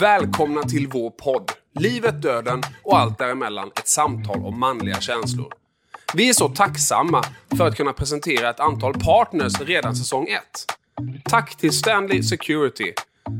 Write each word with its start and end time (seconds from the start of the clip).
Välkomna 0.00 0.62
till 0.62 0.88
vår 0.88 1.10
podd. 1.10 1.52
Livet, 1.74 2.22
döden 2.22 2.62
och 2.82 2.98
allt 2.98 3.18
däremellan. 3.18 3.70
Ett 3.76 3.88
samtal 3.88 4.44
om 4.44 4.60
manliga 4.60 5.00
känslor. 5.00 5.52
Vi 6.14 6.28
är 6.28 6.32
så 6.32 6.48
tacksamma 6.48 7.24
för 7.56 7.68
att 7.68 7.76
kunna 7.76 7.92
presentera 7.92 8.50
ett 8.50 8.60
antal 8.60 8.94
partners 8.94 9.60
redan 9.60 9.96
säsong 9.96 10.26
1. 10.28 10.40
Tack 11.24 11.56
till 11.56 11.72
Stanley 11.72 12.22
Security 12.22 12.92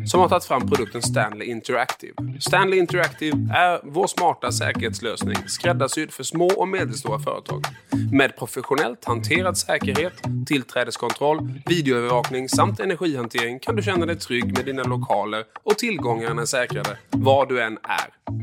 som 0.06 0.20
har 0.20 0.28
tagit 0.28 0.44
fram 0.44 0.68
produkten 0.68 1.02
Stanley 1.02 1.48
Interactive. 1.48 2.12
Stanley 2.40 2.78
Interactive 2.78 3.36
är 3.54 3.80
vår 3.82 4.06
smarta 4.06 4.52
säkerhetslösning 4.52 5.36
skräddarsydd 5.46 6.12
för 6.12 6.22
små 6.22 6.46
och 6.46 6.68
medelstora 6.68 7.18
företag. 7.18 7.64
Med 8.12 8.36
professionellt 8.36 9.04
hanterad 9.04 9.58
säkerhet, 9.58 10.12
tillträdeskontroll, 10.46 11.52
videoövervakning 11.66 12.48
samt 12.48 12.80
energihantering 12.80 13.58
kan 13.58 13.76
du 13.76 13.82
känna 13.82 14.06
dig 14.06 14.16
trygg 14.16 14.56
med 14.56 14.64
dina 14.64 14.82
lokaler 14.82 15.44
och 15.62 15.78
tillgångarna 15.78 16.42
är 16.42 16.46
säkrade 16.46 16.98
var 17.10 17.46
du 17.46 17.62
än 17.62 17.78
är. 17.82 18.34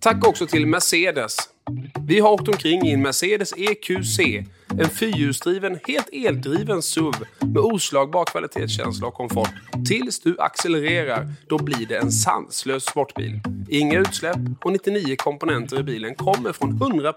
Tack 0.00 0.26
också 0.26 0.46
till 0.46 0.66
Mercedes 0.66 1.36
vi 2.06 2.20
har 2.20 2.30
åkt 2.30 2.48
omkring 2.48 2.86
i 2.86 2.92
en 2.92 3.02
Mercedes 3.02 3.52
EQC, 3.56 4.18
en 4.78 4.90
fyrhjulsdriven, 4.90 5.78
helt 5.86 6.08
eldriven 6.12 6.82
SUV 6.82 7.14
med 7.40 7.58
oslagbar 7.58 8.24
kvalitetskänsla 8.24 9.06
och 9.06 9.14
komfort. 9.14 9.50
Tills 9.88 10.20
du 10.20 10.36
accelererar, 10.38 11.32
då 11.48 11.58
blir 11.58 11.86
det 11.86 11.96
en 11.96 12.12
sanslös 12.12 12.84
sportbil. 12.84 13.40
Inga 13.68 13.98
utsläpp 13.98 14.38
och 14.64 14.72
99 14.72 15.16
komponenter 15.16 15.80
i 15.80 15.82
bilen 15.82 16.14
kommer 16.14 16.52
från 16.52 16.72
100% 16.72 17.14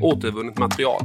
återvunnet 0.00 0.58
material. 0.58 1.02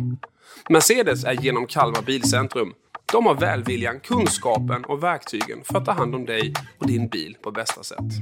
Mercedes 0.70 1.24
är 1.24 1.34
genom 1.34 1.68
Kalmar 1.68 2.02
Bilcentrum. 2.02 2.74
De 3.12 3.26
har 3.26 3.36
välviljan, 3.36 4.00
kunskapen 4.00 4.86
och 4.86 5.04
verktygen 5.04 5.64
för 5.64 5.78
att 5.78 5.86
ta 5.86 5.92
hand 5.92 6.16
om 6.16 6.26
dig 6.26 6.54
och 6.78 6.88
din 6.88 7.08
bil 7.08 7.38
på 7.42 7.52
bästa 7.52 7.84
sätt. 7.84 8.14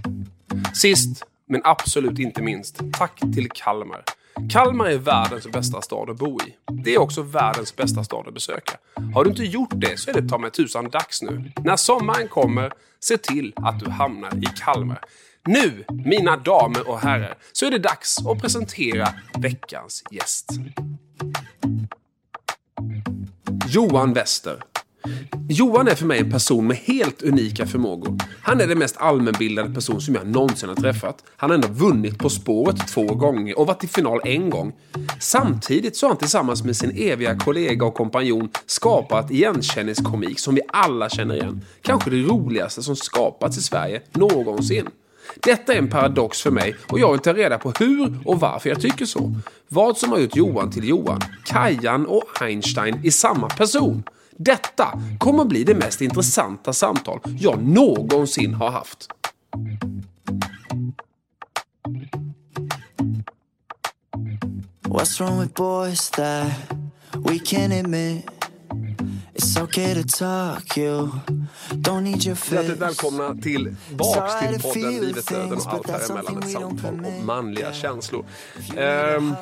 Sist, 0.73 1.23
men 1.47 1.61
absolut 1.63 2.19
inte 2.19 2.41
minst, 2.41 2.81
tack 2.93 3.19
till 3.19 3.49
Kalmar. 3.49 4.03
Kalmar 4.49 4.85
är 4.85 4.97
världens 4.97 5.47
bästa 5.47 5.81
stad 5.81 6.09
att 6.09 6.17
bo 6.17 6.39
i. 6.41 6.55
Det 6.71 6.95
är 6.95 7.01
också 7.01 7.21
världens 7.21 7.75
bästa 7.75 8.03
stad 8.03 8.27
att 8.27 8.33
besöka. 8.33 8.77
Har 9.13 9.23
du 9.23 9.29
inte 9.29 9.43
gjort 9.43 9.71
det 9.73 9.99
så 9.99 10.09
är 10.09 10.21
det 10.21 10.29
ta 10.29 10.37
mig 10.37 10.51
tusan 10.51 10.89
dags 10.89 11.21
nu. 11.21 11.51
När 11.63 11.75
sommaren 11.75 12.27
kommer, 12.27 12.73
se 12.99 13.17
till 13.17 13.53
att 13.55 13.79
du 13.79 13.89
hamnar 13.89 14.35
i 14.37 14.45
Kalmar. 14.45 14.99
Nu, 15.45 15.85
mina 15.89 16.37
damer 16.37 16.89
och 16.89 16.99
herrar, 16.99 17.37
så 17.51 17.65
är 17.65 17.71
det 17.71 17.77
dags 17.77 18.25
att 18.25 18.41
presentera 18.41 19.07
veckans 19.37 20.03
gäst. 20.11 20.49
Johan 23.67 24.13
Wester 24.13 24.63
Johan 25.49 25.87
är 25.87 25.95
för 25.95 26.05
mig 26.05 26.19
en 26.19 26.31
person 26.31 26.67
med 26.67 26.77
helt 26.77 27.21
unika 27.21 27.65
förmågor. 27.65 28.17
Han 28.41 28.61
är 28.61 28.67
den 28.67 28.79
mest 28.79 28.97
allmänbildade 28.97 29.73
person 29.73 30.01
som 30.01 30.15
jag 30.15 30.27
någonsin 30.27 30.69
har 30.69 30.75
träffat. 30.75 31.23
Han 31.35 31.49
har 31.49 31.55
ändå 31.55 31.67
vunnit 31.67 32.17
På 32.17 32.29
spåret 32.29 32.87
två 32.87 33.05
gånger 33.05 33.59
och 33.59 33.67
varit 33.67 33.83
i 33.83 33.87
final 33.87 34.21
en 34.23 34.49
gång. 34.49 34.73
Samtidigt 35.19 35.95
så 35.95 36.05
har 36.05 36.09
han 36.09 36.17
tillsammans 36.17 36.63
med 36.63 36.75
sin 36.75 36.91
eviga 36.95 37.39
kollega 37.39 37.85
och 37.85 37.93
kompanjon 37.93 38.49
skapat 38.65 39.31
igenkänningskomik 39.31 40.39
som 40.39 40.55
vi 40.55 40.61
alla 40.67 41.09
känner 41.09 41.35
igen. 41.35 41.61
Kanske 41.81 42.09
det 42.09 42.21
roligaste 42.21 42.83
som 42.83 42.95
skapats 42.95 43.57
i 43.57 43.61
Sverige 43.61 44.01
någonsin. 44.11 44.87
Detta 45.35 45.73
är 45.73 45.77
en 45.77 45.89
paradox 45.89 46.41
för 46.41 46.51
mig 46.51 46.75
och 46.87 46.99
jag 46.99 47.11
vill 47.11 47.21
ta 47.21 47.33
reda 47.33 47.57
på 47.57 47.71
hur 47.79 48.19
och 48.25 48.39
varför 48.39 48.69
jag 48.69 48.81
tycker 48.81 49.05
så. 49.05 49.33
Vad 49.67 49.97
som 49.97 50.11
har 50.11 50.19
gjort 50.19 50.35
Johan 50.35 50.71
till 50.71 50.89
Johan. 50.89 51.21
Kajan 51.45 52.05
och 52.05 52.41
Einstein 52.41 52.99
i 53.03 53.11
samma 53.11 53.49
person. 53.49 54.03
Detta 54.37 55.01
kommer 55.19 55.41
att 55.41 55.49
bli 55.49 55.63
det 55.63 55.75
mest 55.75 56.01
intressanta 56.01 56.73
samtal 56.73 57.19
jag 57.39 57.61
någonsin 57.63 58.53
har 58.53 58.69
haft. 58.69 59.07
What's 64.81 65.19
wrong 65.19 65.39
with 65.41 65.53
boys 65.53 66.09
that 66.09 66.47
we 67.13 67.39
can't 67.39 67.79
admit 67.79 68.25
It's 69.33 69.57
okay 69.63 69.93
to 69.93 70.03
talk 70.17 70.77
you 70.77 71.09
Don't 71.69 72.03
need 72.03 72.25
your 72.25 72.37
Hjärtligt 72.51 72.77
välkomna 72.77 73.35
tillbaks 73.41 74.39
till 74.39 74.61
podden 74.61 74.91
Livet, 74.91 75.27
döden 75.27 75.53
och 75.53 75.73
allt 75.73 75.87
däremellan. 75.87 76.43
Ett 76.43 76.51
samtal 76.51 77.05
om 77.05 77.25
manliga 77.25 77.73
känslor. 77.73 78.25
Um, 79.17 79.35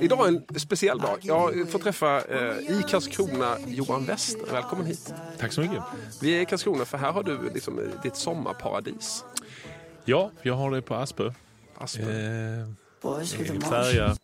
Idag 0.00 0.28
är 0.28 0.28
en 0.28 0.60
speciell 0.60 0.98
dag. 0.98 1.18
Jag 1.22 1.70
får 1.70 1.78
träffa 1.78 2.24
eh, 2.24 2.58
i 2.58 2.82
Karlskrona 2.88 3.56
Johan 3.66 4.04
Wester. 4.04 4.52
Välkommen 4.52 4.86
hit. 4.86 5.14
Tack 5.38 5.52
så 5.52 5.60
mycket. 5.60 5.82
Vi 6.22 6.36
är 6.36 6.40
i 6.40 6.44
Karlskrona 6.44 6.84
för 6.84 6.98
här 6.98 7.12
har 7.12 7.22
du 7.22 7.50
liksom 7.54 7.78
eh, 7.78 8.02
ditt 8.02 8.16
sommarparadis. 8.16 9.24
Ja, 10.04 10.30
jag 10.42 10.54
har 10.54 10.70
det 10.70 10.82
på 10.82 10.94
Aspö. 10.94 11.32
Aspö. 11.74 12.02
Eh, 12.02 13.60
färja 13.70 14.16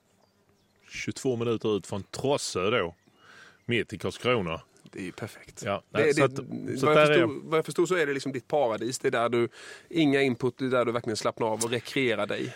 22 0.90 1.36
minuter 1.36 1.76
ut 1.76 1.86
från 1.86 2.02
Trossö 2.02 2.70
då. 2.70 2.94
Mitt 3.64 3.92
i 3.92 3.98
Karlskrona. 3.98 4.60
Det 4.92 4.98
är 4.98 5.04
ju 5.04 5.12
perfekt. 5.12 5.62
Ja, 5.64 5.82
det, 5.90 6.02
det, 6.02 6.14
så 6.14 6.24
att, 6.24 6.36
så 6.80 6.86
vad, 6.86 6.96
jag 6.96 7.08
förstod, 7.08 7.40
vad 7.44 7.58
jag 7.58 7.64
förstod 7.64 7.88
så 7.88 7.94
är 7.94 8.06
det 8.06 8.12
liksom 8.12 8.32
ditt 8.32 8.48
paradis. 8.48 8.98
Det 8.98 9.08
är 9.08 9.12
där 9.12 9.28
du, 9.28 9.48
inga 9.88 10.22
input, 10.22 10.58
det 10.58 10.64
är 10.64 10.68
där 10.68 10.84
du 10.84 10.92
verkligen 10.92 11.16
slappnar 11.16 11.46
av 11.46 11.64
och 11.64 11.70
rekreerar 11.70 12.26
dig. 12.26 12.54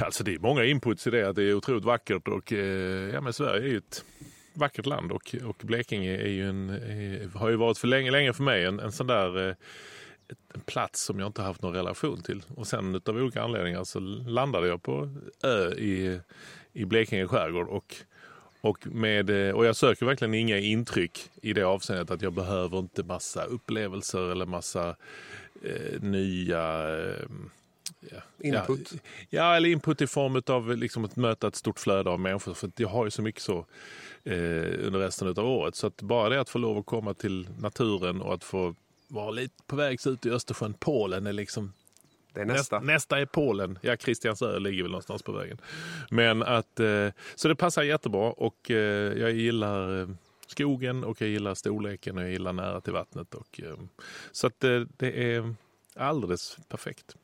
Alltså 0.00 0.24
det 0.24 0.34
är 0.34 0.38
många 0.38 0.64
inputs 0.64 1.06
i 1.06 1.10
det, 1.10 1.28
att 1.28 1.36
det 1.36 1.42
är 1.42 1.54
otroligt 1.54 1.84
vackert 1.84 2.28
och 2.28 2.52
eh, 2.52 3.10
ja, 3.14 3.20
men 3.20 3.32
Sverige 3.32 3.62
är 3.62 3.68
ju 3.68 3.76
ett 3.76 4.04
vackert 4.52 4.86
land 4.86 5.12
och, 5.12 5.34
och 5.44 5.56
Blekinge 5.62 6.16
är 6.16 6.28
ju 6.28 6.48
en, 6.48 6.70
är, 6.70 7.38
har 7.38 7.48
ju 7.48 7.56
varit 7.56 7.78
för 7.78 7.88
länge, 7.88 8.10
länge 8.10 8.32
för 8.32 8.42
mig 8.42 8.64
en, 8.64 8.80
en 8.80 8.92
sån 8.92 9.06
där 9.06 9.56
en 10.54 10.60
plats 10.60 11.04
som 11.04 11.18
jag 11.18 11.26
inte 11.26 11.42
haft 11.42 11.62
någon 11.62 11.74
relation 11.74 12.22
till. 12.22 12.42
Och 12.56 12.66
sen 12.66 13.00
av 13.06 13.16
olika 13.16 13.42
anledningar 13.42 13.84
så 13.84 14.00
landade 14.00 14.68
jag 14.68 14.82
på 14.82 15.16
ö 15.42 15.70
i, 15.72 16.20
i 16.72 16.84
Blekinge 16.84 17.26
skärgård 17.28 17.68
och 17.68 17.94
och, 18.64 18.86
med, 18.86 19.30
och 19.54 19.66
jag 19.66 19.76
söker 19.76 20.06
verkligen 20.06 20.34
inga 20.34 20.58
intryck 20.58 21.30
i 21.42 21.52
det 21.52 21.62
avseendet 21.62 22.10
att 22.10 22.22
jag 22.22 22.32
behöver 22.32 22.78
inte 22.78 23.02
massa 23.02 23.44
upplevelser 23.44 24.30
eller 24.30 24.46
massa 24.46 24.96
eh, 25.62 26.00
nya 26.00 26.96
eh, 26.98 27.28
input? 28.38 28.92
Ja, 28.92 28.98
ja, 29.30 29.56
eller 29.56 29.68
input 29.68 30.02
i 30.02 30.06
form 30.06 30.42
av 30.46 30.76
liksom 30.76 31.04
att 31.04 31.16
möta 31.16 31.48
ett 31.48 31.56
stort 31.56 31.78
flöde 31.78 32.10
av 32.10 32.20
människor. 32.20 32.54
För 32.54 32.70
jag 32.76 32.88
har 32.88 33.04
ju 33.04 33.10
så 33.10 33.22
mycket 33.22 33.42
så 33.42 33.58
eh, 34.24 34.34
under 34.86 34.98
resten 34.98 35.28
av 35.28 35.38
året. 35.38 35.74
Så 35.74 35.86
att 35.86 36.02
bara 36.02 36.28
det 36.28 36.40
att 36.40 36.48
få 36.48 36.58
lov 36.58 36.78
att 36.78 36.86
komma 36.86 37.14
till 37.14 37.48
naturen 37.58 38.20
och 38.20 38.34
att 38.34 38.44
få 38.44 38.74
vara 39.08 39.30
lite 39.30 39.54
på 39.66 39.76
väg 39.76 40.06
ut 40.06 40.26
i 40.26 40.30
Östersjön. 40.30 40.74
Polen 40.74 41.26
är 41.26 41.32
liksom 41.32 41.72
det 42.34 42.40
är 42.40 42.44
nästa. 42.44 42.80
Nästa, 42.80 43.20
är 43.20 43.26
Polen. 43.26 43.78
Ja, 43.82 43.96
Kristiansö 43.96 44.58
ligger 44.58 44.82
väl 44.82 44.90
någonstans 44.90 45.22
på 45.22 45.32
vägen. 45.32 45.58
Men 46.10 46.42
att, 46.42 46.80
eh, 46.80 47.08
så 47.34 47.48
det 47.48 47.56
passar 47.56 47.82
jättebra 47.82 48.30
och 48.30 48.70
eh, 48.70 49.18
jag 49.18 49.32
gillar 49.32 50.00
eh, 50.00 50.08
skogen 50.46 51.04
och 51.04 51.20
jag 51.20 51.28
gillar 51.28 51.54
storleken 51.54 52.18
och 52.18 52.24
jag 52.24 52.30
gillar 52.30 52.52
nära 52.52 52.80
till 52.80 52.92
vattnet. 52.92 53.34
Och, 53.34 53.60
så 54.32 54.46
att 54.46 54.60
det 54.96 55.34
är 55.34 55.54
alldeles 55.96 56.56
perfekt. 56.68 57.16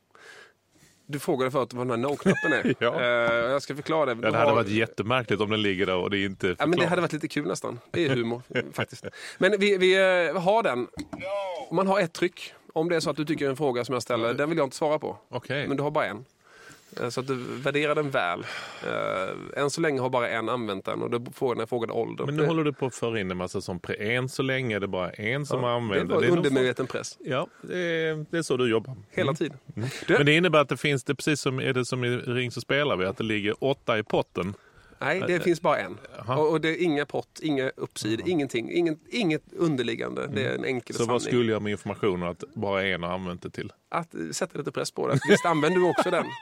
Du 1.11 1.19
frågade 1.19 1.51
förut 1.51 1.73
vad 1.73 1.89
den 1.89 1.91
här 1.91 2.09
no-knappen 2.09 2.53
är. 2.53 2.75
ja. 2.79 2.91
uh, 2.91 3.51
jag 3.53 3.63
ska 3.63 3.75
förklara 3.77 4.15
det. 4.15 4.27
Ja, 4.27 4.31
det 4.31 4.39
hade 4.39 4.51
har... 4.51 4.57
varit 4.57 4.69
jättemärkligt 4.69 5.41
om 5.41 5.51
den 5.51 5.63
ligger 5.63 5.87
där 5.87 5.97
och 5.97 6.11
det 6.11 6.25
inte 6.25 6.49
är 6.49 6.57
ja, 6.59 6.67
men 6.67 6.79
Det 6.79 6.87
hade 6.87 7.01
varit 7.01 7.13
lite 7.13 7.29
kul 7.29 7.47
nästan. 7.47 7.81
Det 7.91 8.05
är 8.05 8.15
humor 8.15 8.43
faktiskt. 8.73 9.05
Men 9.39 9.55
vi, 9.59 9.77
vi 9.77 9.99
uh, 9.99 10.39
har 10.39 10.63
den. 10.63 10.89
Man 11.73 11.87
har 11.87 12.01
ett 12.01 12.13
tryck. 12.13 12.55
Om 12.73 12.89
det 12.89 12.97
är 12.97 13.01
så 13.01 13.11
att 13.11 13.17
du 13.17 13.25
tycker 13.25 13.49
en 13.49 13.57
fråga 13.57 13.85
som 13.85 13.93
jag 13.93 14.03
ställer, 14.03 14.35
den 14.35 14.49
vill 14.49 14.59
jag 14.59 14.67
inte 14.67 14.77
svara 14.77 14.99
på. 14.99 15.17
Okay. 15.29 15.69
Men 15.69 15.77
du 15.77 15.83
har 15.83 15.91
bara 15.91 16.07
en. 16.07 16.25
Eh, 17.01 17.09
så 17.09 17.21
att 17.21 17.27
du 17.27 17.35
värderar 17.37 17.95
den 17.95 18.11
väl. 18.11 18.41
Uh, 18.41 19.63
än 19.63 19.71
så 19.71 19.81
länge 19.81 20.01
har 20.01 20.11
bara 20.11 20.29
en 20.29 20.49
använt 20.49 20.85
den 20.85 21.03
och 21.03 21.11
då 21.11 21.33
får 21.35 21.55
den 21.55 21.67
frågade 21.67 21.93
ålder. 21.93 22.27
Men 22.27 22.37
nu 22.37 22.47
håller 22.47 22.65
du 22.65 22.73
på 22.73 22.87
att 22.87 22.95
föra 22.95 23.21
in 23.21 23.31
en 23.31 23.37
massa 23.37 23.61
som 23.61 23.81
pre... 23.81 23.95
Än 23.95 24.29
så 24.29 24.43
länge 24.43 24.77
är 24.77 24.81
det 24.81 24.89
bara 24.89 25.11
en 25.11 25.47
som 25.47 25.63
ja, 25.63 25.71
använder. 25.71 26.21
Det 26.21 26.27
är 26.27 26.31
bara 26.31 26.39
undermedveten 26.39 26.87
press. 26.87 27.19
Ja, 27.21 27.47
det 27.63 27.79
är, 27.79 28.27
det 28.31 28.39
är, 28.39 28.43
så 28.43 28.57
du 28.57 28.71
jobbar. 28.71 28.97
Hela 29.11 29.29
mm. 29.29 29.37
tiden. 29.37 29.59
Mm. 29.77 29.89
Men 30.09 30.27
det 30.27 30.33
innebär 30.33 30.59
att 30.59 30.69
det 30.69 30.77
finns, 30.77 31.05
det 31.05 31.15
precis 31.15 31.41
som 31.41 31.61
är 31.61 31.73
det 31.73 31.85
som 31.85 32.05
i 32.05 32.17
Ring 32.17 32.51
så 32.51 32.61
spelar 32.61 32.97
vi, 32.97 33.07
att 33.07 33.17
det 33.17 33.25
ligger 33.25 33.65
åtta 33.65 33.99
i 33.99 34.03
potten. 34.03 34.55
Nej, 35.01 35.25
det 35.27 35.41
finns 35.41 35.61
bara 35.61 35.79
en. 35.79 35.99
Och, 36.27 36.51
och, 36.51 36.61
det 36.61 36.69
är 36.69 36.83
inga 36.83 37.07
pott, 37.07 37.41
inga 37.43 37.71
uppsidor, 37.77 38.29
ingenting. 38.29 38.73
Inget, 38.73 38.99
inget 39.09 39.43
underliggande. 39.53 40.27
Det 40.27 40.45
är 40.45 40.55
en 40.55 40.65
enkel 40.65 40.97
Så 40.97 40.99
sanning. 40.99 41.13
vad 41.13 41.23
skulle 41.23 41.53
jag 41.53 41.63
med 41.63 41.71
informationen 41.71 42.29
att 42.29 42.45
bara 42.55 42.87
en 42.87 43.03
har 43.03 43.13
använt 43.13 43.43
det 43.43 43.51
till? 43.51 43.73
Att 43.89 44.15
sätta 44.33 44.59
lite 44.59 44.73
press 44.73 44.91
på 44.91 45.09
det. 45.09 45.19
Visst 45.29 45.47
använder 45.47 45.81
du 45.81 45.91
också 45.91 46.11
den. 46.11 46.25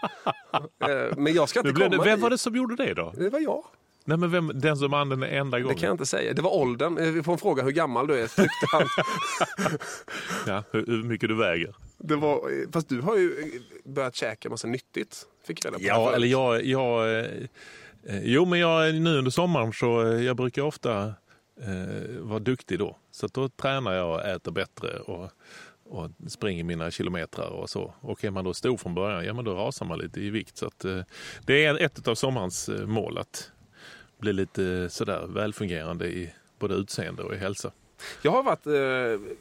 Eh, 0.80 1.16
men 1.16 1.34
jag 1.34 1.48
ska 1.48 1.60
inte 1.60 1.72
komma 1.72 1.88
det, 1.88 2.04
Vem 2.04 2.20
var 2.20 2.30
det 2.30 2.38
som 2.38 2.56
gjorde 2.56 2.76
det 2.76 2.94
då? 2.94 3.12
Det 3.16 3.30
var 3.30 3.40
jag. 3.40 3.64
Nej, 4.04 4.18
men 4.18 4.30
vem, 4.30 4.50
den 4.54 4.76
som 4.76 4.94
använde 4.94 5.26
den 5.26 5.36
enda 5.36 5.60
gången? 5.60 5.74
Det 5.74 5.80
kan 5.80 5.86
jag 5.86 5.94
inte 5.94 6.06
säga. 6.06 6.32
Det 6.32 6.42
var 6.42 6.54
åldern. 6.54 6.98
Eh, 6.98 7.10
vi 7.10 7.22
får 7.22 7.32
en 7.32 7.38
fråga 7.38 7.62
hur 7.62 7.70
gammal 7.70 8.06
du 8.06 8.14
är. 8.20 8.26
Tryckte 8.26 8.66
han. 8.72 8.86
ja, 10.46 10.64
hur, 10.70 10.86
hur, 10.86 11.02
mycket 11.02 11.28
du 11.28 11.36
väger. 11.36 11.74
Det 11.98 12.16
var, 12.16 12.72
fast 12.72 12.88
du 12.88 13.00
har 13.00 13.16
ju 13.16 13.60
börjat 13.84 14.14
käka 14.14 14.50
massa 14.50 14.68
nyttigt. 14.68 15.26
Fick 15.46 15.64
reda 15.64 15.78
på 15.78 15.84
ja, 15.84 16.14
eller 16.14 16.26
jag, 16.26 16.64
jag 16.64 17.18
Eh, 17.20 17.26
jo, 18.08 18.44
men 18.44 18.58
jag, 18.58 18.94
nu 18.94 19.18
under 19.18 19.30
sommaren 19.30 19.72
så 19.72 20.06
eh, 20.06 20.24
jag 20.24 20.36
brukar 20.36 20.62
ofta 20.62 21.14
eh, 21.60 22.18
vara 22.18 22.38
duktig 22.38 22.78
då. 22.78 22.98
Så 23.10 23.26
då 23.26 23.48
tränar 23.48 23.92
jag 23.92 24.14
och 24.14 24.24
äter 24.24 24.52
bättre 24.52 24.98
och, 24.98 25.30
och 25.84 26.10
springer 26.28 26.64
mina 26.64 26.90
kilometrar 26.90 27.48
och 27.48 27.70
så. 27.70 27.94
Och 28.00 28.24
är 28.24 28.30
man 28.30 28.44
då 28.44 28.54
stor 28.54 28.76
från 28.76 28.94
början, 28.94 29.24
ja 29.24 29.34
men 29.34 29.44
då 29.44 29.54
rasar 29.54 29.86
man 29.86 29.98
lite 29.98 30.20
i 30.20 30.30
vikt. 30.30 30.56
Så 30.56 30.66
att, 30.66 30.84
eh, 30.84 31.00
det 31.46 31.64
är 31.64 31.78
ett 31.78 32.08
av 32.08 32.14
sommarens 32.14 32.68
eh, 32.68 32.86
mål 32.86 33.18
att 33.18 33.52
bli 34.18 34.32
lite 34.32 34.88
sådär 34.90 35.26
välfungerande 35.28 36.06
i 36.06 36.32
både 36.58 36.74
utseende 36.74 37.22
och 37.22 37.34
i 37.34 37.38
hälsa. 37.38 37.72
Jag 38.22 38.30
har 38.30 38.42
varit 38.42 38.66
eh, 38.66 39.36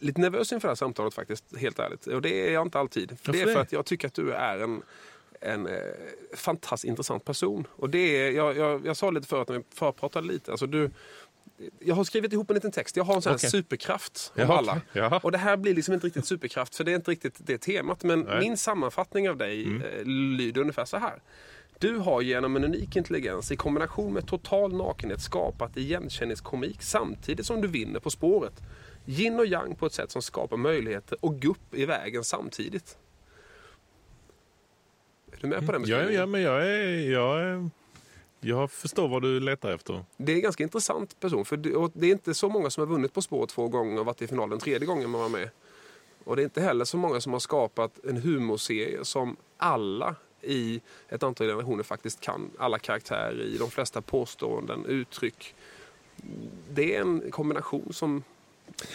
lite 0.00 0.20
nervös 0.20 0.52
inför 0.52 0.68
det 0.68 0.70
här 0.70 0.76
samtalet 0.76 1.14
faktiskt, 1.14 1.56
helt 1.56 1.78
ärligt. 1.78 2.06
Och 2.06 2.22
det 2.22 2.48
är 2.48 2.52
jag 2.52 2.66
inte 2.66 2.78
alltid. 2.78 3.18
För 3.20 3.32
det 3.32 3.40
är 3.40 3.46
för 3.46 3.60
att 3.60 3.72
jag 3.72 3.86
tycker 3.86 4.08
att 4.08 4.14
du 4.14 4.32
är 4.32 4.58
en 4.58 4.82
en 5.40 5.66
eh, 5.66 5.74
fantastiskt 6.34 6.88
intressant 6.88 7.24
person. 7.24 7.66
Och 7.70 7.90
det 7.90 7.98
är, 7.98 8.30
jag, 8.30 8.56
jag, 8.56 8.86
jag 8.86 8.96
sa 8.96 9.10
lite 9.10 9.28
förut 9.28 9.48
när 9.48 9.56
vi 9.56 9.64
förpratade 9.74 10.26
lite, 10.26 10.50
alltså 10.50 10.66
du, 10.66 10.90
jag 11.78 11.94
har 11.94 12.04
skrivit 12.04 12.32
ihop 12.32 12.50
en 12.50 12.54
liten 12.54 12.72
text. 12.72 12.96
Jag 12.96 13.04
har 13.04 13.14
en 13.14 13.22
sån 13.22 13.30
här 13.30 13.36
okay. 13.36 13.50
superkraft 13.50 14.32
om 14.36 14.50
alla. 14.50 14.80
Okay. 14.90 15.18
Och 15.22 15.32
det 15.32 15.38
här 15.38 15.56
blir 15.56 15.74
liksom 15.74 15.94
inte 15.94 16.06
riktigt 16.06 16.26
superkraft 16.26 16.74
för 16.74 16.84
det 16.84 16.92
är 16.92 16.96
inte 16.96 17.10
riktigt 17.10 17.34
det 17.38 17.58
temat. 17.58 18.02
Men 18.02 18.20
Nej. 18.20 18.40
min 18.40 18.56
sammanfattning 18.56 19.30
av 19.30 19.36
dig 19.36 19.64
mm. 19.64 19.82
eh, 19.82 20.04
lyder 20.36 20.60
ungefär 20.60 20.84
så 20.84 20.96
här. 20.96 21.22
Du 21.78 21.96
har 21.96 22.22
genom 22.22 22.56
en 22.56 22.64
unik 22.64 22.96
intelligens 22.96 23.52
i 23.52 23.56
kombination 23.56 24.12
med 24.12 24.26
total 24.26 24.76
nakenhet 24.76 25.20
skapat 25.20 25.76
igenkänningskomik 25.76 26.82
samtidigt 26.82 27.46
som 27.46 27.60
du 27.60 27.68
vinner 27.68 28.00
På 28.00 28.10
spåret. 28.10 28.60
Yin 29.06 29.38
och 29.38 29.46
yang 29.46 29.74
på 29.74 29.86
ett 29.86 29.92
sätt 29.92 30.10
som 30.10 30.22
skapar 30.22 30.56
möjligheter 30.56 31.18
och 31.20 31.36
gupp 31.36 31.74
i 31.74 31.86
vägen 31.86 32.24
samtidigt. 32.24 32.96
Är 35.40 35.42
du 35.42 35.48
med 35.48 35.66
på 35.66 35.72
den 35.72 35.82
beskrivningen? 35.82 36.14
Ja, 36.14 36.20
ja 36.20 36.26
men 36.26 36.42
jag 36.42 36.66
är, 36.66 37.10
jag 37.10 37.40
är 37.40 37.70
jag 38.40 38.70
förstår 38.70 39.08
vad 39.08 39.22
du 39.22 39.40
letar 39.40 39.70
efter. 39.70 40.04
Det 40.16 40.32
är 40.32 40.36
en 40.36 40.42
ganska 40.42 40.62
intressant 40.62 41.20
person. 41.20 41.44
För 41.44 41.56
det, 41.56 42.06
är 42.06 42.12
inte 42.12 42.34
så 42.34 42.48
många 42.48 42.70
som 42.70 42.80
har 42.80 42.88
vunnit 42.88 43.12
På 43.12 43.22
spåret 43.22 43.50
två 43.50 43.68
gånger 43.68 44.00
och 44.00 44.06
varit 44.06 44.22
i 44.22 44.26
finalen 44.26 44.58
tredje 44.58 44.86
gången 44.86 45.10
man 45.10 45.20
var 45.20 45.28
med. 45.28 45.50
Och 46.24 46.36
det 46.36 46.42
är 46.42 46.44
inte 46.44 46.60
heller 46.60 46.84
så 46.84 46.96
många 46.96 47.20
som 47.20 47.32
har 47.32 47.40
skapat 47.40 48.04
en 48.04 48.16
humorserie 48.16 49.04
som 49.04 49.36
alla 49.56 50.14
i 50.42 50.80
ett 51.08 51.22
antal 51.22 51.46
generationer 51.46 51.82
faktiskt 51.82 52.20
kan. 52.20 52.50
Alla 52.58 52.78
karaktärer 52.78 53.42
i, 53.42 53.58
de 53.58 53.70
flesta 53.70 54.00
påståenden, 54.00 54.86
uttryck. 54.86 55.54
Det 56.70 56.96
är 56.96 57.00
en 57.00 57.30
kombination 57.30 57.92
som 57.92 58.22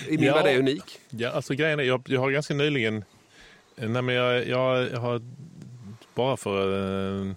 i 0.07 0.17
min 0.17 0.23
ja, 0.23 0.33
värld 0.35 0.45
är 0.45 0.59
unik. 0.59 0.99
Ja, 1.09 1.29
alltså 1.29 1.53
grejen 1.53 1.79
är, 1.79 1.83
jag, 1.83 2.01
jag 2.05 2.19
har 2.19 2.31
ganska 2.31 2.53
nyligen, 2.53 3.03
nej 3.75 4.01
men 4.01 4.15
jag, 4.15 4.47
jag, 4.47 4.91
jag 4.91 4.99
har 4.99 5.21
bara 6.15 6.37
för 6.37 6.73
eh, 7.21 7.33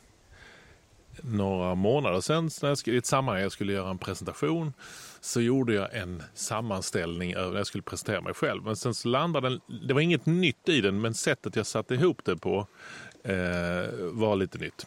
några 1.22 1.74
månader 1.74 2.20
sedan 2.20 2.50
när 2.62 2.68
jag 2.68 2.78
skulle, 2.78 2.96
i 2.96 2.98
ett 2.98 3.06
sammanhang 3.06 3.42
jag 3.42 3.52
skulle 3.52 3.72
göra 3.72 3.90
en 3.90 3.98
presentation 3.98 4.72
så 5.20 5.40
gjorde 5.40 5.74
jag 5.74 5.96
en 5.96 6.22
sammanställning 6.34 7.34
över 7.34 7.50
när 7.50 7.56
jag 7.58 7.66
skulle 7.66 7.82
presentera 7.82 8.20
mig 8.20 8.34
själv. 8.34 8.62
Men 8.62 8.76
sen 8.76 8.94
så 8.94 9.08
landade 9.08 9.48
den, 9.48 9.60
det 9.88 9.94
var 9.94 10.00
inget 10.00 10.26
nytt 10.26 10.68
i 10.68 10.80
den 10.80 11.00
men 11.00 11.14
sättet 11.14 11.56
jag 11.56 11.66
satte 11.66 11.94
ihop 11.94 12.24
det 12.24 12.36
på 12.36 12.66
eh, 13.22 13.34
var 14.12 14.36
lite 14.36 14.58
nytt. 14.58 14.86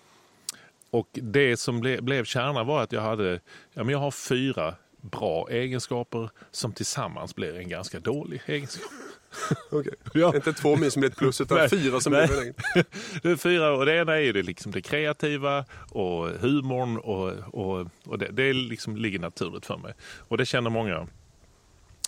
Och 0.90 1.08
det 1.12 1.58
som 1.58 1.80
ble, 1.80 2.02
blev 2.02 2.26
kärnan 2.26 2.68
var 2.68 2.84
att 2.84 2.92
jag 2.92 3.02
hade, 3.02 3.40
ja 3.74 3.84
men 3.84 3.90
jag 3.90 4.00
har 4.00 4.12
fyra 4.12 4.76
bra 5.02 5.50
egenskaper 5.50 6.30
som 6.52 6.74
tillsammans 6.74 7.36
blir 7.36 7.58
en 7.58 7.70
ganska 7.70 8.00
dålig 8.00 8.42
egenskap. 8.46 8.92
Okay. 9.72 9.94
Ja. 10.14 10.36
Inte 10.36 10.54
två 10.54 10.76
mil 10.76 10.92
som 10.92 11.00
blir 11.00 11.10
ett 11.10 11.18
plus 11.18 11.42
utan 11.42 11.58
nej, 11.58 11.70
fyra 11.70 12.00
som 12.00 12.14
nej. 12.14 12.28
blir 12.28 12.42
en 12.42 12.54
Det 13.22 13.30
är 13.30 13.36
fyra 13.36 13.72
och 13.72 13.86
det 13.86 13.98
ena 13.98 14.20
är 14.20 14.34
det, 14.34 14.44
liksom 14.44 14.72
det 14.72 14.82
kreativa 14.82 15.66
och 15.92 16.28
humorn 16.28 16.98
och, 16.98 17.30
och, 17.54 17.88
och 18.06 18.20
det, 18.20 18.28
det 18.32 18.54
liksom 18.54 18.98
ligger 18.98 19.20
naturligt 19.20 19.66
för 19.66 19.78
mig. 19.78 19.94
Och 20.18 20.38
det 20.38 20.46
känner 20.46 20.70
många 20.70 21.08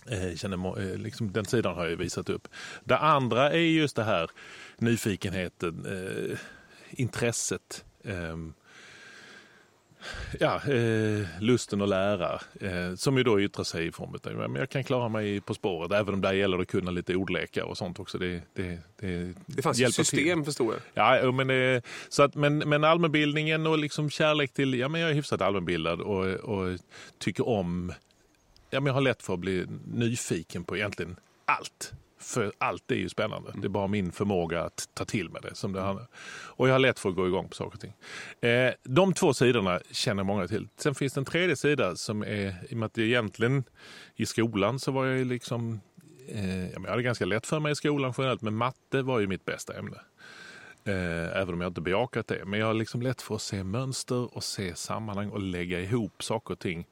eh, 0.06 0.36
känner, 0.36 0.80
eh, 0.80 0.98
liksom, 0.98 1.32
den 1.32 1.44
sidan 1.44 1.74
har 1.74 1.86
jag 1.86 1.96
visat 1.96 2.28
upp. 2.28 2.48
Det 2.84 2.98
andra 2.98 3.52
är 3.52 3.58
just 3.58 3.96
det 3.96 4.04
här 4.04 4.30
nyfikenheten, 4.78 5.86
eh, 5.86 6.38
intresset. 6.90 7.84
Eh, 10.32 10.36
ja, 10.40 10.72
eh, 10.72 11.26
lusten 11.40 11.82
att 11.82 11.88
lära. 11.88 12.40
Eh, 12.60 12.94
som 12.96 13.16
ju 13.16 13.22
då 13.22 13.40
yttrar 13.40 13.64
sig 13.64 13.86
i 13.86 13.92
form 13.92 14.14
av 14.24 14.48
men 14.50 14.54
jag 14.54 14.70
kan 14.70 14.84
klara 14.84 15.08
mig 15.08 15.40
På 15.40 15.54
spåret. 15.54 15.92
Även 15.92 16.14
om 16.14 16.20
där 16.20 16.32
gäller 16.32 16.56
det 16.56 16.62
att 16.62 16.68
kunna 16.68 16.90
lite 16.90 17.16
ordlekar 17.16 17.62
och 17.62 17.78
sånt 17.78 18.00
också. 18.00 18.18
Det, 18.18 18.40
det, 18.54 18.78
det, 18.96 19.34
det 19.46 19.62
fanns 19.62 19.80
ett 19.80 19.94
system 19.94 20.38
till. 20.38 20.44
förstår 20.44 20.74
jag. 20.94 21.22
Ja, 21.24 21.32
men, 21.32 21.46
det, 21.46 21.82
så 22.08 22.22
att, 22.22 22.34
men, 22.34 22.58
men 22.58 22.84
allmänbildningen 22.84 23.66
och 23.66 23.78
liksom 23.78 24.10
kärlek 24.10 24.52
till, 24.52 24.74
ja 24.74 24.88
men 24.88 25.00
jag 25.00 25.10
är 25.10 25.14
hyfsat 25.14 25.40
allmänbildad 25.40 26.00
och, 26.00 26.24
och 26.24 26.78
tycker 27.18 27.48
om, 27.48 27.92
ja 28.70 28.80
men 28.80 28.86
jag 28.86 28.94
har 28.94 29.00
lätt 29.00 29.22
för 29.22 29.34
att 29.34 29.40
bli 29.40 29.66
nyfiken 29.86 30.64
på 30.64 30.76
egentligen 30.76 31.16
allt. 31.44 31.92
För 32.24 32.52
allt 32.58 32.90
är 32.90 32.94
ju 32.94 33.08
spännande. 33.08 33.48
Mm. 33.48 33.60
Det 33.60 33.66
är 33.66 33.70
bara 33.70 33.86
min 33.86 34.12
förmåga 34.12 34.62
att 34.62 34.88
ta 34.94 35.04
till 35.04 35.30
mig 35.30 35.42
det 35.42 35.54
som 35.54 35.72
det 35.72 35.80
handlar 35.80 36.06
Och 36.32 36.68
jag 36.68 36.74
har 36.74 36.78
lätt 36.78 36.98
för 36.98 37.08
att 37.08 37.14
gå 37.14 37.26
igång 37.26 37.48
på 37.48 37.54
saker 37.54 37.74
och 37.74 37.80
ting. 37.80 37.92
Eh, 38.50 38.72
de 38.82 39.14
två 39.14 39.34
sidorna 39.34 39.80
känner 39.90 40.22
många 40.22 40.48
till. 40.48 40.68
Sen 40.76 40.94
finns 40.94 41.12
det 41.12 41.20
en 41.20 41.24
tredje 41.24 41.56
sida 41.56 41.96
som 41.96 42.22
är, 42.22 42.54
i 42.70 42.74
och 42.74 42.76
med 42.76 42.86
att 42.86 42.94
det 42.94 43.02
egentligen 43.02 43.64
i 44.16 44.26
skolan 44.26 44.78
så 44.78 44.92
var 44.92 45.06
jag 45.06 45.26
liksom 45.26 45.80
eh, 46.28 46.70
jag 46.70 46.80
hade 46.80 47.02
ganska 47.02 47.24
lätt 47.24 47.46
för 47.46 47.60
mig 47.60 47.72
i 47.72 47.74
skolan 47.74 48.14
generellt, 48.18 48.42
men 48.42 48.54
matte 48.54 49.02
var 49.02 49.20
ju 49.20 49.26
mitt 49.26 49.44
bästa 49.44 49.78
ämne. 49.78 49.96
Eh, 50.84 51.40
även 51.40 51.54
om 51.54 51.60
jag 51.60 51.70
inte 51.70 51.80
bejakat 51.80 52.26
det. 52.26 52.44
Men 52.44 52.60
jag 52.60 52.66
har 52.66 52.74
liksom 52.74 53.02
lätt 53.02 53.22
för 53.22 53.34
att 53.34 53.42
se 53.42 53.64
mönster 53.64 54.36
och 54.36 54.44
se 54.44 54.74
sammanhang 54.74 55.30
och 55.30 55.40
lägga 55.40 55.80
ihop 55.80 56.22
saker 56.22 56.52
och 56.54 56.58
ting. 56.60 56.86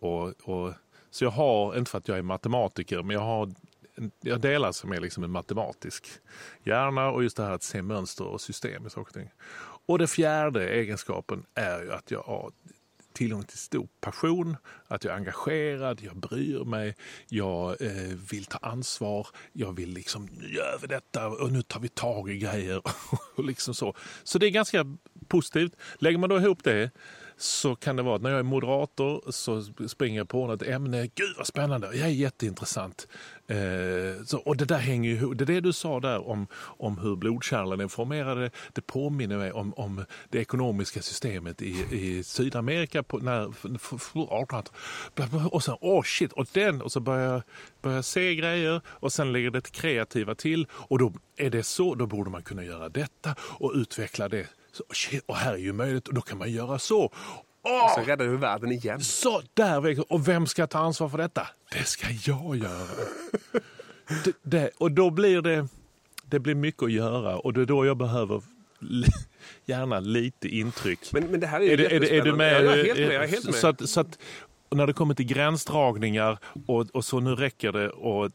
Och, 0.00 0.28
och, 0.28 0.72
så 1.10 1.24
jag 1.24 1.30
har, 1.30 1.78
inte 1.78 1.90
för 1.90 1.98
att 1.98 2.08
jag 2.08 2.18
är 2.18 2.22
matematiker, 2.22 3.02
men 3.02 3.14
jag 3.14 3.20
har 3.20 3.54
jag 4.20 4.74
som 4.74 4.92
är 4.92 5.00
liksom 5.00 5.24
en 5.24 5.30
matematisk 5.30 6.06
hjärna 6.64 7.10
och 7.10 7.22
just 7.22 7.36
det 7.36 7.42
här 7.42 7.52
att 7.52 7.62
se 7.62 7.82
mönster 7.82 8.24
och 8.24 8.40
system 8.40 8.86
i 8.86 8.90
saker 8.90 9.08
och 9.08 9.14
ting. 9.14 9.30
Och 9.86 9.98
det 9.98 10.06
fjärde 10.06 10.68
egenskapen 10.68 11.46
är 11.54 11.82
ju 11.82 11.92
att 11.92 12.10
jag 12.10 12.22
har 12.22 12.50
tillgång 13.12 13.44
till 13.44 13.58
stor 13.58 13.88
passion, 14.00 14.56
att 14.88 15.04
jag 15.04 15.12
är 15.12 15.16
engagerad, 15.16 16.00
jag 16.02 16.16
bryr 16.16 16.64
mig, 16.64 16.96
jag 17.28 17.82
eh, 17.82 18.16
vill 18.30 18.44
ta 18.44 18.58
ansvar, 18.58 19.26
jag 19.52 19.76
vill 19.76 19.90
liksom, 19.90 20.28
nu 20.32 20.54
gör 20.54 20.78
vi 20.80 20.86
detta 20.86 21.28
och 21.28 21.52
nu 21.52 21.62
tar 21.62 21.80
vi 21.80 21.88
tag 21.88 22.30
i 22.30 22.38
grejer. 22.38 22.82
och 23.36 23.44
liksom 23.44 23.74
så. 23.74 23.94
så 24.24 24.38
det 24.38 24.46
är 24.46 24.50
ganska 24.50 24.96
positivt. 25.28 25.76
Lägger 25.98 26.18
man 26.18 26.30
då 26.30 26.36
ihop 26.36 26.64
det 26.64 26.90
så 27.40 27.76
kan 27.76 27.96
det 27.96 28.02
vara 28.02 28.16
att 28.16 28.22
när 28.22 28.30
jag 28.30 28.38
är 28.38 28.42
moderator 28.42 29.30
så 29.30 29.62
springer 29.88 30.20
jag 30.20 30.28
på 30.28 30.46
något 30.46 30.62
ämne. 30.62 31.08
Gud 31.14 31.34
vad 31.36 31.46
spännande, 31.46 31.86
jag 31.86 32.06
är 32.06 32.12
jätteintressant. 32.12 33.08
Eh, 33.46 34.24
så, 34.24 34.38
och 34.38 34.56
det 34.56 34.64
där 34.64 34.78
hänger 34.78 35.10
ihop. 35.10 35.38
Det 35.38 35.44
det 35.44 35.60
du 35.60 35.72
sa 35.72 36.00
där 36.00 36.28
om, 36.28 36.46
om 36.54 36.98
hur 36.98 37.16
blodkärlen 37.16 37.80
är 37.80 37.88
formerade. 37.88 38.50
Det 38.72 38.80
påminner 38.80 39.38
mig 39.38 39.52
om, 39.52 39.74
om 39.74 40.04
det 40.28 40.38
ekonomiska 40.38 41.02
systemet 41.02 41.62
i, 41.62 41.86
i 41.90 42.24
Sydamerika 42.24 43.02
på, 43.02 43.18
när 43.18 43.48
1800 43.48 45.48
Och 45.50 45.64
sen, 45.64 45.76
åh 45.80 46.00
oh 46.00 46.02
shit, 46.02 46.32
och 46.32 46.46
den, 46.52 46.82
och 46.82 46.92
så 46.92 47.00
börjar 47.00 47.32
jag 47.32 47.42
börjar 47.82 48.02
se 48.02 48.34
grejer 48.34 48.80
och 48.86 49.12
sen 49.12 49.32
lägger 49.32 49.50
det 49.50 49.70
kreativa 49.70 50.34
till 50.34 50.66
och 50.72 50.98
då 50.98 51.12
är 51.36 51.50
det 51.50 51.62
så, 51.62 51.94
då 51.94 52.06
borde 52.06 52.30
man 52.30 52.42
kunna 52.42 52.64
göra 52.64 52.88
detta 52.88 53.34
och 53.40 53.72
utveckla 53.74 54.28
det 54.28 54.46
så, 54.72 54.84
shit, 54.92 55.24
och 55.26 55.36
här 55.36 55.52
är 55.52 55.56
ju 55.58 55.72
möjligt 55.72 56.08
och 56.08 56.14
då 56.14 56.20
kan 56.20 56.38
man 56.38 56.52
göra 56.52 56.78
så. 56.78 57.12
Åh! 57.62 57.94
Så 57.94 58.00
räddar 58.00 58.26
du 58.26 58.36
världen 58.36 58.72
igen. 58.72 59.00
Så 59.00 59.42
där! 59.54 60.12
Och 60.12 60.28
vem 60.28 60.46
ska 60.46 60.66
ta 60.66 60.78
ansvar 60.78 61.08
för 61.08 61.18
detta? 61.18 61.46
Det 61.72 61.84
ska 61.84 62.06
jag 62.10 62.56
göra. 62.56 62.86
det, 64.24 64.32
det, 64.42 64.70
och 64.78 64.92
då 64.92 65.10
blir 65.10 65.42
det, 65.42 65.68
det 66.24 66.38
blir 66.38 66.54
mycket 66.54 66.82
att 66.82 66.92
göra 66.92 67.38
och 67.38 67.52
det 67.52 67.60
är 67.60 67.66
då 67.66 67.86
jag 67.86 67.96
behöver 67.96 68.42
gärna 69.66 70.00
lite 70.00 70.48
intryck. 70.48 71.12
Men, 71.12 71.24
men 71.24 71.40
det 71.40 71.46
här 71.46 71.60
är 71.60 71.64
ju 71.64 71.84
är, 71.84 71.92
är, 71.92 72.12
är 72.12 72.22
du 72.22 72.32
med? 72.32 72.52
Ja, 72.52 72.60
jag 72.60 72.78
är 72.78 72.84
helt 72.84 72.98
med. 72.98 73.14
Jag 73.14 73.24
är 73.24 73.28
helt 73.28 73.44
med. 73.44 73.54
Så, 73.54 73.66
att, 73.66 73.88
så 73.88 74.00
att, 74.00 74.18
när 74.70 74.86
det 74.86 74.92
kommer 74.92 75.14
till 75.14 75.26
gränsdragningar 75.26 76.38
och, 76.66 76.86
och 76.92 77.04
så 77.04 77.20
nu 77.20 77.34
räcker 77.34 77.72
det 77.72 77.88
och 77.90 78.30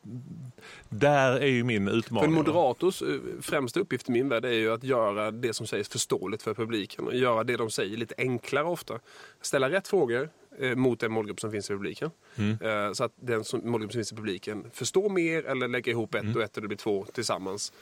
där 0.89 1.32
är 1.32 1.48
ju 1.48 1.63
min 1.63 1.88
utmaning. 1.88 2.30
För 2.30 2.36
moderators 2.36 3.01
eh, 3.01 3.08
främsta 3.42 3.80
uppgift 3.80 4.10
i 4.10 4.12
min 4.12 4.30
värld 4.30 4.46
är 4.46 4.51
ju 4.51 4.74
att 4.74 4.84
göra 4.84 5.32
det 5.32 5.54
som 5.54 5.68
sägs 5.68 5.89
förståeligt 5.89 6.44
för 6.44 6.54
publiken 6.54 7.08
och 7.08 7.15
göra 7.15 7.44
det 7.44 7.58
de 7.58 7.70
säger 7.70 7.98
lite 7.98 8.15
enklare 8.18 8.65
ofta. 8.65 9.00
Ställa 9.42 9.70
rätt 9.70 9.88
frågor 9.88 10.30
eh, 10.60 10.75
mot 10.75 11.00
den 11.00 11.12
målgrupp 11.12 11.39
som 11.39 11.51
finns 11.51 11.70
i 11.70 11.74
publiken. 11.74 12.12
Mm. 12.36 12.58
Eh, 12.62 12.94
så 12.94 13.04
att 13.04 13.13
den 13.15 13.44
som, 13.44 13.72
målgrupp 13.72 13.92
som 13.92 14.00
finns 14.00 14.12
i 14.12 14.15
publiken 14.15 14.72
förstår 14.74 15.10
mer 15.10 15.46
eller 15.46 15.68
lägger 15.68 15.92
ihop 15.92 16.15
ett 16.15 16.22
mm. 16.22 16.36
och 16.36 16.42
ett 16.42 16.56
och 16.56 16.62
det 16.62 16.68
blir 16.68 16.77
två 16.77 17.06
tillsammans. 17.13 17.74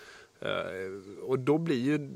Och 1.22 1.40
då 1.40 1.58
blir 1.58 1.80
ju 1.80 2.10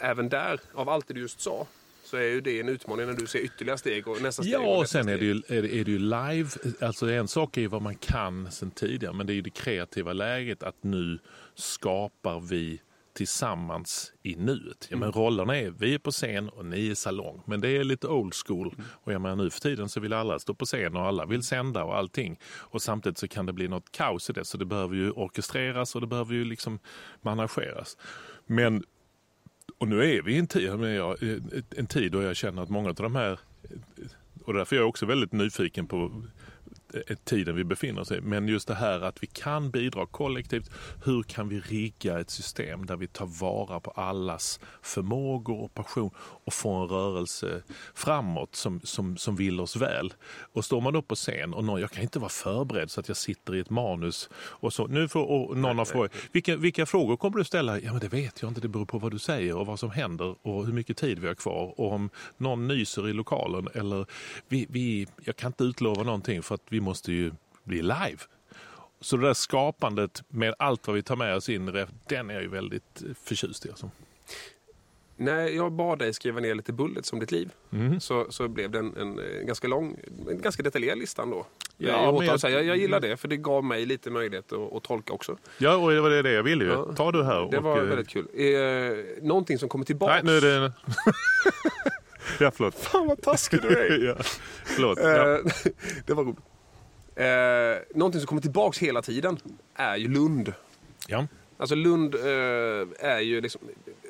även 0.00 0.28
där, 0.28 0.60
av 0.74 0.88
allt 0.88 1.08
det 1.08 1.14
du 1.14 1.20
just 1.20 1.40
sa, 1.40 1.66
så 2.14 2.18
är 2.18 2.28
ju 2.28 2.40
det 2.40 2.60
en 2.60 2.68
utmaning 2.68 3.06
när 3.06 3.14
du 3.14 3.26
ser 3.26 3.38
ytterligare 3.38 3.78
steg 3.78 4.08
och 4.08 4.22
nästa 4.22 4.42
steg. 4.42 4.54
Ja, 4.54 4.58
och, 4.58 4.78
och 4.78 4.88
sen 4.88 5.08
är 5.08 5.18
det, 5.18 5.24
ju, 5.24 5.42
är, 5.48 5.62
det, 5.62 5.74
är 5.74 5.84
det 5.84 5.90
ju 5.90 5.98
live. 5.98 6.48
Alltså 6.80 7.10
en 7.10 7.28
sak 7.28 7.56
är 7.56 7.60
ju 7.60 7.66
vad 7.66 7.82
man 7.82 7.94
kan 7.94 8.50
sen 8.50 8.70
tidigare, 8.70 9.12
men 9.14 9.26
det 9.26 9.32
är 9.32 9.34
ju 9.34 9.42
det 9.42 9.50
kreativa 9.50 10.12
läget 10.12 10.62
att 10.62 10.82
nu 10.82 11.18
skapar 11.54 12.40
vi 12.40 12.80
tillsammans 13.14 14.12
i 14.22 14.36
nuet. 14.36 14.86
Ja, 14.90 14.96
men 14.96 15.12
rollerna 15.12 15.56
är, 15.56 15.70
vi 15.70 15.94
är 15.94 15.98
på 15.98 16.10
scen 16.10 16.48
och 16.48 16.66
ni 16.66 16.90
är 16.90 16.94
salong. 16.94 17.42
Men 17.46 17.60
det 17.60 17.68
är 17.68 17.84
lite 17.84 18.06
old 18.08 18.34
school. 18.46 18.74
Och 18.84 19.12
jag 19.12 19.20
menar, 19.20 19.36
nu 19.36 19.50
för 19.50 19.60
tiden 19.60 19.88
så 19.88 20.00
vill 20.00 20.12
alla 20.12 20.38
stå 20.38 20.54
på 20.54 20.64
scen 20.64 20.96
och 20.96 21.02
alla 21.02 21.26
vill 21.26 21.42
sända 21.42 21.84
och 21.84 21.96
allting. 21.96 22.38
Och 22.44 22.82
samtidigt 22.82 23.18
så 23.18 23.28
kan 23.28 23.46
det 23.46 23.52
bli 23.52 23.68
något 23.68 23.92
kaos 23.92 24.30
i 24.30 24.32
det. 24.32 24.44
Så 24.44 24.58
det 24.58 24.64
behöver 24.64 24.94
ju 24.94 25.10
orkestreras 25.10 25.94
och 25.94 26.00
det 26.00 26.06
behöver 26.06 26.34
ju 26.34 26.44
liksom 26.44 26.78
manageras. 27.22 27.96
Men 28.46 28.84
och 29.78 29.88
nu 29.88 30.16
är 30.16 30.22
vi 30.22 30.34
i 30.34 30.38
en 30.38 30.46
tid, 30.46 30.70
en 31.76 31.86
tid 31.86 32.12
då 32.12 32.22
jag 32.22 32.36
känner 32.36 32.62
att 32.62 32.68
många 32.68 32.88
av 32.88 32.94
de 32.94 33.14
här 33.14 33.38
och 34.44 34.54
därför 34.54 34.76
är 34.76 34.80
jag 34.80 34.88
också 34.88 35.06
väldigt 35.06 35.32
nyfiken 35.32 35.86
på 35.86 36.22
tiden 37.24 37.56
vi 37.56 37.64
befinner 37.64 38.00
oss 38.00 38.12
i. 38.12 38.20
Men 38.20 38.48
just 38.48 38.68
det 38.68 38.74
här 38.74 39.00
att 39.00 39.22
vi 39.22 39.26
kan 39.26 39.70
bidra 39.70 40.06
kollektivt. 40.06 40.70
Hur 41.04 41.22
kan 41.22 41.48
vi 41.48 41.60
rigga 41.60 42.20
ett 42.20 42.30
system 42.30 42.86
där 42.86 42.96
vi 42.96 43.06
tar 43.06 43.26
vara 43.26 43.80
på 43.80 43.90
allas 43.90 44.60
förmågor 44.82 45.60
och 45.60 45.74
passion 45.74 46.10
och 46.16 46.52
får 46.52 46.82
en 46.82 46.88
rörelse 46.88 47.62
framåt 47.94 48.54
som, 48.56 48.80
som, 48.84 49.16
som 49.16 49.36
vill 49.36 49.60
oss 49.60 49.76
väl. 49.76 50.14
Och 50.52 50.64
står 50.64 50.80
man 50.80 50.92
då 50.92 51.02
på 51.02 51.14
scen 51.14 51.54
och 51.54 51.64
någon, 51.64 51.80
jag 51.80 51.90
kan 51.90 52.02
inte 52.02 52.18
vara 52.18 52.28
förberedd 52.28 52.90
så 52.90 53.00
att 53.00 53.08
jag 53.08 53.16
sitter 53.16 53.54
i 53.54 53.60
ett 53.60 53.70
manus 53.70 54.30
och 54.34 54.72
så. 54.72 54.86
Nu 54.86 55.08
får 55.08 55.24
och 55.30 55.56
någon 55.56 55.78
har 55.78 55.84
frågat, 55.84 56.12
vilka, 56.32 56.56
vilka 56.56 56.86
frågor 56.86 57.16
kommer 57.16 57.38
du 57.38 57.44
ställa? 57.44 57.80
Ja 57.80 57.92
men 57.92 58.00
det 58.00 58.08
vet 58.08 58.42
jag 58.42 58.50
inte, 58.50 58.60
det 58.60 58.68
beror 58.68 58.86
på 58.86 58.98
vad 58.98 59.12
du 59.12 59.18
säger 59.18 59.56
och 59.56 59.66
vad 59.66 59.78
som 59.78 59.90
händer 59.90 60.34
och 60.42 60.66
hur 60.66 60.72
mycket 60.72 60.96
tid 60.96 61.18
vi 61.18 61.26
har 61.26 61.34
kvar 61.34 61.80
och 61.80 61.92
om 61.92 62.10
någon 62.36 62.68
nyser 62.68 63.08
i 63.08 63.12
lokalen 63.12 63.68
eller 63.74 64.06
vi, 64.48 64.66
vi, 64.70 65.06
jag 65.24 65.36
kan 65.36 65.48
inte 65.48 65.64
utlova 65.64 66.02
någonting 66.02 66.42
för 66.42 66.54
att 66.54 66.62
vi 66.68 66.80
måste 66.84 67.12
ju 67.12 67.32
bli 67.64 67.82
live. 67.82 68.18
Så 69.00 69.16
det 69.16 69.26
där 69.26 69.34
skapandet 69.34 70.22
med 70.28 70.54
allt 70.58 70.86
vad 70.86 70.96
vi 70.96 71.02
tar 71.02 71.16
med 71.16 71.36
oss 71.36 71.48
in, 71.48 71.86
den 72.06 72.30
är 72.30 72.34
jag 72.34 72.42
ju 72.42 72.48
väldigt 72.48 73.02
förtjust 73.24 73.66
i. 73.66 73.68
Alltså. 73.68 73.90
När 75.16 75.48
jag 75.48 75.72
bad 75.72 75.98
dig 75.98 76.14
skriva 76.14 76.40
ner 76.40 76.54
lite 76.54 76.72
bullets 76.72 77.12
om 77.12 77.20
ditt 77.20 77.32
liv 77.32 77.50
mm. 77.72 78.00
så, 78.00 78.26
så 78.28 78.48
blev 78.48 78.70
det 78.70 78.78
en, 78.78 78.96
en, 78.96 79.20
ganska 79.46 79.68
lång, 79.68 79.96
en 80.28 80.40
ganska 80.40 80.62
detaljerad 80.62 80.98
lista 80.98 81.22
ändå. 81.22 81.46
Ja, 81.76 82.24
jag, 82.24 82.24
jag, 82.24 82.50
jag, 82.52 82.64
jag 82.64 82.76
gillar 82.76 83.00
det 83.00 83.16
för 83.16 83.28
det 83.28 83.36
gav 83.36 83.64
mig 83.64 83.86
lite 83.86 84.10
möjlighet 84.10 84.52
att, 84.52 84.72
att 84.72 84.82
tolka 84.82 85.12
också. 85.12 85.36
Ja, 85.58 85.76
och 85.76 85.90
det 85.90 86.00
var 86.00 86.10
det 86.10 86.32
jag 86.32 86.42
ville 86.42 86.64
ju. 86.64 86.70
Ja. 86.70 86.92
Ta 86.96 87.12
du 87.12 87.24
här. 87.24 87.48
Det 87.50 87.58
och, 87.58 87.64
var 87.64 87.80
väldigt 87.80 88.08
kul. 88.08 88.26
Eh, 88.34 89.22
någonting 89.22 89.58
som 89.58 89.68
kommer 89.68 89.84
tillbaka. 89.84 90.12
Nej, 90.12 90.22
nu 90.24 90.36
är 90.36 90.60
det... 90.60 90.72
ja, 92.44 92.50
förlåt. 92.54 92.74
Fan 92.74 93.06
vad 93.06 93.22
taskig 93.22 93.62
du 93.62 93.68
är. 93.68 93.98
ja. 94.06 94.14
Förlåt. 94.64 94.98
Ja. 95.02 95.34
Eh, 95.34 95.40
det 96.06 96.14
var 96.14 96.24
roligt. 96.24 96.38
Eh, 97.16 97.78
någonting 97.94 98.20
som 98.20 98.26
kommer 98.26 98.42
tillbaks 98.42 98.78
hela 98.78 99.02
tiden 99.02 99.38
är 99.74 99.96
ju 99.96 100.08
Lund. 100.08 100.52
Ja. 101.08 101.26
Alltså 101.56 101.74
Lund 101.74 102.14
eh, 102.14 103.10
är 103.10 103.20
ju 103.20 103.40
liksom... 103.40 103.60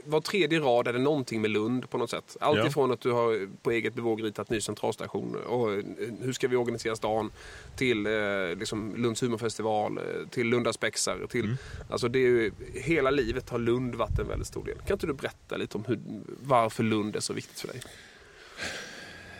Var 0.07 0.21
tredje 0.21 0.61
rad 0.61 0.89
är 0.89 0.93
det 0.93 0.99
någonting 0.99 1.41
med 1.41 1.51
Lund 1.51 1.91
på 1.91 1.99
något 1.99 2.11
sätt. 2.11 2.37
Allt 2.41 2.59
ja. 2.59 2.67
ifrån 2.67 2.93
att 2.93 3.01
du 3.01 3.11
har 3.11 3.49
på 3.63 3.71
eget 3.71 3.95
bevåg 3.95 4.25
ritat 4.25 4.51
ny 4.51 4.61
centralstation 4.61 5.37
och 5.47 5.73
eh, 5.73 5.85
hur 6.21 6.33
ska 6.33 6.49
vi 6.49 6.57
organisera 6.57 6.97
stan 6.97 7.31
till 7.77 8.07
eh, 8.07 8.13
liksom 8.59 8.95
Lunds 8.97 9.23
humorfestival, 9.23 9.99
eh, 9.99 10.29
till 10.31 10.47
Lunda 10.47 10.73
spexar. 10.73 11.27
Till, 11.31 11.45
mm. 11.45 11.57
Alltså 11.91 12.09
det 12.09 12.19
är 12.19 12.29
ju, 12.29 12.53
hela 12.75 13.11
livet 13.11 13.51
har 13.51 13.59
Lund 13.59 13.95
varit 13.95 14.19
en 14.19 14.29
väldigt 14.29 14.49
stor 14.49 14.65
del. 14.65 14.79
Kan 14.87 14.95
inte 14.95 15.07
du 15.07 15.13
berätta 15.13 15.57
lite 15.57 15.79
om 15.79 15.85
hur, 15.85 16.01
varför 16.43 16.83
Lund 16.83 17.17
är 17.17 17.21
så 17.21 17.33
viktigt 17.33 17.61
för 17.61 17.69
dig? 17.69 17.81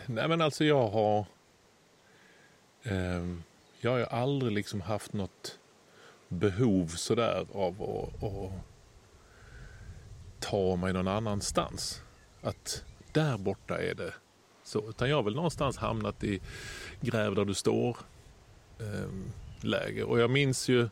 Nej 0.05 0.27
men 0.27 0.41
alltså 0.41 0.65
jag 0.65 0.87
har... 0.87 1.25
Eh, 2.83 3.25
jag 3.85 3.91
har 3.91 3.99
ju 3.99 4.05
aldrig 4.05 4.51
liksom 4.51 4.81
haft 4.81 5.13
något 5.13 5.59
behov 6.27 6.87
sådär 6.87 7.45
av 7.53 7.81
att, 7.81 8.23
att 8.23 8.51
ta 10.39 10.75
mig 10.75 10.93
någon 10.93 11.07
annanstans. 11.07 12.01
Att 12.41 12.83
där 13.11 13.37
borta 13.37 13.81
är 13.81 13.95
det 13.95 14.13
så. 14.63 14.89
Utan 14.89 15.09
jag 15.09 15.15
har 15.15 15.23
väl 15.23 15.35
någonstans 15.35 15.77
hamnat 15.77 16.23
i 16.23 16.41
gräv 17.01 17.35
där 17.35 17.45
du 17.45 17.53
står 17.53 17.97
eh, 18.79 19.09
läge. 19.61 20.03
Och 20.03 20.19
jag 20.19 20.29
minns 20.29 20.69
ju, 20.69 20.89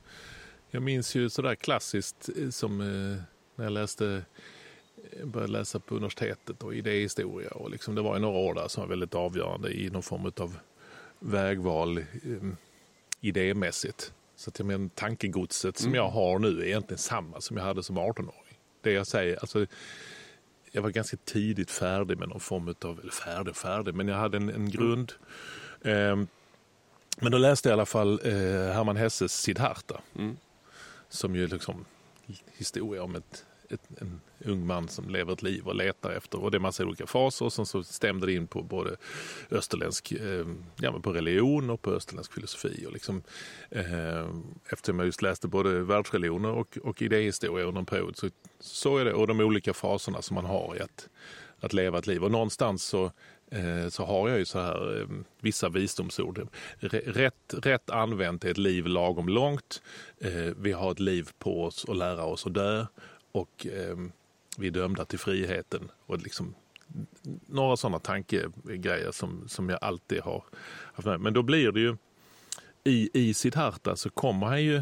jag 0.70 0.84
minns 0.84 1.16
ju 1.16 1.30
sådär 1.30 1.56
klassiskt 1.56 2.30
eh, 2.38 2.50
som 2.50 2.82
eh, 2.82 3.22
när 3.56 3.66
jag 3.66 3.72
läste 3.72 4.22
eh, 5.12 5.26
började 5.26 5.54
läsa 5.54 5.80
på 5.80 5.96
universitetet 5.96 6.64
och 6.64 6.76
idéhistoria. 6.76 7.50
Och 7.50 7.70
liksom 7.70 7.96
det 7.96 8.02
var 8.02 8.20
några 8.20 8.38
år 8.38 8.54
där 8.54 8.68
som 8.68 8.82
var 8.82 8.88
väldigt 8.88 9.16
avgörande 9.16 9.72
i 9.72 9.90
någon 9.90 10.04
form 10.04 10.32
av 10.38 10.58
vägval 11.20 11.98
eh, 11.98 12.04
idémässigt. 13.24 14.14
Så 14.36 14.50
att 14.50 14.60
jag 14.60 14.66
menar, 14.66 14.90
tankegodset 14.96 15.78
som 15.78 15.88
mm. 15.88 15.96
jag 15.96 16.10
har 16.10 16.40
nu 16.40 16.60
är 16.62 16.66
egentligen 16.66 16.98
samma 16.98 17.42
som 17.42 17.58
jag 17.58 17.64
hade 17.64 17.84
som 17.84 17.98
18-åring. 17.98 18.58
Det 18.82 18.92
jag 18.92 19.08
säger, 19.08 19.38
alltså, 19.40 19.66
jag 20.72 20.82
var 20.82 20.90
ganska 20.90 21.18
tidigt 21.26 21.72
färdig 21.72 22.18
med 22.18 22.30
någon 22.30 22.40
form 22.40 22.76
av, 22.82 23.00
eller 23.00 23.12
färdig 23.12 23.56
färdig, 23.56 23.96
men 23.96 24.08
jag 24.08 24.16
hade 24.16 24.38
en, 24.38 24.50
en 24.50 24.70
grund. 24.70 25.12
Eh, 25.82 26.16
men 27.20 27.32
då 27.32 27.38
läste 27.38 27.70
jag 27.70 27.74
i 27.74 27.74
alla 27.74 27.86
fall 27.86 28.20
eh, 28.24 28.34
Hermann 28.74 28.98
Hesses 28.98 29.42
Siddhartha. 29.42 30.02
Mm. 30.16 30.38
Som 31.10 31.36
ju 31.36 31.48
liksom 31.48 31.86
historia 32.58 33.04
om 33.04 33.16
ett 33.16 33.46
ett, 33.74 34.02
en 34.02 34.22
ung 34.46 34.66
man 34.66 34.88
som 34.88 35.10
lever 35.10 35.34
ett 35.34 35.44
liv 35.44 35.68
och 35.68 35.76
letar 35.76 36.12
efter. 36.12 36.44
Och 36.44 36.52
det 36.52 36.58
är 36.58 36.60
massa 36.60 36.86
olika 36.86 37.08
faser. 37.08 37.46
Och 37.46 37.54
sen 37.54 37.66
så 37.66 37.84
stämde 37.84 38.26
det 38.26 38.34
in 38.34 38.48
på 38.48 38.64
både 38.64 38.96
österländsk 39.52 40.12
eh, 40.12 40.46
ja, 40.76 41.00
på 41.00 41.14
religion 41.14 41.70
och 41.70 41.82
på 41.82 41.92
österländsk 41.92 42.34
filosofi. 42.34 42.86
Och 42.88 42.94
liksom, 42.94 43.24
eh, 43.70 44.28
eftersom 44.70 45.00
jag 45.00 45.06
just 45.06 45.22
läste 45.22 45.48
både 45.48 45.80
världsreligioner 45.80 46.52
och, 46.52 46.78
och 46.84 47.02
idéhistoria 47.02 47.66
under 47.66 47.80
en 47.80 47.86
period 47.86 48.18
så 48.18 48.30
såg 48.60 49.00
jag 49.00 49.08
det. 49.08 49.14
Och 49.14 49.28
de 49.28 49.40
olika 49.40 49.74
faserna 49.74 50.22
som 50.22 50.36
man 50.36 50.46
har 50.46 50.76
i 50.78 50.82
att, 50.82 51.10
att 51.60 51.74
leva 51.74 52.00
ett 52.00 52.08
liv. 52.08 52.24
Och 52.24 52.32
någonstans 52.32 52.84
så 52.84 53.12
eh, 53.52 53.90
så 53.90 54.06
har 54.06 54.30
jag 54.30 54.40
ju 54.40 54.46
så 54.46 54.60
här 54.60 55.02
eh, 55.02 55.08
vissa 55.40 55.70
visdomsord. 55.70 56.48
Rätt, 56.80 57.54
rätt 57.64 57.90
använt 57.90 58.46
är 58.46 58.52
ett 58.52 58.58
liv 58.58 58.88
lagom 58.88 59.30
långt. 59.30 59.82
Eh, 60.18 60.52
vi 60.58 60.72
har 60.72 60.92
ett 60.92 61.00
liv 61.00 61.30
på 61.40 61.64
oss 61.64 61.86
att 61.90 61.98
lära 61.98 62.24
oss 62.24 62.46
att 62.46 62.54
dö 62.54 62.86
och 63.34 63.68
eh, 63.68 63.98
vi 64.58 64.68
är 64.68 64.72
dömda 64.72 65.06
till 65.06 65.20
friheten. 65.20 65.92
Och 66.06 66.22
liksom, 66.22 66.56
några 67.48 67.78
sådana 67.78 68.00
tankegrejer 68.00 69.12
som, 69.12 69.48
som 69.48 69.70
jag 69.70 69.80
alltid 69.82 70.22
har 70.22 70.44
haft 70.94 71.06
med. 71.06 71.20
Men 71.20 71.34
då 71.34 71.42
blir 71.42 71.72
det 71.72 71.80
ju 71.80 71.98
i, 72.84 73.10
i 73.14 73.34
Siddhartha 73.34 73.96
så 73.96 74.10
kommer 74.10 74.48
han 74.48 74.64
ju 74.64 74.82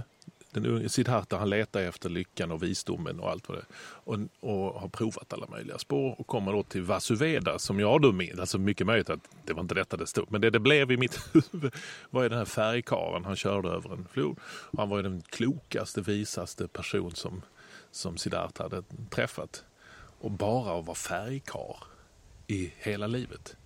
den 0.51 0.65
unge 0.65 0.89
Siddhartha 0.89 1.37
han 1.37 1.49
letar 1.49 1.81
efter 1.81 2.09
lyckan 2.09 2.51
och 2.51 2.63
visdomen 2.63 3.19
och 3.19 3.29
allt 3.29 3.49
vad 3.49 3.57
det 3.57 3.65
och, 3.83 4.19
och 4.39 4.81
har 4.81 4.89
provat 4.89 5.33
alla 5.33 5.47
möjliga 5.47 5.77
spår 5.77 6.15
och 6.19 6.27
kommer 6.27 6.53
då 6.53 6.63
till 6.63 6.81
Vasuveda 6.81 7.59
som 7.59 7.79
jag 7.79 8.01
då 8.01 8.11
minns, 8.11 8.39
alltså 8.39 8.57
mycket 8.57 8.87
möjligt 8.87 9.09
att 9.09 9.19
det 9.45 9.53
var 9.53 9.61
inte 9.61 9.75
detta 9.75 9.97
det 9.97 10.07
stod, 10.07 10.31
men 10.31 10.41
det 10.41 10.49
det 10.49 10.59
blev 10.59 10.91
i 10.91 10.97
mitt 10.97 11.19
huvud 11.33 11.73
var 12.09 12.23
ju 12.23 12.29
den 12.29 12.37
här 12.37 12.45
färgkaren 12.45 13.25
han 13.25 13.35
körde 13.35 13.69
över 13.69 13.93
en 13.93 14.07
flod. 14.11 14.39
Han 14.77 14.89
var 14.89 14.97
ju 14.97 15.03
den 15.03 15.21
klokaste, 15.21 16.01
visaste 16.01 16.67
person 16.67 17.11
som 17.11 17.41
som 17.91 18.17
Siddhartha 18.17 18.63
hade 18.63 18.83
träffat. 19.09 19.63
Och 20.19 20.31
bara 20.31 20.79
att 20.79 20.85
vara 20.85 20.95
färgkar 20.95 21.75
i 22.47 22.73
hela 22.77 23.07
livet. 23.07 23.57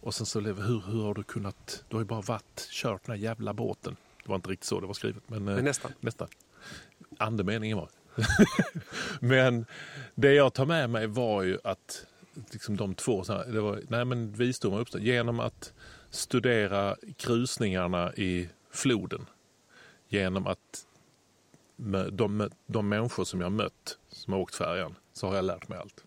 Och 0.00 0.14
sen 0.14 0.26
så, 0.26 0.40
hur, 0.40 0.82
hur 0.86 1.02
har 1.02 1.14
du 1.14 1.22
kunnat, 1.22 1.84
du 1.88 1.96
har 1.96 2.00
ju 2.00 2.06
bara 2.06 2.20
varit, 2.20 2.68
kört 2.70 3.06
den 3.06 3.16
här 3.16 3.22
jävla 3.22 3.54
båten. 3.54 3.96
Det 4.22 4.28
var 4.28 4.36
inte 4.36 4.50
riktigt 4.50 4.68
så 4.68 4.80
det 4.80 4.86
var 4.86 4.94
skrivet. 4.94 5.22
Men, 5.26 5.44
men 5.44 5.64
nästan. 5.64 5.92
nästan. 6.00 6.28
Andemeningen 7.18 7.78
var 7.78 7.88
Men 9.20 9.66
det 10.14 10.32
jag 10.32 10.54
tar 10.54 10.66
med 10.66 10.90
mig 10.90 11.06
var 11.06 11.42
ju 11.42 11.58
att 11.64 12.06
liksom 12.50 12.76
de 12.76 12.94
två, 12.94 13.22
det 13.22 13.60
var, 13.60 13.80
nej 13.88 14.04
men 14.04 14.32
visdomen 14.32 14.80
uppstod 14.80 15.02
genom 15.02 15.40
att 15.40 15.72
studera 16.10 16.96
krusningarna 17.16 18.14
i 18.14 18.48
floden. 18.70 19.26
Genom 20.08 20.46
att 20.46 20.86
de, 22.10 22.50
de 22.66 22.88
människor 22.88 23.24
som 23.24 23.40
jag 23.40 23.52
mött 23.52 23.98
som 24.08 24.32
har 24.32 24.40
åkt 24.40 24.54
färjan 24.54 24.94
så 25.12 25.28
har 25.28 25.36
jag 25.36 25.44
lärt 25.44 25.68
mig 25.68 25.78
allt. 25.78 26.04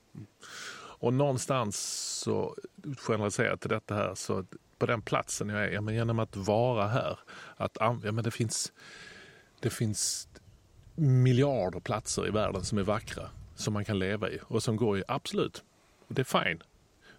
Och 1.01 1.13
någonstans 1.13 1.77
så 2.23 2.55
generaliserat 2.97 3.61
till 3.61 3.69
detta 3.69 3.95
här 3.95 4.15
så 4.15 4.45
på 4.77 4.85
den 4.85 5.01
platsen 5.01 5.49
jag 5.49 5.63
är, 5.63 5.71
ja, 5.71 5.81
men 5.81 5.95
genom 5.95 6.19
att 6.19 6.35
vara 6.35 6.87
här, 6.87 7.19
att 7.57 7.77
ja, 7.79 7.93
men 8.01 8.23
det 8.23 8.31
finns, 8.31 8.73
det 9.59 9.69
finns 9.69 10.27
miljarder 10.95 11.79
platser 11.79 12.27
i 12.27 12.29
världen 12.29 12.63
som 12.63 12.77
är 12.77 12.83
vackra, 12.83 13.29
som 13.55 13.73
man 13.73 13.85
kan 13.85 13.99
leva 13.99 14.29
i 14.29 14.39
och 14.43 14.63
som 14.63 14.75
går 14.75 14.97
i, 14.97 15.03
absolut, 15.07 15.63
det 16.07 16.21
är 16.21 16.43
fine. 16.43 16.63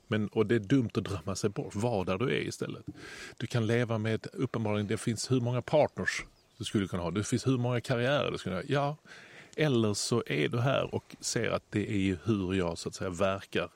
Men, 0.07 0.29
och 0.29 0.47
det 0.47 0.55
är 0.55 0.59
dumt 0.59 0.91
att 0.95 1.05
drömma 1.05 1.37
sig 1.37 1.51
bort. 1.51 1.75
Var 1.75 2.05
där 2.05 2.19
du 2.19 2.25
är 2.25 2.41
istället. 2.41 2.85
Du 3.37 3.47
kan 3.47 3.67
leva 3.67 3.99
med, 3.99 4.27
uppenbarligen, 4.33 4.87
det 4.87 4.97
finns 4.97 5.31
hur 5.31 5.41
många 5.41 5.63
partners 5.63 6.25
du 6.59 6.65
skulle 6.65 6.89
kunna 6.89 7.03
ha. 7.03 7.11
Det 7.11 7.25
finns 7.25 7.47
hur 7.47 7.59
många 7.59 7.81
karriärer 7.81 8.31
du 8.31 8.39
skulle 8.39 8.63
kunna 8.63 8.79
ha. 8.79 8.87
Ja, 8.87 8.97
eller 9.57 9.95
så 9.95 10.23
är 10.27 10.49
du 10.49 10.61
här 10.61 10.95
och 10.95 11.17
ser 11.21 11.51
att 11.51 11.65
det 11.71 11.91
är 11.91 12.19
hur 12.25 12.55
jag 12.55 12.79
så 12.79 12.89
att 12.89 12.95
säga 12.95 13.11
verkar 13.11 13.69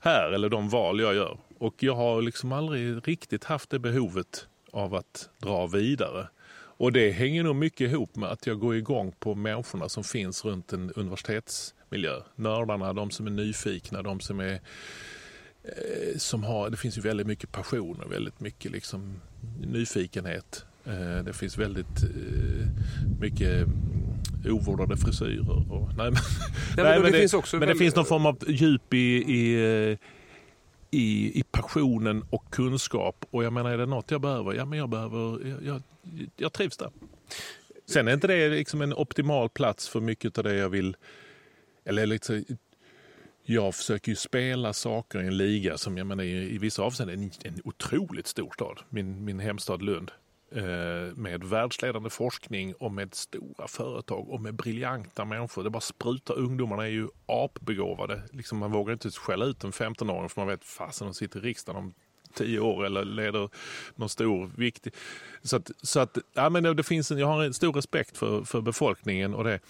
här 0.00 0.32
eller 0.32 0.48
de 0.48 0.68
val 0.68 1.00
jag 1.00 1.14
gör. 1.14 1.38
Och 1.58 1.82
jag 1.82 1.94
har 1.94 2.22
liksom 2.22 2.52
aldrig 2.52 3.08
riktigt 3.08 3.44
haft 3.44 3.70
det 3.70 3.78
behovet 3.78 4.48
av 4.72 4.94
att 4.94 5.28
dra 5.38 5.66
vidare. 5.66 6.28
Och 6.80 6.92
det 6.92 7.10
hänger 7.10 7.42
nog 7.42 7.56
mycket 7.56 7.90
ihop 7.90 8.16
med 8.16 8.28
att 8.28 8.46
jag 8.46 8.58
går 8.58 8.76
igång 8.76 9.12
på 9.18 9.34
människorna 9.34 9.88
som 9.88 10.04
finns 10.04 10.44
runt 10.44 10.72
en 10.72 10.92
universitetsmiljö. 10.92 12.22
Nördarna, 12.34 12.92
de 12.92 13.10
som 13.10 13.26
är 13.26 13.30
nyfikna, 13.30 14.02
de 14.02 14.20
som 14.20 14.40
är 14.40 14.60
eh, 15.62 16.18
som 16.18 16.44
har, 16.44 16.70
det 16.70 16.76
finns 16.76 16.98
ju 16.98 17.00
väldigt 17.00 17.26
mycket 17.26 17.52
passion 17.52 18.00
och 18.00 18.12
väldigt 18.12 18.40
mycket 18.40 18.72
liksom 18.72 19.20
nyfikenhet. 19.60 20.64
Eh, 20.84 21.24
det 21.24 21.32
finns 21.32 21.58
väldigt 21.58 22.02
eh, 22.02 22.66
mycket 23.20 23.66
ovårdade 24.46 24.96
frisyrer. 24.96 25.72
Och, 25.72 25.88
nej, 25.96 25.96
men, 25.96 26.12
nej, 26.76 26.94
det, 26.94 27.00
men, 27.02 27.12
det, 27.12 27.18
finns 27.18 27.34
också 27.34 27.56
men 27.56 27.60
det 27.60 27.66
väldigt- 27.66 27.78
finns 27.84 27.96
någon 27.96 28.04
form 28.04 28.26
av 28.26 28.38
djup 28.48 28.94
i, 28.94 28.98
i, 28.98 29.54
eh, 29.90 29.98
i, 30.90 31.38
i 31.40 31.42
passionen 31.50 32.24
och 32.30 32.50
kunskap. 32.50 33.24
Och 33.30 33.44
jag 33.44 33.52
menar, 33.52 33.70
är 33.70 33.78
det 33.78 33.86
något 33.86 34.10
jag 34.10 34.20
behöver? 34.20 34.52
Ja, 34.54 34.64
men 34.64 34.78
jag 34.78 34.88
behöver, 34.88 35.48
jag, 35.48 35.62
jag, 35.64 35.82
jag 36.36 36.52
trivs 36.52 36.76
där. 36.76 36.90
Sen 37.86 38.08
är 38.08 38.12
inte 38.14 38.26
det 38.26 38.48
liksom 38.48 38.80
en 38.82 38.94
optimal 38.94 39.48
plats 39.48 39.88
för 39.88 40.00
mycket 40.00 40.38
av 40.38 40.44
det 40.44 40.54
jag 40.54 40.68
vill, 40.68 40.96
eller 41.84 42.06
lite, 42.06 42.44
jag 43.44 43.74
försöker 43.74 44.12
ju 44.12 44.16
spela 44.16 44.72
saker 44.72 45.22
i 45.22 45.26
en 45.26 45.36
liga 45.36 45.78
som 45.78 45.98
jag 45.98 46.06
menar, 46.06 46.24
i, 46.24 46.54
i 46.54 46.58
vissa 46.58 46.82
avseenden 46.82 47.20
är 47.22 47.24
en, 47.24 47.54
en 47.54 47.60
otroligt 47.64 48.26
stor 48.26 48.50
stad. 48.54 48.78
Min, 48.88 49.24
min 49.24 49.40
hemstad 49.40 49.82
Lund. 49.82 50.10
Eh, 50.52 51.16
med 51.16 51.44
världsledande 51.44 52.10
forskning 52.10 52.74
och 52.74 52.92
med 52.92 53.14
stora 53.14 53.68
företag 53.68 54.30
och 54.30 54.40
med 54.40 54.54
briljanta 54.54 55.24
människor. 55.24 55.64
Det 55.64 55.70
bara 55.70 55.80
sprutar. 55.80 56.38
Ungdomarna 56.38 56.82
är 56.82 56.90
ju 56.90 57.08
apbegåvade. 57.26 58.22
Liksom 58.32 58.58
man 58.58 58.72
vågar 58.72 58.92
inte 58.92 59.10
skälla 59.10 59.44
ut 59.44 59.64
en 59.64 59.72
15-åring 59.72 60.28
för 60.28 60.40
man 60.40 60.48
vet 60.48 60.64
fasen 60.64 61.06
de 61.06 61.14
sitter 61.14 61.38
i 61.38 61.42
riksdagen 61.42 61.82
om 61.82 61.94
tio 62.34 62.60
år 62.60 62.86
eller 62.86 63.04
leder 63.04 63.48
någon 63.94 64.08
stor 64.08 64.50
viktig... 64.56 64.94
Så 65.42 65.56
att, 65.56 65.70
så 65.82 66.00
att 66.00 66.18
ja, 66.34 66.50
men 66.50 66.62
det, 66.62 66.74
det 66.74 66.82
finns 66.82 67.10
en, 67.10 67.18
jag 67.18 67.26
har 67.26 67.44
en 67.44 67.54
stor 67.54 67.72
respekt 67.72 68.16
för, 68.16 68.44
för 68.44 68.60
befolkningen 68.60 69.34
och 69.34 69.44
det. 69.44 69.60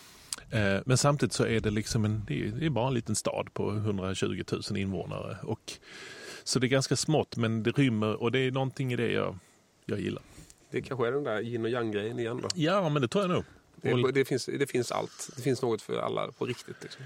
Eh, 0.50 0.80
men 0.87 0.99
samtidigt 0.99 1.32
så 1.32 1.46
är 1.46 1.60
det 1.60 1.70
liksom 1.70 2.04
en, 2.04 2.25
det 2.28 2.42
är, 2.42 2.46
det 2.46 2.66
är 2.66 2.70
bara 2.70 2.88
en 2.88 2.94
liten 2.94 3.16
stad 3.16 3.54
på 3.54 3.70
120 3.70 4.42
000 4.70 4.76
invånare. 4.76 5.37
Och, 5.42 5.72
så 6.44 6.58
det 6.58 6.66
är 6.66 6.68
ganska 6.68 6.96
smått 6.96 7.37
men 7.37 7.62
det 7.62 7.70
rymmer 7.70 8.22
och 8.22 8.32
det 8.32 8.38
är 8.38 8.50
någonting 8.50 8.92
i 8.92 8.96
det 8.96 9.12
jag, 9.12 9.38
jag 9.87 10.00
gillar. 10.00 10.22
Det 10.71 10.83
kanske 10.83 11.07
är 11.07 11.12
den 11.12 11.25
där 11.25 11.41
yin 11.41 11.65
och 11.65 11.71
yang-grejen 11.71 12.19
igen 12.19 12.41
då. 12.43 12.49
Ja, 12.55 12.89
men 12.89 13.03
det 13.03 13.09
tror 13.09 13.25
jag 13.25 13.31
nog. 13.31 13.45
Det, 13.83 14.12
det, 14.12 14.25
finns, 14.25 14.47
det 14.47 14.67
finns 14.67 14.93
allt. 14.93 15.31
Det 15.37 15.43
finns 15.43 15.62
något 15.62 15.83
för 15.83 15.99
alla 15.99 16.33
på 16.33 16.47
riktigt. 16.47 16.77
Liksom. 16.83 17.05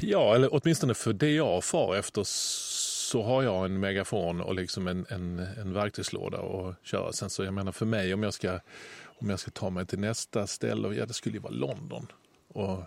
Ja, 0.00 0.34
eller 0.34 0.48
åtminstone 0.52 0.94
för 0.94 1.12
det 1.12 1.30
jag 1.30 1.64
far 1.64 1.96
efter 1.96 2.22
så 2.24 3.22
har 3.22 3.42
jag 3.42 3.64
en 3.64 3.80
megafon 3.80 4.40
och 4.40 4.54
liksom 4.54 4.88
en, 4.88 5.06
en, 5.08 5.38
en 5.38 5.72
verktygslåda 5.72 6.38
att 6.38 6.86
köra. 6.86 7.12
Sen 7.12 7.30
så 7.30 7.44
jag 7.44 7.54
menar 7.54 7.72
för 7.72 7.86
mig 7.86 8.14
om 8.14 8.22
jag 8.22 8.34
ska, 8.34 8.60
om 9.04 9.30
jag 9.30 9.40
ska 9.40 9.50
ta 9.50 9.70
mig 9.70 9.86
till 9.86 9.98
nästa 9.98 10.46
ställe, 10.46 10.94
ja 10.94 11.06
det 11.06 11.14
skulle 11.14 11.36
ju 11.36 11.40
vara 11.40 11.52
London. 11.52 12.06
Och, 12.48 12.82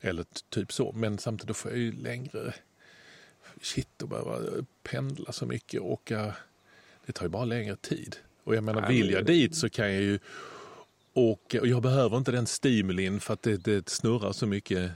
eller 0.00 0.24
typ 0.48 0.72
så, 0.72 0.92
men 0.92 1.18
samtidigt 1.18 1.56
får 1.56 1.70
jag 1.70 1.80
ju 1.80 1.92
längre 1.92 2.54
shit 3.62 4.02
och 4.02 4.08
behöva 4.08 4.38
pendla 4.82 5.32
så 5.32 5.46
mycket 5.46 5.80
och 5.80 5.92
åka. 5.92 6.34
Det 7.06 7.12
tar 7.12 7.24
ju 7.24 7.28
bara 7.28 7.44
längre 7.44 7.76
tid. 7.76 8.16
Och 8.44 8.54
jag 8.54 8.64
menar 8.64 8.88
vill 8.88 9.04
men- 9.06 9.14
jag 9.14 9.24
dit 9.26 9.56
så 9.56 9.68
kan 9.68 9.92
jag 9.92 10.02
ju 10.02 10.18
åka 11.14 11.60
och 11.60 11.66
jag 11.66 11.82
behöver 11.82 12.16
inte 12.16 12.32
den 12.32 12.46
stimulin 12.46 13.20
för 13.20 13.34
att 13.34 13.42
det, 13.42 13.56
det 13.56 13.88
snurrar 13.88 14.32
så 14.32 14.46
mycket 14.46 14.90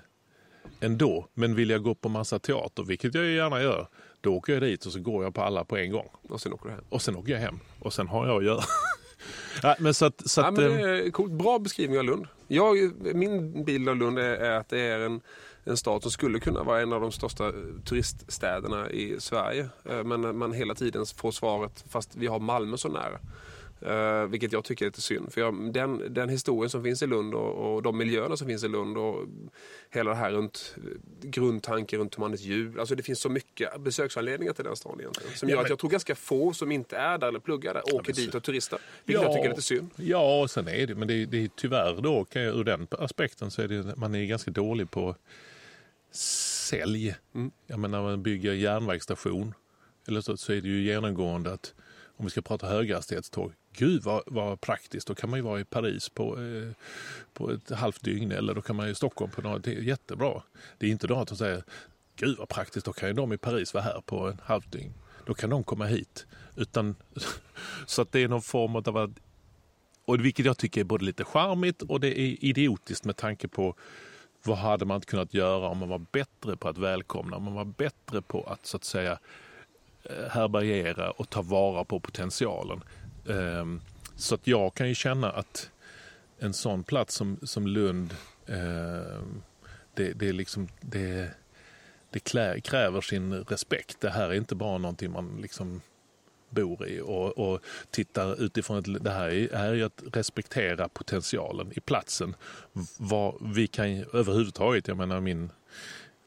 ändå. 0.80 1.28
Men 1.34 1.54
vill 1.54 1.70
jag 1.70 1.82
gå 1.82 1.94
på 1.94 2.08
massa 2.08 2.38
teater, 2.38 2.82
vilket 2.82 3.14
jag 3.14 3.26
gärna 3.26 3.62
gör, 3.62 3.86
då 4.20 4.34
åker 4.34 4.52
jag 4.52 4.62
dit 4.62 4.86
och 4.86 4.92
så 4.92 5.00
går 5.00 5.24
jag 5.24 5.34
på 5.34 5.42
alla 5.42 5.64
på 5.64 5.76
en 5.76 5.92
gång. 5.92 6.08
Och 6.28 6.40
sen 6.40 6.52
åker 6.52 6.68
du 6.68 6.74
hem. 6.74 6.84
Och 6.88 7.02
sen 7.02 7.16
åker 7.16 7.32
jag 7.32 7.40
hem 7.40 7.58
och 7.80 7.92
sen 7.92 8.08
har 8.08 8.26
jag 8.26 8.36
att 8.36 8.44
göra. 8.44 8.62
ja, 9.62 9.76
men 9.78 9.94
så 9.94 10.04
att, 10.06 10.30
så 10.30 10.40
Ja, 10.40 10.46
att, 10.48 10.54
men 10.54 10.70
eh, 10.72 10.76
det 10.76 11.06
är 11.06 11.10
coolt. 11.10 11.32
Bra 11.32 11.58
beskrivning 11.58 11.98
av 11.98 12.04
Lund. 12.04 12.26
Jag, 12.48 12.76
min 13.14 13.64
bild 13.64 13.88
av 13.88 13.96
Lund 13.96 14.18
är, 14.18 14.22
är 14.22 14.50
att 14.50 14.68
det 14.68 14.80
är 14.80 15.00
en, 15.00 15.20
en 15.64 15.76
stad 15.76 16.02
som 16.02 16.10
skulle 16.10 16.40
kunna 16.40 16.62
vara 16.62 16.80
en 16.80 16.92
av 16.92 17.00
de 17.00 17.12
största 17.12 17.46
eh, 17.48 17.52
turiststäderna 17.84 18.90
i 18.90 19.20
Sverige. 19.20 19.68
Eh, 19.84 20.04
Men 20.04 20.38
man 20.38 20.52
hela 20.52 20.74
tiden 20.74 21.06
får 21.16 21.30
svaret, 21.30 21.84
fast 21.88 22.16
vi 22.16 22.26
har 22.26 22.38
Malmö 22.40 22.76
så 22.76 22.88
nära. 22.88 23.18
Uh, 23.86 24.26
vilket 24.26 24.52
jag 24.52 24.64
tycker 24.64 24.84
är 24.84 24.88
lite 24.88 25.00
synd. 25.00 25.32
För 25.32 25.40
jag, 25.40 25.72
den, 25.72 26.14
den 26.14 26.28
historien 26.28 26.70
som 26.70 26.82
finns 26.82 27.02
i 27.02 27.06
Lund 27.06 27.34
och, 27.34 27.74
och 27.74 27.82
de 27.82 27.98
miljöerna 27.98 28.36
som 28.36 28.46
finns 28.46 28.64
i 28.64 28.68
Lund 28.68 28.96
och 28.98 29.16
hela 29.90 30.10
det 30.10 30.16
här 30.16 30.30
runt 30.32 30.74
grundtanken 31.22 32.00
runt 32.00 32.14
Humanitet 32.14 32.46
jul. 32.46 32.80
Alltså 32.80 32.94
det 32.94 33.02
finns 33.02 33.20
så 33.20 33.28
mycket 33.28 33.80
besöksanledningar 33.80 34.52
till 34.52 34.64
den 34.64 34.76
staden 34.76 35.00
egentligen. 35.00 35.32
Som 35.36 35.48
Ja, 35.48 35.50
gör 35.50 35.56
men- 35.56 35.64
att 35.64 35.70
jag 35.70 35.78
tror 35.78 35.90
ganska 35.90 36.14
få 36.14 36.52
som 36.52 36.72
inte 36.72 36.96
är 36.96 37.18
där 37.18 37.28
eller 37.28 37.38
pluggar 37.38 37.74
där 37.74 37.82
åker 37.94 37.94
men 38.06 38.14
så- 38.14 38.20
dit 38.20 38.34
och 38.34 38.42
turistar. 38.42 38.78
Vilket 39.04 39.22
jag 39.24 39.32
tycker 39.32 39.44
är 39.44 39.50
lite 39.50 39.62
synd. 39.62 39.90
Ja, 39.96 40.40
och 40.42 40.50
sen 40.50 40.68
är 40.68 40.86
det, 40.86 40.94
men 40.94 41.08
det, 41.08 41.14
är- 41.22 41.26
det 41.26 41.44
är 41.44 41.50
tyvärr 41.56 42.00
då, 42.00 42.24
kan 42.24 42.42
jag, 42.42 42.56
ur 42.56 42.64
den 42.64 42.86
aspekten 42.98 43.50
så 43.50 43.62
är 43.62 43.68
det, 43.68 43.96
man 43.96 44.14
är 44.14 44.24
ganska 44.24 44.50
dålig 44.50 44.90
på 44.90 45.14
sälj. 46.16 47.16
Mm. 47.34 47.50
Jag 47.66 47.78
menar, 47.78 47.98
när 48.02 48.08
man 48.10 48.22
bygger 48.22 48.52
järnvägsstation 48.52 49.54
eller 50.08 50.20
så, 50.20 50.36
så 50.36 50.52
är 50.52 50.60
det 50.60 50.68
ju 50.68 50.82
genomgående 50.82 51.52
att 51.52 51.74
om 52.16 52.24
vi 52.24 52.30
ska 52.30 52.42
prata 52.42 52.66
höghastighetståg, 52.66 53.52
gud 53.72 54.02
vad, 54.02 54.22
vad 54.26 54.60
praktiskt, 54.60 55.06
då 55.06 55.14
kan 55.14 55.30
man 55.30 55.38
ju 55.38 55.42
vara 55.42 55.60
i 55.60 55.64
Paris 55.64 56.08
på, 56.08 56.42
eh, 56.42 56.70
på 57.32 57.50
ett 57.50 57.70
halvt 57.70 58.04
dygn 58.04 58.32
eller 58.32 58.54
då 58.54 58.62
kan 58.62 58.76
man 58.76 58.88
i 58.88 58.94
Stockholm 58.94 59.30
på 59.30 59.42
något, 59.42 59.64
det 59.64 59.74
är 59.74 59.80
jättebra. 59.80 60.42
Det 60.78 60.86
är 60.86 60.90
inte 60.90 61.06
då 61.06 61.16
att 61.16 61.28
de 61.28 61.36
säger, 61.36 61.64
gud 62.16 62.38
vad 62.38 62.48
praktiskt, 62.48 62.86
då 62.86 62.92
kan 62.92 63.08
ju 63.08 63.14
de 63.14 63.32
i 63.32 63.38
Paris 63.38 63.74
vara 63.74 63.84
här 63.84 64.02
på 64.06 64.28
en 64.28 64.40
halvt 64.44 64.72
dygn. 64.72 64.94
Då 65.26 65.34
kan 65.34 65.50
de 65.50 65.64
komma 65.64 65.86
hit. 65.86 66.26
Utan, 66.56 66.94
så 67.86 68.02
att 68.02 68.12
det 68.12 68.22
är 68.22 68.28
någon 68.28 68.42
form 68.42 68.76
av 68.76 68.96
att 68.96 69.10
och 70.06 70.24
vilket 70.24 70.46
jag 70.46 70.58
tycker 70.58 70.80
är 70.80 70.84
både 70.84 71.04
lite 71.04 71.24
charmigt 71.24 71.82
och 71.82 72.00
det 72.00 72.20
är 72.20 72.44
idiotiskt 72.44 73.04
med 73.04 73.16
tanke 73.16 73.48
på 73.48 73.76
vad 74.46 74.58
hade 74.58 74.84
man 74.84 74.94
inte 74.94 75.06
kunnat 75.06 75.34
göra 75.34 75.68
om 75.68 75.78
man 75.78 75.88
var 75.88 76.06
bättre 76.12 76.56
på 76.56 76.68
att 76.68 76.78
välkomna, 76.78 77.36
om 77.36 77.42
man 77.42 77.54
var 77.54 77.64
bättre 77.64 78.22
på 78.22 78.42
att 78.42 78.66
så 78.66 78.76
att 78.76 78.84
säga 78.84 79.18
eh, 80.02 80.30
härbärgera 80.30 81.10
och 81.10 81.30
ta 81.30 81.42
vara 81.42 81.84
på 81.84 82.00
potentialen. 82.00 82.82
Ehm, 83.28 83.80
så 84.16 84.34
att 84.34 84.46
jag 84.46 84.74
kan 84.74 84.88
ju 84.88 84.94
känna 84.94 85.30
att 85.30 85.70
en 86.38 86.54
sån 86.54 86.82
plats 86.82 87.14
som, 87.14 87.38
som 87.42 87.66
Lund, 87.66 88.14
ehm, 88.46 89.42
det, 89.94 90.12
det, 90.12 90.28
är 90.28 90.32
liksom, 90.32 90.68
det, 90.80 91.30
det 92.10 92.20
kräver 92.60 93.00
sin 93.00 93.34
respekt. 93.34 94.00
Det 94.00 94.10
här 94.10 94.28
är 94.28 94.34
inte 94.34 94.54
bara 94.54 94.78
någonting 94.78 95.12
man 95.12 95.38
liksom 95.42 95.80
bor 96.54 96.88
i 96.88 97.00
och, 97.00 97.38
och 97.38 97.60
tittar 97.90 98.42
utifrån 98.42 98.78
att 98.78 99.04
det 99.04 99.10
här 99.10 99.28
är, 99.28 99.54
är 99.54 99.74
ju 99.74 99.84
att 99.84 100.02
respektera 100.12 100.88
potentialen 100.88 101.72
i 101.76 101.80
platsen. 101.80 102.34
Vad 102.96 103.34
vi 103.54 103.66
kan 103.66 104.04
överhuvudtaget, 104.12 104.88
jag 104.88 104.96
menar 104.96 105.20
min 105.20 105.50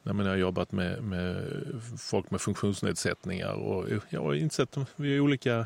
jag, 0.04 0.16
menar, 0.16 0.30
jag 0.30 0.36
har 0.36 0.42
jobbat 0.42 0.72
med, 0.72 1.04
med 1.04 1.52
folk 1.98 2.32
med 2.32 2.42
funktionsnedsättningar 2.42 3.54
och 3.54 3.86
jag 4.10 4.22
har 4.22 4.34
insett 4.34 4.78
att 4.78 4.88
vi 4.96 5.14
har 5.14 5.20
olika 5.20 5.66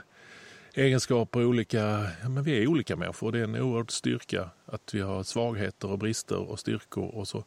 egenskaper, 0.74 1.46
olika, 1.46 2.08
ja, 2.22 2.30
men 2.30 2.44
vi 2.44 2.64
är 2.64 2.68
olika 2.68 2.96
människor 2.96 3.28
och 3.28 3.34
det 3.34 3.40
är 3.40 3.44
en 3.44 3.56
oerhörd 3.56 3.92
styrka 3.92 4.50
att 4.66 4.94
vi 4.94 5.02
har 5.02 5.24
svagheter 5.24 5.92
och 5.92 6.00
brister 6.00 6.50
och 6.50 6.60
styrkor 6.60 7.16
och 7.16 7.28
så. 7.28 7.44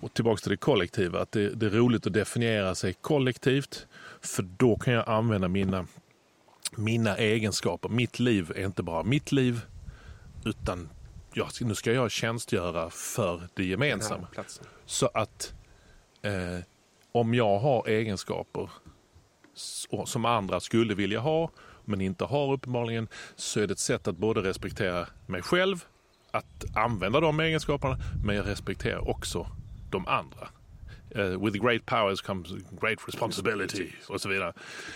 Och 0.00 0.14
tillbaks 0.14 0.42
till 0.42 0.50
det 0.50 0.56
kollektiva, 0.56 1.20
att 1.20 1.32
det, 1.32 1.48
det 1.48 1.66
är 1.66 1.70
roligt 1.70 2.06
att 2.06 2.12
definiera 2.12 2.74
sig 2.74 2.92
kollektivt 2.92 3.86
för 4.20 4.42
då 4.42 4.76
kan 4.76 4.94
jag 4.94 5.08
använda 5.08 5.48
mina 5.48 5.86
mina 6.76 7.16
egenskaper. 7.16 7.88
Mitt 7.88 8.18
liv 8.18 8.52
är 8.56 8.64
inte 8.64 8.82
bara 8.82 9.02
mitt 9.02 9.32
liv 9.32 9.60
utan 10.44 10.88
ja, 11.34 11.48
nu 11.60 11.74
ska 11.74 11.92
jag 11.92 12.10
tjänstgöra 12.10 12.90
för 12.90 13.42
det 13.54 13.64
gemensamma. 13.64 14.26
Så 14.86 15.10
att 15.14 15.54
eh, 16.22 16.64
om 17.12 17.34
jag 17.34 17.58
har 17.58 17.88
egenskaper 17.88 18.70
som 20.04 20.24
andra 20.24 20.60
skulle 20.60 20.94
vilja 20.94 21.20
ha 21.20 21.50
men 21.84 22.00
inte 22.00 22.24
har 22.24 22.52
uppenbarligen 22.52 23.08
så 23.36 23.60
är 23.60 23.66
det 23.66 23.72
ett 23.72 23.78
sätt 23.78 24.08
att 24.08 24.16
både 24.16 24.42
respektera 24.42 25.06
mig 25.26 25.42
själv, 25.42 25.84
att 26.30 26.76
använda 26.76 27.20
de 27.20 27.40
egenskaperna 27.40 27.98
men 28.24 28.36
jag 28.36 28.46
respekterar 28.46 29.08
också 29.08 29.46
de 29.90 30.06
andra. 30.06 30.48
Eh, 31.14 31.44
with 31.44 31.62
great 31.62 31.86
powers 31.86 32.20
comes 32.20 32.48
great 32.80 32.98
responsibility 33.08 33.92
och 34.08 34.20
så 34.20 34.28
vidare. 34.28 34.52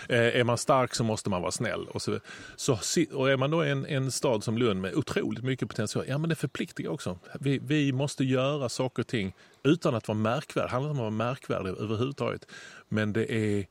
Eh, 0.08 0.40
är 0.40 0.44
man 0.44 0.58
stark 0.58 0.94
så 0.94 1.04
måste 1.04 1.30
man 1.30 1.42
vara 1.42 1.52
snäll. 1.52 1.88
Och, 1.88 2.02
så, 2.02 2.18
så, 2.56 2.78
och 3.12 3.30
är 3.30 3.36
man 3.36 3.50
då 3.50 3.62
en, 3.62 3.86
en 3.86 4.12
stad 4.12 4.44
som 4.44 4.58
Lund 4.58 4.80
med 4.80 4.94
otroligt 4.94 5.44
mycket 5.44 5.68
potential, 5.68 6.04
ja 6.08 6.18
men 6.18 6.28
det 6.28 6.36
förpliktigar 6.36 6.90
också. 6.90 7.18
Vi, 7.40 7.58
vi 7.58 7.92
måste 7.92 8.24
göra 8.24 8.68
saker 8.68 9.02
och 9.02 9.06
ting 9.06 9.34
utan 9.64 9.94
att 9.94 10.08
vara 10.08 10.18
märkvärd. 10.18 10.64
Det 10.64 10.70
handlar 10.70 10.90
inte 10.90 11.02
om 11.02 11.08
att 11.08 11.14
vara 11.18 11.28
märkvärdig 11.28 11.70
överhuvudtaget. 11.70 12.46
Men 12.88 13.12
det 13.12 13.32
är 13.32 13.66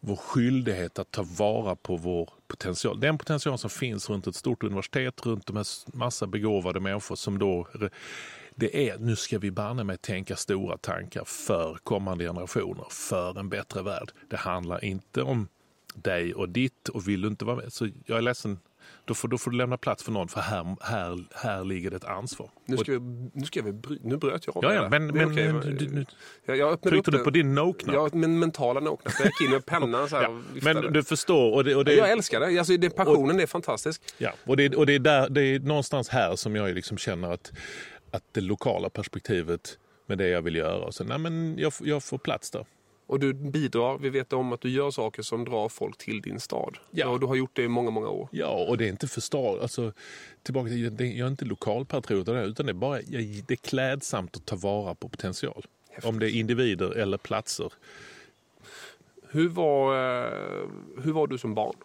vår 0.00 0.16
skyldighet 0.16 0.98
att 0.98 1.10
ta 1.10 1.22
vara 1.22 1.76
på 1.76 1.96
vår 1.96 2.30
potential. 2.48 3.00
Den 3.00 3.18
potential 3.18 3.58
som 3.58 3.70
finns 3.70 4.10
runt 4.10 4.26
ett 4.26 4.34
stort 4.34 4.62
universitet, 4.62 5.26
runt 5.26 5.46
de 5.46 5.56
här 5.56 5.66
massa 5.96 6.26
begåvade 6.26 6.80
människor 6.80 7.16
som 7.16 7.38
då 7.38 7.68
det 8.58 8.88
är 8.88 8.98
nu 8.98 9.16
ska 9.16 9.38
vi 9.38 9.50
banne 9.50 9.84
mig 9.84 9.98
tänka 9.98 10.36
stora 10.36 10.78
tankar 10.78 11.24
för 11.24 11.78
kommande 11.82 12.24
generationer, 12.24 12.86
för 12.90 13.38
en 13.38 13.48
bättre 13.48 13.82
värld. 13.82 14.10
Det 14.28 14.36
handlar 14.36 14.84
inte 14.84 15.22
om 15.22 15.48
dig 15.94 16.34
och 16.34 16.48
ditt 16.48 16.88
och 16.88 17.08
vill 17.08 17.20
du 17.20 17.28
inte 17.28 17.44
vara 17.44 17.56
med 17.56 17.72
så 17.72 17.88
jag 18.06 18.18
är 18.18 18.22
ledsen 18.22 18.58
Då 19.04 19.14
får, 19.14 19.28
då 19.28 19.38
får 19.38 19.50
du 19.50 19.56
lämna 19.56 19.76
plats 19.76 20.02
för 20.02 20.12
någon 20.12 20.28
för 20.28 20.40
här, 20.40 20.76
här, 20.80 21.24
här 21.34 21.64
ligger 21.64 21.90
det 21.90 21.96
ett 21.96 22.04
ansvar. 22.04 22.50
Nu, 22.66 22.76
ska 22.76 22.92
vi, 22.92 22.98
nu, 23.32 23.44
ska 23.44 23.62
vi 23.62 23.72
bry, 23.72 23.98
nu 24.02 24.16
bröt 24.16 24.46
jag 24.46 24.56
av 24.56 24.64
Ja, 24.64 24.74
ja, 24.74 24.88
men, 24.88 25.06
men 25.06 25.32
okej, 25.32 25.52
men 25.52 25.76
du, 25.76 25.88
nu 25.88 26.06
jag, 26.44 26.56
jag 26.56 26.82
tryckte 26.82 27.10
du 27.10 27.18
på 27.18 27.30
din 27.30 27.54
no-knapp. 27.54 27.94
Ja, 27.94 28.08
men 28.12 28.38
mentala 28.38 28.80
no-knapp. 28.80 29.14
Jag 29.18 29.26
gick 29.26 29.40
in 29.40 29.50
med 29.50 29.66
pennan 29.66 30.08
så 30.08 30.16
här 30.16 30.22
Ja, 30.22 30.28
och 30.28 30.62
men 30.62 30.92
du 30.92 31.02
förstår. 31.02 31.54
Och 31.54 31.64
det, 31.64 31.74
och 31.74 31.84
det, 31.84 31.94
Jag 31.94 32.10
älskar 32.10 32.40
det. 32.40 32.58
Alltså, 32.58 32.76
det 32.76 32.90
passionen 32.90 33.40
är 33.40 33.46
fantastisk. 33.46 34.02
Ja, 34.18 34.32
och 34.44 34.56
det, 34.56 34.76
och 34.76 34.86
det, 34.86 34.94
är 34.94 34.98
där, 34.98 35.28
det 35.28 35.42
är 35.42 35.60
någonstans 35.60 36.08
här 36.08 36.36
som 36.36 36.56
jag 36.56 36.74
liksom 36.74 36.98
känner 36.98 37.32
att, 37.32 37.52
att 38.10 38.24
det 38.32 38.40
lokala 38.40 38.90
perspektivet 38.90 39.78
med 40.06 40.18
det 40.18 40.28
jag 40.28 40.42
vill 40.42 40.56
göra. 40.56 40.84
Och 40.84 40.94
så, 40.94 41.04
nej, 41.04 41.18
men 41.18 41.58
jag, 41.58 41.72
jag 41.80 42.02
får 42.02 42.18
plats 42.18 42.50
där. 42.50 42.66
Och 43.06 43.20
du 43.20 43.32
bidrar. 43.32 43.98
Vi 43.98 44.10
vet 44.10 44.32
om 44.32 44.52
att 44.52 44.60
du 44.60 44.70
gör 44.70 44.90
saker 44.90 45.22
som 45.22 45.44
drar 45.44 45.68
folk 45.68 45.98
till 45.98 46.20
din 46.20 46.40
stad. 46.40 46.78
Ja. 46.90 47.08
Och 47.08 47.20
du 47.20 47.26
har 47.26 47.36
gjort 47.36 47.50
det 47.56 47.62
i 47.62 47.68
många, 47.68 47.90
många 47.90 48.08
år. 48.08 48.28
Ja, 48.32 48.66
och 48.68 48.78
det 48.78 48.84
är 48.84 48.88
inte 48.88 49.08
för 49.08 49.20
stad. 49.20 49.60
Alltså, 49.60 49.92
tillbaka 50.42 50.68
till, 50.68 50.96
det, 50.96 51.06
jag 51.06 51.26
är 51.26 51.30
inte 51.30 51.44
lokalpatriot 51.44 52.28
utan 52.28 52.66
det 52.66 52.72
är 52.72 52.74
bara 52.74 53.00
jag, 53.00 53.44
det 53.46 53.54
är 53.54 53.56
klädsamt 53.56 54.36
att 54.36 54.46
ta 54.46 54.56
vara 54.56 54.94
på 54.94 55.08
potential. 55.08 55.66
Om 56.02 56.18
det 56.18 56.30
är 56.30 56.30
individer 56.30 56.90
eller 56.90 57.18
platser. 57.18 57.72
Hur 59.30 59.48
var, 59.48 59.94
eh, 59.94 60.68
hur 61.02 61.12
var 61.12 61.26
du 61.26 61.38
som 61.38 61.54
barn? 61.54 61.76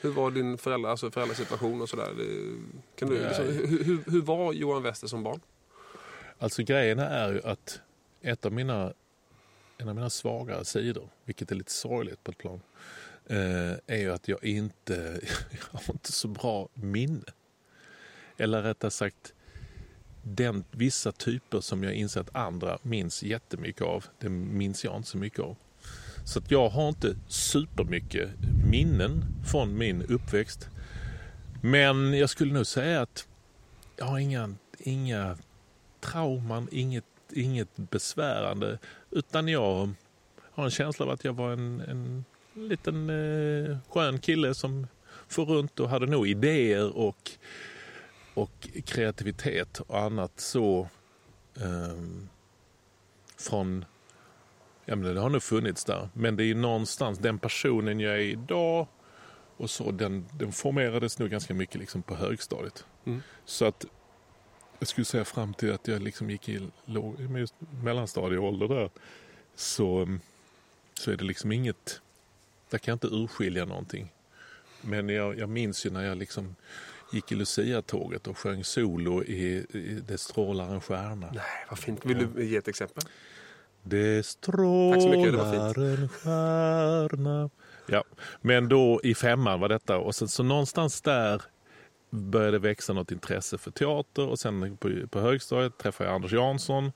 Hur 0.00 0.10
var 0.10 0.30
din 0.30 0.58
föräldra, 0.58 0.90
alltså 0.90 1.10
föräldrasituation 1.10 1.82
och 1.82 1.88
sådär? 1.88 2.14
Kan 2.96 3.08
du, 3.08 3.28
liksom, 3.28 3.44
hur, 3.44 3.84
hur, 3.84 4.02
hur 4.06 4.22
var 4.22 4.52
Johan 4.52 4.82
Wester 4.82 5.06
som 5.06 5.22
barn? 5.22 5.40
Alltså 6.38 6.62
grejen 6.62 6.98
är 6.98 7.32
ju 7.32 7.42
att 7.42 7.80
ett 8.20 8.46
av 8.46 8.52
mina, 8.52 8.92
en 9.78 9.88
av 9.88 9.94
mina 9.94 10.10
svagare 10.10 10.64
sidor, 10.64 11.08
vilket 11.24 11.50
är 11.50 11.54
lite 11.56 11.72
sorgligt 11.72 12.24
på 12.24 12.30
ett 12.30 12.38
plan, 12.38 12.60
eh, 13.26 13.72
är 13.86 13.98
ju 13.98 14.12
att 14.12 14.28
jag 14.28 14.44
inte 14.44 14.94
jag 15.50 15.80
har 15.80 15.94
inte 15.94 16.12
så 16.12 16.28
bra 16.28 16.68
minne. 16.74 17.24
Eller 18.36 18.62
rättare 18.62 18.90
sagt, 18.90 19.34
den, 20.22 20.64
vissa 20.70 21.12
typer 21.12 21.60
som 21.60 21.82
jag 21.82 21.94
inser 21.94 22.20
att 22.20 22.36
andra 22.36 22.78
minns 22.82 23.22
jättemycket 23.22 23.82
av, 23.82 24.04
det 24.18 24.28
minns 24.28 24.84
jag 24.84 24.96
inte 24.96 25.08
så 25.08 25.18
mycket 25.18 25.40
av. 25.40 25.56
Så 26.30 26.38
att 26.38 26.50
jag 26.50 26.68
har 26.68 26.88
inte 26.88 27.16
supermycket 27.28 28.30
minnen 28.64 29.24
från 29.44 29.78
min 29.78 30.02
uppväxt. 30.02 30.68
Men 31.62 32.18
jag 32.18 32.30
skulle 32.30 32.52
nog 32.52 32.66
säga 32.66 33.02
att 33.02 33.28
jag 33.96 34.04
har 34.04 34.18
inga, 34.18 34.54
inga 34.78 35.36
trauman, 36.00 36.68
inget, 36.72 37.04
inget 37.32 37.76
besvärande. 37.76 38.78
Utan 39.10 39.48
jag 39.48 39.90
har 40.52 40.64
en 40.64 40.70
känsla 40.70 41.04
av 41.06 41.10
att 41.10 41.24
jag 41.24 41.32
var 41.32 41.52
en, 41.52 41.80
en 41.80 42.24
liten 42.54 43.10
eh, 43.10 43.78
skön 43.88 44.18
kille 44.18 44.54
som 44.54 44.86
for 45.28 45.44
runt 45.44 45.80
och 45.80 45.88
hade 45.88 46.06
nog 46.06 46.28
idéer 46.28 46.96
och, 46.96 47.30
och 48.34 48.68
kreativitet 48.84 49.80
och 49.80 49.98
annat 49.98 50.40
så 50.40 50.88
eh, 51.56 52.02
från 53.36 53.84
Ja, 54.90 54.96
men 54.96 55.14
det 55.14 55.20
har 55.20 55.28
nog 55.28 55.42
funnits 55.42 55.84
där. 55.84 56.08
Men 56.12 56.36
det 56.36 56.44
är 56.44 56.54
någonstans 56.54 57.18
den 57.18 57.38
personen 57.38 58.00
jag 58.00 58.14
är 58.14 58.18
idag 58.18 58.86
och 59.56 59.70
så 59.70 59.90
den, 59.90 60.26
den 60.38 60.52
formerades 60.52 61.18
nog 61.18 61.30
ganska 61.30 61.54
mycket 61.54 61.80
liksom 61.80 62.02
på 62.02 62.14
högstadiet. 62.14 62.84
Mm. 63.04 63.22
Så 63.44 63.64
att 63.64 63.84
jag 64.78 64.88
skulle 64.88 65.04
säga 65.04 65.24
fram 65.24 65.54
till 65.54 65.72
att 65.72 65.88
jag 65.88 66.02
liksom 66.02 66.30
gick 66.30 66.48
i 66.48 66.68
låg, 66.84 67.16
mellanstadieålder 67.82 68.68
där 68.68 68.90
så, 69.54 70.18
så 70.94 71.10
är 71.10 71.16
det 71.16 71.24
liksom 71.24 71.52
inget, 71.52 72.00
där 72.70 72.78
kan 72.78 72.92
jag 72.92 72.96
inte 72.96 73.16
urskilja 73.16 73.64
någonting. 73.64 74.12
Men 74.80 75.08
jag, 75.08 75.38
jag 75.38 75.48
minns 75.48 75.86
ju 75.86 75.90
när 75.90 76.04
jag 76.04 76.18
liksom 76.18 76.56
gick 77.12 77.32
i 77.32 77.34
Lucia-tåget 77.34 78.26
och 78.26 78.38
sjöng 78.38 78.64
solo 78.64 79.24
i, 79.24 79.66
i 79.72 80.00
Det 80.08 80.18
strålar 80.18 80.74
en 80.74 80.80
stjärna. 80.80 81.30
Nej, 81.34 81.66
vad 81.68 81.78
fint. 81.78 82.06
Vill 82.06 82.28
du 82.34 82.44
ge 82.44 82.56
ett 82.56 82.68
exempel? 82.68 83.04
Det 83.82 84.16
mycket, 84.16 85.32
det 85.32 85.40
strålar 85.40 85.78
en 85.78 86.08
stjärna. 86.08 87.50
Ja, 87.86 88.04
men 88.40 88.68
då 88.68 89.00
i 89.02 89.14
femman 89.14 89.60
var 89.60 89.68
detta 89.68 89.98
och 89.98 90.14
sen, 90.14 90.28
så 90.28 90.42
någonstans 90.42 91.00
där 91.00 91.42
började 92.10 92.58
växa 92.58 92.92
något 92.92 93.12
intresse 93.12 93.58
för 93.58 93.70
teater 93.70 94.26
och 94.26 94.38
sen 94.38 94.76
på, 94.76 94.90
på 95.10 95.20
högstadiet 95.20 95.78
träffade 95.78 96.10
jag 96.10 96.14
Anders 96.14 96.32
Jansson 96.32 96.92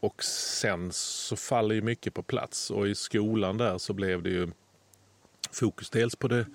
och 0.00 0.24
sen 0.24 0.92
så 0.92 1.36
faller 1.36 1.74
ju 1.74 1.82
mycket 1.82 2.14
på 2.14 2.22
plats 2.22 2.70
och 2.70 2.88
i 2.88 2.94
skolan 2.94 3.58
där 3.58 3.78
så 3.78 3.92
blev 3.92 4.22
det 4.22 4.30
ju 4.30 4.48
fokus 5.52 5.90
dels 5.90 6.16
på 6.16 6.28
det, 6.28 6.46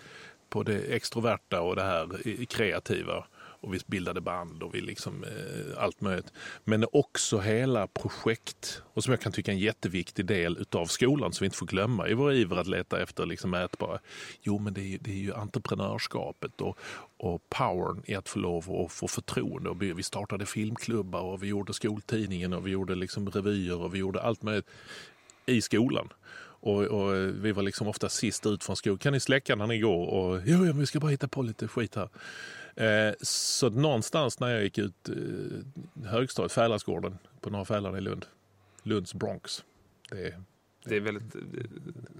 på 0.50 0.64
det 0.64 0.80
extroverta 0.80 1.62
och 1.62 1.76
det 1.76 1.82
här 1.82 2.46
kreativa 2.46 3.26
och 3.62 3.74
vi 3.74 3.80
bildade 3.88 4.22
band 4.22 4.64
och 4.64 4.76
vi 4.76 4.82
liksom 4.82 5.24
eh, 5.24 5.84
allt 5.84 6.02
möjligt. 6.02 6.34
Men 6.64 6.86
också 6.92 7.40
hela 7.40 7.88
projekt 7.88 8.82
och 8.94 9.04
som 9.04 9.12
jag 9.12 9.22
kan 9.22 9.32
tycka 9.32 9.52
är 9.52 9.56
en 9.56 9.60
jätteviktig 9.62 10.26
del 10.26 10.58
utav 10.58 10.86
skolan 10.86 11.34
som 11.34 11.44
vi 11.44 11.46
inte 11.46 11.58
får 11.58 11.66
glömma 11.66 12.08
i 12.08 12.14
vår 12.14 12.34
iver 12.34 12.56
att 12.58 12.68
leta 12.68 13.02
efter 13.02 13.26
liksom 13.26 13.50
mätbara. 13.52 14.00
Jo 14.42 14.60
men 14.60 14.74
det 14.74 14.82
är, 14.82 14.86
ju- 14.86 14.98
det 15.02 15.12
är 15.12 15.16
ju 15.16 15.34
entreprenörskapet 15.34 16.62
och, 16.62 16.78
och 17.18 17.50
powern 17.50 18.04
i 18.06 18.16
att 18.16 18.30
få 18.30 18.40
lov 18.40 18.70
och 18.70 18.92
få 18.92 19.08
förtroende. 19.08 19.70
Och 19.70 19.82
vi 19.82 19.94
vi 19.94 20.04
startade 20.04 20.46
filmklubbar 20.46 21.22
och 21.22 21.44
vi 21.44 21.48
gjorde 21.48 21.74
skoltidningen 21.74 22.54
och 22.54 22.68
vi 22.68 22.72
gjorde 22.72 22.96
liksom 22.96 23.30
revyer 23.30 23.82
och 23.82 23.96
vi 23.96 24.00
gjorde 24.00 24.22
allt 24.22 24.44
möjligt 24.44 24.68
i 25.46 25.62
skolan. 25.62 26.10
Och, 26.62 26.82
och 26.84 27.16
vi 27.46 27.52
var 27.52 27.64
liksom 27.64 27.88
ofta 27.88 28.10
sist 28.10 28.46
ut 28.46 28.64
från 28.64 28.76
skolan. 28.76 28.98
Kan 28.98 29.14
ni 29.14 29.20
släcka 29.20 29.56
när 29.56 29.68
ni 29.68 29.80
går? 29.80 30.08
Och 30.08 30.42
jo, 30.46 30.66
ja, 30.66 30.74
vi 30.74 30.86
ska 30.86 31.00
bara 31.00 31.12
hitta 31.12 31.28
på 31.28 31.42
lite 31.42 31.68
skit 31.68 31.96
här. 31.96 32.10
Eh, 32.76 33.14
så 33.22 33.70
någonstans 33.70 34.40
när 34.40 34.50
jag 34.50 34.64
gick 34.64 34.78
ut 34.78 35.10
eh, 35.10 36.06
högstadiet, 36.10 36.52
Fäladsgården 36.52 37.18
på 37.42 37.50
Norra 37.50 37.66
Fälaren 37.66 37.98
i 37.98 38.02
Lund. 38.02 38.26
Lunds 38.84 39.14
Bronx. 39.14 39.64
Det 40.10 40.28
är, 40.28 40.44
Det 40.84 40.96
är 40.96 41.00
väldigt... 41.00 41.36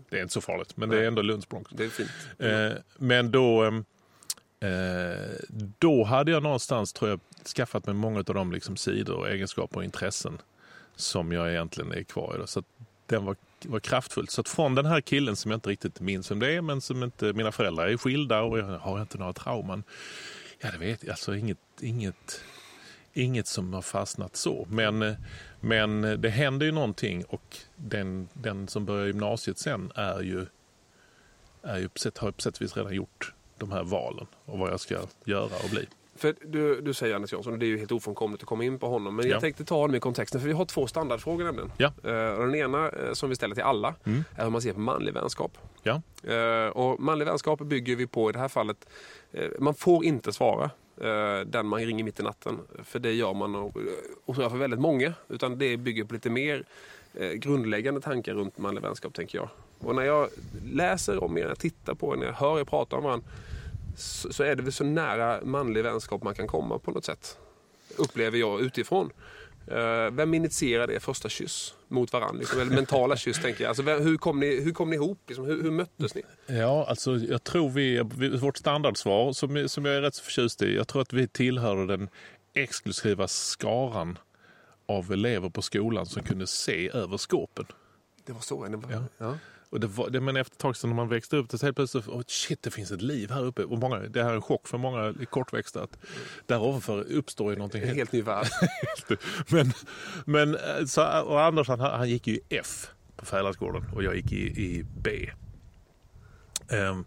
det 0.10 0.18
är 0.18 0.22
inte 0.22 0.34
så 0.34 0.42
farligt, 0.42 0.78
men 0.78 0.90
det 0.90 0.98
är 0.98 1.08
ändå 1.08 1.22
Lunds 1.22 1.50
Bronx. 1.50 1.72
Det 1.74 1.86
är 1.86 1.90
fint. 1.90 2.10
Eh, 2.38 2.72
men 2.98 3.32
då, 3.32 3.64
ehm, 3.64 3.86
eh, 4.60 5.36
då 5.80 6.04
hade 6.04 6.32
jag 6.32 6.44
någonstans, 6.44 6.94
tror 6.94 7.10
jag, 7.10 7.20
skaffat 7.56 7.86
mig 7.86 7.96
många 7.96 8.20
av 8.20 8.24
de 8.24 8.52
liksom 8.52 8.78
sidor, 8.78 9.28
egenskaper 9.28 9.78
och 9.78 9.84
intressen 9.84 10.42
som 10.96 11.32
jag 11.32 11.50
egentligen 11.50 11.92
är 11.92 12.04
kvar 12.04 12.42
i. 12.44 12.48
Så 12.48 12.64
den 13.06 13.26
var, 13.26 13.36
var 13.66 13.80
kraftfullt. 13.80 14.32
Så 14.32 14.42
att 14.42 14.50
från 14.50 14.76
den 14.76 14.86
här 14.86 15.02
killen 15.02 15.36
som 15.36 15.52
jag 15.52 15.58
inte 15.58 15.70
riktigt 15.70 16.00
minns 16.00 16.32
vem 16.32 16.40
det 16.40 16.52
är, 16.52 16.62
men 16.62 16.82
som 16.82 17.04
inte, 17.04 17.34
mina 17.34 17.52
föräldrar 17.52 17.88
är 17.88 17.98
skilda 17.98 18.42
och 18.42 18.60
jag 18.60 18.66
har 18.66 19.02
inte 19.02 19.18
några 19.18 19.34
trauman. 19.34 19.84
Ja, 20.60 20.72
det 20.72 20.78
vet 20.78 21.04
jag. 21.04 21.12
Alltså 21.12 21.36
inget, 21.36 21.58
inget, 21.82 22.42
inget 23.14 23.48
som 23.48 23.74
har 23.74 23.82
fastnat 23.82 24.36
så. 24.36 24.68
Men, 24.70 25.16
men 25.60 26.02
det 26.22 26.30
händer 26.30 26.66
ju 26.66 26.72
någonting 26.72 27.24
och 27.26 27.58
den, 27.76 28.30
den 28.34 28.68
som 28.68 28.86
börjar 28.86 29.08
gymnasiet 29.08 29.58
sen 29.58 29.92
är 29.96 30.22
ju 30.22 30.46
är 31.62 31.78
ju 31.78 31.90
har 32.18 32.32
på 32.32 32.42
sätt 32.42 32.56
och 32.56 32.62
vis 32.62 32.78
redan 32.78 32.94
gjort 32.96 33.34
de 33.58 33.72
här 33.72 33.84
valen 33.84 34.28
och 34.46 34.60
vad 34.60 34.72
jag 34.72 34.80
ska 34.80 35.00
göra 35.26 35.56
och 35.64 35.70
bli. 35.70 35.88
För 36.20 36.36
du, 36.46 36.82
du 36.82 36.94
säger 36.94 37.16
Anders 37.16 37.34
Jansson 37.34 37.54
och 37.54 37.60
det 37.60 37.66
är 37.66 37.68
ju 37.68 37.78
helt 37.78 37.92
ofrånkomligt 37.92 38.44
att 38.44 38.48
komma 38.50 38.64
in 38.64 38.80
på 38.80 38.88
honom. 38.90 39.16
Men 39.16 39.26
Ja. 39.28 39.32
jag 39.32 39.42
tänkte 39.42 39.66
ta 39.66 39.76
honom 39.76 39.96
i 39.96 40.00
kontexten 40.00 40.42
för 40.42 40.48
vi 40.48 40.54
har 40.54 40.66
två 40.66 40.88
standardfrågor 40.88 41.44
nämligen. 41.44 41.72
Ja. 41.78 41.88
Och 42.38 42.46
den 42.46 42.56
ena 42.56 42.90
eh, 42.90 43.14
som 43.14 43.30
vi 43.30 43.36
ställer 43.36 43.56
till 43.56 43.64
alla 43.64 43.96
Mm. 44.06 44.24
är 44.36 44.44
hur 44.44 44.50
man 44.50 44.62
ser 44.62 44.74
på 44.74 44.80
manlig 44.80 45.14
vänskap. 45.14 45.58
Ja. 45.84 46.02
Eh, 46.34 46.68
och 46.68 47.00
manlig 47.00 47.26
vänskap 47.26 47.60
bygger 47.60 47.96
vi 47.96 48.08
på 48.08 48.30
i 48.30 48.34
det 48.34 48.40
här 48.40 48.48
fallet. 48.48 48.86
Man 49.60 49.74
får 49.76 50.06
inte 50.06 50.34
svara 50.34 50.72
den 51.46 51.66
man 51.68 51.80
ringer 51.80 52.04
mitt 52.04 52.20
i 52.20 52.24
natten. 52.24 52.58
För 52.84 53.00
det 53.00 53.14
gör 53.14 53.34
man 53.34 53.56
och, 53.56 53.78
och 54.26 54.36
så 54.36 54.50
för 54.50 54.58
väldigt 54.58 54.80
många. 54.80 55.14
Utan 55.30 55.58
det 55.58 55.78
bygger 55.78 56.04
på 56.04 56.14
lite 56.14 56.30
mer 56.30 56.64
grundläggande 57.36 58.02
tankar 58.02 58.34
runt 58.34 58.58
manlig 58.58 58.82
vänskap 58.82 59.14
tänker 59.14 59.38
jag. 59.38 59.50
Och 59.80 59.96
när 59.96 60.04
jag 60.04 60.30
läser 60.74 61.24
om 61.24 61.38
er, 61.38 61.42
när 61.42 61.48
jag 61.50 61.60
tittar 61.60 61.94
på 61.94 62.14
er, 62.14 62.18
när 62.20 62.26
jag 62.26 62.34
hör 62.34 62.60
er 62.60 62.64
prata 62.64 62.96
om 62.96 63.04
varandra 63.04 63.28
så, 64.00 64.34
så 64.34 64.44
är 64.44 64.56
det 64.56 64.64
väl 64.64 64.72
så 64.72 64.84
nära 64.84 65.40
manlig 65.44 65.84
vänskap 65.84 66.24
man 66.24 66.36
kan 66.36 66.48
komma 66.48 66.80
på 66.80 66.92
något 66.92 67.06
sätt. 67.06 67.38
Upplever 67.98 68.38
jag 68.38 68.62
utifrån. 68.62 69.12
Eh, 69.68 70.12
vem 70.12 70.34
initierade 70.34 70.94
er 70.94 71.00
första 71.00 71.30
kyss 71.30 71.74
mot 71.88 72.14
varandra? 72.14 72.40
Liksom, 72.40 72.62
eller 72.62 72.76
mentala 72.76 73.16
kyss 73.18 73.42
tänker 73.42 73.64
jag. 73.64 73.70
Alltså, 73.70 73.84
vem, 73.84 74.02
hur, 74.02 74.18
kom 74.18 74.40
ni, 74.40 74.62
hur 74.62 74.72
kom 74.72 74.90
ni 74.90 74.96
ihop? 74.96 75.20
Liksom, 75.28 75.46
hur, 75.46 75.64
hur 75.64 75.72
möttes 75.72 76.16
ni? 76.16 76.22
Ja, 76.48 76.86
alltså 76.90 77.16
jag 77.18 77.44
tror 77.44 77.70
vi, 77.70 78.04
vi 78.16 78.38
vårt 78.38 78.58
standardsvar 78.58 79.34
som, 79.34 79.70
som 79.70 79.86
jag 79.86 79.96
är 79.96 80.02
rätt 80.02 80.16
så 80.16 80.24
förtjust 80.24 80.62
i, 80.62 80.76
jag 80.76 80.88
tror 80.88 81.02
att 81.02 81.14
vi 81.14 81.28
tillhörde 81.28 81.86
den 81.98 82.10
exklusiva 82.54 83.28
skaran 83.28 84.18
av 84.88 85.12
elever 85.12 85.50
på 85.50 85.62
skolan 85.62 86.06
som 86.06 86.24
kunde 86.24 86.48
se 86.48 86.90
över 86.94 87.18
skåpen. 87.18 87.66
Det 88.26 88.34
var 88.34 88.42
så? 88.42 88.66
Det 88.68 88.78
var, 88.78 88.92
Ja. 88.92 89.04
ja. 89.18 89.38
Och 89.70 89.80
det 89.80 89.88
var, 89.88 90.10
det, 90.10 90.22
men 90.22 90.38
efter 90.38 90.56
ett 90.56 90.60
tag 90.60 90.78
sedan 90.78 90.90
när 90.90 90.96
man 90.96 91.10
växte 91.10 91.38
upp, 91.38 91.52
så 91.52 91.66
helt 91.66 91.76
plötsligt, 91.76 92.08
oh, 92.08 92.22
shit 92.28 92.64
det 92.64 92.72
finns 92.72 92.92
ett 92.92 93.02
liv 93.02 93.32
här 93.32 93.44
uppe. 93.44 93.64
Och 93.64 93.78
många, 93.78 94.00
det 94.00 94.24
här 94.24 94.30
är 94.30 94.36
en 94.36 94.42
chock 94.42 94.68
för 94.68 94.78
många 94.78 95.14
kortväxta 95.30 95.84
att 95.84 95.98
där 96.46 96.62
ovanför 96.62 97.12
uppstår 97.12 97.52
ju 97.52 97.58
någonting 97.58 97.82
helt 97.82 97.98
helt 97.98 98.12
ny 98.12 98.22
värld. 98.22 98.48
men, 99.50 99.74
men 100.26 100.56
eh, 100.56 100.86
så, 100.86 101.22
och 101.22 101.42
Anders 101.42 101.68
han, 101.68 101.80
han 101.80 102.10
gick 102.10 102.28
ju 102.28 102.34
i 102.34 102.42
F 102.50 102.88
på 103.16 103.26
Fäladsgården 103.26 103.86
och 103.96 104.04
jag 104.04 104.16
gick 104.16 104.32
i, 104.32 104.46
i 104.46 104.86
B. 104.98 105.30
Ehm, 106.70 107.06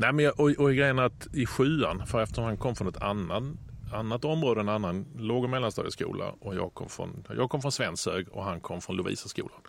Nej, 0.00 0.12
men 0.12 0.24
jag, 0.24 0.40
och, 0.40 0.50
och 0.50 0.74
grejen 0.74 0.98
är 0.98 1.02
att 1.02 1.26
i 1.34 1.46
sjuan, 1.46 2.06
för 2.06 2.22
eftersom 2.22 2.44
han 2.44 2.56
kom 2.56 2.76
från 2.76 2.88
ett 2.88 3.02
annan, 3.02 3.58
annat 3.92 4.24
område, 4.24 4.60
en 4.60 4.68
annan 4.68 5.06
låg 5.16 5.44
och 5.44 5.50
mellanstadieskola 5.50 6.34
och 6.40 6.54
jag 6.54 6.74
kom 6.74 6.88
från, 6.88 7.24
jag 7.36 7.50
kom 7.50 7.62
från 7.62 7.72
Svenshög 7.72 8.28
och 8.28 8.44
han 8.44 8.60
kom 8.60 8.80
från 8.80 8.96
Lovisaskolan. 8.96 9.60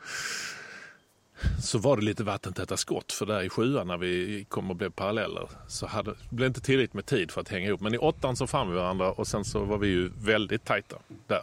Så 1.62 1.78
var 1.78 1.98
det 1.98 2.04
lite 2.04 2.24
vattentäta 2.24 2.78
skott 2.78 3.12
för 3.12 3.26
där 3.26 3.42
i 3.42 3.50
sjuan 3.50 3.88
när 3.88 3.98
vi 3.98 4.46
kom 4.50 4.70
och 4.70 4.76
blev 4.76 4.90
paralleller 4.90 5.50
så 5.68 5.88
hade, 5.88 6.14
blev 6.30 6.40
det 6.40 6.48
inte 6.48 6.62
tillräckligt 6.62 6.94
med 6.94 7.06
tid 7.06 7.32
för 7.32 7.42
att 7.42 7.50
hänga 7.50 7.68
ihop. 7.68 7.82
Men 7.82 7.94
i 7.94 7.98
åttan 7.98 8.36
så 8.36 8.48
fann 8.48 8.70
vi 8.70 8.76
varandra 8.76 9.12
och 9.12 9.28
sen 9.28 9.46
så 9.46 9.64
var 9.64 9.78
vi 9.78 9.88
ju 9.88 10.12
väldigt 10.18 10.66
tajta 10.66 10.96
där. 11.28 11.42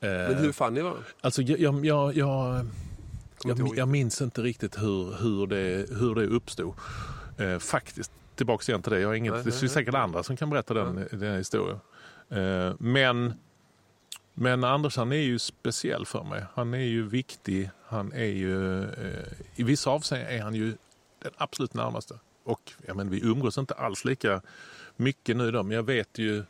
Men 0.00 0.34
hur 0.34 0.52
fann 0.52 0.74
ni 0.74 0.80
varandra? 0.80 1.02
Alltså 1.20 1.42
jag, 1.42 1.60
jag, 1.60 1.86
jag, 1.86 2.16
jag, 2.16 3.76
jag, 3.76 3.88
minns 3.88 4.20
inte 4.20 4.42
riktigt 4.42 4.78
hur, 4.78 5.22
hur, 5.22 5.46
det, 5.46 5.86
hur 5.98 6.14
det 6.14 6.26
uppstod. 6.26 6.74
Eh, 7.38 7.58
faktiskt, 7.58 8.12
tillbaka 8.34 8.72
igen 8.72 8.82
till 8.82 8.92
det. 8.92 9.00
Jag 9.00 9.08
har 9.08 9.14
inget, 9.14 9.32
Nej, 9.32 9.42
det 9.44 9.62
är 9.62 9.68
säkert 9.68 9.94
andra 9.94 10.22
som 10.22 10.36
kan 10.36 10.50
berätta 10.50 10.74
den, 10.74 11.08
den 11.10 11.36
historien. 11.36 11.80
Eh, 12.28 12.74
men, 12.78 13.34
men 14.34 14.64
Anders 14.64 14.96
han 14.96 15.12
är 15.12 15.16
ju 15.16 15.38
speciell 15.38 16.06
för 16.06 16.24
mig. 16.24 16.44
Han 16.54 16.74
är 16.74 16.78
ju 16.78 17.08
viktig. 17.08 17.70
Han 17.90 18.12
är 18.12 18.24
ju, 18.24 18.84
eh, 18.84 19.32
I 19.56 19.62
vissa 19.62 19.90
avseenden 19.90 20.32
är 20.32 20.42
han 20.42 20.54
ju 20.54 20.76
den 21.18 21.32
absolut 21.36 21.74
närmaste. 21.74 22.18
Och 22.44 22.72
ja, 22.86 22.94
men 22.94 23.10
vi 23.10 23.20
umgås 23.20 23.58
inte 23.58 23.74
alls 23.74 24.04
lika 24.04 24.42
mycket 24.96 25.36
nu 25.36 25.50
då, 25.50 25.62
men 25.62 25.76
jag 25.76 25.82
vet 25.82 26.18
ju, 26.18 26.44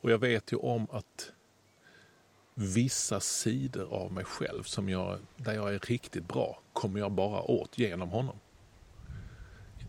och 0.00 0.10
jag 0.10 0.18
vet 0.18 0.52
ju 0.52 0.56
om 0.56 0.86
att 0.90 1.32
vissa 2.54 3.20
sidor 3.20 3.94
av 3.94 4.12
mig 4.12 4.24
själv 4.24 4.62
som 4.62 4.88
jag, 4.88 5.18
där 5.36 5.52
jag 5.52 5.74
är 5.74 5.78
riktigt 5.78 6.28
bra 6.28 6.60
kommer 6.72 7.00
jag 7.00 7.12
bara 7.12 7.42
åt 7.42 7.78
genom 7.78 8.08
honom. 8.08 8.36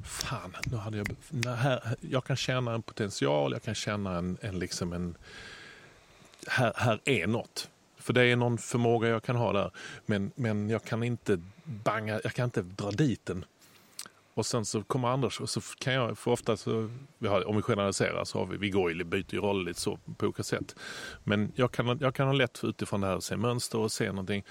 Fan, 0.03 0.55
nu 0.71 0.77
hade 0.77 0.97
jag, 0.97 1.07
här, 1.51 1.95
jag 2.01 2.23
kan 2.23 2.35
känna 2.35 2.73
en 2.73 2.81
potential, 2.81 3.51
jag 3.51 3.63
kan 3.63 3.75
känna 3.75 4.17
en, 4.17 4.37
en, 4.41 4.59
liksom 4.59 4.93
en 4.93 5.17
här, 6.47 6.73
här 6.75 7.01
är 7.05 7.27
något. 7.27 7.69
För 7.99 8.13
det 8.13 8.23
är 8.23 8.35
någon 8.35 8.57
förmåga 8.57 9.07
jag 9.07 9.23
kan 9.23 9.35
ha 9.35 9.53
där. 9.53 9.71
Men, 10.05 10.31
men 10.35 10.69
jag 10.69 10.83
kan 10.83 11.03
inte 11.03 11.41
banga, 11.63 12.19
jag 12.23 12.33
kan 12.33 12.45
inte 12.45 12.61
dra 12.61 12.91
dit 12.91 13.25
den. 13.25 13.45
Och 14.33 14.45
sen 14.45 14.65
så 14.65 14.83
kommer 14.83 15.07
Anders 15.07 15.41
och 15.41 15.49
så 15.49 15.61
kan 15.61 15.93
jag, 15.93 16.17
för 16.17 16.31
ofta 16.31 16.57
så, 16.57 16.89
vi 17.17 17.27
har, 17.27 17.47
om 17.47 17.55
vi 17.55 17.61
generaliserar 17.61 18.25
så 18.25 18.39
har 18.39 18.45
vi, 18.45 18.57
vi 18.57 18.69
går 18.69 18.91
ju, 18.91 19.03
byter 19.03 19.33
ju 19.33 19.39
roll 19.39 19.65
lite 19.65 19.79
så 19.79 19.99
på 20.17 20.25
olika 20.25 20.43
sätt. 20.43 20.75
Men 21.23 21.51
jag 21.55 21.71
kan, 21.71 21.99
jag 22.01 22.15
kan 22.15 22.27
ha 22.27 22.33
lätt 22.33 22.63
utifrån 22.63 23.01
det 23.01 23.07
här 23.07 23.15
att 23.15 23.23
se 23.23 23.37
mönster 23.37 23.79
och 23.79 23.91
se 23.91 24.09
någonting. 24.09 24.43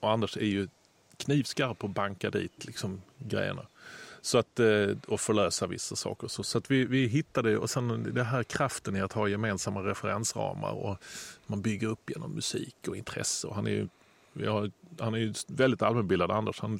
Och 0.00 0.10
Anders 0.10 0.36
är 0.36 0.46
ju 0.46 0.68
knivskarp 1.16 1.78
på 1.78 1.86
att 1.86 1.94
banka 1.94 2.30
dit 2.30 2.64
liksom 2.64 3.02
grejerna. 3.18 3.66
Så 4.26 4.38
att, 4.38 4.60
eh, 4.60 4.88
och 5.06 5.20
förlösa 5.20 5.66
vissa 5.66 5.96
saker. 5.96 6.28
Så, 6.28 6.42
så 6.42 6.58
att 6.58 6.70
vi, 6.70 6.84
vi 6.84 7.06
hittade, 7.06 7.58
och 7.58 7.70
sen 7.70 8.14
det 8.14 8.24
här 8.24 8.42
kraften 8.42 8.96
i 8.96 9.00
att 9.00 9.12
ha 9.12 9.28
gemensamma 9.28 9.80
referensramar 9.80 10.72
och 10.72 10.98
man 11.46 11.62
bygger 11.62 11.88
upp 11.88 12.10
genom 12.10 12.30
musik 12.30 12.76
och 12.88 12.96
intresse. 12.96 13.46
Och 13.46 13.54
han 13.54 13.66
är 13.66 13.70
ju 13.70 13.88
har, 14.44 14.70
han 14.98 15.14
är 15.14 15.18
ju 15.18 15.34
väldigt 15.48 15.82
allmänbildad 15.82 16.30
Anders. 16.30 16.60
Han 16.60 16.78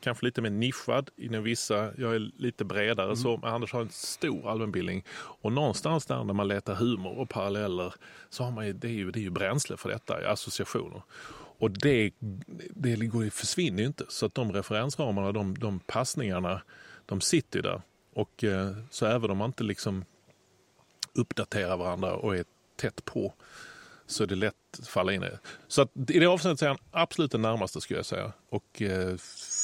kanske 0.00 0.26
lite 0.26 0.40
mer 0.40 0.50
nischad 0.50 1.10
inom 1.16 1.42
vissa. 1.42 1.90
Jag 1.96 2.14
är 2.14 2.30
lite 2.36 2.64
bredare 2.64 3.16
så. 3.16 3.36
Men 3.36 3.54
Anders 3.54 3.72
har 3.72 3.80
en 3.80 3.90
stor 3.90 4.50
allmänbildning. 4.50 5.04
Och 5.14 5.52
någonstans 5.52 6.06
där 6.06 6.24
när 6.24 6.34
man 6.34 6.48
letar 6.48 6.74
humor 6.74 7.18
och 7.18 7.28
paralleller 7.28 7.94
så 8.30 8.44
har 8.44 8.50
man 8.50 8.66
ju, 8.66 8.72
det 8.72 8.88
är 8.88 8.92
ju, 8.92 9.10
det 9.10 9.18
är 9.18 9.22
ju 9.22 9.30
bränsle 9.30 9.76
för 9.76 9.88
detta, 9.88 10.30
associationer. 10.32 11.02
Och 11.58 11.70
det, 11.70 12.10
det 12.70 12.96
går, 12.96 13.30
försvinner 13.30 13.80
ju 13.80 13.86
inte. 13.86 14.04
Så 14.08 14.26
att 14.26 14.34
de 14.34 14.52
referensramarna, 14.52 15.32
de, 15.32 15.58
de 15.58 15.80
passningarna, 15.80 16.62
de 17.06 17.20
sitter 17.20 17.58
ju 17.58 17.62
där. 17.62 17.82
Och 18.14 18.44
eh, 18.44 18.76
så 18.90 19.06
även 19.06 19.30
om 19.30 19.38
man 19.38 19.48
inte 19.50 19.64
liksom 19.64 20.04
uppdaterar 21.12 21.76
varandra 21.76 22.14
och 22.14 22.36
är 22.36 22.44
tätt 22.76 23.04
på 23.04 23.34
så 24.06 24.22
är 24.22 24.26
det 24.26 24.34
lätt 24.34 24.54
att 24.78 24.88
falla 24.88 25.12
in 25.12 25.22
i 25.22 25.26
det. 25.26 25.38
Så 25.68 25.82
att 25.82 25.90
i 26.10 26.18
det 26.18 26.26
avseendet 26.26 26.62
är 26.62 26.68
han 26.68 26.78
absolut 26.90 27.32
den 27.32 27.42
närmaste 27.42 27.80
skulle 27.80 27.98
jag 27.98 28.06
säga. 28.06 28.32
Och 28.48 28.82
eh, 28.82 29.16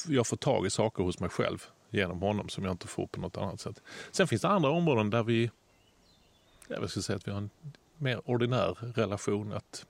jag 0.08 0.26
får 0.26 0.36
tag 0.36 0.66
i 0.66 0.70
saker 0.70 1.02
hos 1.02 1.20
mig 1.20 1.30
själv 1.30 1.66
genom 1.90 2.22
honom 2.22 2.48
som 2.48 2.64
jag 2.64 2.72
inte 2.72 2.86
får 2.86 3.06
på 3.06 3.20
något 3.20 3.36
annat 3.36 3.60
sätt. 3.60 3.82
Sen 4.10 4.28
finns 4.28 4.42
det 4.42 4.48
andra 4.48 4.70
områden 4.70 5.10
där 5.10 5.22
vi, 5.22 5.50
jag 6.68 6.90
skulle 6.90 7.02
säga 7.02 7.16
att 7.16 7.28
vi 7.28 7.32
har 7.32 7.38
en 7.38 7.50
mer 7.96 8.30
ordinär 8.30 8.92
relation. 8.94 9.52
Att, 9.52 9.86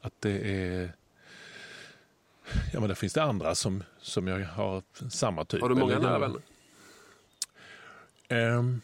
att 0.00 0.14
det 0.20 0.52
är, 0.52 0.92
ja 2.72 2.80
men 2.80 2.88
där 2.88 2.94
finns 2.94 3.12
det 3.12 3.22
andra 3.22 3.54
som, 3.54 3.84
som 4.00 4.28
jag 4.28 4.46
har 4.46 4.82
samma 5.10 5.44
typ. 5.44 5.60
Har 5.60 5.68
du 5.68 5.74
många 5.74 5.98
nära 5.98 6.18
vänner? 6.18 6.40
Ehm, 8.28 8.80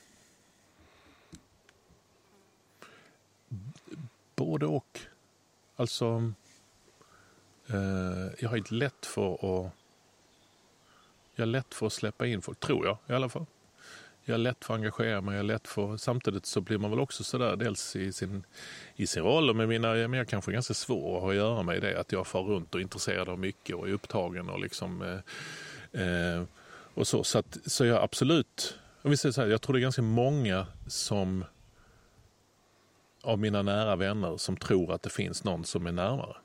både 4.36 4.66
och. 4.66 5.00
Alltså, 5.76 6.32
eh, 7.66 8.34
jag 8.38 8.48
har 8.48 8.56
ju 8.56 8.64
lätt 8.68 9.06
för 9.06 9.34
att 9.34 9.72
jag 11.34 11.42
är 11.42 11.46
lätt 11.46 11.74
för 11.74 11.86
att 11.86 11.92
släppa 11.92 12.26
in 12.26 12.42
folk, 12.42 12.60
tror 12.60 12.86
jag 12.86 12.98
i 13.06 13.12
alla 13.12 13.28
fall. 13.28 13.46
Jag 14.26 14.34
är 14.34 14.38
lätt 14.38 14.64
för 14.64 14.74
att 14.74 14.78
engagera 14.78 15.20
mig, 15.20 15.34
jag 15.34 15.40
är 15.40 15.44
lätt 15.44 15.68
för, 15.68 15.96
samtidigt 15.96 16.46
så 16.46 16.60
blir 16.60 16.78
man 16.78 16.90
väl 16.90 17.00
också 17.00 17.24
sådär 17.24 17.56
dels 17.56 17.96
i 17.96 18.12
sin, 18.12 18.46
i 18.96 19.06
sin 19.06 19.22
roll 19.22 19.50
och 19.50 19.56
med 19.56 19.68
mina, 19.68 19.92
men 19.92 20.12
jag 20.12 20.28
kanske 20.28 20.50
är 20.50 20.52
ganska 20.52 20.74
svår 20.74 21.16
att 21.16 21.22
ha 21.22 21.30
att 21.30 21.36
göra 21.36 21.62
med 21.62 21.82
det 21.82 22.00
att 22.00 22.12
jag 22.12 22.26
far 22.26 22.42
runt 22.42 22.74
och 22.74 22.80
är 22.80 22.82
intresserad 22.82 23.28
av 23.28 23.38
mycket 23.38 23.76
och 23.76 23.88
är 23.88 23.92
upptagen 23.92 24.48
och 24.48 24.60
liksom 24.60 25.02
eh, 25.02 26.02
eh, 26.02 26.42
och 26.94 27.06
så. 27.06 27.24
Så, 27.24 27.38
att, 27.38 27.58
så 27.66 27.84
jag 27.84 28.02
absolut, 28.02 28.78
om 29.02 29.10
vi 29.10 29.16
säger 29.16 29.32
så 29.32 29.40
här, 29.40 29.48
jag 29.48 29.62
tror 29.62 29.74
det 29.74 29.78
är 29.78 29.82
ganska 29.82 30.02
många 30.02 30.66
som 30.86 31.44
av 33.22 33.38
mina 33.38 33.62
nära 33.62 33.96
vänner 33.96 34.36
som 34.36 34.56
tror 34.56 34.92
att 34.92 35.02
det 35.02 35.10
finns 35.10 35.44
någon 35.44 35.64
som 35.64 35.86
är 35.86 35.92
närmare. 35.92 36.36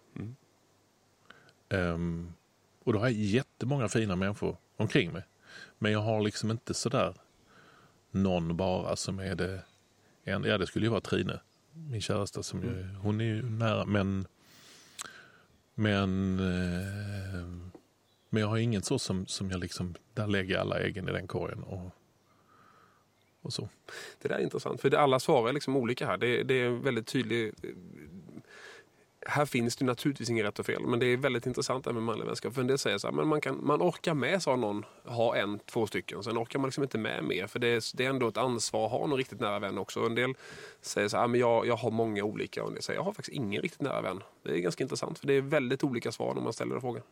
Ehm, 1.70 2.34
och 2.84 2.94
då 2.94 3.00
har 3.00 3.06
jag 3.06 3.18
jättemånga 3.18 3.89
fina 3.89 4.15
människor 4.15 4.58
omkring 4.78 5.12
mig. 5.12 5.24
Men 5.78 5.92
jag 5.92 6.00
har 6.00 6.22
liksom 6.22 6.52
inte 6.52 6.74
sådär 6.74 7.13
någon 8.12 8.58
bara 8.58 8.95
som 8.95 9.19
är 9.19 9.36
det. 9.36 9.62
En, 10.24 10.43
ja, 10.43 10.58
det 10.58 10.67
skulle 10.67 10.86
ju 10.86 10.89
vara 10.89 11.02
Trine, 11.02 11.39
min 11.74 12.02
käresta. 12.02 12.43
Som 12.43 12.63
ju, 12.63 12.95
hon 13.02 13.22
är 13.22 13.26
ju 13.26 13.50
nära, 13.50 13.86
men 13.86 14.28
men, 15.80 16.39
eh, 16.39 17.45
men 18.30 18.41
jag 18.41 18.48
har 18.48 18.58
ingen 18.58 18.82
så 18.82 19.00
som, 19.00 19.28
som 19.28 19.52
jag 19.52 19.60
liksom, 19.60 19.95
där 20.13 20.28
lägger 20.28 20.58
alla 20.58 20.80
äggen 20.80 21.10
i 21.10 21.12
den 21.12 21.28
korgen. 21.28 21.63
Och, 21.63 21.91
och 23.41 23.54
så. 23.54 23.69
Det 24.22 24.28
där 24.28 24.36
är 24.36 24.43
intressant, 24.43 24.82
för 24.82 24.89
det, 24.89 25.00
alla 25.00 25.19
svar 25.19 25.50
är 25.50 25.54
liksom 25.54 25.76
olika 25.76 26.06
här. 26.06 26.17
Det, 26.17 26.43
det 26.43 26.54
är 26.54 26.69
väldigt 26.69 27.08
tydligt. 27.08 27.56
Här 29.26 29.46
finns 29.46 29.76
det 29.76 29.86
naturligtvis 29.86 30.30
inget 30.30 30.46
rätt 30.46 30.60
och 30.60 30.66
fel, 30.66 30.82
men 30.88 31.00
det 31.00 31.06
är 31.06 31.18
väldigt 31.18 31.46
intressant 31.46 31.84
det 31.84 31.90
här 31.90 31.94
med 31.94 32.04
manlig 32.04 32.26
vänskap. 32.26 32.54
För 32.54 32.62
en 32.62 32.68
del 32.68 32.78
säger 32.78 32.98
så 32.98 33.08
här, 33.08 33.14
men 33.14 33.28
man, 33.28 33.42
kan, 33.42 33.66
man 33.66 33.82
orkar 33.82 34.14
med, 34.14 34.44
sa 34.44 34.56
någon, 34.56 34.86
ha 35.06 35.36
en, 35.36 35.60
två 35.60 35.88
stycken. 35.88 36.24
Sen 36.24 36.38
orkar 36.38 36.60
man 36.60 36.68
liksom 36.68 36.84
inte 36.84 36.98
med 36.98 37.24
mer, 37.24 37.48
för 37.48 37.60
det 37.60 37.68
är, 37.68 37.98
det 37.98 38.06
är 38.06 38.10
ändå 38.10 38.28
ett 38.28 38.38
ansvar 38.38 38.86
att 38.86 38.92
ha 38.92 39.08
någon 39.08 39.18
riktigt 39.18 39.40
nära 39.40 39.60
vän 39.60 39.78
också. 39.78 40.00
En 40.00 40.16
del 40.16 40.34
säger 40.82 41.08
så 41.08 41.18
här, 41.18 41.28
men 41.28 41.40
jag, 41.40 41.68
jag 41.68 41.76
har 41.76 41.92
många 41.92 42.24
olika. 42.24 42.62
Och 42.64 42.68
en 42.68 42.74
del 42.74 42.84
säger, 42.84 43.00
jag 43.00 43.04
har 43.04 43.14
faktiskt 43.14 43.36
ingen 43.38 43.62
riktigt 43.62 43.82
nära 43.82 44.02
vän. 44.02 44.24
Det 44.44 44.52
är 44.52 44.58
ganska 44.58 44.84
intressant, 44.84 45.20
för 45.20 45.28
det 45.28 45.34
är 45.34 45.42
väldigt 45.42 45.84
olika 45.84 46.12
svar 46.12 46.34
när 46.36 46.42
man 46.42 46.54
ställer 46.54 46.72
den 46.72 46.82
frågan. 46.82 47.04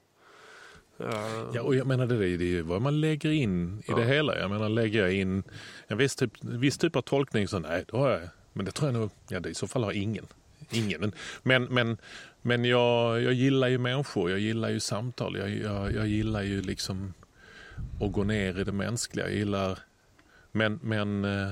Eh, 0.99 1.49
Ja, 1.53 1.61
och 1.61 1.75
jag 1.75 1.87
menar 1.87 2.05
det 2.05 2.15
är, 2.15 2.27
ju 2.27 2.61
vad 2.61 2.81
man 2.81 3.01
lägger 3.01 3.31
in 3.31 3.79
i 3.79 3.83
Ja. 3.91 3.95
det 3.95 4.05
hela. 4.05 4.39
Jag 4.39 4.49
menar 4.51 4.69
lägger 4.69 4.99
jag 4.99 5.13
in 5.13 5.43
en 5.87 5.97
viss 5.97 6.15
typ, 6.15 6.31
viss 6.41 6.77
typ 6.77 6.95
av 6.95 7.01
tolkning 7.01 7.47
så 7.47 7.59
nej, 7.59 7.83
då 7.87 7.97
har 7.97 8.09
jag, 8.09 8.21
men 8.53 8.65
det 8.65 8.71
tror 8.71 8.91
jag 8.91 8.99
nog, 8.99 9.09
ja 9.29 9.39
det, 9.39 9.49
i 9.49 9.53
så 9.53 9.67
fall 9.67 9.83
har 9.83 9.91
ingen. 9.91 10.27
Ingen. 10.71 10.99
Men, 11.01 11.11
men, 11.43 11.63
men, 11.63 11.97
men 12.41 12.65
jag, 12.65 13.21
jag 13.21 13.33
gillar 13.33 13.67
ju 13.67 13.77
människor, 13.77 14.29
jag 14.31 14.39
gillar 14.39 14.69
ju 14.69 14.79
samtal, 14.79 15.37
jag, 15.37 15.49
jag, 15.49 15.93
jag 15.93 16.07
gillar 16.07 16.41
ju 16.41 16.61
liksom 16.61 17.13
att 18.01 18.11
gå 18.11 18.23
ner 18.23 18.59
i 18.59 18.63
det 18.63 18.71
mänskliga. 18.71 19.25
Jag 19.25 19.35
gillar, 19.35 19.79
men, 20.51 20.79
men 20.83 21.25
eh, 21.25 21.51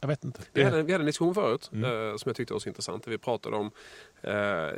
jag 0.00 0.08
vet 0.08 0.24
inte. 0.24 0.40
Vi 0.52 0.62
Det, 0.62 0.70
hade, 0.70 0.82
vi 0.82 0.92
hade 0.92 1.02
en 1.02 1.06
diskussion 1.06 1.34
förut 1.34 1.70
Mm. 1.72 1.84
eh, 2.10 2.16
som 2.16 2.28
jag 2.28 2.36
tyckte 2.36 2.52
var 2.52 2.60
så 2.60 2.68
intressant. 2.68 3.06
Vi 3.06 3.18
pratade 3.18 3.56
om, 3.56 3.70
eh, 4.22 4.32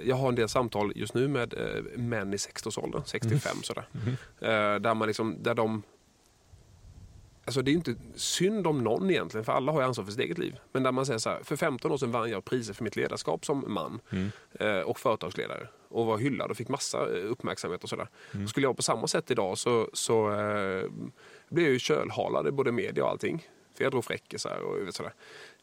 jag 0.09 0.16
har 0.16 0.29
en 0.29 0.35
del 0.35 0.49
samtal 0.49 0.92
just 0.96 1.14
nu 1.14 1.29
med 1.29 1.55
män 1.96 2.33
i 2.35 2.37
60-årsåldern, 2.37 3.03
65 3.07 3.57
sådär. 3.62 3.85
Eh, 4.40 4.81
där, 4.81 4.94
man 4.94 5.09
liksom, 5.09 5.42
där 5.42 5.55
de 5.55 5.83
Alltså 7.46 7.62
det 7.62 7.70
är 7.70 7.72
ju 7.72 7.76
inte 7.78 7.94
synd 8.14 8.66
om 8.66 8.85
någon 8.85 9.11
egentligen, 9.11 9.44
för 9.44 9.52
alla 9.52 9.72
har 9.72 9.80
ju 9.80 9.87
ansvar 9.87 10.04
för 10.04 10.12
sitt 10.12 10.20
eget 10.20 10.38
liv. 10.38 10.56
Men 10.72 10.82
där 10.82 10.92
man 10.92 11.06
säger 11.06 11.18
så 11.18 11.30
här, 11.30 11.42
för 11.42 11.56
15 11.56 11.92
år 11.92 11.96
sedan 11.96 12.11
vann 12.12 12.30
jag 12.30 12.44
priser 12.44 12.74
för 12.74 12.85
mitt 12.85 12.96
ledarskap 12.96 13.44
som 13.46 13.64
man 13.68 14.00
Mm. 14.11 14.30
eh, 14.61 14.80
och 14.80 14.98
företagsledare. 14.98 15.68
Och 15.88 16.06
var 16.06 16.18
hyllad 16.18 16.50
och 16.50 16.56
fick 16.56 16.68
massa 16.68 16.98
eh, 16.98 17.24
uppmärksamhet 17.30 17.82
och 17.82 17.88
sådär. 17.88 18.09
Skulle 18.48 18.66
jag 18.66 18.76
på 18.76 18.82
samma 18.82 19.06
sätt 19.06 19.30
idag 19.30 19.59
så, 19.59 19.90
så 19.92 20.30
eh, 20.32 20.85
blev 21.48 21.64
jag 21.64 21.72
ju 21.72 21.78
kölhalad 21.78 22.46
i 22.48 22.50
både 22.50 22.72
media 22.72 23.04
och 23.04 23.11
allting. 23.11 23.48
För 23.76 23.85
jag 23.85 23.92
drog 23.92 24.04
fräckisar 24.04 24.59
och 24.59 24.94
sådär. 24.94 25.12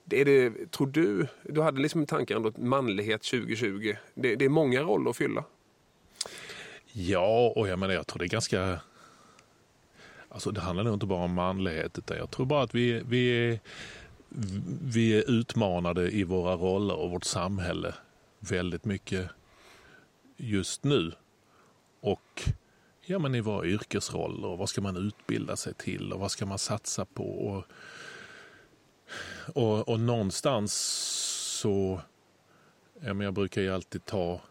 Det 0.04 0.22
är 0.22 0.26
det, 0.26 0.72
tror 0.72 0.88
du, 0.88 1.28
du 1.44 1.62
hade 1.62 1.82
liksom 1.82 2.06
tanken 2.06 2.38
ändå 2.38 2.50
att 2.50 2.58
manlighet 2.58 3.22
2020, 3.24 3.94
det, 4.14 4.36
det 4.36 4.46
är 4.46 4.50
många 4.50 4.82
roller 4.82 5.10
att 5.10 5.18
fylla. 5.18 5.44
Ja, 6.92 7.54
och 7.56 7.68
jag 7.68 7.80
menar 7.80 7.94
jag 7.94 8.08
tror 8.08 8.20
det 8.20 8.26
är 8.26 8.30
ganska... 8.30 8.80
Alltså 10.34 10.52
det 10.52 10.62
handlar 10.62 10.84
nog 10.84 10.94
inte 10.94 11.06
bara 11.06 11.24
om 11.24 11.34
manlighet 11.34 11.98
utan 11.98 12.18
jag 12.18 12.32
tror 12.32 12.46
bara 12.46 12.64
att 12.64 12.76
vi, 12.76 13.04
vi, 13.06 13.28
är, 13.30 13.60
vi 14.84 15.18
är 15.18 15.30
utmanade 15.30 16.12
i 16.12 16.24
våra 16.24 16.56
roller 16.56 16.96
och 16.96 17.12
vårt 17.12 17.24
samhälle 17.24 17.96
väldigt 18.40 18.86
mycket 18.86 19.30
just 20.38 20.84
nu. 20.84 21.12
Och 22.02 22.50
ja, 23.02 23.20
men 23.20 23.36
i 23.36 23.42
våra 23.42 23.66
yrkesroller 23.66 24.48
och 24.48 24.58
vad 24.58 24.70
ska 24.70 24.82
man 24.82 24.98
utbilda 24.98 25.56
sig 25.56 25.74
till 25.74 26.14
och 26.14 26.20
vad 26.20 26.32
ska 26.32 26.46
man 26.46 26.60
satsa 26.60 27.06
på. 27.06 27.48
Och, 27.48 27.64
och, 29.56 29.90
och 29.90 30.00
någonstans 30.00 30.74
så, 31.62 32.02
ja, 33.02 33.14
men 33.14 33.26
jag 33.26 33.34
brukar 33.34 33.62
ju 33.62 33.74
alltid 33.74 34.06
ta 34.06 34.42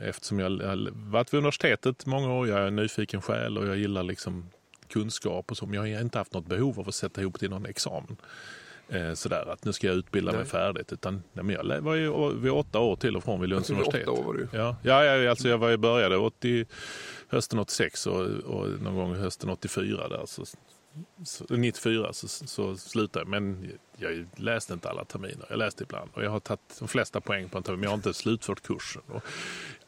eftersom 0.00 0.38
jag 0.38 0.50
har 0.50 1.10
varit 1.10 1.34
vid 1.34 1.38
universitetet 1.38 2.06
många 2.06 2.34
år, 2.34 2.48
jag 2.48 2.58
är 2.58 2.66
en 2.66 2.76
nyfiken 2.76 3.22
själ 3.22 3.58
och 3.58 3.66
jag 3.66 3.76
gillar 3.76 4.02
liksom 4.02 4.50
kunskap 4.88 5.50
och 5.50 5.56
så. 5.56 5.66
Men 5.66 5.74
jag 5.74 5.96
har 5.96 6.04
inte 6.04 6.18
haft 6.18 6.34
något 6.34 6.46
behov 6.46 6.80
av 6.80 6.88
att 6.88 6.94
sätta 6.94 7.20
ihop 7.20 7.38
till 7.38 7.50
någon 7.50 7.66
examen. 7.66 8.16
Eh, 8.88 9.14
sådär 9.14 9.52
att 9.52 9.64
nu 9.64 9.72
ska 9.72 9.86
jag 9.86 9.96
utbilda 9.96 10.32
nej. 10.32 10.40
mig 10.40 10.48
färdigt. 10.48 10.92
Utan, 10.92 11.22
nej, 11.32 11.44
men 11.44 11.54
jag 11.54 11.80
var 11.80 11.94
ju 11.94 12.34
vid 12.34 12.52
åtta 12.52 12.78
år 12.78 12.96
till 12.96 13.16
och 13.16 13.24
från 13.24 13.40
vid 13.40 13.50
Lunds 13.50 13.70
universitet. 13.70 14.08
Åtta 14.08 14.20
år 14.20 14.24
var 14.24 14.34
du. 14.34 14.48
Ja, 14.52 14.76
ja, 14.82 15.30
alltså 15.30 15.48
jag, 15.48 15.58
var, 15.58 15.76
började 15.76 16.16
80, 16.16 16.66
hösten 17.28 17.58
86 17.58 18.06
och, 18.06 18.26
och 18.26 18.68
någon 18.80 18.94
gång 18.94 19.14
hösten 19.14 19.50
84 19.50 20.08
där. 20.08 20.26
Så 20.26 20.44
94 21.48 22.12
så, 22.12 22.28
så 22.28 22.76
slutade 22.76 23.20
jag, 23.20 23.28
men 23.28 23.72
jag 23.96 24.26
läste 24.36 24.72
inte 24.72 24.90
alla 24.90 25.04
terminer. 25.04 25.46
Jag 25.48 25.58
läste 25.58 25.82
ibland 25.82 26.10
och 26.14 26.24
jag 26.24 26.30
har 26.30 26.40
tagit 26.40 26.76
de 26.78 26.88
flesta 26.88 27.20
poäng 27.20 27.48
på 27.48 27.58
en 27.58 27.64
termin, 27.64 27.80
men 27.80 27.84
jag 27.84 27.90
har 27.90 27.96
inte 27.96 28.14
slutfört 28.14 28.62
kursen. 28.62 29.02
Och, 29.06 29.22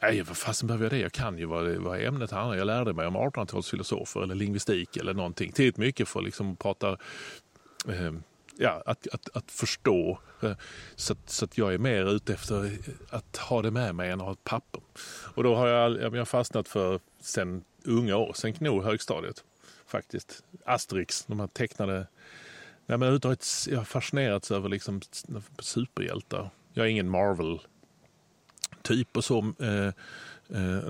nej, 0.01 0.21
vad 0.21 0.37
fasen 0.37 0.67
behöver 0.67 0.85
jag 0.85 0.91
det? 0.91 0.99
Jag 0.99 1.11
kan 1.11 1.37
ju 1.37 1.45
vad, 1.45 1.67
vad 1.67 2.01
ämnet 2.01 2.31
handlar 2.31 2.57
Jag 2.57 2.67
lärde 2.67 2.93
mig 2.93 3.07
om 3.07 3.17
1800-talsfilosofer 3.17 4.23
eller 4.23 4.35
lingvistik 4.35 4.97
eller 4.97 5.13
någonting. 5.13 5.51
Tillräckligt 5.51 5.77
mycket 5.77 6.07
för 6.07 6.19
att 6.19 6.25
liksom 6.25 6.55
prata 6.55 6.97
eh, 7.87 8.13
ja, 8.57 8.83
att, 8.85 9.07
att, 9.07 9.37
att 9.37 9.51
förstå. 9.51 10.19
Eh, 10.41 10.53
så, 10.95 11.13
att, 11.13 11.29
så 11.29 11.45
att 11.45 11.57
jag 11.57 11.73
är 11.73 11.77
mer 11.77 12.15
ute 12.15 12.33
efter 12.33 12.77
att 13.09 13.37
ha 13.37 13.61
det 13.61 13.71
med 13.71 13.95
mig 13.95 14.09
än 14.09 14.19
att 14.19 14.25
ha 14.25 14.33
ett 14.33 14.43
papper. 14.43 14.81
Och 15.35 15.43
då 15.43 15.55
har 15.55 15.67
jag, 15.67 16.01
jag 16.01 16.11
har 16.11 16.25
fastnat 16.25 16.67
för 16.67 16.99
sen 17.21 17.63
unga 17.85 18.17
år, 18.17 18.31
sen 18.35 18.53
nog 18.59 18.83
högstadiet 18.83 19.43
faktiskt. 19.97 20.43
Asterix, 20.65 21.25
de 21.25 21.39
här 21.39 21.47
tecknade... 21.47 22.07
Nej, 22.85 22.97
men 22.97 23.19
jag 23.67 23.77
har 23.77 23.83
fascinerats 23.83 24.51
över 24.51 24.69
liksom 24.69 25.01
superhjältar. 25.59 26.49
Jag 26.73 26.85
är 26.85 26.89
ingen 26.89 27.09
Marvel-typ 27.09 27.57
och 29.17 29.25
så. 29.25 29.53
Eh, 29.59 29.87
eh, 29.87 29.93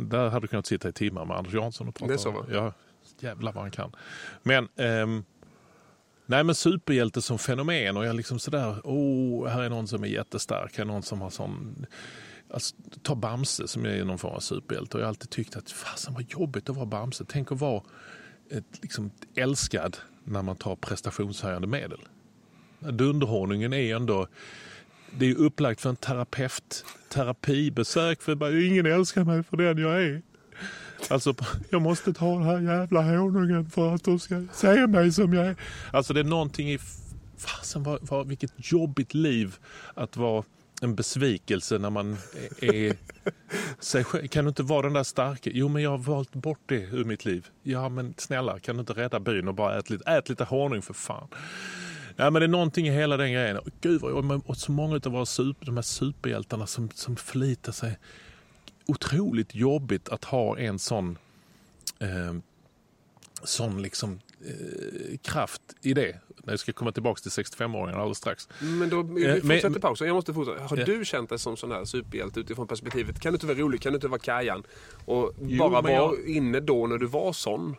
där 0.02 0.30
hade 0.30 0.44
du 0.44 0.48
kunnat 0.48 0.66
sitta 0.66 0.90
i 0.90 0.92
timmar 0.92 1.26
med 1.26 1.38
Anders 1.38 1.54
Jansson 1.54 1.88
och 1.88 1.96
prata. 1.96 2.08
Det 2.08 2.14
är 2.14 2.18
så 2.18 2.32
va? 2.32 2.46
Ja, 2.52 2.74
jävlar 3.20 3.54
vad 3.54 3.64
han 3.64 3.72
kan. 3.72 3.96
Men, 4.44 4.64
eh, 4.76 5.08
nej, 6.26 6.44
men 6.44 6.56
superhjälte 6.56 7.22
som 7.22 7.40
fenomen 7.40 7.98
och 7.98 8.06
jag 8.06 8.16
liksom 8.16 8.40
sådär, 8.40 8.82
oh, 8.84 9.48
här 9.48 9.62
är 9.62 9.70
någon 9.70 9.88
som 9.88 10.04
är 10.04 10.08
jättestark, 10.08 10.78
här 10.78 10.84
är 10.84 10.88
någon 10.88 11.04
som 11.04 11.22
har 11.22 11.30
sån... 11.30 11.86
Alltså, 12.50 12.76
ta 13.02 13.16
Bamse 13.16 13.68
som 13.68 13.86
är 13.86 14.04
någon 14.04 14.18
form 14.18 14.34
av 14.34 14.40
superhjälte 14.40 14.98
och 14.98 15.02
jag 15.02 15.06
har 15.06 15.10
alltid 15.10 15.30
tyckt 15.30 15.56
att 15.56 15.72
fasen 15.72 16.14
vad 16.14 16.32
jobbigt 16.32 16.70
att 16.70 16.76
vara 16.76 16.86
Bamse. 16.86 17.26
Tänk 17.28 17.52
att 17.52 17.60
vara 17.60 17.82
ett, 18.50 18.80
liksom, 18.82 19.12
älskad 19.36 19.98
när 20.24 20.42
man 20.42 20.56
tar 20.56 20.76
prestationshöjande 20.76 21.68
medel. 21.68 22.00
Dunderhonungen 22.80 23.74
är 23.74 23.96
ändå 23.96 24.28
det 25.18 25.32
är 25.32 25.36
upplagt 25.36 25.82
för 25.82 25.90
en 25.90 25.96
terapeut, 25.96 26.86
terapibesök 27.10 28.22
för 28.22 28.36
bara, 28.36 28.60
ingen 28.60 28.86
älskar 28.86 29.24
mig 29.24 29.44
för 29.44 29.58
den 29.58 29.78
jag 29.78 30.04
är. 30.04 30.22
Alltså, 31.10 31.36
jag 31.70 31.82
måste 31.82 32.14
ta 32.14 32.34
den 32.34 32.44
här 32.44 32.60
jävla 32.60 33.02
honungen 33.02 33.70
för 33.70 33.96
att 33.96 34.04
de 34.04 34.20
ska 34.20 34.46
se 34.54 34.88
mig 34.88 35.12
som 35.12 35.34
jag 35.34 35.46
är. 35.46 35.56
Alltså 35.92 36.14
det 36.14 36.20
är 36.20 36.24
någonting 36.24 36.72
i, 36.72 36.80
fasen 37.38 37.84
vad, 37.84 38.00
vad, 38.02 38.28
vilket 38.28 38.54
jobbigt 38.72 39.14
liv 39.14 39.56
att 39.94 40.18
vara 40.18 40.44
en 40.82 40.96
besvikelse 40.96 41.78
när 41.78 41.90
man 41.90 42.18
är 42.62 42.96
sig 43.80 44.04
själv. 44.04 44.28
Kan 44.28 44.46
du 44.46 44.50
inte 44.50 44.64
vara 44.64 44.82
den 44.82 44.94
där 44.94 45.04
starka? 45.04 45.50
Jo, 45.54 45.68
men 45.68 45.84
jag 45.84 45.90
har 45.90 45.98
valt 45.98 46.34
bort 46.34 46.62
det 46.66 46.82
ur 46.82 47.04
mitt 47.04 47.26
liv. 47.26 47.48
Ja, 47.64 47.90
men 47.90 48.14
snälla, 48.18 48.60
kan 48.60 48.76
du 48.76 48.80
inte 48.80 48.94
rädda 48.94 49.20
byn 49.20 49.48
och 49.48 49.56
bara 49.56 49.80
äta 49.80 49.94
lite, 49.94 50.12
ät 50.12 50.30
lite 50.30 50.44
honung 50.44 50.82
för 50.82 50.94
fan. 50.94 51.28
Ja, 52.16 52.30
men 52.30 52.40
det 52.40 52.46
är 52.46 52.48
någonting 52.48 52.88
i 52.88 52.92
hela 52.92 53.18
den 53.18 53.34
grejen. 53.34 53.60
Gud, 53.82 54.02
vad, 54.02 54.42
och 54.46 54.58
så 54.58 54.72
många 54.72 54.96
av 55.06 55.12
våra 55.12 55.26
super, 55.26 55.66
de 55.66 55.76
här 55.76 55.82
superhjältarna 55.82 56.68
som, 56.68 56.90
som 56.94 57.16
förlitar 57.16 57.72
sig. 57.72 57.98
Otroligt 58.86 59.56
jobbigt 59.56 60.10
att 60.10 60.24
ha 60.24 60.58
en 60.58 60.80
sån, 60.80 61.18
eh, 62.00 62.36
sån 63.44 63.82
liksom, 63.82 64.20
eh, 64.46 65.18
kraft 65.18 65.62
i 65.82 65.94
det. 65.94 66.20
Jag 66.46 66.60
ska 66.60 66.74
komma 66.74 66.92
tillbaka 66.92 67.22
till 67.22 67.32
65-åringen 67.32 67.96
alldeles 67.96 68.18
strax. 68.18 68.50
Men 68.60 68.90
då, 68.90 69.02
vi 69.02 69.26
eh, 69.26 69.36
fortsätter 69.36 69.70
men, 69.70 69.82
pausen. 69.82 70.08
Jag 70.08 70.14
måste 70.14 70.34
fortsätta. 70.34 70.64
Har 70.64 70.78
du 70.78 71.06
känt 71.06 71.30
dig 71.30 71.40
som 71.40 71.58
sån 71.58 71.72
här 71.72 71.86
superhjälte 71.86 72.40
utifrån 72.40 72.68
perspektivet? 72.68 73.20
Kan 73.20 73.32
du 73.32 73.36
inte 73.36 73.48
vara 73.48 73.58
rolig? 73.58 73.82
Kan 73.82 73.92
du 73.92 73.98
inte 73.98 74.08
vara 74.08 74.20
Kajan? 74.20 74.64
Och 75.06 75.34
jo, 75.42 75.58
bara 75.70 75.82
vara 75.82 75.94
jag... 75.94 76.28
inne 76.28 76.60
då 76.60 76.88
när 76.88 76.98
du 76.98 77.06
var 77.06 77.34
sån? 77.34 77.76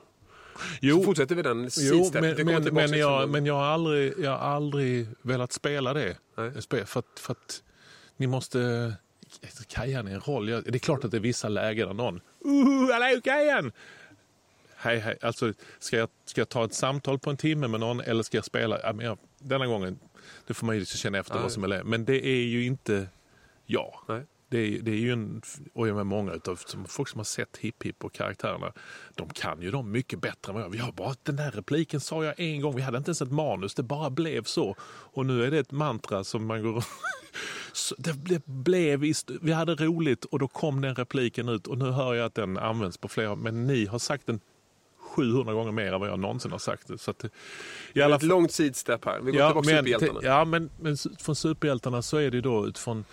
Jo, 0.81 0.97
så 0.97 1.03
fortsätter 1.03 1.35
vi 1.35 1.43
den 1.43 1.69
jo, 1.79 2.11
men, 2.13 2.47
men, 2.47 2.75
men, 2.75 2.99
jag, 2.99 3.31
men 3.31 3.47
jag, 3.47 3.55
har 3.55 3.65
aldrig, 3.65 4.15
jag 4.19 4.31
har 4.31 4.39
aldrig 4.39 5.07
velat 5.23 5.53
spela 5.53 5.95
det. 5.95 6.17
Nej. 6.37 6.53
För, 6.87 6.99
att, 6.99 7.21
för 7.21 7.33
att 7.33 7.63
ni 8.17 8.27
måste... 8.27 8.93
Kajan 9.69 10.09
är 10.09 10.15
en 10.15 10.21
roll. 10.21 10.47
det 10.47 10.75
är 10.75 10.79
klart 10.79 11.05
att 11.05 11.11
det 11.11 11.17
är 11.17 11.21
vissa 11.21 11.49
lägen 11.49 11.87
där 11.87 11.95
någon... 11.95 12.21
Uh, 12.47 12.95
är 12.95 13.21
Kajan! 13.21 13.73
Hej, 14.85 14.99
hej. 14.99 15.19
Alltså, 15.23 15.53
ska, 15.79 15.97
jag, 15.97 16.09
ska 16.25 16.41
jag 16.41 16.49
ta 16.49 16.65
ett 16.65 16.75
samtal 16.75 17.19
på 17.19 17.31
en 17.31 17.37
timme 17.37 17.69
med 17.69 17.81
någon 17.81 18.01
eller 18.01 18.23
ska 18.23 18.37
jag 18.37 18.45
spela? 18.45 18.81
Ja, 18.83 18.93
men 18.93 19.07
jag, 19.07 19.19
denna 19.39 19.67
gången, 19.67 19.99
det 20.47 20.55
får 20.55 20.67
man 20.67 20.77
ju 20.77 20.85
känna 20.85 21.19
efter 21.19 21.35
Nej. 21.35 21.43
vad 21.43 21.53
som 21.53 21.65
är. 21.65 21.83
Men 21.83 22.05
det 22.05 22.27
är 22.27 22.45
ju 22.45 22.67
inte 22.67 23.09
jag. 23.67 23.95
Det 24.49 24.59
är, 24.59 24.81
det 24.83 24.91
är 24.91 24.97
ju 24.97 25.13
en, 25.13 25.43
och 25.73 25.89
jag 25.89 25.97
med 25.97 26.07
många 26.07 26.33
utav 26.33 26.61
folk 26.89 27.09
som 27.09 27.19
har 27.19 27.25
sett 27.25 27.57
Hipp 27.57 27.83
Hipp 27.83 28.05
och 28.05 28.13
karaktärerna, 28.13 28.73
de 29.15 29.29
kan 29.29 29.63
ju 29.63 29.71
dem 29.71 29.91
mycket 29.91 30.21
bättre 30.21 30.51
än 30.51 30.55
vad 30.55 30.65
jag. 30.65 30.71
Vi 30.71 30.79
har 30.79 30.93
bara, 30.93 31.15
den 31.23 31.37
där 31.37 31.51
repliken 31.51 32.01
sa 32.01 32.25
jag 32.25 32.41
en 32.41 32.61
gång, 32.61 32.77
vi 32.77 32.83
hade 32.83 32.99
inte 32.99 33.09
ens 33.09 33.23
ett 33.23 33.31
manus, 33.31 33.75
det 33.75 33.83
bara 33.83 34.11
blev 34.11 34.43
så. 34.45 34.77
Och 34.81 35.27
nu 35.27 35.45
är 35.45 35.51
det 35.51 35.59
ett 35.59 35.73
mantra 35.73 36.25
som 36.25 36.47
man 36.47 36.63
går 36.63 36.85
det 37.99 38.47
blev, 38.47 39.01
vi 39.41 39.53
hade 39.53 39.75
roligt 39.75 40.25
och 40.25 40.39
då 40.39 40.49
kom 40.49 40.81
den 40.81 40.95
repliken 40.95 41.49
ut 41.49 41.67
och 41.67 41.79
nu 41.79 41.91
hör 41.91 42.15
jag 42.15 42.27
att 42.27 42.35
den 42.35 42.59
används 42.59 42.99
på 42.99 43.09
flera, 43.09 43.35
men 43.35 43.67
ni 43.67 43.87
har 43.87 43.99
sagt 43.99 44.27
den 44.27 44.41
700 45.15 45.53
gånger 45.53 45.73
mer 45.73 45.93
än 45.93 46.01
vad 46.01 46.09
jag 46.09 46.19
någonsin 46.19 46.53
har 46.53 46.59
sagt. 46.59 47.01
Så 47.01 47.11
att, 47.11 47.25
i 47.93 48.03
alla... 48.03 48.17
Ett 48.17 48.23
långt 48.23 48.53
sidstep 48.53 49.05
här. 49.05 49.21
Vi 49.21 49.33
går 49.33 49.41
ja, 49.41 49.49
tillbaka 49.49 49.69
till 49.69 49.77
superhjältarna. 49.77 50.21
Ja, 50.23 50.45
men, 50.45 50.71
men 50.81 50.97
från 51.19 51.37
superhjältarna 51.37 52.03
så 52.03 52.17
är 52.17 52.31
det 52.31 52.41
då 52.41 52.67
utifrån 52.67 53.05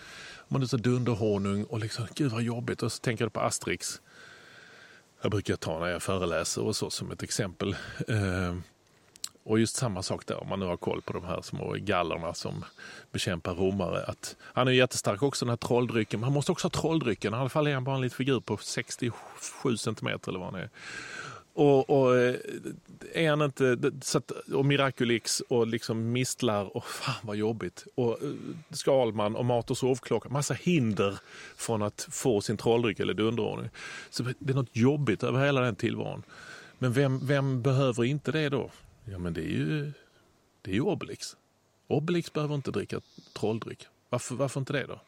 man 0.47 0.61
är 0.61 0.65
så 0.65 0.77
dunderhonung 0.77 1.63
och 1.63 1.79
liksom, 1.79 2.07
gud 2.15 2.31
vad 2.31 2.41
jobbigt. 2.41 2.83
Och 2.83 2.91
så 2.91 2.99
tänker 2.99 3.25
jag 3.25 3.33
på 3.33 3.39
Asterix. 3.39 4.01
Jag 5.21 5.31
brukar 5.31 5.55
ta 5.55 5.79
när 5.79 5.87
jag 5.87 6.03
föreläser 6.03 6.63
och 6.63 6.75
så 6.75 6.89
som 6.89 7.11
ett 7.11 7.23
exempel. 7.23 7.75
Eh, 8.07 8.55
och 9.43 9.59
just 9.59 9.75
samma 9.75 10.03
sak 10.03 10.25
där, 10.25 10.41
om 10.41 10.49
man 10.49 10.59
nu 10.59 10.65
har 10.65 10.77
koll 10.77 11.01
på 11.01 11.13
de 11.13 11.23
här 11.23 11.41
små 11.41 11.75
gallerna 11.79 12.33
som 12.33 12.65
bekämpar 13.11 13.53
romare. 13.55 14.03
Att 14.03 14.35
han 14.41 14.67
är 14.67 14.71
jättestark 14.71 15.23
också, 15.23 15.45
den 15.45 15.49
här 15.49 15.57
trolldrycken. 15.57 16.19
Men 16.19 16.23
han 16.23 16.33
måste 16.33 16.51
också 16.51 16.65
ha 16.65 16.69
trolldrycken. 16.69 17.33
I 17.33 17.37
alla 17.37 17.49
fall 17.49 17.67
är 17.67 17.73
han 17.73 17.83
bara 17.83 17.95
en 17.95 18.01
liten 18.01 18.17
figur 18.17 18.39
på 18.39 18.57
67 18.57 19.77
centimeter 19.77 20.31
eller 20.31 20.39
vad 20.39 20.53
han 20.53 20.61
är. 20.61 20.69
Och, 21.53 21.89
och 21.89 22.17
eh, 22.17 22.35
är 23.13 23.29
han 23.29 23.41
inte, 23.41 23.91
så 24.01 24.17
att, 24.17 24.31
och 24.31 24.65
Miraculix 24.65 25.39
och 25.39 25.67
liksom 25.67 26.11
mistlar 26.11 26.77
och 26.77 26.85
fan 26.85 27.15
vad 27.21 27.35
jobbigt. 27.35 27.85
Och 27.95 28.23
eh, 28.23 28.29
Skalman 28.69 29.35
och 29.35 29.45
mat 29.45 29.71
och 29.71 29.77
sovklocka. 29.77 30.29
Massa 30.29 30.53
hinder 30.53 31.19
från 31.55 31.81
att 31.81 32.07
få 32.11 32.41
sin 32.41 32.57
trolldryck 32.57 32.99
eller 32.99 33.13
dunderordning. 33.13 33.69
Så 34.09 34.23
det 34.39 34.51
är 34.51 34.55
något 34.55 34.75
jobbigt 34.75 35.23
över 35.23 35.45
hela 35.45 35.61
den 35.61 35.75
tillvaron. 35.75 36.23
Men 36.79 36.93
vem, 36.93 37.27
vem 37.27 37.61
behöver 37.61 38.03
inte 38.03 38.31
det 38.31 38.49
då? 38.49 38.71
Ja 39.05 39.17
men 39.17 39.33
det 39.33 39.41
är 39.41 39.51
ju, 39.51 39.91
det 40.61 40.71
är 40.71 40.75
ju 40.75 40.81
Obelix. 40.81 41.37
Obelix 41.87 42.33
behöver 42.33 42.55
inte 42.55 42.71
dricka 42.71 43.01
trolldryck. 43.33 43.87
Varför, 44.09 44.35
varför 44.35 44.59
inte 44.59 44.73
det 44.73 44.85
då? 44.85 44.99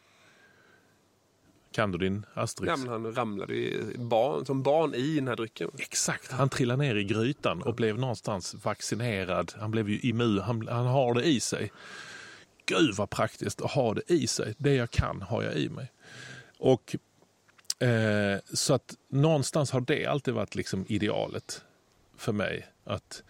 Kan 1.74 1.92
du 1.92 1.98
din 1.98 2.26
Asterix? 2.34 2.68
Ja, 2.68 2.76
men 2.76 2.88
han 2.88 3.14
ramlade 3.14 3.54
barn, 3.94 4.46
som 4.46 4.62
barn 4.62 4.94
i 4.94 5.14
den 5.14 5.28
här 5.28 5.36
drycken. 5.36 5.70
Exakt, 5.78 6.30
han 6.30 6.48
trillade 6.48 6.82
ner 6.82 6.94
i 6.94 7.04
grytan 7.04 7.62
och 7.62 7.74
blev 7.74 7.98
någonstans 7.98 8.54
vaccinerad. 8.64 9.52
Han 9.56 9.70
blev 9.70 9.88
ju 9.88 10.00
immun, 10.00 10.38
han, 10.38 10.68
han 10.68 10.86
har 10.86 11.14
det 11.14 11.24
i 11.24 11.40
sig. 11.40 11.72
Gud 12.66 12.94
vad 12.94 13.10
praktiskt 13.10 13.62
att 13.62 13.70
ha 13.70 13.94
det 13.94 14.02
i 14.06 14.26
sig. 14.26 14.54
Det 14.58 14.74
jag 14.74 14.90
kan 14.90 15.22
har 15.22 15.42
jag 15.42 15.54
i 15.54 15.68
mig. 15.68 15.92
Och 16.58 16.96
eh, 17.86 18.38
Så 18.52 18.74
att 18.74 18.94
någonstans 19.08 19.70
har 19.70 19.80
det 19.80 20.06
alltid 20.06 20.34
varit 20.34 20.54
liksom 20.54 20.84
idealet 20.88 21.62
för 22.16 22.32
mig. 22.32 22.66
Att 22.84 23.22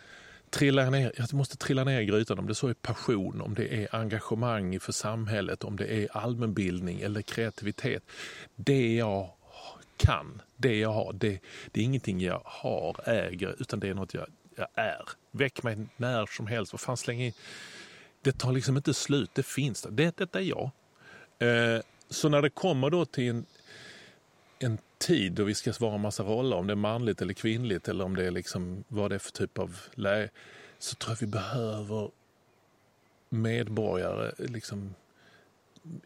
trillar 0.55 0.91
ner, 0.91 1.13
jag 1.17 1.35
måste 1.35 1.57
trilla 1.57 1.85
ner 1.85 2.01
i 2.01 2.05
grytan 2.05 2.39
om 2.39 2.47
det 2.47 2.55
så 2.55 2.69
är 2.69 2.75
passion, 2.75 3.41
om 3.41 3.55
det 3.55 3.75
är 3.75 3.95
engagemang 3.95 4.81
för 4.81 4.93
samhället, 4.93 5.65
om 5.65 5.77
det 5.77 5.93
är 5.93 6.17
allmänbildning 6.17 7.01
eller 7.01 7.23
kreativitet. 7.23 8.03
Det 8.57 8.95
jag 8.95 9.31
kan. 9.97 10.43
Det 10.57 10.79
jag 10.79 10.93
har, 10.93 11.13
det, 11.13 11.41
det 11.71 11.81
är 11.81 11.85
ingenting 11.85 12.21
jag 12.21 12.43
har, 12.45 13.09
äger, 13.09 13.57
utan 13.59 13.81
det 13.81 13.89
är 13.89 13.95
något 13.95 14.15
jag, 14.15 14.27
jag 14.57 14.69
är. 14.75 15.09
Väck 15.31 15.63
mig 15.63 15.87
när 15.97 16.27
som 16.27 16.47
helst. 16.47 16.73
Vad 16.73 16.81
fan, 16.81 16.97
släng 16.97 17.23
i. 17.23 17.35
Det 18.23 18.33
tar 18.33 18.53
liksom 18.53 18.77
inte 18.77 18.95
slut, 18.95 19.31
det 19.35 19.47
finns 19.47 19.83
där. 19.83 19.91
Det, 19.91 20.17
detta 20.17 20.41
är 20.41 20.45
jag. 20.45 20.71
Eh, 21.39 21.81
så 22.11 22.29
när 22.29 22.43
det 22.43 22.51
kommer 22.51 22.91
då 22.91 23.05
till 23.05 23.31
en, 23.31 23.47
en 24.65 24.79
tid 24.99 25.33
då 25.33 25.45
vi 25.45 25.55
ska 25.55 25.73
svara 25.73 25.95
en 25.95 26.01
massa 26.01 26.23
roller, 26.23 26.57
om 26.57 26.67
det 26.67 26.73
är 26.73 26.77
manligt 26.77 27.23
eller 27.23 27.35
kvinnligt 27.35 27.89
eller 27.89 28.05
om 28.05 28.17
det 28.17 28.25
är 28.25 28.31
liksom 28.31 28.85
vad 28.89 29.11
det 29.11 29.15
är 29.15 29.19
för 29.19 29.33
typ 29.33 29.59
av 29.59 29.81
läge, 29.95 30.31
så 30.79 30.95
tror 30.95 31.13
jag 31.13 31.21
vi 31.21 31.27
behöver 31.27 32.11
medborgare, 33.29 34.33
liksom 34.39 34.95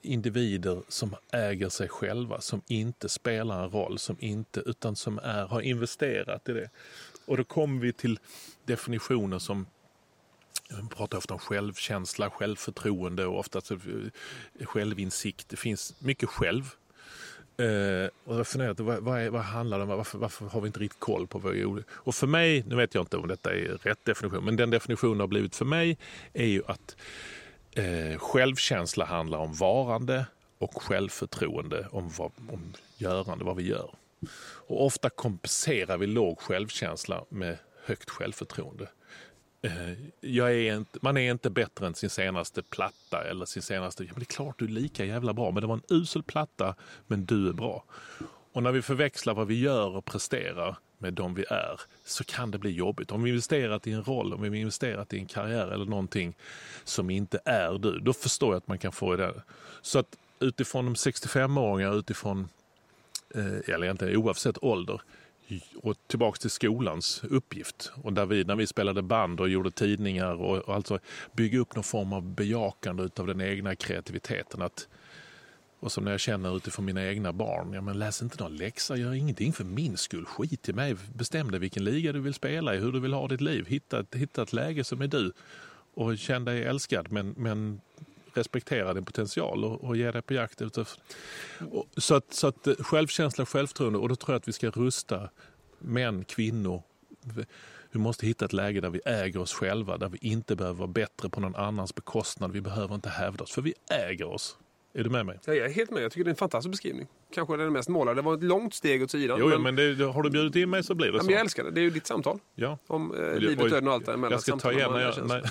individer 0.03 0.83
som 0.89 1.17
äger 1.33 1.69
sig 1.69 1.89
själva, 1.89 2.41
som 2.41 2.63
inte 2.67 3.09
spelar 3.09 3.65
en 3.65 3.71
roll, 3.71 3.99
som 3.99 4.17
inte, 4.21 4.61
utan 4.61 4.97
som 4.97 5.19
är, 5.19 5.47
har 5.47 5.61
investerat 5.61 6.49
i 6.49 6.53
det. 6.53 6.71
Och 7.27 7.37
då 7.37 7.45
kommer 7.45 7.81
vi 7.81 7.93
till 7.93 8.19
definitioner 8.65 9.39
som 9.39 9.67
vi 10.71 10.89
pratar 10.89 11.19
ofta 11.19 11.35
om 11.35 11.41
självkänsla, 11.41 12.31
självförtroende 12.31 13.27
och 13.27 13.39
ofta 13.39 13.59
eh, 13.59 14.67
självinsikt. 14.67 15.49
Det 15.49 15.57
finns 15.57 15.95
mycket 16.01 16.29
själv. 16.29 16.65
Eh, 17.59 18.09
och 18.25 18.39
jag 18.39 18.47
funderat, 18.47 18.81
vad, 18.81 19.03
vad, 19.03 19.21
är, 19.21 19.31
vad 19.31 19.43
handlar 19.43 19.79
det 19.79 19.85
om? 19.85 19.89
Varför, 19.91 20.19
varför, 20.19 20.47
har 20.47 20.61
vi 20.61 20.67
inte 20.67 20.81
riktigt 20.81 21.01
koll 21.01 21.27
på 21.27 21.39
vad 21.39 21.53
vi 21.53 21.61
gjorde? 21.61 21.83
Och 21.91 22.15
för 22.15 22.27
mig, 22.27 22.65
nu 22.67 22.77
vet 22.77 22.95
jag 22.95 23.03
inte 23.03 23.17
om 23.17 23.29
detta 23.29 23.55
är 23.55 23.79
rätt 23.83 24.05
definition, 24.05 24.45
men 24.45 24.57
den 24.57 24.71
definitionen 24.71 25.21
har 25.21 25.27
blivit 25.27 25.57
för 25.57 25.65
mig 25.65 25.99
är 26.33 26.47
ju 26.47 26.63
att 26.67 26.97
eh, 27.73 28.19
självkänsla 28.19 29.05
handlar 29.05 29.39
om 29.39 29.55
varande 29.55 30.27
och 30.59 30.83
självförtroende 30.83 31.87
om, 31.91 32.09
vad, 32.09 32.33
om 32.49 32.73
görande, 32.97 33.45
vad 33.45 33.57
vi 33.57 33.69
gör. 33.69 33.91
Och 34.67 34.87
ofta 34.87 35.11
kompenserar 35.11 35.99
vi 35.99 36.07
låg 36.07 36.41
självkänsla 36.41 37.25
med 37.29 37.59
högt 37.85 38.11
självförtroende. 38.11 38.89
Eh, 39.63 39.93
jag 40.21 40.55
är 40.55 40.77
inte, 40.77 40.99
man 41.03 41.17
är 41.17 41.31
inte 41.31 41.51
bättre 41.51 41.87
än 41.87 41.95
sin 41.95 42.11
senaste 42.11 42.63
platta 42.63 43.25
eller 43.25 43.45
sin 43.45 43.63
senaste... 43.63 44.05
Ja, 44.05 44.11
men 44.11 44.21
det 44.21 44.25
är 44.25 44.35
klart 44.35 44.59
du 44.59 44.65
är 44.65 44.69
lika 44.69 45.05
jävla 45.05 45.33
bra, 45.33 45.51
men 45.51 45.61
det 45.61 45.67
var 45.67 45.75
en 45.75 45.97
usel 45.97 46.23
platta, 46.23 46.75
men 47.07 47.25
du 47.25 47.49
är 47.49 47.53
bra. 47.53 47.85
Och 48.53 48.63
när 48.63 48.73
vi 48.73 48.83
förväxlar 48.83 49.35
vad 49.35 49.47
vi 49.47 49.61
gör 49.61 49.97
och 49.97 50.05
presterar 50.05 50.77
med 50.99 51.15
de 51.15 51.35
vi 51.35 51.45
är 51.51 51.81
så 52.05 52.25
kan 52.25 52.51
det 52.51 52.59
bli 52.59 52.71
jobbigt. 52.71 53.13
Om 53.13 53.23
vi 53.23 53.31
investerat 53.31 53.87
i 53.87 53.93
en 53.93 54.05
roll, 54.05 54.35
om 54.35 54.43
vi 54.43 54.59
investerat 54.59 55.15
i 55.15 55.19
en 55.19 55.27
karriär 55.27 55.69
eller 55.69 55.85
någonting 55.85 56.37
som 56.85 57.11
inte 57.11 57.41
är 57.45 57.79
du, 57.79 57.99
då 58.01 58.13
förstår 58.13 58.49
jag 58.49 58.57
att 58.57 58.69
man 58.69 58.79
kan 58.79 58.93
få 58.93 59.17
det. 59.17 59.43
Så 59.83 59.99
att 59.99 60.17
utifrån 60.41 60.85
de 60.85 60.95
65-åringar, 60.95 61.99
utifrån, 61.99 62.49
eh, 63.35 63.75
eller 63.75 63.85
egentligen 63.85 64.17
oavsett 64.17 64.63
ålder, 64.63 65.01
och 65.77 65.97
tillbaks 66.07 66.39
till 66.39 66.51
skolans 66.51 67.25
uppgift. 67.25 67.93
Och 68.03 68.13
där 68.13 68.27
vi, 68.27 68.45
när 68.45 68.57
vi 68.57 68.67
spelade 68.67 69.03
band 69.03 69.41
och 69.41 69.49
gjorde 69.49 69.71
tidningar 69.71 70.35
och, 70.35 70.59
och 70.59 70.75
alltså 70.75 70.99
bygga 71.33 71.59
upp 71.59 71.75
någon 71.75 71.85
form 71.85 72.13
av 72.13 72.35
bejakande 72.35 73.09
av 73.17 73.27
den 73.27 73.41
egna 73.41 73.75
kreativiteten. 73.75 74.63
Att, 74.63 74.89
och 75.81 75.93
som 75.93 76.05
när 76.05 76.11
jag 76.11 76.21
känner 76.21 76.57
utifrån 76.57 76.85
mina 76.85 77.07
egna 77.07 77.33
barn, 77.33 77.73
ja 77.73 77.81
men 77.81 77.99
läs 77.99 78.23
inte 78.23 78.43
någon 78.43 78.57
läxa, 78.57 78.97
gör 78.97 79.15
ingenting 79.15 79.53
för 79.53 79.65
min 79.65 79.97
skull, 79.97 80.25
skit 80.25 80.69
i 80.69 80.73
mig, 80.73 80.97
bestäm 81.15 81.51
dig 81.51 81.61
vilken 81.61 81.85
liga 81.85 82.13
du 82.13 82.21
vill 82.21 82.35
spela 82.35 82.75
i, 82.75 82.79
hur 82.79 82.93
du 82.93 83.01
vill 83.01 83.13
ha 83.13 83.29
ditt 83.29 83.41
liv, 83.41 83.67
hitta, 83.67 84.05
hitta 84.13 84.43
ett 84.43 84.53
läge 84.53 84.85
som 84.85 85.03
är 85.03 85.07
du 85.07 85.33
och 85.95 86.19
känn 86.19 86.45
dig 86.45 86.65
älskad 86.65 87.13
men, 87.13 87.35
men 87.37 87.81
respektera 88.39 88.95
din 88.95 89.05
potential 89.05 89.65
och, 89.65 89.85
och 89.85 89.97
ge 89.97 90.11
dig 90.11 90.23
på 90.23 90.35
jakt 90.35 90.63
utav... 90.63 90.89
Så 91.97 92.15
att, 92.15 92.35
så 92.35 92.47
att 92.47 92.65
självkänsla 92.65 92.85
självkänsla, 92.85 93.47
självförtroende 93.47 93.99
och 93.99 94.09
då 94.09 94.17
tror 94.17 94.35
jag 94.35 94.39
att 94.39 94.49
vi 94.49 94.53
ska 94.53 94.71
rusta 94.71 95.31
män, 95.79 96.25
kvinnor. 96.25 96.83
Vi 97.91 97.99
måste 97.99 98.27
hitta 98.27 98.45
ett 98.45 98.53
läge 98.53 98.81
där 98.81 98.91
vi 98.91 99.01
äger 99.05 99.41
oss 99.41 99.53
själva, 99.53 99.99
där 99.99 100.09
vi 100.09 100.19
inte 100.21 100.57
behöver 100.57 100.79
vara 100.79 100.89
bättre 100.89 101.29
på 101.29 101.41
någon 101.41 101.55
annans 101.55 101.95
bekostnad. 101.95 102.53
Vi 102.53 102.61
behöver 102.61 102.95
inte 102.95 103.09
hävda 103.09 103.45
oss, 103.45 103.51
för 103.51 103.63
vi 103.63 103.75
äger 103.91 104.25
oss. 104.25 104.57
Är 104.95 105.05
du 105.05 105.11
med 105.11 105.27
mig? 105.27 105.39
Ja, 105.47 105.55
jag 105.55 105.67
är 105.67 105.73
helt 105.73 105.91
med. 105.91 106.03
Jag 106.03 106.13
tycker 106.13 106.25
det 106.25 106.29
är 106.29 106.33
en 106.33 106.37
fantastisk 106.37 106.71
beskrivning. 106.71 107.07
Kanske 107.35 107.57
den 107.57 107.73
mest 107.73 107.89
målade. 107.89 108.19
Det 108.19 108.25
var 108.25 108.35
ett 108.35 108.43
långt 108.43 108.75
steg 108.75 109.03
åt 109.03 109.11
sidan. 109.11 109.39
Jo, 109.41 109.49
men, 109.49 109.63
men 109.63 109.77
det, 109.77 110.05
har 110.05 110.23
du 110.23 110.31
bjudit 110.31 110.57
in 110.57 110.71
mig 110.71 110.85
så 110.85 110.95
blir 110.95 111.07
det 111.07 111.13
ja, 111.13 111.21
så. 111.21 111.27
Men 111.27 111.33
jag 111.33 111.41
älskar 111.41 111.65
det. 111.65 111.71
Det 111.71 111.81
är 111.81 111.83
ju 111.83 111.91
ditt 111.91 112.07
samtal. 112.07 112.39
Ja. 112.55 112.79
Om 112.87 113.15
eh, 113.15 113.39
livet, 113.39 113.71
döden 113.71 113.89
och 113.89 113.95
allt 113.95 114.07
däremellan. 114.07 114.33
Jag 114.33 114.41
ska, 114.41 114.57
ta 114.57 114.73
igen 114.73 114.93
när 114.93 115.01
jag, 115.01 115.29
när, 115.29 115.37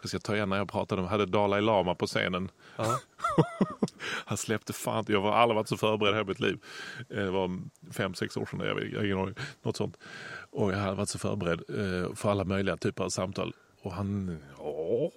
jag 0.00 0.08
ska 0.08 0.18
ta 0.18 0.36
igen 0.36 0.48
när 0.48 0.56
jag 0.56 0.68
pratade 0.68 1.02
om, 1.02 1.08
hade 1.08 1.26
Dalai 1.26 1.60
Lama 1.60 1.94
på 1.94 2.06
scenen. 2.06 2.50
Han 4.24 4.38
släppte 4.38 4.72
fan 4.72 5.04
Jag 5.08 5.20
har 5.20 5.32
aldrig 5.32 5.56
varit 5.56 5.68
så 5.68 5.76
förberedd 5.76 6.12
i 6.12 6.16
hela 6.16 6.28
mitt 6.28 6.40
liv. 6.40 6.58
Eh, 7.10 7.16
det 7.16 7.30
var 7.30 7.60
fem, 7.92 8.14
sex 8.14 8.36
år 8.36 8.46
sedan. 8.46 8.60
Jag 8.60 8.74
vet, 8.74 9.08
jag, 9.08 9.38
något 9.62 9.76
sånt. 9.76 9.98
Och 10.50 10.72
jag 10.72 10.76
hade 10.76 10.96
varit 10.96 11.08
så 11.08 11.18
förberedd 11.18 11.62
eh, 11.68 12.14
för 12.14 12.30
alla 12.30 12.44
möjliga 12.44 12.76
typer 12.76 13.04
av 13.04 13.08
samtal. 13.08 13.54
Och 13.86 13.92
han... 13.92 14.38
Oh, 14.58 15.10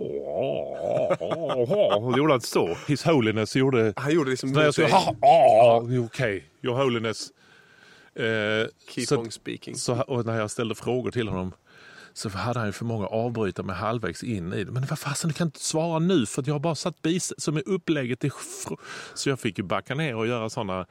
gjorde 2.17 2.33
han 2.33 2.41
så? 2.41 2.77
His 2.87 3.03
Holiness 3.03 3.55
gjorde... 3.55 3.93
Han 3.95 4.13
gjorde 4.13 4.29
liksom... 4.29 4.51
När 4.51 4.63
jag 4.63 4.73
sa 4.73 4.81
okej, 5.81 5.99
okay, 5.99 6.41
Your 6.61 6.83
Holiness. 6.83 7.31
Eh, 8.15 8.23
Keep 8.89 9.05
så, 9.05 9.17
on 9.17 9.31
speaking. 9.31 9.75
Så, 9.75 10.01
och 10.01 10.25
när 10.25 10.39
jag 10.39 10.51
ställde 10.51 10.75
frågor 10.75 11.11
till 11.11 11.27
honom 11.27 11.53
så 12.13 12.29
hade 12.29 12.59
han 12.59 12.73
för 12.73 12.85
många 12.85 13.07
avbrytare 13.07 13.65
med 13.65 13.75
halvvägs 13.75 14.23
in 14.23 14.53
i 14.53 14.63
det. 14.63 14.71
Men 14.71 14.85
vad 14.85 14.99
fasen, 14.99 15.27
du 15.27 15.33
kan 15.33 15.47
inte 15.47 15.59
svara 15.59 15.99
nu 15.99 16.25
för 16.25 16.43
jag 16.45 16.53
har 16.53 16.59
bara 16.59 16.75
satt 16.75 17.01
bis 17.01 17.33
som 17.37 17.57
är 17.57 17.69
upplägget 17.69 18.19
till... 18.19 18.31
Så 19.13 19.29
jag 19.29 19.39
fick 19.39 19.57
ju 19.57 19.63
backa 19.63 19.95
ner 19.95 20.15
och 20.15 20.27
göra 20.27 20.49
sådana 20.49 20.85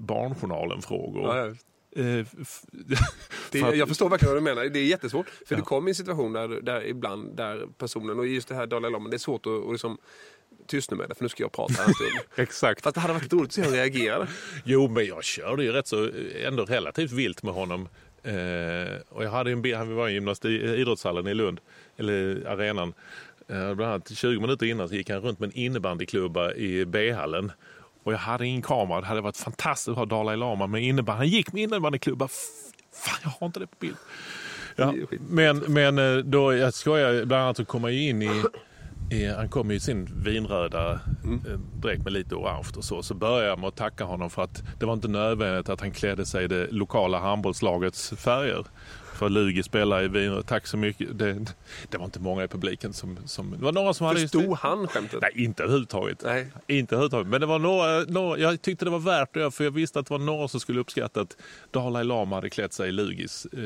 Barnjournalen-frågor. 0.00 1.36
Ja, 1.36 1.46
Eh, 1.46 1.52
det, 3.50 3.58
jag 3.58 3.88
förstår 3.88 4.08
verkligen 4.08 4.34
vad 4.34 4.42
du 4.42 4.44
menar. 4.44 4.64
Det 4.64 4.78
är 4.78 4.84
jättesvårt. 4.84 5.28
För 5.28 5.54
ja. 5.54 5.56
du 5.56 5.62
kommer 5.62 5.88
i 5.88 5.90
en 5.90 5.94
situation 5.94 6.32
där, 6.32 6.48
där 6.48 6.86
ibland 6.86 7.36
där 7.36 7.66
personen, 7.78 8.18
och 8.18 8.26
just 8.26 8.48
det 8.48 8.54
här 8.54 8.66
Dalai 8.66 8.90
Lama, 8.90 9.08
det 9.08 9.16
är 9.16 9.18
svårt 9.18 9.46
att 9.46 9.46
och 9.46 9.72
liksom, 9.72 9.98
tystna 10.66 10.96
med 10.96 11.08
det 11.08 11.14
för 11.14 11.22
nu 11.22 11.28
ska 11.28 11.42
jag 11.42 11.52
prata 11.52 11.84
en 11.84 11.94
stund. 11.94 12.10
Exakt. 12.36 12.82
Fast 12.82 12.94
det 12.94 13.00
hade 13.00 13.14
varit 13.14 13.32
roligt 13.32 13.48
att 13.48 13.52
se 13.52 13.60
hur 13.60 13.68
han 13.68 13.76
reagerade. 13.76 14.26
Jo, 14.64 14.88
men 14.88 15.06
jag 15.06 15.24
körde 15.24 15.64
ju 15.64 15.72
rätt 15.72 15.86
så, 15.86 16.10
ändå 16.44 16.64
relativt 16.64 17.12
vilt 17.12 17.42
med 17.42 17.54
honom. 17.54 17.88
Eh, 18.22 18.94
och 19.08 19.24
jag 19.24 19.30
hade 19.30 19.50
en 19.50 19.62
bild, 19.62 19.76
han 19.76 19.94
var 19.94 20.08
i 20.08 20.12
gymnast, 20.12 20.44
idrottshallen 20.44 21.26
i 21.26 21.34
Lund, 21.34 21.60
eller 21.96 22.46
arenan. 22.46 22.94
Eh, 23.48 23.74
bland 23.74 23.92
annat 23.92 24.16
20 24.16 24.40
minuter 24.40 24.66
innan 24.66 24.88
så 24.88 24.94
gick 24.94 25.10
han 25.10 25.20
runt 25.20 25.38
med 25.38 25.46
en 25.46 25.56
innebandyklubba 25.56 26.52
i 26.52 26.84
B-hallen. 26.84 27.52
Och 28.04 28.12
jag 28.12 28.18
hade 28.18 28.46
ingen 28.46 28.62
kamera. 28.62 29.00
Det 29.00 29.06
hade 29.06 29.20
varit 29.20 29.36
fantastiskt 29.36 29.88
att 29.88 29.96
ha 29.96 30.04
Dalai 30.04 30.36
Lama 30.36 30.66
med 30.66 30.82
innebandy. 30.82 31.18
Han 31.18 31.28
gick 31.28 31.52
med 31.52 31.62
innebandyklubba. 31.62 32.28
Fan, 32.92 33.18
jag 33.22 33.30
har 33.30 33.46
inte 33.46 33.60
det 33.60 33.66
på 33.66 33.76
bild. 33.80 33.96
Ja, 34.76 34.94
men, 35.28 35.58
men 35.58 35.98
eh, 35.98 36.16
då, 36.16 36.54
jag 36.54 36.74
skojar, 36.74 37.24
bland 37.24 37.42
annat 37.42 37.56
så 37.56 37.64
kom 37.64 37.84
han 37.84 37.94
ju 37.94 38.08
in 38.08 38.22
i 38.22 38.42
han 39.22 39.48
kom 39.48 39.70
i 39.70 39.80
sin 39.80 40.08
vinröda 40.24 41.00
mm. 41.24 41.40
Eh, 41.46 41.58
dräkt 41.80 42.04
med 42.04 42.12
lite 42.12 42.34
orange 42.34 42.68
och 42.76 42.84
så. 42.84 43.02
Så 43.02 43.14
började 43.14 43.46
jag 43.46 43.58
med 43.58 43.68
att 43.68 43.76
tacka 43.76 44.04
honom 44.04 44.30
för 44.30 44.42
att 44.42 44.62
det 44.78 44.86
var 44.86 44.92
inte 44.94 45.08
nödvändigt 45.08 45.68
att 45.68 45.80
han 45.80 45.90
klädde 45.90 46.26
sig 46.26 46.44
i 46.44 46.48
det 46.48 46.66
lokala 46.70 47.18
handbollslagets 47.18 48.10
färger 48.10 48.64
för 49.14 49.28
Lugi 49.28 49.62
spelar 49.62 50.02
i 50.02 50.08
Wien. 50.08 50.42
Tack 50.42 50.66
så 50.66 50.76
mycket. 50.76 51.18
Det, 51.18 51.46
det, 51.90 51.98
var 51.98 52.04
inte 52.04 52.20
många 52.20 52.44
i 52.44 52.48
publiken 52.48 52.92
som... 52.92 53.18
som 53.26 53.50
det 53.50 53.64
var 53.64 53.72
några 53.72 53.94
som 53.94 54.14
Förstod 54.14 54.42
hade... 54.42 54.56
han 54.56 54.88
skämtet? 54.88 55.18
Nej, 55.22 55.44
inte 55.44 55.62
överhuvudtaget. 55.62 56.22
Nej. 56.24 56.46
Inte 56.66 56.94
överhuvudtaget. 56.94 57.26
Men 57.28 57.40
det 57.40 57.46
var 57.46 57.58
några, 57.58 58.04
några, 58.04 58.38
jag 58.38 58.62
tyckte 58.62 58.84
det 58.84 58.90
var 58.90 58.98
värt 58.98 59.36
göra 59.36 59.50
för 59.50 59.64
jag 59.64 59.70
visste 59.70 59.98
att 59.98 60.06
det 60.06 60.14
var 60.14 60.18
några 60.18 60.48
som 60.48 60.60
skulle 60.60 60.80
uppskatta 60.80 61.20
att 61.20 61.36
Dalai 61.70 62.04
Lama 62.04 62.36
hade 62.36 62.50
klätt 62.50 62.72
sig 62.72 62.88
i 62.88 62.92
Lugis 62.92 63.46
eh, 63.52 63.58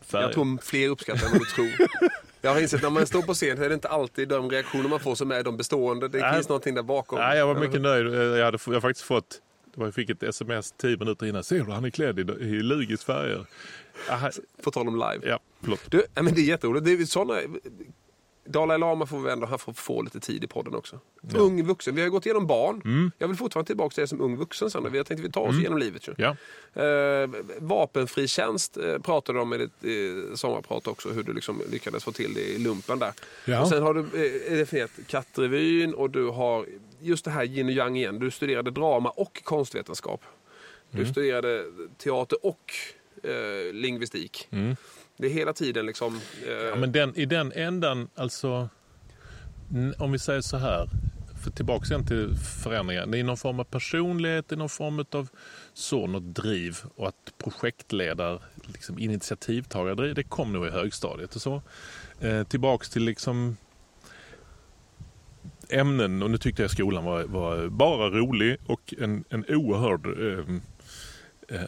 färger. 0.00 0.26
Jag 0.26 0.32
tror 0.32 0.58
fler 0.62 0.88
uppskattar 0.88 1.26
än 1.26 1.32
vad 1.32 1.40
du 1.40 1.44
tror. 1.44 1.88
Jag 2.44 2.54
har 2.54 2.60
insett 2.60 2.82
när 2.82 2.90
man 2.90 3.06
står 3.06 3.22
på 3.22 3.34
scen 3.34 3.62
är 3.62 3.68
det 3.68 3.74
inte 3.74 3.88
alltid 3.88 4.28
de 4.28 4.50
reaktioner 4.50 4.88
man 4.88 5.00
får 5.00 5.14
som 5.14 5.30
är 5.30 5.42
de 5.42 5.56
bestående. 5.56 6.08
Det 6.08 6.18
Nej. 6.18 6.34
finns 6.34 6.48
någonting 6.48 6.74
där 6.74 6.82
bakom. 6.82 7.18
Nej, 7.18 7.38
jag 7.38 7.46
var 7.46 7.54
mycket 7.54 7.80
nöjd. 7.80 8.06
Jag, 8.06 8.44
hade, 8.44 8.58
jag 8.66 8.82
faktiskt 8.82 9.06
fått 9.06 9.40
jag 9.76 9.94
fick 9.94 10.10
ett 10.10 10.22
sms 10.22 10.72
tio 10.72 10.96
minuter 10.96 11.26
innan. 11.26 11.44
Ser 11.44 11.64
du, 11.64 11.72
han 11.72 11.84
är 11.84 11.90
klädd 11.90 12.18
i, 12.18 12.22
i 12.22 12.62
Lugis 12.62 13.04
färger. 13.04 13.46
På 14.62 14.70
tal 14.70 14.88
om 14.88 14.94
live. 14.94 15.28
Ja, 15.28 15.38
förlåt. 15.60 15.80
Du, 15.90 16.04
men 16.14 16.34
det 16.34 16.40
är 16.40 16.44
jätteroligt. 16.44 16.84
Det 16.84 16.92
är 16.92 17.04
såna, 17.04 17.34
Dalai 18.44 18.78
Lama 18.78 19.06
får 19.06 19.20
vi 19.20 19.30
ändå 19.30 19.46
han 19.46 19.58
får 19.58 19.72
få 19.72 20.02
lite 20.02 20.20
tid 20.20 20.44
i 20.44 20.46
podden 20.46 20.74
också. 20.74 21.00
Ja. 21.32 21.38
Ung 21.38 21.66
vuxen. 21.66 21.94
Vi 21.94 22.02
har 22.02 22.08
gått 22.08 22.26
igenom 22.26 22.46
barn. 22.46 22.82
Mm. 22.84 23.12
Jag 23.18 23.28
vill 23.28 23.36
fortfarande 23.36 23.66
tillbaka 23.66 23.94
till 23.94 24.00
det 24.00 24.08
som 24.08 24.20
ung 24.20 24.36
vuxen 24.36 24.70
sen. 24.70 24.92
Vi 24.92 24.98
har 24.98 25.04
tänkt 25.04 25.20
att 25.20 25.26
vi 25.26 25.32
tar 25.32 25.40
oss 25.40 25.48
mm. 25.48 25.60
igenom 25.60 25.78
livet. 25.78 26.08
Ja. 26.16 26.36
Eh, 26.82 27.30
vapenfri 27.58 28.28
tjänst 28.28 28.76
eh, 28.76 28.98
pratade 28.98 29.38
du 29.38 29.42
om 29.42 29.52
i 29.54 29.58
ditt 29.58 29.84
eh, 29.84 30.34
sommarprat 30.34 30.86
också. 30.86 31.08
Hur 31.08 31.22
du 31.22 31.32
liksom 31.32 31.62
lyckades 31.70 32.04
få 32.04 32.12
till 32.12 32.34
det 32.34 32.40
i 32.40 32.58
lumpen 32.58 32.98
där. 32.98 33.12
Ja. 33.44 33.62
Och 33.62 33.68
sen 33.68 33.82
har 33.82 33.94
du 33.94 34.00
eh, 34.00 34.58
definierat 34.58 34.90
kattrevyn 35.06 35.94
och 35.94 36.10
du 36.10 36.28
har 36.28 36.66
just 37.00 37.24
det 37.24 37.30
här 37.30 37.44
yin 37.44 37.66
och 37.66 37.72
yang 37.72 37.96
igen. 37.96 38.18
Du 38.18 38.30
studerade 38.30 38.70
drama 38.70 39.10
och 39.10 39.44
konstvetenskap. 39.44 40.20
Du 40.90 40.98
mm. 40.98 41.12
studerade 41.12 41.64
teater 41.98 42.46
och 42.46 42.72
eh, 43.22 43.72
lingvistik. 43.72 44.48
Mm. 44.50 44.76
Det 45.16 45.26
är 45.26 45.30
hela 45.30 45.52
tiden 45.52 45.86
liksom... 45.86 46.20
Eh... 46.46 46.52
Ja, 46.52 46.76
men 46.76 46.92
den, 46.92 47.16
i 47.16 47.26
den 47.26 47.52
ändan, 47.52 48.08
alltså... 48.14 48.68
Om 49.98 50.12
vi 50.12 50.18
säger 50.18 50.40
så 50.40 50.56
här. 50.56 50.88
för 51.44 51.50
tillbaka 51.50 51.86
igen 51.86 52.06
till 52.06 52.34
förändringen. 52.62 53.10
Det 53.10 53.18
är 53.18 53.24
någon 53.24 53.36
form 53.36 53.60
av 53.60 53.64
personlighet, 53.64 54.48
det 54.48 54.54
är 54.54 54.56
någon 54.56 54.68
form 54.68 55.04
av 55.10 55.28
så, 55.72 56.06
något 56.06 56.34
driv 56.34 56.78
och 56.96 57.08
att 57.08 57.32
projektledare, 57.38 58.38
liksom 58.66 58.98
initiativtagare, 58.98 60.14
det 60.14 60.22
kom 60.22 60.52
nog 60.52 60.66
i 60.66 60.70
högstadiet 60.70 61.36
och 61.36 61.42
så. 61.42 61.62
Eh, 62.20 62.44
tillbaks 62.44 62.90
till 62.90 63.04
liksom 63.04 63.56
ämnen 65.68 66.22
och 66.22 66.30
nu 66.30 66.38
tyckte 66.38 66.62
jag 66.62 66.70
skolan 66.70 67.04
var, 67.04 67.24
var 67.24 67.68
bara 67.68 68.10
rolig 68.10 68.56
och 68.66 68.94
en, 68.98 69.24
en 69.28 69.44
oerhörd 69.48 70.06
eh, 70.06 70.56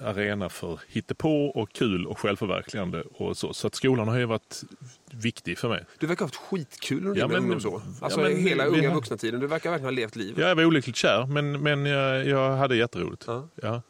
arena 0.05 0.49
för 0.49 0.81
hittepå 0.89 1.47
och 1.47 1.73
kul 1.73 2.07
och 2.07 2.19
självförverkligande 2.19 3.03
och 3.03 3.37
så. 3.37 3.53
Så 3.55 3.67
att 3.67 3.75
skolan 3.75 4.09
har 4.09 4.19
ju 4.19 4.25
varit 4.25 4.63
viktig 5.11 5.59
för 5.59 5.69
mig. 5.69 5.85
Du 5.99 6.07
verkar 6.07 6.21
ha 6.21 6.27
haft 6.27 6.37
skitkul 6.37 7.07
under 7.07 7.21
Ja, 7.21 7.29
men- 7.29 7.37
ungdomsår. 7.37 7.83
Alltså 8.01 8.21
ja, 8.21 8.29
men 8.29 8.37
hela 8.37 8.65
unga 8.67 8.89
har- 8.89 8.95
vuxna 8.95 9.17
tiden. 9.17 9.41
Du 9.41 9.47
verkar 9.47 9.71
verkligen 9.71 9.95
ha 9.95 10.01
levt 10.01 10.17
livet. 10.17 10.39
Jag 10.39 10.55
var 10.57 10.65
olyckligt 10.65 10.97
kär 10.97 11.27
men, 11.27 11.63
men 11.63 11.87
jag, 11.87 12.27
jag 12.27 12.57
hade 12.57 12.77
jätteroligt. 12.77 13.25
Ja. 13.27 13.49
Ja. 13.55 13.83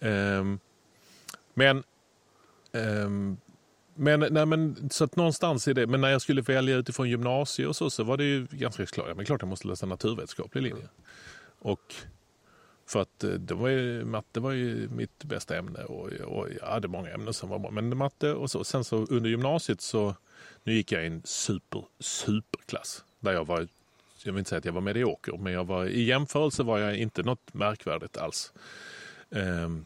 Ehm, 0.00 0.58
men, 1.54 1.82
ehm, 2.72 3.36
men, 3.96 4.20
nej, 4.30 4.46
men 4.46 4.90
så 4.90 5.04
att 5.04 5.16
någonstans 5.16 5.68
i 5.68 5.72
det, 5.72 5.86
men 5.86 6.00
när 6.00 6.08
jag 6.08 6.22
skulle 6.22 6.42
välja 6.42 6.76
utifrån 6.76 7.08
gymnasiet 7.10 7.68
och 7.68 7.76
så, 7.76 7.90
så 7.90 8.04
var 8.04 8.16
det 8.16 8.24
ju 8.24 8.46
ganska 8.50 8.86
klart, 8.86 9.06
ja, 9.08 9.14
men 9.14 9.26
klart 9.26 9.42
jag 9.42 9.48
måste 9.48 9.68
läsa 9.68 9.86
naturvetenskaplig 9.86 10.62
linje. 10.62 10.88
Och 11.58 11.94
för 12.86 13.02
att 13.02 13.24
eh, 13.24 13.30
det 13.30 13.54
var 13.54 13.68
ju, 13.68 14.04
matte 14.04 14.40
var 14.40 14.52
ju 14.52 14.88
mitt 14.88 15.24
bästa 15.24 15.56
ämne 15.56 15.84
och, 15.84 16.12
och 16.12 16.48
jag 16.60 16.66
hade 16.66 16.88
många 16.88 17.10
ämnen 17.10 17.34
som 17.34 17.48
var 17.48 17.58
bra. 17.58 17.70
Men 17.70 17.96
matte 17.96 18.32
och 18.32 18.50
så. 18.50 18.64
Sen 18.64 18.84
så 18.84 18.96
under 18.96 19.30
gymnasiet 19.30 19.80
så, 19.80 20.14
nu 20.64 20.74
gick 20.74 20.92
jag 20.92 21.04
i 21.04 21.06
en 21.06 21.22
super, 21.24 21.84
superklass. 21.98 23.04
Där 23.20 23.32
jag 23.32 23.46
var, 23.46 23.68
jag 24.24 24.32
vill 24.32 24.38
inte 24.38 24.48
säga 24.48 24.58
att 24.58 24.64
jag 24.64 24.72
var 24.72 24.80
medioker, 24.80 25.36
men 25.36 25.52
jag 25.52 25.64
var, 25.64 25.86
i 25.86 26.02
jämförelse 26.02 26.62
var 26.62 26.78
jag 26.78 26.96
inte 26.96 27.22
något 27.22 27.54
märkvärdigt 27.54 28.16
alls. 28.16 28.52
Ehm, 29.30 29.84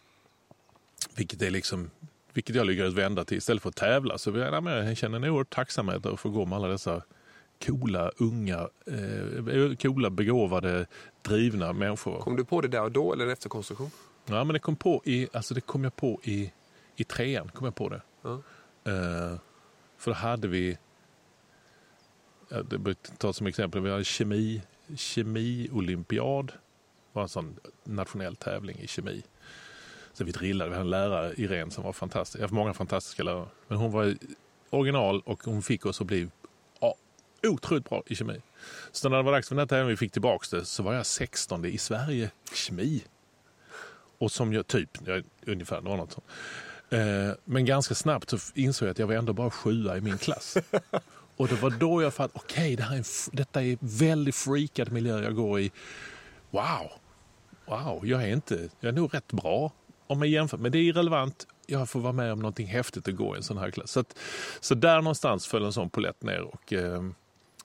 vilket 1.17 1.43
är 1.43 1.51
liksom 1.51 1.91
vilket 2.33 2.57
jag 2.57 2.67
lyckades 2.67 2.95
vända 2.95 3.25
till. 3.25 3.39
Istället 3.39 3.63
för 3.63 3.69
att 3.69 3.77
tävla 3.77 4.19
så 4.19 4.31
jag, 4.31 4.65
jag 4.67 4.97
känner 4.97 5.19
jag 5.19 5.25
en 5.25 5.31
oerhört 5.31 5.51
tacksamhet 5.51 6.07
att 6.07 6.21
få 6.21 6.29
gå 6.29 6.45
med 6.45 6.57
alla 6.57 6.69
dessa 6.69 7.03
coola, 7.67 8.11
unga, 8.17 8.69
eh, 8.87 9.77
coola, 9.77 10.11
begåvade, 10.11 10.87
drivna 11.23 11.73
människor. 11.73 12.21
Kom 12.21 12.37
du 12.37 12.45
på 12.45 12.61
det 12.61 12.69
där 12.69 12.83
och 12.83 12.93
då 12.93 13.13
eller 13.13 13.25
en 13.25 13.31
efterkonstruktion? 13.31 13.91
Ja, 14.27 14.45
men 14.45 14.53
det 14.53 14.59
kom, 14.59 14.77
på 14.77 15.03
i, 15.05 15.29
alltså 15.33 15.55
det 15.55 15.61
kom 15.61 15.85
jag 15.85 15.97
på 15.97 16.21
i, 16.23 16.53
i 16.97 17.05
trean. 17.05 17.49
Kom 17.55 17.65
jag 17.65 17.75
på 17.75 17.89
det. 17.89 18.03
Ja. 18.23 18.43
Eh, 18.85 19.39
för 19.99 20.11
då 20.11 20.13
hade 20.13 20.49
vi, 20.49 20.79
ja, 22.49 22.63
det 22.63 22.79
bör 22.79 22.95
ta 22.95 23.33
som 23.33 23.47
exempel, 23.47 23.81
vi 23.81 23.91
hade 23.91 24.05
kemi, 24.05 24.63
kemi-olympiad. 24.97 26.53
var 27.13 27.23
en 27.23 27.29
sån 27.29 27.57
nationell 27.85 28.37
tävling 28.37 28.79
i 28.79 28.87
kemi. 28.87 29.23
Så 30.13 30.25
vi 30.25 30.33
drillade, 30.33 30.71
vi 30.71 30.77
hade 30.77 30.87
en 30.87 30.91
lärare, 30.91 31.35
Irene, 31.37 31.71
som 31.71 31.85
var 31.85 31.93
fantastisk. 31.93 32.37
Jag 32.37 32.43
har 32.43 32.45
haft 32.45 32.55
många 32.55 32.75
fantastiska 32.75 33.23
lärare. 33.23 33.47
Men 33.69 33.79
hon 33.79 33.93
var 33.93 34.17
original 34.71 35.23
och 35.25 35.45
hon 35.45 35.63
fick 35.63 35.87
oss 35.87 36.01
att 36.01 36.07
bli 36.07 36.29
otroligt 37.43 37.89
bra 37.89 38.03
i 38.07 38.15
kemi. 38.15 38.41
Så 38.93 39.09
när 39.09 39.17
det 39.17 39.23
var 39.23 39.33
dags 39.33 39.49
för 39.49 39.55
den 39.55 39.61
här 39.61 39.67
tävlingen 39.67 39.89
vi 39.89 39.97
fick 39.97 40.13
tillbaka 40.13 40.57
det 40.57 40.65
så 40.65 40.83
var 40.83 40.95
jag 40.95 41.07
16 41.07 41.65
i 41.65 41.79
Sverige-kemi. 41.79 43.05
Och 44.19 44.33
som 44.33 44.53
jag, 44.53 44.67
typ, 44.67 44.91
jag, 45.07 45.25
ungefär, 45.47 45.81
det 45.81 45.89
var 45.89 45.97
något 45.97 46.13
sånt. 46.13 46.27
Eh, 46.91 47.37
men 47.45 47.65
ganska 47.65 47.95
snabbt 47.95 48.31
så 48.31 48.39
insåg 48.55 48.89
jag 48.89 48.91
att 48.91 48.99
jag 48.99 49.07
var 49.07 49.15
ändå 49.15 49.33
bara 49.33 49.51
sjua 49.51 49.97
i 49.97 50.01
min 50.01 50.19
klass. 50.19 50.57
Och 51.37 51.49
det 51.49 51.55
var 51.55 51.71
då 51.71 52.03
jag 52.03 52.15
fattade, 52.15 52.41
okej, 52.45 52.77
det 52.77 52.83
här 52.83 52.95
är 52.95 52.99
en 52.99 53.05
detta 53.33 53.63
är 53.63 53.79
väldigt 53.81 54.35
freakad 54.35 54.93
miljö 54.93 55.23
jag 55.23 55.35
går 55.35 55.61
i. 55.61 55.73
Wow, 56.51 56.93
wow, 57.67 58.07
jag 58.07 58.23
är 58.23 58.29
inte, 58.29 58.69
jag 58.81 58.89
är 58.89 58.93
nog 58.93 59.15
rätt 59.15 59.33
bra 59.33 59.73
om 60.07 60.19
jag 60.19 60.29
jämför. 60.29 60.59
Men 60.59 60.73
det 60.73 60.79
är 60.79 60.83
irrelevant, 60.83 61.47
jag 61.67 61.89
får 61.89 62.01
vara 62.01 62.13
med 62.13 62.33
om 62.33 62.39
någonting 62.39 62.67
häftigt 62.67 63.09
att 63.09 63.15
gå 63.15 63.35
i 63.35 63.37
en 63.37 63.43
sån 63.43 63.59
här 63.59 63.71
klass. 63.71 63.91
Så, 63.91 64.01
att, 64.01 64.19
så 64.61 64.75
där 64.75 64.97
någonstans 65.03 65.47
föll 65.47 65.65
en 65.65 65.73
sån 65.73 65.91
polett 65.91 66.23
ner. 66.23 66.41
Och, 66.41 66.73
eh, 66.73 67.03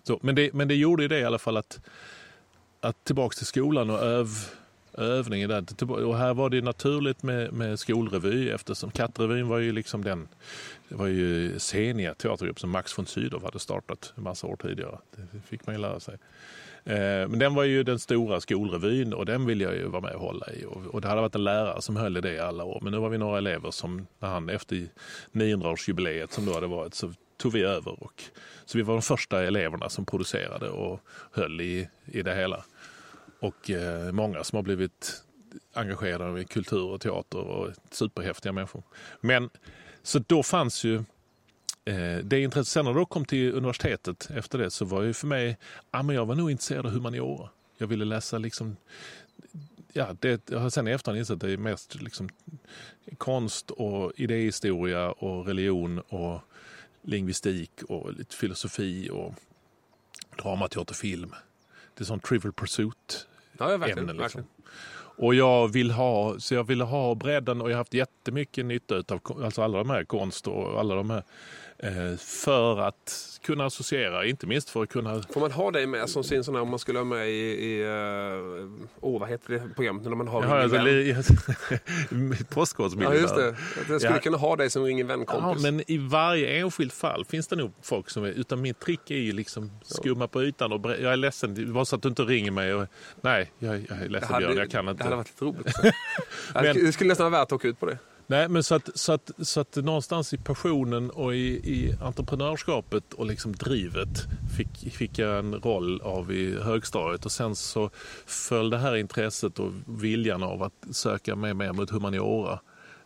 så, 0.04 0.20
men, 0.22 0.36
det, 0.36 0.54
men 0.54 0.68
det 0.68 0.76
gjorde 0.76 1.04
ju 1.04 1.08
det 1.08 1.20
i 1.20 1.26
alla 1.26 1.40
fall 1.40 1.58
att, 1.58 1.80
att 2.82 3.04
tillbaka 3.04 3.36
till 3.36 3.46
skolan 3.46 3.90
och 3.90 4.00
öv, 4.00 4.28
övningen 4.94 5.50
där. 5.50 5.92
Och 6.06 6.18
här 6.18 6.34
var 6.34 6.50
det 6.50 6.62
naturligt 6.62 7.24
med, 7.24 7.54
med 7.54 7.80
skolrevy 7.80 8.50
eftersom 8.50 8.92
Kattrevyn 8.92 9.48
var 9.48 9.60
ju 9.60 9.72
liksom 9.72 10.04
den, 10.04 10.28
det 10.90 10.96
var 10.96 11.08
ju 11.08 11.60
Senia 11.60 12.14
teatergrupp 12.14 12.60
som 12.60 12.70
Max 12.70 12.98
von 12.98 13.06
Sydow 13.06 13.44
hade 13.44 13.60
startat 13.60 14.14
en 14.18 14.24
massa 14.24 14.48
år 14.48 14.56
tidigare. 14.56 14.98
Det 15.16 15.40
fick 15.48 15.66
man 15.66 15.76
ju 15.76 15.82
lära 15.82 16.00
sig. 16.00 16.18
Eh, 16.86 17.28
men 17.28 17.40
den 17.40 17.56
var 17.56 17.64
ju 17.64 17.84
den 17.84 18.00
stora 18.00 18.42
skolrevyn 18.42 19.14
och 19.14 19.26
den 19.26 19.46
ville 19.46 19.64
jag 19.64 19.76
ju 19.76 19.88
vara 19.88 20.02
med 20.02 20.14
och 20.14 20.22
hålla 20.22 20.52
i. 20.54 20.66
Och 20.92 21.02
det 21.02 21.08
hade 21.08 21.22
varit 21.22 21.36
en 21.36 21.44
lärare 21.44 21.82
som 21.82 21.96
höll 21.96 22.18
i 22.18 22.22
det 22.22 22.34
i 22.34 22.40
alla 22.40 22.64
år. 22.64 22.80
Men 22.82 22.94
nu 22.94 23.00
var 23.00 23.10
vi 23.10 23.18
några 23.18 23.38
elever 23.38 23.72
som, 23.72 24.08
när 24.20 24.30
han 24.30 24.50
efter 24.50 24.88
900-årsjubileet 25.32 26.32
som 26.32 26.46
då 26.46 26.54
hade 26.54 26.68
varit, 26.68 26.94
så 26.94 27.14
tog 27.44 27.54
vi 27.54 27.64
över. 27.64 28.04
Och, 28.04 28.24
så 28.66 28.78
vi 28.78 28.84
var 28.84 28.94
de 28.94 29.02
första 29.02 29.44
eleverna 29.44 29.90
som 29.90 30.06
producerade 30.06 30.70
och 30.70 31.00
höll 31.32 31.62
i, 31.62 31.90
i 32.06 32.22
det 32.22 32.36
hela. 32.36 32.64
Och 33.40 33.70
eh, 33.70 34.12
många 34.12 34.44
som 34.44 34.56
har 34.56 34.64
blivit 34.64 35.24
engagerade 35.74 36.42
i 36.42 36.46
kultur 36.46 36.84
och 36.84 37.02
teater 37.02 37.40
och 37.40 37.72
superhäftiga 37.92 38.52
människor. 38.52 38.84
Men 39.22 39.50
så 40.04 40.20
då 40.20 40.44
fanns 40.44 40.84
ju 40.84 40.96
eh, 41.86 42.18
det 42.24 42.40
intresset. 42.40 42.68
Sen 42.68 42.86
när 42.86 42.94
jag 42.94 43.10
kom 43.10 43.26
till 43.26 43.54
universitetet 43.54 44.30
efter 44.36 44.58
det 44.58 44.72
så 44.72 44.86
var 44.86 45.02
ju 45.02 45.14
för 45.14 45.28
mig, 45.28 45.58
ja 45.92 46.04
men 46.04 46.16
jag 46.16 46.26
var 46.26 46.36
nog 46.36 46.52
intresserad 46.52 46.86
av 46.86 46.92
humaniora. 46.92 47.50
Jag 47.78 47.88
ville 47.88 48.06
läsa 48.06 48.38
liksom, 48.38 48.76
ja 49.94 50.16
det, 50.20 50.50
jag 50.50 50.60
har 50.60 50.70
sen 50.70 50.88
i 50.88 50.92
efterhand 50.92 51.20
insett 51.20 51.34
att 51.34 51.40
det 51.40 51.52
är 51.52 51.58
mest 51.58 52.02
liksom 52.02 52.30
konst 53.18 53.72
och 53.72 54.12
idéhistoria 54.16 55.12
och 55.12 55.46
religion 55.46 56.00
och 56.00 56.42
lingvistik 57.04 57.72
och 57.90 58.14
lite 58.14 58.36
filosofi 58.36 59.10
och 59.12 59.34
drama, 60.44 60.68
teater, 60.68 60.94
film. 60.96 61.36
Det 61.94 62.04
är 62.04 62.06
sån 62.06 62.20
trivial 62.20 62.54
pursuit 62.54 63.28
Ja, 63.58 63.72
ja 63.72 63.78
verkligen. 63.78 64.10
ämnen. 64.10 64.18
Liksom. 64.18 64.44
Och 65.16 65.36
jag 65.36 65.68
vill 65.68 65.92
ha, 65.92 66.40
så 66.40 66.54
jag 66.54 66.64
ville 66.64 66.84
ha 66.84 67.16
bredden 67.16 67.62
och 67.62 67.70
jag 67.70 67.76
har 67.76 67.78
haft 67.78 67.94
jättemycket 67.94 68.66
nytta 68.66 68.96
av 68.96 69.42
alltså 69.44 69.62
alla 69.62 69.78
de 69.78 69.90
här 69.90 70.04
konst 70.04 70.48
och 70.48 70.80
alla 70.80 70.96
de 70.96 71.10
här 71.10 71.24
för 72.18 72.80
att 72.80 73.30
kunna 73.44 73.66
associera, 73.66 74.26
inte 74.26 74.48
minst 74.48 74.70
för 74.70 74.84
att 74.84 74.90
kunna 74.90 75.22
Får 75.24 75.42
man 75.42 75.52
ha 75.52 75.72
dig 75.72 75.88
med 75.88 76.10
som 76.10 76.24
sin 76.24 76.44
sån 76.44 76.56
här, 76.56 76.62
om 76.62 76.70
man 76.70 76.80
skulle 76.80 77.00
ha 77.00 77.04
med 77.06 77.30
i, 77.30 77.34
i 77.34 77.84
oh, 79.02 79.20
vad 79.20 79.30
heter 79.30 79.54
det 79.54 79.62
programmet 79.76 80.04
när 80.04 80.16
man 80.16 80.28
har 80.28 80.44
Jaha, 80.44 80.68
Ring 80.68 80.76
en 81.12 81.18
alltså, 81.18 81.34
vän? 81.34 81.48
Ja 83.14 83.14
just 83.14 83.36
det. 83.36 83.56
Jag 83.90 84.02
skulle 84.02 84.16
Ja. 84.16 84.20
kunna 84.22 84.38
ha 84.38 84.56
dig 84.56 84.70
som 84.70 84.84
Ring 84.84 85.00
en 85.00 85.08
Ja, 85.10 85.16
vän-kompis. 85.16 85.64
men 85.64 85.92
i 85.92 85.98
varje 85.98 86.48
enskilt 86.60 86.94
fall 86.94 87.26
finns 87.26 87.48
det 87.48 87.56
nog 87.56 87.72
folk 87.82 88.10
som 88.10 88.24
är, 88.24 88.28
utan 88.30 88.62
mitt 88.62 88.80
trick 88.80 89.12
är 89.12 89.16
ju 89.16 89.32
liksom 89.32 89.72
skumma 89.84 90.28
på 90.28 90.44
ytan 90.44 90.72
och 90.72 90.92
jag 90.92 91.14
är 91.14 91.18
ledsen, 91.18 91.56
det 91.56 91.66
var 91.66 91.86
så 91.86 91.96
att 91.96 92.02
du 92.02 92.10
inte 92.10 92.22
ringer 92.24 92.52
mig 92.52 92.74
och 92.74 92.88
nej, 93.22 93.52
jag, 93.60 93.86
jag 93.90 93.98
är 94.02 94.10
ledsen 94.10 94.38
Björn, 94.38 94.58
jag 94.58 94.72
kan 94.72 94.86
det 94.86 94.92
inte. 94.92 95.04
hade 95.04 95.16
varit 95.16 95.28
lite 95.42 95.46
roligt. 95.46 95.76
Men- 96.54 96.86
Det 96.86 96.92
skulle 96.94 97.08
nästan 97.08 97.32
vara 97.32 97.42
värt 97.42 97.48
att 97.48 97.54
åka 97.54 97.68
ut 97.68 97.80
på 97.80 97.86
det. 97.86 97.98
Nej, 98.28 98.50
men 98.50 98.64
så 98.64 98.76
att, 98.76 98.90
så, 98.96 99.12
att, 99.12 99.32
så 99.42 99.60
att 99.60 99.76
någonstans 99.76 100.34
i 100.34 100.38
passionen 100.38 101.10
och 101.10 101.36
i, 101.36 101.48
i 101.48 101.96
entreprenörskapet 102.02 103.14
och 103.14 103.26
liksom 103.26 103.56
drivet 103.56 104.28
fick, 104.58 104.94
fick 104.94 105.20
jag 105.20 105.40
en 105.40 105.56
roll 105.56 106.02
av 106.02 106.32
i 106.32 106.60
högstadiet 106.62 107.26
och 107.26 107.32
sen 107.32 107.56
så 107.56 107.90
föll 108.26 108.70
det 108.70 108.78
här 108.78 108.96
intresset 108.96 109.60
och 109.60 109.72
viljan 109.86 110.44
av 110.44 110.64
att 110.64 110.74
söka 110.92 111.36
mig 111.36 111.54
mer 111.54 111.74
mot 111.74 111.90
humaniora 111.90 112.60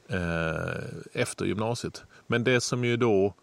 eh, 0.10 0.84
efter 1.14 1.46
gymnasiet. 1.46 2.04
Men 2.28 2.44
det 2.44 2.62
som 2.62 2.86
ju 2.86 2.98
då, 2.98 3.34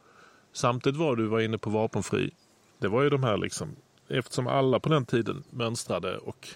samtidigt 0.53 0.99
var 0.99 1.17
du 1.17 1.27
var 1.27 1.41
inne 1.41 1.59
på 1.59 1.71
vapenfri, 1.71 2.31
det 2.79 2.89
var 2.89 3.03
ju 3.03 3.11
de 3.11 3.25
här 3.25 3.37
liksom, 3.37 3.77
eftersom 4.09 4.47
alla 4.47 4.81
på 4.81 4.89
den 4.89 5.07
tiden 5.07 5.45
mönstrade 5.51 6.19
och 6.19 6.49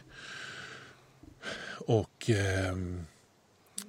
och 1.86 2.30
eh, 2.30 2.76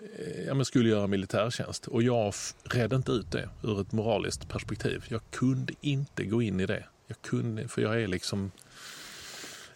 Eh, 0.04 0.44
ja, 0.48 0.54
men 0.54 0.66
skulle 0.66 0.90
göra 0.90 1.08
militärtjänst. 1.08 1.88
Och 1.88 2.04
jag 2.04 2.34
redde 2.64 2.96
inte 2.96 3.12
ut 3.12 3.32
det 3.32 3.50
ur 3.64 3.82
ett 3.82 3.92
moraliskt 3.92 4.50
perspektiv. 4.50 5.06
Jag 5.08 5.22
kunde 5.32 5.74
inte 5.82 6.26
gå 6.26 6.42
in 6.42 6.60
i 6.60 6.66
det. 6.66 6.86
Jag 7.08 7.22
kunde, 7.22 7.68
för 7.68 7.82
jag 7.82 8.02
är 8.02 8.08
liksom... 8.08 8.52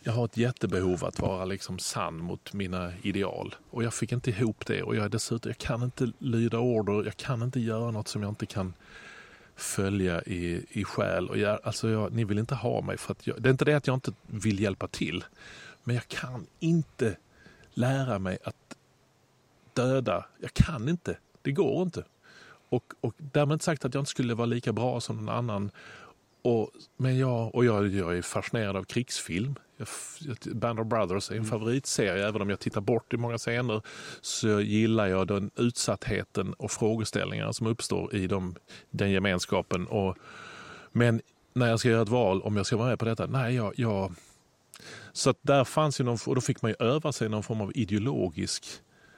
Jag 0.05 0.13
har 0.13 0.25
ett 0.25 0.37
jättebehov 0.37 1.05
att 1.05 1.19
vara 1.19 1.45
liksom 1.45 1.79
sann 1.79 2.17
mot 2.17 2.53
mina 2.53 2.93
ideal. 3.01 3.55
Och 3.69 3.83
jag 3.83 3.93
fick 3.93 4.11
inte 4.11 4.29
ihop 4.29 4.65
det. 4.65 4.83
Och 4.83 4.95
jag 4.95 5.11
dessutom, 5.11 5.49
jag 5.49 5.57
kan 5.57 5.83
inte 5.83 6.11
lyda 6.19 6.59
order. 6.59 7.05
Jag 7.05 7.17
kan 7.17 7.43
inte 7.43 7.59
göra 7.59 7.91
något 7.91 8.07
som 8.07 8.23
jag 8.23 8.31
inte 8.31 8.45
kan 8.45 8.73
följa 9.55 10.23
i, 10.23 10.65
i 10.69 10.83
själ 10.83 11.29
och 11.29 11.37
jag, 11.37 11.59
Alltså 11.63 11.89
jag, 11.89 12.13
ni 12.13 12.23
vill 12.23 12.39
inte 12.39 12.55
ha 12.55 12.81
mig 12.81 12.97
för 12.97 13.11
att 13.11 13.27
jag, 13.27 13.41
det 13.41 13.49
är 13.49 13.51
inte 13.51 13.65
det 13.65 13.73
att 13.73 13.87
jag 13.87 13.93
inte 13.93 14.13
vill 14.27 14.59
hjälpa 14.59 14.87
till. 14.87 15.23
Men 15.83 15.95
jag 15.95 16.07
kan 16.07 16.47
inte 16.59 17.15
lära 17.73 18.19
mig 18.19 18.37
att 18.43 18.55
döda. 19.75 20.25
Jag 20.39 20.53
kan 20.53 20.89
inte. 20.89 21.17
Det 21.41 21.51
går 21.51 21.81
inte. 21.81 22.03
Och, 22.69 22.93
och 23.01 23.13
därmed 23.17 23.53
inte 23.55 23.65
sagt 23.65 23.85
att 23.85 23.93
jag 23.93 24.01
inte 24.01 24.11
skulle 24.11 24.33
vara 24.33 24.45
lika 24.45 24.73
bra 24.73 25.01
som 25.01 25.17
någon 25.17 25.35
annan. 25.35 25.71
Och, 26.41 26.69
men 26.97 27.17
jag, 27.17 27.55
och 27.55 27.65
jag, 27.65 27.87
jag 27.87 28.17
är 28.17 28.21
fascinerad 28.21 28.75
av 28.75 28.83
krigsfilm. 28.83 29.55
Band 30.45 30.79
of 30.79 30.87
Brothers 30.87 31.31
är 31.31 31.35
en 31.35 31.45
favoritserie. 31.45 32.27
Även 32.27 32.41
om 32.41 32.49
jag 32.49 32.59
tittar 32.59 32.81
bort 32.81 33.13
i 33.13 33.17
många 33.17 33.37
scener 33.37 33.81
så 34.21 34.59
gillar 34.61 35.07
jag 35.07 35.27
den 35.27 35.51
utsattheten 35.55 36.53
och 36.53 36.71
frågeställningarna 36.71 37.53
som 37.53 37.67
uppstår 37.67 38.15
i 38.15 38.27
de, 38.27 38.55
den 38.89 39.11
gemenskapen. 39.11 39.87
Och, 39.87 40.17
men 40.91 41.21
när 41.53 41.69
jag 41.69 41.79
ska 41.79 41.89
göra 41.89 42.01
ett 42.01 42.09
val 42.09 42.41
om 42.41 42.57
jag 42.57 42.65
ska 42.65 42.77
vara 42.77 42.89
med 42.89 42.99
på 42.99 43.05
detta, 43.05 43.27
nej, 43.27 43.55
jag, 43.55 43.73
jag 43.75 44.13
så 45.13 45.33
där 45.41 45.63
fanns 45.63 45.99
ju 45.99 46.03
någon, 46.03 46.17
och 46.25 46.35
då 46.35 46.41
fick 46.41 46.61
man 46.61 46.71
ju 46.71 46.85
öva 46.87 47.11
sig 47.11 47.29
någon 47.29 47.43
form 47.43 47.61
av 47.61 47.71
ideologisk 47.75 48.65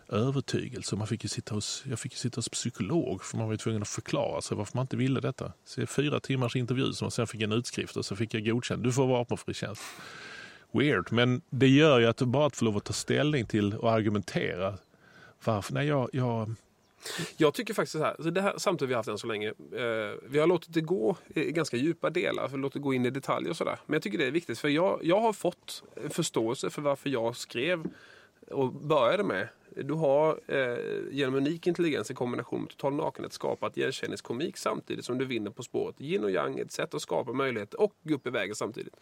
övertygelse. 0.09 0.95
Man 0.95 1.07
fick 1.07 1.23
ju 1.23 1.29
sitta 1.29 1.55
hos, 1.55 1.83
jag 1.89 1.99
fick 1.99 2.11
ju 2.11 2.17
sitta 2.17 2.37
hos 2.37 2.49
psykolog 2.49 3.23
för 3.23 3.37
man 3.37 3.45
var 3.45 3.53
ju 3.53 3.57
tvungen 3.57 3.81
att 3.81 3.87
förklara 3.87 4.41
sig 4.41 4.57
varför 4.57 4.77
man 4.77 4.83
inte 4.83 4.97
ville 4.97 5.19
detta. 5.19 5.53
Så 5.65 5.79
det 5.79 5.83
är 5.83 5.87
fyra 5.87 6.19
timmars 6.19 6.55
intervju 6.55 6.93
som 6.93 7.11
sen 7.11 7.27
fick 7.27 7.41
en 7.41 7.51
utskrift 7.51 7.97
och 7.97 8.05
så 8.05 8.15
fick 8.15 8.33
jag 8.33 8.45
godkänt. 8.45 8.83
Du 8.83 8.91
får 8.91 9.07
vapenfri 9.07 9.53
tjänst. 9.53 9.81
Weird, 10.71 11.11
men 11.11 11.41
det 11.49 11.67
gör 11.67 11.99
ju 11.99 12.05
att 12.05 12.17
du 12.17 12.25
bara 12.25 12.49
får 12.49 12.65
lov 12.65 12.77
att 12.77 12.83
ta 12.83 12.93
ställning 12.93 13.45
till 13.45 13.73
och 13.73 13.91
argumentera. 13.91 14.77
Varför? 15.43 15.73
Nej, 15.73 15.87
jag, 15.87 16.09
jag 16.13 16.55
jag 17.37 17.53
tycker 17.53 17.73
faktiskt 17.73 17.91
så 17.91 18.03
här, 18.03 18.15
så 18.19 18.29
det 18.29 18.41
här 18.41 18.53
samtidigt 18.57 18.89
vi 18.89 18.93
har 18.93 18.99
haft 18.99 19.09
än 19.09 19.17
så 19.17 19.27
länge. 19.27 19.47
Eh, 19.49 20.17
vi 20.29 20.39
har 20.39 20.47
låtit 20.47 20.73
det 20.73 20.81
gå 20.81 21.17
i 21.27 21.51
ganska 21.51 21.77
djupa 21.77 22.09
delar, 22.09 22.47
för 22.47 22.57
låtit 22.57 22.73
det 22.73 22.79
gå 22.79 22.93
in 22.93 23.05
i 23.05 23.09
detaljer 23.09 23.49
och 23.49 23.57
sådär. 23.57 23.79
Men 23.85 23.93
jag 23.93 24.03
tycker 24.03 24.17
det 24.17 24.25
är 24.25 24.31
viktigt, 24.31 24.59
för 24.59 24.69
jag, 24.69 24.99
jag 25.03 25.19
har 25.19 25.33
fått 25.33 25.83
förståelse 26.09 26.69
för 26.69 26.81
varför 26.81 27.09
jag 27.09 27.35
skrev 27.35 27.83
och 28.51 28.73
började 28.73 29.23
med. 29.23 29.47
Du 29.75 29.93
har 29.93 30.39
eh, 30.47 30.77
genom 31.11 31.35
unik 31.35 31.67
intelligens 31.67 32.11
i 32.11 32.13
kombination 32.13 32.61
med 32.61 32.69
total 32.69 32.93
nakenhet 32.93 33.33
skapat 33.33 33.77
igenkänningskomik 33.77 34.57
samtidigt 34.57 35.05
som 35.05 35.17
du 35.17 35.25
vinner 35.25 35.51
På 35.51 35.63
spåret. 35.63 36.01
Yin 36.01 36.23
och 36.23 36.31
yang, 36.31 36.59
ett 36.59 36.71
sätt 36.71 36.93
att 36.93 37.01
skapa 37.01 37.33
möjligheter 37.33 37.81
och 37.81 37.93
gå 38.03 38.15
upp 38.15 38.27
i 38.27 38.29
vägen 38.29 38.55
samtidigt. 38.55 38.95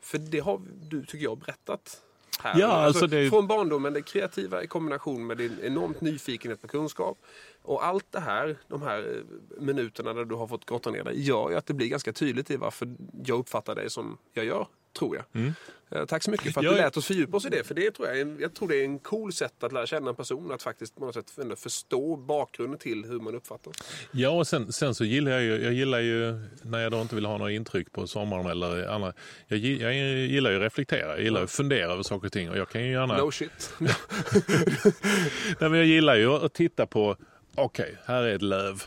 För 0.00 0.18
det 0.18 0.38
har 0.38 0.60
du, 0.90 1.04
tycker 1.04 1.24
jag, 1.24 1.38
berättat 1.38 2.02
här. 2.40 2.60
Ja, 2.60 2.66
alltså, 2.66 3.04
alltså 3.04 3.16
det... 3.16 3.30
Från 3.30 3.46
barndomen, 3.46 3.92
det 3.92 4.02
kreativa 4.02 4.62
i 4.62 4.66
kombination 4.66 5.26
med 5.26 5.36
din 5.36 5.58
enormt 5.62 6.00
nyfikenhet 6.00 6.62
på 6.62 6.68
kunskap. 6.68 7.18
Och 7.62 7.86
allt 7.86 8.06
det 8.10 8.20
här, 8.20 8.56
de 8.68 8.82
här 8.82 8.98
eh, 8.98 9.62
minuterna 9.62 10.12
där 10.12 10.24
du 10.24 10.34
har 10.34 10.46
fått 10.46 10.66
grotta 10.66 10.90
ner 10.90 11.04
dig, 11.04 11.22
gör 11.22 11.50
ju 11.50 11.56
att 11.56 11.66
det 11.66 11.74
blir 11.74 11.88
ganska 11.88 12.12
tydligt 12.12 12.50
i 12.50 12.56
varför 12.56 12.94
jag 13.24 13.38
uppfattar 13.38 13.74
dig 13.74 13.90
som 13.90 14.18
jag 14.32 14.44
gör 14.44 14.66
tror 14.92 15.16
jag. 15.16 15.24
Mm. 15.32 15.54
Eh, 15.94 16.04
tack 16.04 16.22
så 16.22 16.30
mycket 16.30 16.54
för 16.54 16.60
att 16.60 16.64
jag... 16.64 16.74
du 16.74 16.78
lät 16.78 16.96
oss 16.96 17.06
fördjupa 17.06 17.36
oss 17.36 17.46
i 17.46 17.48
det. 17.48 17.64
För 17.64 17.74
det 17.74 17.90
tror 17.90 18.08
jag, 18.08 18.20
är 18.20 18.36
jag 18.40 18.54
tror 18.54 18.68
det 18.68 18.76
är 18.76 18.84
en 18.84 18.98
cool 18.98 19.32
sätt 19.32 19.64
att 19.64 19.72
lära 19.72 19.86
känna 19.86 20.10
en 20.10 20.16
person. 20.16 20.52
Att 20.52 20.62
faktiskt 20.62 20.96
på 20.96 21.06
något 21.06 21.14
sätt 21.14 21.58
förstå 21.58 22.16
bakgrunden 22.16 22.78
till 22.78 23.04
hur 23.04 23.20
man 23.20 23.34
uppfattar. 23.34 23.72
Ja, 24.10 24.30
och 24.30 24.46
sen, 24.46 24.72
sen 24.72 24.94
så 24.94 25.04
gillar 25.04 25.32
jag 25.32 25.42
ju, 25.42 25.64
jag 25.64 25.72
gillar 25.72 26.00
ju 26.00 26.40
när 26.62 26.78
jag 26.78 26.92
då 26.92 27.00
inte 27.00 27.14
vill 27.14 27.26
ha 27.26 27.38
några 27.38 27.52
intryck 27.52 27.92
på 27.92 28.06
sommaren 28.06 28.46
eller 28.46 28.86
andra. 28.88 29.12
Jag, 29.46 29.58
jag 29.58 29.94
gillar 29.94 30.50
ju 30.50 30.56
att 30.56 30.62
reflektera, 30.62 31.08
jag 31.08 31.22
gillar 31.22 31.42
att 31.42 31.50
fundera 31.50 31.92
över 31.92 32.02
saker 32.02 32.26
och 32.26 32.32
ting. 32.32 32.50
Och 32.50 32.58
jag 32.58 32.68
kan 32.68 32.84
ju 32.84 32.90
gärna... 32.92 33.16
No 33.16 33.30
shit. 33.30 33.74
Nej, 33.78 35.70
men 35.70 35.74
jag 35.74 35.86
gillar 35.86 36.16
ju 36.16 36.32
att 36.32 36.54
titta 36.54 36.86
på, 36.86 37.16
okej, 37.54 37.84
okay, 37.84 37.96
här 38.04 38.22
är 38.22 38.34
ett 38.34 38.42
löv. 38.42 38.82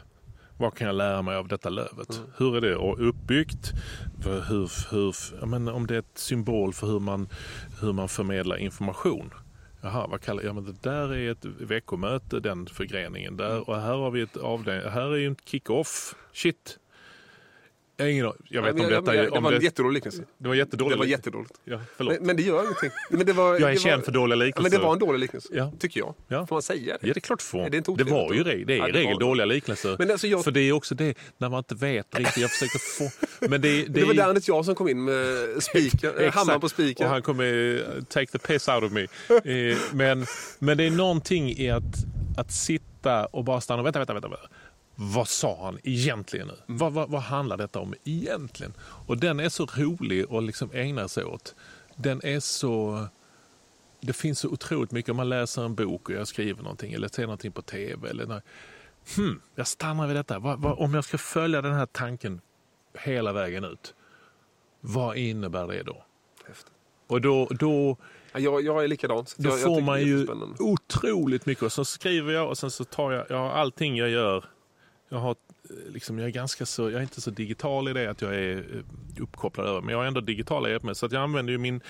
Vad 0.58 0.74
kan 0.74 0.88
jag 0.88 0.96
lära 0.96 1.22
mig 1.22 1.36
av 1.36 1.48
detta 1.48 1.70
lövet? 1.70 2.18
Mm. 2.18 2.30
Hur 2.38 2.58
är 2.58 2.62
det 2.62 2.76
uppbyggt? 2.76 3.72
Hur, 4.24 4.92
hur, 4.92 5.46
men 5.46 5.68
om 5.68 5.88
det 5.88 5.96
är 5.96 6.00
ett 6.00 6.18
symbol 6.18 6.74
för 6.74 6.88
hur 6.88 7.00
man, 7.00 7.30
hur 7.82 7.94
man 7.94 8.10
förmedlar 8.10 8.58
information. 8.58 9.34
Jaha, 9.82 10.08
vad 10.08 10.22
kallar, 10.22 10.44
ja, 10.44 10.54
men 10.54 10.66
det 10.66 10.82
där 10.82 11.14
är 11.14 11.32
ett 11.32 11.46
veckomöte, 11.46 12.40
den 12.40 12.68
förgreningen 12.68 13.38
där. 13.38 13.70
Och 13.70 13.82
här 13.82 13.96
har 13.96 14.12
vi 14.12 14.22
ett 14.22 14.38
avdelning, 14.38 14.92
här 14.92 15.14
är 15.14 15.16
ju 15.16 15.28
en 15.28 15.36
kick-off. 15.46 16.16
Shit, 16.34 16.80
jag, 17.98 18.12
ingen, 18.12 18.32
jag 18.50 18.62
vet 18.62 18.78
ja, 18.78 18.84
om 18.84 18.90
detta... 18.90 19.12
det 19.12 19.40
var 19.40 19.52
en 19.52 19.62
jättedålig 19.62 19.94
liknelse. 19.94 20.24
Det 20.38 20.48
var 20.48 20.56
jättedåligt. 20.56 20.94
Det 20.94 21.00
var 21.00 21.06
jättedåligt. 21.06 21.54
Ja, 21.64 21.80
men, 21.98 22.18
men, 22.22 22.36
det 22.36 22.44
gör 22.44 22.64
ingenting. 22.64 22.90
Men 23.10 23.26
det 23.26 23.34
var, 23.34 23.60
jag 23.60 23.72
är 23.72 23.76
känd 23.76 24.06
för 24.06 24.12
dåliga 24.12 24.36
liknelser. 24.36 24.62
men 24.62 24.80
det 24.80 24.86
var 24.86 24.94
en 24.94 25.00
dålig 25.00 25.20
liknelse, 25.20 25.50
ja. 25.52 25.72
tycker 25.80 26.00
jag. 26.00 26.14
Ja. 26.28 26.48
Får 26.48 26.56
man 26.56 26.62
säga 26.62 26.98
det? 27.02 27.08
Ja, 27.08 27.14
det 27.14 27.18
är 27.18 27.22
klart 27.22 27.42
får. 27.42 27.60
Är 27.60 27.70
det, 27.70 27.98
det 27.98 28.04
var 28.04 28.34
ju 28.34 28.44
det. 28.44 28.64
Det 28.66 28.80
är 28.80 28.90
i 28.90 28.92
regel 28.92 29.14
var... 29.14 29.20
dåliga 29.20 29.46
liknelser. 29.46 29.96
Men 30.00 30.12
alltså 30.12 30.28
jag... 30.28 30.44
För 30.44 30.52
det 30.52 30.62
är 30.62 30.72
också 30.72 30.96
det, 30.96 31.18
när 31.38 31.50
man 31.50 31.58
inte 31.58 31.76
vet 31.76 32.20
riktigt. 32.20 32.38
Jag 32.38 32.52
försöker 32.52 32.80
få... 32.80 33.10
Men 33.50 33.62
det, 33.62 33.84
det, 33.84 33.88
det 33.88 34.06
var 34.06 34.14
där 34.14 34.30
Anders 34.30 34.48
jag 34.48 34.66
som 34.66 34.76
kom 34.76 34.88
in 34.88 35.04
med 35.04 35.64
spiken, 35.64 36.12
hammaren 36.34 36.62
på 36.62 36.70
spiken. 36.70 37.06
Och 37.06 37.12
han 37.12 37.22
kom 37.22 37.38
med 37.38 37.84
take 38.10 38.38
the 38.38 38.38
piss 38.38 38.68
out 38.68 38.84
of 38.84 38.92
me. 38.92 39.02
Eh, 39.02 39.78
men, 39.94 40.26
men 40.60 40.78
det 40.78 40.84
är 40.84 40.92
någonting 40.92 41.50
i 41.50 41.70
att, 41.70 41.84
att 42.38 42.52
sitta 42.52 43.26
och 43.26 43.44
bara 43.44 43.62
stanna 43.62 43.80
och 43.80 43.86
vänta, 43.86 44.00
vänta, 44.00 44.14
vänta 44.14 44.30
vad 44.96 45.28
sa 45.28 45.66
han 45.66 45.80
egentligen 45.84 46.48
nu? 46.48 46.54
Vad, 46.66 46.94
vad, 46.94 47.10
vad, 47.10 47.22
handlar 47.22 47.58
detta 47.58 47.80
om 47.80 47.94
egentligen? 48.04 48.74
Och 48.80 49.18
den 49.18 49.40
är 49.40 49.50
så 49.50 49.66
rolig 49.66 50.26
att 50.32 50.44
liksom 50.44 50.70
ägna 50.74 51.08
sig 51.08 51.24
åt. 51.24 51.56
Den 51.96 52.22
är 52.24 52.40
så... 52.40 53.06
Det 54.02 54.14
finns 54.14 54.40
så 54.40 54.50
otroligt 54.50 54.92
mycket. 54.92 55.10
Om 55.10 55.18
man 55.18 55.30
läser 55.30 55.66
en 55.66 55.76
bok 55.76 56.10
och 56.10 56.16
jag 56.16 56.28
skriver 56.28 56.64
någonting 56.64 56.94
eller 56.94 57.08
ser 57.08 57.24
någonting 57.24 57.52
på 57.52 57.62
tv. 57.62 58.10
Eller 58.10 58.26
när, 58.26 58.42
hmm, 59.16 59.42
jag 59.56 59.68
stannar 59.68 60.08
vid 60.08 60.16
detta. 60.16 60.40
Vad, 60.40 60.66
om 60.80 60.94
jag 60.94 61.04
ska 61.04 61.18
följa 61.18 61.62
den 61.62 61.74
här 61.74 61.86
tanken 61.86 62.42
hela 62.94 63.34
vägen 63.34 63.64
ut. 63.64 63.94
Vad 64.82 65.18
innebär 65.18 65.68
det 65.68 65.84
då? 65.84 66.06
Häftigt. 66.48 66.72
Och 67.08 67.22
då, 67.22 67.46
då 67.46 67.98
jag, 68.34 68.62
jag 68.62 68.84
är 68.84 68.88
likadant. 68.88 69.36
Då 69.38 69.50
jag, 69.50 69.62
får 69.62 69.82
man 69.82 70.02
ju 70.02 70.28
otroligt 70.60 71.46
mycket. 71.46 71.64
Och 71.64 71.72
så 71.72 71.86
skriver 71.86 72.34
jag 72.34 72.50
och 72.50 72.58
sen 72.58 72.72
så 72.72 72.84
tar 72.84 73.12
jag, 73.12 73.26
jag 73.30 73.52
allting 73.52 73.98
jag 73.98 74.10
gör 74.10 74.46
jag, 75.16 75.22
har, 75.22 75.36
eh, 75.70 75.92
liksom, 75.92 76.20
jag, 76.20 76.28
är 76.28 76.32
ganska 76.32 76.66
så, 76.66 76.84
jag 76.84 76.94
är 76.94 77.02
inte 77.02 77.22
så 77.22 77.32
digital 77.32 77.88
i 77.88 77.94
det 77.94 78.08
att 78.08 78.22
jag 78.22 78.36
är 78.36 78.58
eh, 78.58 79.22
uppkopplad 79.24 79.68
över. 79.68 79.82
Men 79.82 79.90
jag 79.90 79.98
har 79.98 80.06
ändå 80.06 80.22
digitala 80.22 80.70
hjälpmedel. 80.70 80.96
Så 80.96 81.06
jag 81.12 81.24
använder 81.24 81.52
ju 81.52 81.58
min 81.58 81.82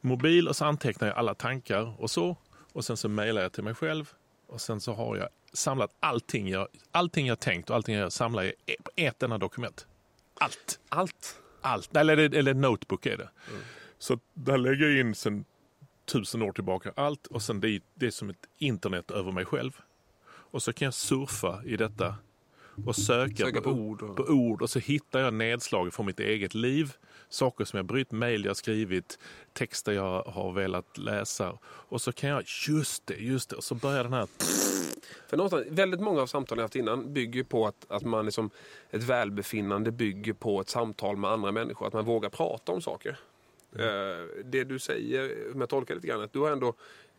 mobil 0.00 0.48
och 0.48 0.56
så 0.56 0.64
antecknar 0.64 1.08
jag 1.08 1.16
alla 1.16 1.34
tankar 1.34 2.02
och 2.02 2.10
så. 2.10 2.36
Och 2.72 2.84
sen 2.84 2.96
så 2.96 3.08
mejlar 3.08 3.42
jag 3.42 3.52
till 3.52 3.64
mig 3.64 3.74
själv. 3.74 4.12
Och 4.46 4.60
sen 4.60 4.80
så 4.80 4.94
har 4.94 5.16
jag 5.16 5.28
samlat 5.52 5.90
allting 6.00 6.48
jag, 6.48 6.68
allting 6.90 7.26
jag 7.26 7.40
tänkt 7.40 7.70
och 7.70 7.76
allting 7.76 7.94
jag 7.94 8.12
samlar 8.12 8.44
i 8.44 8.52
på 8.84 8.90
ett 8.96 9.22
enda 9.22 9.38
dokument. 9.38 9.86
Allt. 10.34 10.80
Allt? 10.88 11.40
Allt. 11.60 11.96
Eller, 11.96 12.16
eller 12.34 12.54
notebook 12.54 13.06
är 13.06 13.16
det. 13.16 13.28
Mm. 13.50 13.62
Så 13.98 14.18
där 14.34 14.58
lägger 14.58 14.86
jag 14.86 15.00
in 15.00 15.14
sen 15.14 15.44
tusen 16.04 16.42
år 16.42 16.52
tillbaka 16.52 16.92
allt 16.96 17.26
och 17.26 17.42
sen 17.42 17.60
det, 17.60 17.80
det 17.94 18.06
är 18.06 18.10
som 18.10 18.30
ett 18.30 18.48
internet 18.58 19.10
över 19.10 19.32
mig 19.32 19.44
själv. 19.44 19.80
Och 20.26 20.62
så 20.62 20.72
kan 20.72 20.86
jag 20.86 20.94
surfa 20.94 21.64
i 21.64 21.76
detta 21.76 22.16
och 22.86 22.96
söka, 22.96 23.44
söka 23.44 23.60
på, 23.60 23.70
ord 23.70 24.02
och... 24.02 24.16
på 24.16 24.22
ord 24.22 24.62
och 24.62 24.70
så 24.70 24.78
hittar 24.78 25.20
jag 25.20 25.34
nedslag 25.34 25.94
från 25.94 26.06
mitt 26.06 26.20
eget 26.20 26.54
liv. 26.54 26.92
Saker 27.28 27.64
som 27.64 27.76
jag 27.76 27.86
brytt, 27.86 28.12
mejl 28.12 28.44
jag 28.44 28.56
skrivit, 28.56 29.18
texter 29.52 29.92
jag 29.92 30.22
har 30.22 30.52
velat 30.52 30.98
läsa. 30.98 31.58
Och 31.64 32.00
så 32.00 32.12
kan 32.12 32.30
jag, 32.30 32.42
just 32.68 33.06
det, 33.06 33.14
just 33.14 33.50
det. 33.50 33.56
Och 33.56 33.64
så 33.64 33.74
börjar 33.74 34.04
den 34.04 34.12
här... 34.12 34.28
För 35.28 35.36
någonstans, 35.36 35.66
väldigt 35.70 36.00
många 36.00 36.22
av 36.22 36.26
samtalen 36.26 36.60
jag 36.60 36.64
haft 36.64 36.76
innan 36.76 37.12
bygger 37.12 37.44
på 37.44 37.66
att, 37.66 37.86
att 37.88 38.02
man 38.02 38.24
liksom, 38.24 38.50
ett 38.90 39.02
välbefinnande 39.02 39.90
bygger 39.90 40.32
på 40.32 40.60
ett 40.60 40.68
samtal 40.68 41.16
med 41.16 41.30
andra 41.30 41.52
människor. 41.52 41.86
Att 41.86 41.92
man 41.92 42.04
vågar 42.04 42.30
prata 42.30 42.72
om 42.72 42.80
saker. 42.80 43.18
Mm. 43.78 44.28
Det 44.44 44.64
du 44.64 44.78
säger, 44.78 45.52
om 45.54 45.60
jag 45.60 45.68
tolkar 45.68 45.94
lite 45.94 46.06
grann, 46.06 46.22
att 46.22 46.32
du 46.32 46.38
har 46.38 46.50
ändå 46.50 46.74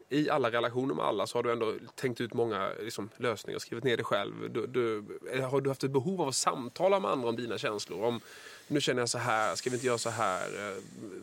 i 0.10 0.30
alla 0.30 0.52
relationer 0.52 0.96
med 0.96 1.06
alla 1.06 1.28
så 1.28 1.38
har 1.38 1.44
du 1.44 1.52
ändå 1.52 1.74
tänkt 1.96 2.22
ut 2.22 2.34
många 2.34 2.70
liksom, 2.80 3.10
lösningar, 3.18 3.60
skrivit 3.60 3.84
ner 3.84 3.98
det 3.98 4.04
själv. 4.04 4.34
Du, 4.50 4.68
du, 4.68 5.04
har 5.42 5.62
du 5.62 5.70
haft 5.70 5.84
ett 5.84 5.92
behov 5.92 6.22
av 6.22 6.28
att 6.28 6.36
samtala 6.36 7.00
med 7.00 7.12
andra 7.12 7.30
om 7.30 7.36
dina 7.36 7.58
känslor? 7.58 8.04
Om 8.04 8.20
nu 8.68 8.82
känner 8.82 9.02
jag 9.02 9.10
så 9.10 9.18
här, 9.18 9.56
ska 9.56 9.70
vi 9.70 9.76
inte 9.76 9.86
göra 9.88 9.98
så 9.98 10.10
här? 10.10 10.50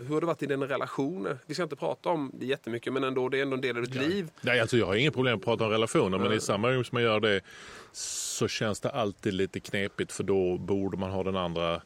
Hur 0.01 0.15
har 0.15 0.21
det 0.21 0.27
varit 0.27 0.43
i 0.43 0.47
dina 0.47 0.67
relationer? 0.67 1.39
Vi 1.47 1.55
ska 1.55 1.63
inte 1.63 1.77
prata 1.77 2.09
om 2.09 2.31
det 2.35 2.47
jättemycket 2.47 2.93
men 2.93 3.05
ändå, 3.05 3.29
det 3.29 3.39
är 3.39 3.43
ändå 3.43 3.55
en 3.55 3.61
del 3.61 3.77
av 3.77 3.83
ditt 3.83 3.95
ja. 3.95 4.03
liv. 4.03 4.31
Nej, 4.41 4.61
alltså 4.61 4.77
jag 4.77 4.87
har 4.87 4.95
inget 4.95 5.15
problem 5.15 5.37
att 5.37 5.45
prata 5.45 5.65
om 5.65 5.71
relationer 5.71 6.19
men 6.19 6.33
i 6.33 6.41
samma 6.41 6.73
gång 6.73 6.85
som 6.85 6.97
man 6.97 7.03
gör 7.03 7.21
det 7.21 7.41
så 7.93 8.49
känns 8.49 8.81
det 8.81 8.91
alltid 8.91 9.35
lite 9.35 9.61
knepigt 9.61 10.13
för 10.13 10.25
då 10.25 10.59
borde 10.59 10.97
man 10.97 11.11
ha 11.11 11.23
den 11.23 11.37
andra 11.37 11.83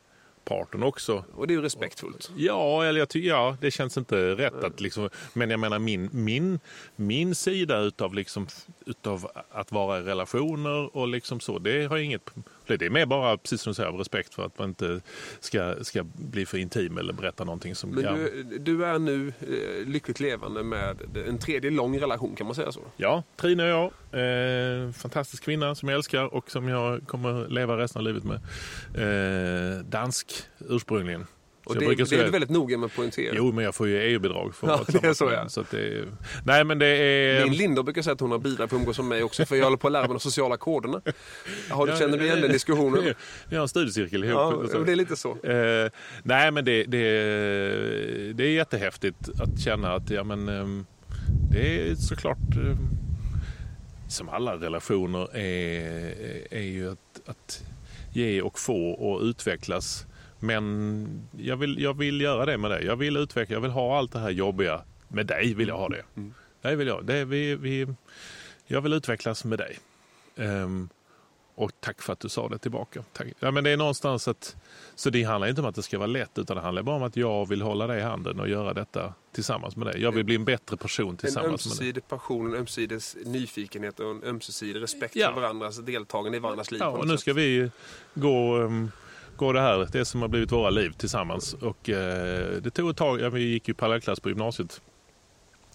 parten 0.46 0.82
också. 0.82 1.24
Och 1.34 1.46
det 1.46 1.52
är 1.52 1.56
ju 1.56 1.62
respektfullt. 1.62 2.30
Ja, 2.36 2.84
eller 2.84 2.98
jag 2.98 3.08
tycker, 3.08 3.28
ja, 3.28 3.56
det 3.60 3.70
känns 3.70 3.96
inte 3.96 4.16
rätt 4.16 4.64
att 4.64 4.80
liksom, 4.80 5.10
men 5.32 5.50
jag 5.50 5.60
menar 5.60 5.78
min, 5.78 6.08
min, 6.12 6.60
min 6.96 7.34
sida 7.34 7.78
utav, 7.78 8.14
liksom, 8.14 8.46
utav 8.86 9.30
att 9.50 9.72
vara 9.72 9.98
i 9.98 10.02
relationer 10.02 10.96
och 10.96 11.08
liksom 11.08 11.40
så, 11.40 11.58
det 11.58 11.86
har 11.86 11.96
inget 11.96 12.30
det 12.66 12.86
är 12.86 12.90
mer 12.90 13.06
bara, 13.06 13.38
precis 13.38 13.60
som 13.60 13.70
du 13.70 13.74
säger, 13.74 13.88
av 13.88 13.96
respekt 13.96 14.34
för 14.34 14.46
att 14.46 14.58
man 14.58 14.68
inte 14.68 15.00
ska, 15.40 15.74
ska 15.84 16.04
bli 16.04 16.46
för 16.46 16.58
intim 16.58 16.98
eller 16.98 17.12
berätta 17.12 17.44
någonting 17.44 17.74
som... 17.74 17.90
Men 17.90 18.14
du, 18.14 18.58
du 18.58 18.84
är 18.84 18.98
nu 18.98 19.28
eh, 19.28 19.88
lyckligt 19.88 20.20
levande 20.20 20.62
med 20.62 20.96
en 21.28 21.38
tredje 21.38 21.70
lång 21.70 22.00
relation, 22.00 22.36
kan 22.36 22.46
man 22.46 22.54
säga 22.54 22.72
så? 22.72 22.80
Ja, 22.96 23.22
Trine 23.36 23.62
och 23.62 23.68
jag. 23.68 23.84
Eh, 23.86 24.92
fantastisk 24.92 25.44
kvinna 25.44 25.74
som 25.74 25.88
jag 25.88 25.96
älskar 25.96 26.34
och 26.34 26.50
som 26.50 26.68
jag 26.68 27.06
kommer 27.06 27.48
leva 27.48 27.76
resten 27.76 28.00
av 28.00 28.04
livet 28.04 28.24
med. 28.24 28.40
Eh, 28.94 29.84
dansk 29.84 30.32
ursprungligen. 30.58 31.26
Och 31.66 31.74
det, 31.74 31.86
brukar 31.86 32.04
det 32.04 32.16
är 32.16 32.24
du 32.24 32.30
väldigt 32.30 32.50
noga 32.50 32.78
med 32.78 32.86
att 32.86 32.96
poängtera. 32.96 33.34
Jo, 33.36 33.52
men 33.52 33.64
jag 33.64 33.74
får 33.74 33.88
ju 33.88 33.98
EU-bidrag 33.98 34.54
för 34.54 34.66
Ja, 34.66 34.84
det 34.88 35.04
är 35.04 35.14
så, 35.14 35.30
ja. 35.32 35.48
så 35.48 35.60
att 35.60 35.70
det 35.70 35.80
är, 35.80 36.04
Nej, 36.44 36.64
men 36.64 36.78
det 36.78 36.86
är... 36.86 37.44
Min 37.44 37.54
Linda 37.54 37.82
brukar 37.82 38.02
säga 38.02 38.14
att 38.14 38.20
hon 38.20 38.30
har 38.30 38.38
bidrag 38.38 38.70
för 38.70 38.76
att 38.76 38.80
umgås 38.80 38.98
med 38.98 39.06
mig 39.06 39.22
också, 39.22 39.44
för 39.44 39.56
jag 39.56 39.64
håller 39.64 39.76
på 39.76 39.86
att 39.86 39.92
lära 39.92 40.02
mig 40.02 40.08
de 40.08 40.20
sociala 40.20 40.56
koderna. 40.56 41.00
Har 41.70 41.86
du, 41.86 41.92
Ja, 41.92 41.98
känner 41.98 42.18
du 42.18 42.24
igen 42.24 42.40
den 42.40 42.52
diskussionen? 42.52 43.14
Vi 43.48 43.56
har 43.56 43.62
en 43.62 43.68
studiecirkel 43.68 44.24
ihop. 44.24 44.68
Ja, 44.72 44.78
det 44.78 44.92
är 44.92 44.96
lite 44.96 45.16
så. 45.16 45.30
Eh, 45.30 45.90
nej, 46.22 46.50
men 46.50 46.64
det, 46.64 46.84
det, 46.84 46.98
det 48.32 48.44
är 48.44 48.50
jättehäftigt 48.50 49.28
att 49.40 49.60
känna 49.60 49.94
att 49.94 50.10
ja, 50.10 50.24
men, 50.24 50.48
ehm, 50.48 50.86
det 51.52 51.90
är 51.90 51.94
såklart 51.94 52.56
ehm, 52.56 52.76
som 54.08 54.28
alla 54.28 54.56
relationer 54.56 55.36
är, 55.36 56.14
är 56.50 56.62
ju 56.62 56.92
att, 56.92 57.28
att 57.28 57.62
ge 58.12 58.42
och 58.42 58.58
få 58.58 58.90
och 58.90 59.22
utvecklas. 59.22 60.06
Men 60.38 61.28
jag 61.36 61.56
vill, 61.56 61.82
jag 61.82 61.94
vill 61.98 62.20
göra 62.20 62.46
det 62.46 62.58
med 62.58 62.70
dig. 62.70 62.84
Jag 62.84 62.96
vill 62.96 63.16
utveckla, 63.16 63.54
jag 63.54 63.60
vill 63.60 63.70
ha 63.70 63.98
allt 63.98 64.12
det 64.12 64.18
här 64.18 64.30
jobbiga. 64.30 64.82
Med 65.08 65.26
dig 65.26 65.54
vill 65.54 65.68
jag 65.68 65.76
ha 65.78 65.88
det. 65.88 66.02
Mm. 66.16 66.34
Det 66.62 66.76
vill 66.76 66.86
jag. 66.88 67.04
Det, 67.06 67.24
vi, 67.24 67.54
vi, 67.54 67.86
jag 68.66 68.80
vill 68.80 68.92
utvecklas 68.92 69.44
med 69.44 69.58
dig. 69.58 69.78
Ehm, 70.36 70.88
och 71.54 71.70
tack 71.80 72.02
för 72.02 72.12
att 72.12 72.20
du 72.20 72.28
sa 72.28 72.48
det 72.48 72.58
tillbaka. 72.58 73.04
Tack. 73.12 73.26
Ja, 73.38 73.50
men 73.50 73.64
det 73.64 73.70
är 73.70 73.76
någonstans 73.76 74.28
att, 74.28 74.56
så 74.94 75.10
det 75.10 75.22
handlar 75.22 75.48
inte 75.48 75.60
om 75.60 75.66
att 75.66 75.74
det 75.74 75.82
ska 75.82 75.98
vara 75.98 76.06
lätt 76.06 76.38
utan 76.38 76.56
det 76.56 76.62
handlar 76.62 76.82
bara 76.82 76.96
om 76.96 77.02
att 77.02 77.16
jag 77.16 77.48
vill 77.48 77.62
hålla 77.62 77.86
dig 77.86 77.98
i 77.98 78.02
handen 78.02 78.40
och 78.40 78.48
göra 78.48 78.74
detta 78.74 79.14
tillsammans 79.32 79.76
med 79.76 79.86
dig. 79.86 80.02
Jag 80.02 80.12
vill 80.12 80.24
bli 80.24 80.34
en 80.34 80.44
bättre 80.44 80.76
person 80.76 81.10
En 81.10 81.16
tillsammans 81.16 81.50
med 81.50 81.58
dig. 81.58 81.86
ömsesidig 81.88 82.08
passion, 82.08 82.46
en 82.46 82.54
ömsesidig 82.60 83.00
nyfikenhet 83.26 84.00
och 84.00 84.10
en 84.10 84.22
ömsesidig 84.24 84.82
respekt 84.82 85.16
Ja. 85.16 85.34
för 85.34 85.40
varandras 85.40 85.78
deltagande 85.78 86.36
i 86.38 86.40
varandras 86.40 86.70
liv. 86.70 86.80
Ja, 86.80 86.88
och 86.88 87.06
nu 87.08 87.18
ska 87.18 87.32
vi 87.32 87.70
gå, 88.14 88.56
um, 88.56 88.90
gå 89.36 89.52
det 89.52 89.60
här, 89.60 89.88
det 89.92 90.04
som 90.04 90.20
har 90.22 90.28
blivit 90.28 90.52
våra 90.52 90.70
liv 90.70 90.90
tillsammans. 90.90 91.54
Och 91.54 91.90
eh, 91.90 92.56
det 92.62 92.70
tog 92.70 92.90
ett 92.90 92.96
tag, 92.96 93.20
ja, 93.20 93.30
vi 93.30 93.42
gick 93.42 93.68
ju 93.68 93.74
parallellklass 93.74 94.20
på 94.20 94.28
gymnasiet. 94.28 94.80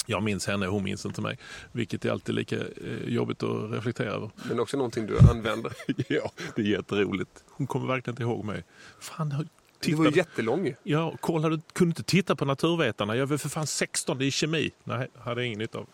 Jag 0.06 0.24
minns 0.24 0.48
henne, 0.48 0.68
hon 0.68 0.84
minns 0.84 1.06
inte 1.06 1.22
mig. 1.22 1.38
Vilket 1.72 2.06
är 2.06 2.12
alltid 2.12 2.36
lika 2.36 2.56
eh, 2.56 2.64
jobbigt 3.08 3.44
att 3.44 3.72
reflektera 3.72 4.12
över. 4.12 4.30
Men 4.44 4.60
också 4.60 4.78
någonting 4.78 5.06
du 5.06 5.20
använder. 5.20 5.74
ja, 6.08 6.32
det 6.56 6.62
är 6.62 6.66
jätteroligt. 6.66 7.44
Hon 7.50 7.68
kommer 7.68 7.88
verkligen 7.88 8.14
inte 8.14 8.24
ihåg 8.24 8.46
mig. 8.46 8.64
Fan, 9.00 9.50
Du 9.80 9.94
var 9.96 10.06
ju 10.06 10.12
jättelång. 10.18 10.74
Ja, 10.84 11.16
kolla, 11.20 11.50
du 11.50 11.62
kunde 11.74 11.90
inte 11.90 12.04
titta 12.04 12.36
på 12.36 12.46
naturvetarna. 12.46 13.16
Jag 13.16 13.28
var 13.28 13.38
för 13.38 13.50
fan 13.50 13.68
16 13.68 14.22
i 14.22 14.32
kemi. 14.32 14.72
Nej, 14.84 15.08
hade 15.20 15.46
ingen 15.46 15.60
nytta 15.60 15.78
av. 15.78 15.88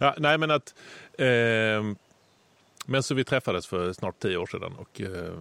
Ja, 0.00 0.14
nej, 0.18 0.38
men 0.38 0.50
att... 0.50 0.74
ehm, 1.18 1.96
men 2.90 3.02
så 3.02 3.14
vi 3.14 3.24
träffades 3.24 3.66
för 3.66 3.92
snart 3.92 4.18
tio 4.18 4.36
år 4.36 4.46
sedan. 4.46 4.72
Och, 4.72 5.00
eh, 5.00 5.32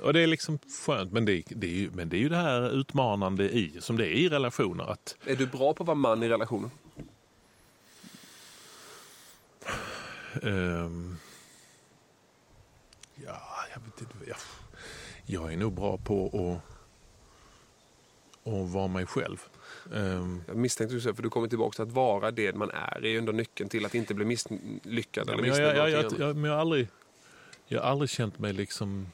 och 0.00 0.12
det 0.12 0.20
är 0.20 0.26
liksom 0.26 0.58
skönt. 0.86 1.12
Men 1.12 1.24
det, 1.24 1.42
det 1.46 1.66
är 1.66 1.74
ju, 1.74 1.90
men 1.90 2.08
det 2.08 2.16
är 2.16 2.20
ju 2.20 2.28
det 2.28 2.36
här 2.36 2.70
utmanande 2.70 3.44
i, 3.50 3.76
som 3.80 3.96
det 3.96 4.06
är 4.06 4.12
i 4.12 4.28
relationer. 4.28 4.84
Att, 4.84 5.16
Är 5.26 5.36
du 5.36 5.46
bra 5.46 5.74
på 5.74 5.82
att 5.82 5.86
vara 5.86 5.94
man 5.94 6.22
i 6.22 6.28
relationen? 6.28 6.70
ehm, 10.42 11.16
ja, 13.26 13.40
jag 13.74 13.80
vet 13.80 14.00
inte. 14.00 14.14
Jag, 14.28 14.36
jag 15.26 15.52
är 15.52 15.56
nog 15.56 15.72
bra 15.72 15.98
på 15.98 16.26
att, 16.26 16.71
att 18.44 18.70
vara 18.70 18.88
mig 18.88 19.06
själv. 19.06 19.42
Ehm, 19.94 20.42
Jag 20.46 20.56
misstänkte 20.56 20.96
du 20.96 21.00
för 21.00 21.22
du 21.22 21.30
kommer 21.30 21.48
tillbaka 21.48 21.74
till 21.74 21.82
att 21.82 21.92
vara 21.92 22.30
det 22.30 22.54
man 22.54 22.70
är. 22.70 23.00
Det 23.00 23.08
är 23.08 23.12
ju 23.12 23.18
ändå 23.18 23.32
nyckeln 23.32 23.68
till 23.68 23.86
att 23.86 23.94
inte 23.94 24.14
bli 24.14 24.24
misslyckad 24.24 25.28
Ja, 25.28 25.32
eller 25.32 25.42
men 25.42 25.50
jag, 25.50 25.76
jag, 25.76 25.90
jag, 25.90 26.12
jag, 26.18 26.36
men 26.36 26.44
jag, 26.44 26.52
har 26.52 26.60
aldrig, 26.60 26.88
jag 27.66 27.80
har 27.80 27.90
aldrig 27.90 28.10
känt 28.10 28.38
mig 28.38 28.52
liksom 28.52 29.06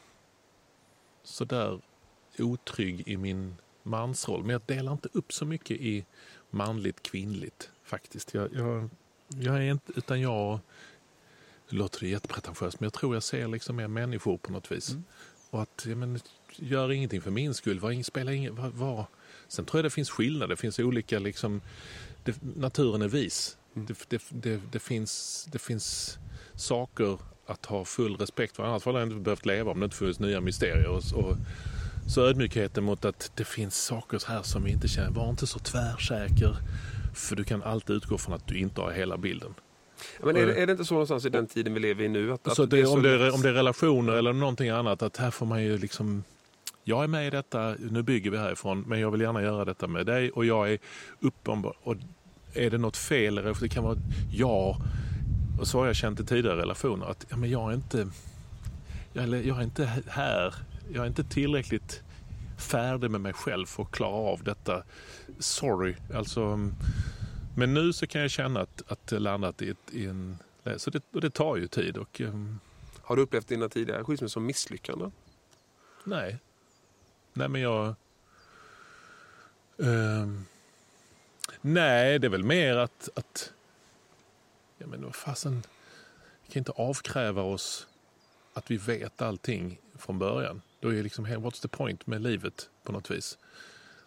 sådär 1.22 1.80
otrygg 2.38 3.08
i 3.08 3.16
min 3.16 3.56
mansroll. 3.82 4.40
Men 4.42 4.50
jag 4.50 4.62
delar 4.66 4.92
inte 4.92 5.08
upp 5.12 5.32
så 5.32 5.44
mycket 5.44 5.76
i 5.80 6.04
manligt 6.50 7.02
kvinnligt 7.02 7.70
faktiskt. 7.84 8.34
Jag, 8.34 8.54
jag, 8.54 8.90
jag 9.28 9.56
är 9.56 9.70
inte, 9.70 9.92
utan 9.96 10.20
jag, 10.20 10.60
det 11.70 11.76
låter 11.76 12.06
jättepretentiöst, 12.06 12.80
men 12.80 12.86
jag 12.86 12.92
tror 12.92 13.16
jag 13.16 13.22
ser 13.22 13.48
liksom 13.48 13.76
mer 13.76 13.88
människor 13.88 14.38
på 14.38 14.52
något 14.52 14.72
vis. 14.72 14.90
Mm. 14.90 15.04
Och 15.50 15.62
att, 15.62 15.86
ja, 15.88 15.96
men, 15.96 16.20
gör 16.56 16.92
ingenting 16.92 17.20
för 17.20 17.30
min 17.30 17.54
skull, 17.54 17.80
var, 17.80 18.02
spela 18.02 18.32
ingen, 18.32 18.54
var, 18.54 18.68
var. 18.68 19.06
Sen 19.48 19.64
tror 19.64 19.78
jag 19.78 19.84
det 19.84 19.90
finns 19.90 20.10
skillnader, 20.10 20.46
det 20.48 20.56
finns 20.56 20.78
olika 20.78 21.18
liksom, 21.18 21.60
det, 22.24 22.34
naturen 22.56 23.02
är 23.02 23.08
vis. 23.08 23.56
Mm. 23.76 23.86
Det, 23.86 24.08
det, 24.08 24.22
det, 24.30 24.60
det, 24.72 24.78
finns, 24.78 25.44
det 25.52 25.58
finns 25.58 26.18
saker 26.54 27.18
att 27.46 27.66
ha 27.66 27.84
full 27.84 28.16
respekt 28.16 28.56
för. 28.56 28.62
Annars 28.64 28.84
hade 28.84 28.98
jag 28.98 29.08
inte 29.08 29.20
behövt 29.20 29.46
leva 29.46 29.70
om 29.70 29.80
det 29.80 29.84
inte 29.84 29.96
funnits 29.96 30.20
nya 30.20 30.40
mysterier. 30.40 30.86
Och, 30.88 31.02
och, 31.14 31.36
så 32.08 32.22
ödmjukheten 32.26 32.84
mot 32.84 33.04
att 33.04 33.32
det 33.36 33.44
finns 33.44 33.84
saker 33.84 34.20
här 34.28 34.42
som 34.42 34.64
vi 34.64 34.70
inte 34.70 34.88
känner. 34.88 35.10
Var 35.10 35.30
inte 35.30 35.46
så 35.46 35.58
tvärsäker. 35.58 36.56
För 37.14 37.36
du 37.36 37.44
kan 37.44 37.62
alltid 37.62 37.96
utgå 37.96 38.18
från 38.18 38.34
att 38.34 38.46
du 38.46 38.58
inte 38.58 38.80
har 38.80 38.90
hela 38.92 39.16
bilden. 39.18 39.54
Men 40.20 40.36
är, 40.36 40.46
det- 40.46 40.54
är 40.62 40.66
det 40.66 40.72
inte 40.72 40.84
så 40.84 40.94
någonstans 40.94 41.24
i 41.26 41.28
den 41.28 41.46
tiden 41.46 41.74
vi 41.74 41.80
lever 41.80 42.04
i 42.04 42.08
nu? 42.08 42.32
Att, 42.32 42.58
att 42.58 42.70
det, 42.70 42.80
är 42.80 42.92
om, 42.92 43.02
det 43.02 43.10
är, 43.10 43.34
om 43.34 43.42
det 43.42 43.48
är 43.48 43.52
relationer 43.52 44.12
eller 44.12 44.32
någonting 44.32 44.68
annat. 44.68 45.02
Att 45.02 45.16
här 45.16 45.30
får 45.30 45.46
man 45.46 45.62
ju 45.64 45.78
liksom... 45.78 46.24
Jag 46.88 47.04
är 47.04 47.08
med 47.08 47.26
i 47.26 47.30
detta, 47.30 47.74
nu 47.90 48.02
bygger 48.02 48.30
vi 48.30 48.38
härifrån. 48.38 48.84
Men 48.86 49.00
jag 49.00 49.10
vill 49.10 49.20
gärna 49.20 49.42
göra 49.42 49.64
detta 49.64 49.86
med 49.86 50.06
dig. 50.06 50.30
Och 50.30 50.44
jag 50.44 50.72
är 50.72 50.78
uppenbar. 51.20 51.76
Och 51.82 51.96
är 52.54 52.70
det 52.70 52.78
något 52.78 52.96
fel? 52.96 53.38
Eller 53.38 53.56
det 53.60 53.68
kan 53.68 53.84
vara 53.84 53.96
ja. 54.32 54.80
Och 55.60 55.66
så 55.66 55.78
har 55.78 55.86
jag 55.86 55.96
känt 55.96 56.20
i 56.20 56.24
tidigare 56.24 56.56
relationer. 56.56 57.06
Att 57.06 57.26
ja, 57.28 57.36
men 57.36 57.50
jag 57.50 57.70
är 57.70 57.74
inte... 57.74 58.08
Jag, 59.12 59.24
eller 59.24 59.42
jag 59.42 59.58
är 59.58 59.62
inte 59.62 60.02
här. 60.08 60.54
Jag 60.92 61.02
är 61.02 61.06
inte 61.06 61.24
tillräckligt 61.24 62.02
färdig 62.58 63.10
med 63.10 63.20
mig 63.20 63.32
själv 63.32 63.66
för 63.66 63.82
att 63.82 63.90
klara 63.90 64.32
av 64.32 64.42
detta. 64.42 64.82
Sorry. 65.38 65.94
Alltså, 66.14 66.70
men 67.56 67.74
nu 67.74 67.92
så 67.92 68.06
kan 68.06 68.20
jag 68.20 68.30
känna 68.30 68.60
att, 68.60 68.82
att 68.86 69.06
det 69.06 69.18
landat 69.18 69.62
i, 69.62 69.70
ett, 69.70 69.92
i 69.92 70.06
en... 70.06 70.38
Så 70.76 70.90
det, 70.90 71.02
och 71.12 71.20
det 71.20 71.30
tar 71.30 71.56
ju 71.56 71.68
tid. 71.68 71.96
Och, 71.96 72.20
ehm, 72.20 72.58
Har 73.02 73.16
du 73.16 73.22
upplevt 73.22 73.48
dina 73.48 73.68
tidigare 73.68 74.04
skilsmässor 74.04 74.32
som 74.32 74.46
misslyckanden? 74.46 75.12
nej. 76.04 76.38
Nej, 77.38 77.48
men 77.48 77.60
jag... 77.60 77.94
ehm, 79.78 80.44
nej, 81.60 82.18
det 82.18 82.26
är 82.26 82.30
väl 82.30 82.44
mer 82.44 82.76
att... 82.76 83.08
att 83.14 83.52
ja, 84.78 84.86
men 84.86 85.04
vad 85.04 85.14
fasen... 85.14 85.62
Vi 86.46 86.52
kan 86.52 86.60
inte 86.60 86.72
avkräva 86.72 87.42
oss 87.42 87.86
att 88.54 88.70
vi 88.70 88.76
vet 88.76 89.22
allting 89.22 89.80
från 89.98 90.18
början. 90.18 90.62
Då 90.80 90.94
är 90.94 91.02
liksom, 91.02 91.26
what's 91.26 91.62
the 91.62 91.68
point 91.68 92.06
med 92.06 92.22
livet 92.22 92.70
på 92.84 92.92
något 92.92 93.10
vis? 93.10 93.38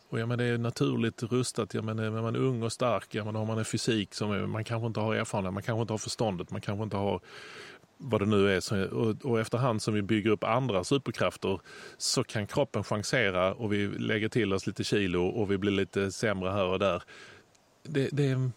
Och 0.10 0.20
ja, 0.20 0.26
men 0.26 0.38
det 0.38 0.44
är 0.44 0.58
naturligt 0.58 1.24
rustat. 1.24 1.74
Ja, 1.74 1.82
men 1.82 2.00
är 2.00 2.10
man 2.10 2.36
ung 2.36 2.64
och 2.64 2.74
stark, 2.74 3.16
ja, 3.16 3.26
men 3.26 3.36
har 3.36 3.46
man 3.46 3.58
en 3.58 3.66
fysik 3.66 4.14
som 4.14 4.32
är, 4.32 4.46
man 4.46 4.64
kanske 4.64 4.88
inte 4.88 5.00
har 5.00 5.16
erfarenhet, 5.16 5.54
man 5.54 5.64
kanske 5.64 5.82
inte 5.82 5.94
har 5.94 5.98
förståndet, 5.98 6.52
man 6.52 6.62
kanske 6.62 6.84
inte 6.84 6.98
har 6.98 7.22
vad 8.02 8.22
det 8.22 8.26
nu 8.26 8.58
är. 8.58 8.94
Och, 8.94 9.26
och 9.26 9.40
efterhand 9.40 9.82
som 9.82 9.94
vi 9.94 10.02
bygger 10.02 10.30
upp 10.30 10.44
andra 10.44 10.84
superkrafter 10.84 11.60
så 11.98 12.24
kan 12.24 12.48
kroppen 12.48 12.84
chansera 12.84 13.54
och 13.54 13.74
vi 13.74 13.88
lägger 13.88 14.30
till 14.30 14.54
oss 14.54 14.68
lite 14.68 14.84
kilo 14.84 15.26
och 15.28 15.52
vi 15.52 15.58
blir 15.58 15.72
lite 15.72 16.12
sämre 16.12 16.50
här 16.50 16.66
och 16.66 16.80
där. 16.80 17.04
Det, 17.84 18.10
det, 18.12 18.50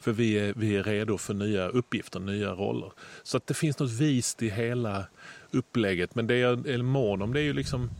för 0.00 0.12
vi 0.12 0.38
är, 0.38 0.54
vi 0.56 0.76
är 0.76 0.82
redo 0.82 1.18
för 1.18 1.34
nya 1.34 1.68
uppgifter, 1.68 2.20
nya 2.20 2.52
roller. 2.52 2.92
Så 3.22 3.36
att 3.36 3.46
det 3.46 3.54
finns 3.54 3.78
något 3.78 3.90
vist 3.90 4.42
i 4.42 4.50
hela 4.50 5.04
upplägget. 5.50 6.14
Men 6.14 6.26
det 6.26 6.36
jag 6.36 6.66
är 6.66 6.82
mån 6.82 7.22
om 7.22 7.32
det 7.32 7.40
är 7.40 7.44
ju 7.44 7.52
liksom 7.52 7.90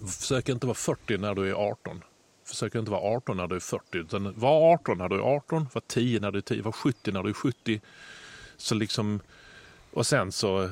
Försök 0.00 0.48
inte 0.48 0.66
vara 0.66 0.74
40 0.74 1.18
när 1.18 1.34
du 1.34 1.50
är 1.50 1.54
18. 1.54 2.04
Försök 2.44 2.74
inte 2.74 2.90
vara 2.90 3.16
18 3.16 3.36
när 3.36 3.46
du 3.46 3.56
är 3.56 3.60
40. 3.60 3.98
Utan 3.98 4.32
var 4.36 4.74
18 4.74 4.98
när 4.98 5.08
du 5.08 5.16
är 5.16 5.20
18, 5.20 5.66
var 5.72 5.82
10 5.86 6.20
när 6.20 6.30
du 6.30 6.38
är 6.38 6.42
10, 6.42 6.62
var 6.62 6.72
70 6.72 7.12
när 7.12 7.22
du 7.22 7.28
är 7.28 7.34
70. 7.34 7.80
Så 8.56 8.74
liksom, 8.74 9.20
och 9.94 10.06
sen 10.06 10.32
så, 10.32 10.70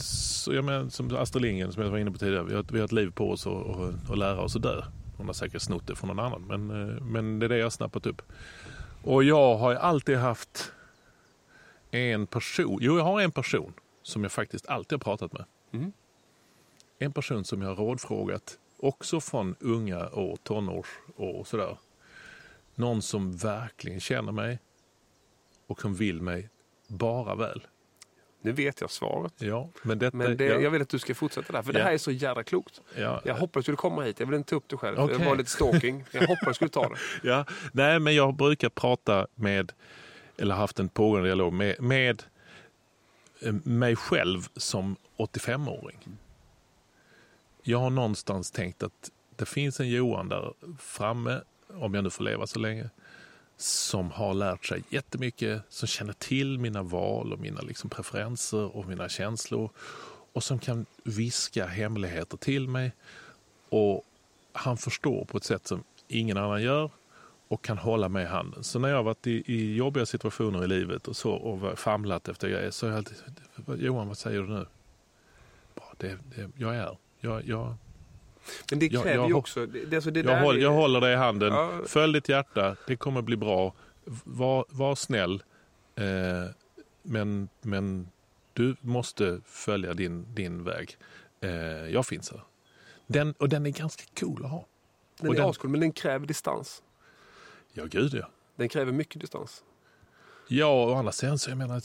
så 0.00 0.54
jag 0.54 0.64
menar, 0.64 0.88
som 0.88 1.16
Astrid 1.16 1.42
Lindgren 1.42 1.72
som 1.72 1.82
jag 1.82 1.90
var 1.90 1.98
inne 1.98 2.10
på 2.10 2.18
tidigare, 2.18 2.44
vi 2.44 2.54
har, 2.54 2.64
vi 2.70 2.78
har 2.78 2.84
ett 2.84 2.92
liv 2.92 3.10
på 3.10 3.30
oss 3.30 3.46
att 3.46 3.52
och, 3.52 3.94
och 4.08 4.16
lära 4.16 4.40
oss 4.40 4.56
att 4.56 4.62
dö. 4.62 4.82
Hon 5.16 5.26
har 5.26 5.32
säkert 5.32 5.62
snott 5.62 5.86
det 5.86 5.96
från 5.96 6.08
någon 6.08 6.18
annan, 6.18 6.42
men, 6.42 6.70
eh, 6.70 7.02
men 7.02 7.38
det 7.38 7.46
är 7.46 7.48
det 7.48 7.56
jag 7.56 7.64
har 7.64 7.70
snappat 7.70 8.06
upp. 8.06 8.22
Och 9.02 9.24
jag 9.24 9.56
har 9.56 9.74
alltid 9.74 10.16
haft 10.16 10.72
en 11.90 12.26
person, 12.26 12.78
jo 12.80 12.96
jag 12.96 13.04
har 13.04 13.20
en 13.20 13.32
person 13.32 13.72
som 14.02 14.22
jag 14.22 14.32
faktiskt 14.32 14.66
alltid 14.66 14.98
har 14.98 15.04
pratat 15.04 15.32
med. 15.32 15.44
Mm. 15.72 15.92
En 16.98 17.12
person 17.12 17.44
som 17.44 17.62
jag 17.62 17.68
har 17.68 17.76
rådfrågat, 17.76 18.58
också 18.78 19.20
från 19.20 19.56
unga 19.60 20.10
år, 20.10 20.36
tonårsår 20.42 20.86
och 21.16 21.46
sådär. 21.46 21.78
Någon 22.74 23.02
som 23.02 23.36
verkligen 23.36 24.00
känner 24.00 24.32
mig 24.32 24.58
och 25.66 25.80
som 25.80 25.94
vill 25.94 26.22
mig 26.22 26.48
bara 26.88 27.34
väl. 27.34 27.62
Nu 28.40 28.52
vet 28.52 28.80
jag 28.80 28.90
svaret. 28.90 29.32
Ja, 29.38 29.68
men 29.82 29.98
detta... 29.98 30.16
Men 30.16 30.36
det, 30.36 30.44
ja, 30.44 30.60
jag 30.60 30.70
vill 30.70 30.82
att 30.82 30.88
du 30.88 30.98
ska 30.98 31.14
fortsätta 31.14 31.52
där, 31.52 31.62
för 31.62 31.72
det 31.72 31.78
Ja. 31.78 31.84
här 31.84 31.92
är 31.92 31.98
så 31.98 32.10
jävla 32.10 32.42
klokt. 32.42 32.80
ja, 32.96 33.20
Jag 33.24 33.34
hoppas 33.34 33.60
du 33.60 33.62
skulle 33.62 33.76
komma 33.76 34.02
hit. 34.02 34.20
Jag 34.20 34.26
vill 34.26 34.36
inte 34.36 34.50
ta 34.50 34.56
upp 34.56 34.68
det 34.68 34.76
själv. 34.76 34.98
Okej. 34.98 35.18
Det 35.18 35.24
var 35.24 35.36
lite 35.36 35.50
stalking. 35.50 36.04
Jag 36.10 36.26
hoppas 36.26 36.46
du 36.48 36.54
skulle 36.54 36.68
ta 36.70 36.88
det. 36.88 36.96
Ja, 37.28 37.44
nej, 37.72 37.98
men 37.98 38.14
jag 38.14 38.34
brukar 38.34 38.68
prata 38.68 39.26
med, 39.34 39.72
eller 40.36 40.54
haft 40.54 40.78
en 40.78 40.88
pågående 40.88 41.28
dialog 41.28 41.52
med, 41.52 41.76
med 41.82 42.22
eh, 43.42 43.52
mig 43.64 43.96
själv 43.96 44.48
som 44.56 44.96
85-åring. 45.18 45.98
Jag 47.62 47.78
har 47.78 47.90
någonstans 47.90 48.50
tänkt 48.50 48.82
att 48.82 49.10
det 49.36 49.46
finns 49.46 49.80
en 49.80 49.88
Johan 49.88 50.28
där 50.28 50.52
framme, 50.78 51.40
om 51.68 51.94
jag 51.94 52.04
nu 52.04 52.10
får 52.10 52.24
leva 52.24 52.46
så 52.46 52.58
länge, 52.58 52.90
som 53.60 54.10
har 54.10 54.34
lärt 54.34 54.66
sig 54.66 54.82
jättemycket, 54.88 55.62
som 55.68 55.88
känner 55.88 56.12
till 56.12 56.58
mina 56.58 56.82
val 56.82 57.32
och 57.32 57.38
mina 57.38 57.60
liksom 57.60 57.90
preferenser 57.90 58.76
och 58.76 58.86
mina 58.86 59.08
känslor 59.08 59.70
och 60.32 60.42
som 60.42 60.58
kan 60.58 60.86
viska 61.04 61.66
hemligheter 61.66 62.36
till 62.36 62.68
mig. 62.68 62.92
Och 63.68 64.04
han 64.52 64.76
förstår 64.76 65.24
på 65.24 65.38
ett 65.38 65.44
sätt 65.44 65.66
som 65.66 65.84
ingen 66.08 66.36
annan 66.36 66.62
gör 66.62 66.90
och 67.48 67.64
kan 67.64 67.78
hålla 67.78 68.08
mig 68.08 68.24
i 68.24 68.26
handen. 68.26 68.64
Så 68.64 68.78
när 68.78 68.88
jag 68.88 68.96
har 68.96 69.02
varit 69.02 69.26
i, 69.26 69.42
i 69.46 69.76
jobbiga 69.76 70.06
situationer 70.06 70.64
i 70.64 70.66
livet 70.66 71.08
och 71.08 71.16
så 71.16 71.32
och 71.32 71.78
famlat 71.78 72.28
efter 72.28 72.48
grejer 72.48 72.70
så 72.70 72.86
har 72.86 72.90
jag 72.90 72.98
alltid, 72.98 73.82
Johan 73.84 74.08
vad 74.08 74.18
säger 74.18 74.40
du 74.40 74.48
nu? 74.48 74.66
Det, 75.96 76.18
det, 76.36 76.50
jag 76.56 76.74
är 76.74 76.80
här. 76.80 76.96
Jag, 77.20 77.44
jag, 77.44 77.74
men 78.70 78.78
det 78.78 78.88
kräver 78.88 79.14
jag, 79.14 79.28
ju 79.28 79.34
också... 79.34 79.66
Det, 79.66 79.96
alltså 79.96 80.10
det 80.10 80.20
jag, 80.20 80.40
håller, 80.40 80.60
jag 80.60 80.72
håller 80.72 81.00
dig 81.00 81.12
i 81.12 81.16
handen. 81.16 81.52
Ja. 81.52 81.80
Följ 81.86 82.12
ditt 82.12 82.28
hjärta. 82.28 82.76
Det 82.86 82.96
kommer 82.96 83.22
bli 83.22 83.36
bra. 83.36 83.74
Var, 84.24 84.64
var 84.68 84.94
snäll. 84.94 85.42
Eh, 85.96 86.04
men, 87.02 87.48
men 87.62 88.08
du 88.52 88.76
måste 88.80 89.40
följa 89.46 89.94
din, 89.94 90.34
din 90.34 90.64
väg. 90.64 90.96
Eh, 91.40 91.50
jag 91.92 92.06
finns 92.06 92.30
här. 92.30 92.42
Den, 93.06 93.32
och 93.32 93.48
den 93.48 93.66
är 93.66 93.70
ganska 93.70 94.04
cool 94.20 94.44
att 94.44 94.50
ha. 94.50 94.66
Den 95.20 95.28
och 95.28 95.36
är 95.36 95.50
ascool, 95.50 95.70
men 95.70 95.80
den 95.80 95.92
kräver 95.92 96.26
distans. 96.26 96.82
Ja, 97.72 97.84
gud 97.84 98.14
ja. 98.14 98.30
Den 98.56 98.68
kräver 98.68 98.92
mycket 98.92 99.20
distans. 99.20 99.64
Ja, 100.48 100.84
och 100.84 100.98
andra 100.98 101.12
sidan 101.12 101.38
så 101.38 101.50
jag 101.50 101.58
menar, 101.58 101.82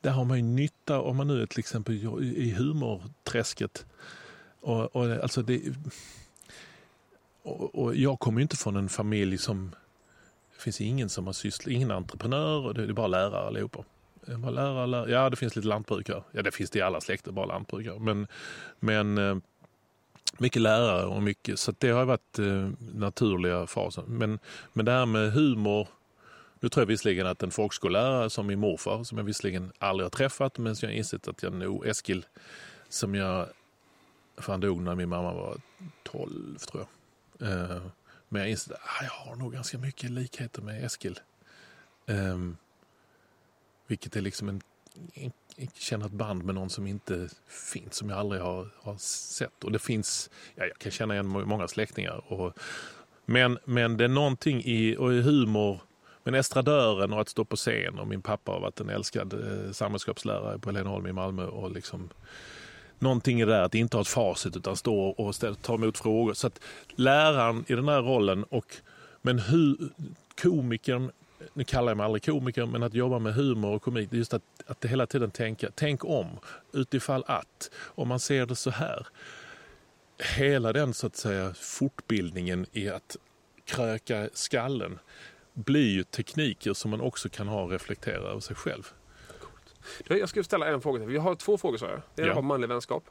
där 0.00 0.10
har 0.10 0.24
man 0.24 0.36
ju 0.36 0.42
nytta 0.42 1.00
om 1.00 1.16
man 1.16 1.26
nu 1.26 1.42
är 1.42 1.46
till 1.46 1.58
exempel 1.58 1.94
i 2.22 2.50
humorträsket. 2.50 3.86
Och, 4.62 4.96
och, 4.96 5.10
alltså 5.10 5.42
det, 5.42 5.62
och, 7.42 7.74
och 7.74 7.96
jag 7.96 8.20
kommer 8.20 8.40
ju 8.40 8.42
inte 8.42 8.56
från 8.56 8.76
en 8.76 8.88
familj 8.88 9.38
som... 9.38 9.74
Det 10.56 10.62
finns 10.62 10.80
ingen 10.80 11.08
som 11.08 11.26
har 11.26 11.32
sysslat, 11.32 11.72
ingen 11.72 11.90
entreprenör 11.90 12.66
och 12.66 12.74
det 12.74 12.82
är 12.82 12.92
bara 12.92 13.06
lärare 13.06 13.46
allihopa. 13.46 13.84
Bara 14.26 14.50
lärare, 14.50 14.86
lärare. 14.86 15.10
Ja, 15.10 15.30
det 15.30 15.36
finns 15.36 15.56
lite 15.56 15.68
lantbrukare. 15.68 16.22
Ja, 16.32 16.42
det 16.42 16.50
finns 16.50 16.70
det 16.70 16.78
i 16.78 16.82
alla 16.82 17.00
släkter, 17.00 17.32
bara 17.32 17.46
lantbrukare. 17.46 17.98
Men, 17.98 18.26
men 18.80 19.18
eh, 19.18 19.36
mycket 20.38 20.62
lärare 20.62 21.04
och 21.04 21.22
mycket, 21.22 21.58
så 21.58 21.74
det 21.78 21.90
har 21.90 22.04
varit 22.04 22.38
eh, 22.38 22.70
naturliga 22.94 23.66
fasen. 23.66 24.04
Men, 24.06 24.38
men 24.72 24.84
det 24.84 24.92
här 24.92 25.06
med 25.06 25.32
humor, 25.32 25.88
nu 26.60 26.68
tror 26.68 26.82
jag 26.82 26.86
visserligen 26.86 27.26
att 27.26 27.42
en 27.42 27.50
folkskollärare 27.50 28.30
som 28.30 28.46
min 28.46 28.58
morfar, 28.58 29.04
som 29.04 29.18
jag 29.18 29.24
visserligen 29.24 29.72
aldrig 29.78 30.04
har 30.04 30.10
träffat, 30.10 30.58
men 30.58 30.76
som 30.76 30.88
jag 30.88 30.98
insett 30.98 31.28
att 31.28 31.42
jag 31.42 31.52
nog, 31.52 31.86
Eskil, 31.86 32.26
som 32.88 33.14
jag, 33.14 33.46
för 34.42 34.52
han 34.52 34.60
dog 34.60 34.82
när 34.82 34.94
min 34.94 35.08
mamma 35.08 35.32
var 35.32 35.56
12 36.02 36.58
tror 36.58 36.86
jag. 37.38 37.48
Eh, 37.48 37.82
men 38.28 38.42
jag 38.42 38.50
insåg 38.50 38.74
att 38.74 38.80
ah, 38.82 39.04
jag 39.04 39.10
har 39.10 39.36
nog 39.36 39.52
ganska 39.52 39.78
mycket 39.78 40.10
likheter 40.10 40.62
med 40.62 40.84
Eskil. 40.84 41.20
Um, 42.06 42.56
vilket 43.86 44.16
är 44.16 44.20
liksom 44.20 44.48
en, 44.48 44.62
en 45.14 45.32
känna 45.74 46.06
ett 46.06 46.12
band 46.12 46.44
med 46.44 46.54
någon 46.54 46.70
som 46.70 46.86
inte 46.86 47.28
finns, 47.72 47.94
som 47.94 48.10
jag 48.10 48.18
aldrig 48.18 48.42
har, 48.42 48.68
har 48.82 48.96
sett. 48.96 49.64
Och 49.64 49.72
det 49.72 49.78
finns, 49.78 50.30
ja, 50.54 50.64
jag 50.64 50.78
kan 50.78 50.92
känna 50.92 51.14
igen 51.14 51.26
många 51.26 51.68
släktingar. 51.68 52.32
Och, 52.32 52.58
men, 53.24 53.58
men 53.64 53.96
det 53.96 54.04
är 54.04 54.08
någonting 54.08 54.62
i, 54.64 54.96
och 54.96 55.12
i 55.12 55.22
humor, 55.22 55.80
men 56.24 56.34
estradören 56.34 57.12
och 57.12 57.20
att 57.20 57.28
stå 57.28 57.44
på 57.44 57.56
scen 57.56 57.98
och 57.98 58.08
min 58.08 58.22
pappa 58.22 58.52
har 58.52 58.60
varit 58.60 58.80
en 58.80 58.88
älskad 58.88 59.32
eh, 59.32 59.72
samhällskapslärare 59.72 60.58
på 60.58 60.68
Heleneholm 60.68 61.06
i 61.06 61.12
Malmö 61.12 61.46
och 61.46 61.70
liksom 61.70 62.10
någonting 63.02 63.40
i 63.40 63.44
det 63.44 63.52
där 63.52 63.62
att 63.62 63.74
inte 63.74 63.96
ha 63.96 64.02
ett 64.02 64.08
facit 64.08 64.56
utan 64.56 64.76
stå 64.76 65.08
och 65.08 65.34
ställa, 65.34 65.54
ta 65.54 65.74
emot 65.74 65.98
frågor. 65.98 66.34
Så 66.34 66.46
att 66.46 66.60
läraren 66.96 67.64
i 67.68 67.74
den 67.74 67.88
här 67.88 68.02
rollen 68.02 68.44
och 68.44 68.76
men 69.22 69.38
hur 69.38 69.76
komikern 70.42 71.10
nu 71.52 71.64
kallar 71.64 71.90
jag 71.90 71.96
mig 71.96 72.04
aldrig 72.04 72.24
komiker, 72.24 72.66
men 72.66 72.82
att 72.82 72.94
jobba 72.94 73.18
med 73.18 73.34
humor 73.34 73.74
och 73.74 73.82
komik, 73.82 74.12
just 74.12 74.34
att, 74.34 74.42
att 74.66 74.84
hela 74.84 75.06
tiden 75.06 75.30
tänka, 75.30 75.68
tänk 75.74 76.04
om, 76.04 76.26
utifall 76.72 77.24
att, 77.26 77.70
om 77.74 78.08
man 78.08 78.20
ser 78.20 78.46
det 78.46 78.56
så 78.56 78.70
här. 78.70 79.06
Hela 80.36 80.72
den 80.72 80.94
så 80.94 81.06
att 81.06 81.16
säga 81.16 81.54
fortbildningen 81.54 82.66
i 82.72 82.88
att 82.88 83.16
kröka 83.64 84.28
skallen 84.32 84.98
blir 85.54 85.90
ju 85.90 86.02
tekniker 86.02 86.74
som 86.74 86.90
man 86.90 87.00
också 87.00 87.28
kan 87.28 87.48
ha 87.48 87.62
och 87.62 87.70
reflektera 87.70 88.30
över 88.30 88.40
sig 88.40 88.56
själv. 88.56 88.92
Jag 90.08 90.28
ska 90.28 90.42
ställa 90.42 90.66
en 90.66 90.80
fråga 90.80 90.98
till. 90.98 91.08
Vi 91.08 91.18
har 91.18 91.34
två 91.34 91.58
frågor 91.58 91.78
sa 91.78 91.86
jag. 91.86 92.02
Det 92.14 92.22
ena 92.22 92.28
ja. 92.28 92.34
var 92.34 92.42
manlig 92.42 92.68
vänskap. 92.68 93.04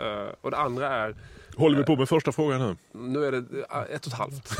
Uh, 0.00 0.28
och 0.40 0.50
det 0.50 0.56
andra 0.56 0.88
är... 0.88 1.16
Håller 1.56 1.78
vi 1.78 1.84
på 1.84 1.96
med 1.96 2.08
första 2.08 2.32
frågan 2.32 2.60
nu? 2.60 2.76
Nu 2.92 3.24
är 3.24 3.32
det 3.32 3.38
uh, 3.38 3.82
ett 3.90 4.06
och 4.06 4.12
ett 4.12 4.18
halvt. 4.18 4.52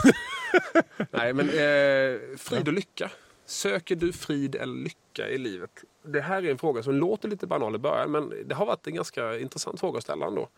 Nej, 1.10 1.32
men 1.32 1.50
uh, 1.50 2.36
frid 2.36 2.68
och 2.68 2.74
lycka. 2.74 3.10
Söker 3.44 3.96
du 3.96 4.12
frid 4.12 4.54
eller 4.54 4.74
lycka 4.74 5.28
i 5.28 5.38
livet? 5.38 5.84
Det 6.02 6.20
här 6.20 6.44
är 6.44 6.50
en 6.50 6.58
fråga 6.58 6.82
som 6.82 6.94
låter 6.94 7.28
lite 7.28 7.46
banal 7.46 7.74
i 7.74 7.78
början, 7.78 8.10
men 8.10 8.32
det 8.46 8.54
har 8.54 8.66
varit 8.66 8.86
en 8.86 8.94
ganska 8.94 9.38
intressant 9.38 9.80
fråga 9.80 9.98
att 9.98 10.04
ställa 10.04 10.26
ändå. 10.26 10.48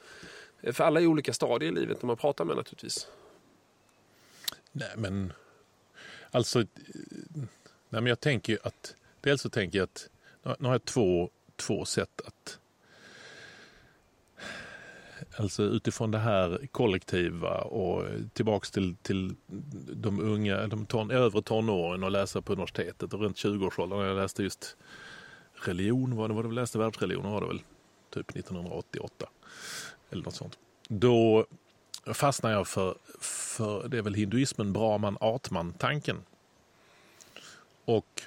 För 0.72 0.84
alla 0.84 1.00
i 1.00 1.06
olika 1.06 1.32
stadier 1.32 1.72
i 1.72 1.74
livet 1.74 2.02
när 2.02 2.06
man 2.06 2.16
pratar 2.16 2.44
med 2.44 2.56
naturligtvis. 2.56 3.08
Nej, 4.72 4.92
men 4.96 5.32
alltså... 6.30 6.58
Nej, 7.88 8.02
men 8.02 8.06
jag 8.06 8.20
tänker 8.20 8.52
ju 8.52 8.58
att... 8.62 8.94
Dels 9.20 9.42
så 9.42 9.50
tänker 9.50 9.78
jag 9.78 9.84
att 9.84 10.08
nu 10.58 10.68
har 10.68 10.74
jag 10.74 10.84
två, 10.84 11.30
två 11.56 11.84
sätt 11.84 12.20
att 12.24 12.58
Alltså 15.36 15.62
utifrån 15.62 16.10
det 16.10 16.18
här 16.18 16.66
kollektiva 16.72 17.60
och 17.60 18.04
tillbaks 18.32 18.70
till, 18.70 18.96
till 19.02 19.34
de 19.92 20.20
unga, 20.20 20.66
de 20.66 20.86
ton, 20.86 21.10
övre 21.10 21.42
tonåren 21.42 22.04
och 22.04 22.10
läsa 22.10 22.42
på 22.42 22.52
universitetet 22.52 23.14
och 23.14 23.20
runt 23.20 23.36
20-årsåldern. 23.36 24.00
Jag 24.00 24.16
läste 24.16 24.42
just 24.42 24.76
religion, 25.54 26.16
var 26.16 26.28
det 26.28 26.34
vad 26.34 26.44
du 26.44 26.52
läste? 26.52 26.78
Världsreligion 26.78 27.32
var 27.32 27.40
det 27.40 27.46
väl? 27.46 27.62
Typ 28.10 28.36
1988 28.36 29.26
eller 30.10 30.24
något 30.24 30.34
sånt. 30.34 30.58
Då 30.88 31.46
fastnade 32.14 32.54
jag 32.54 32.68
för, 32.68 32.94
för 33.20 33.88
det 33.88 33.98
är 33.98 34.02
väl 34.02 34.14
hinduismen, 34.14 34.72
Brahman-Atman-tanken. 34.72 36.16
Och 37.84 38.22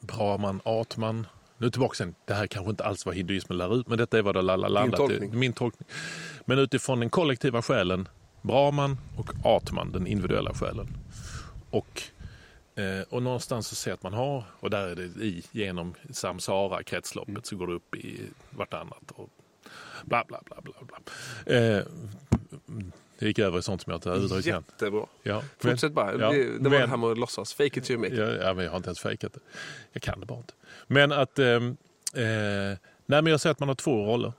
Brahman-Atman 0.00 1.26
nu 1.58 1.70
tillbaka 1.70 1.94
sen, 1.94 2.14
det 2.24 2.34
här 2.34 2.46
kanske 2.46 2.70
inte 2.70 2.84
alls 2.84 3.06
var 3.06 3.12
hinduismen 3.12 3.58
lär 3.58 3.80
ut, 3.80 3.88
men 3.88 3.98
detta 3.98 4.18
är 4.18 4.22
vad 4.22 4.34
det 4.34 4.38
har 4.38 4.42
landat 4.42 4.82
Min 4.82 4.92
tolkning. 4.92 5.38
Min 5.38 5.52
tolkning. 5.52 5.88
Men 6.44 6.58
utifrån 6.58 7.00
den 7.00 7.10
kollektiva 7.10 7.62
själen, 7.62 8.08
Brahman 8.42 8.98
och 9.16 9.30
Atman, 9.44 9.92
den 9.92 10.06
individuella 10.06 10.54
själen. 10.54 10.88
Och, 11.70 12.02
eh, 12.74 13.02
och 13.10 13.22
någonstans 13.22 13.68
så 13.68 13.74
ser 13.74 13.92
att 13.92 14.02
man 14.02 14.14
har, 14.14 14.44
och 14.60 14.70
där 14.70 14.88
är 14.88 14.94
det 14.94 15.02
i, 15.02 15.42
genom 15.52 15.94
samsara-kretsloppet 16.10 17.28
mm. 17.28 17.42
så 17.44 17.56
går 17.56 17.66
det 17.66 17.72
upp 17.72 17.94
i 17.94 18.20
vartannat. 18.50 19.10
Och 19.14 19.28
bla 20.04 20.24
bla 20.28 20.40
bla 20.44 20.56
bla. 20.60 20.72
bla. 20.80 21.56
Eh, 21.56 21.82
det 23.18 23.26
gick 23.26 23.38
över 23.38 23.58
i 23.58 23.62
sånt 23.62 23.82
som 23.82 23.90
jag 23.90 23.96
inte 23.96 24.08
överhuvudtaget 24.08 24.44
kan. 24.44 24.64
Jättebra. 24.68 25.06
Ja, 25.22 25.42
Fortsätt 25.58 25.92
bara. 25.92 26.12
Ja, 26.12 26.30
det, 26.30 26.44
det 26.44 26.52
var 26.52 26.58
men, 26.58 26.70
det 26.70 26.86
här 26.86 26.96
med 26.96 27.10
att 27.10 27.18
låtsas. 27.18 27.54
Fake 27.54 27.78
it 27.78 27.84
till 27.84 28.18
Ja, 28.18 28.24
ja, 28.24 28.54
men 28.54 28.64
jag 28.64 28.72
har 28.72 28.76
inte 28.76 28.88
ens 28.88 29.00
fejkat 29.00 29.32
det. 29.32 29.40
Jag 29.92 30.02
kan 30.02 30.20
det 30.20 30.26
bara 30.26 30.38
inte. 30.38 30.54
Men 30.86 31.12
att... 31.12 31.38
Eh, 31.38 31.46
eh, 31.46 31.62
nej, 33.06 33.22
men 33.22 33.26
jag 33.26 33.40
säger 33.40 33.52
att 33.52 33.60
man 33.60 33.68
har 33.68 33.74
två 33.74 34.06
roller. 34.06 34.32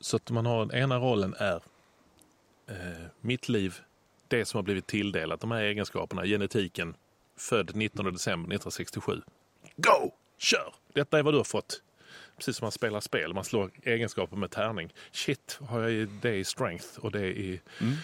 Så 0.00 0.16
att 0.16 0.30
man 0.30 0.46
har 0.46 0.66
den 0.66 0.78
ena 0.78 0.98
rollen 0.98 1.34
är 1.38 1.60
eh, 2.66 2.76
mitt 3.20 3.48
liv, 3.48 3.78
det 4.28 4.44
som 4.44 4.58
har 4.58 4.62
blivit 4.62 4.86
tilldelat, 4.86 5.40
de 5.40 5.50
här 5.50 5.62
egenskaperna, 5.62 6.24
genetiken, 6.24 6.94
född 7.36 7.70
19 7.74 8.04
december 8.12 8.54
1967. 8.54 9.20
Go! 9.76 10.12
Kör! 10.38 10.74
Detta 10.92 11.18
är 11.18 11.22
vad 11.22 11.34
du 11.34 11.38
har 11.38 11.44
fått. 11.44 11.82
Precis 12.36 12.56
som 12.56 12.64
man 12.64 12.72
spelar 12.72 13.00
spel, 13.00 13.34
man 13.34 13.44
slår 13.44 13.70
egenskaper 13.82 14.36
med 14.36 14.50
tärning. 14.50 14.92
Shit, 15.12 15.58
har 15.68 15.80
jag 15.80 16.08
det 16.08 16.34
i 16.34 16.44
strength 16.44 16.86
och 16.98 17.10
det 17.10 17.26
i... 17.26 17.60
Mm. 17.80 17.94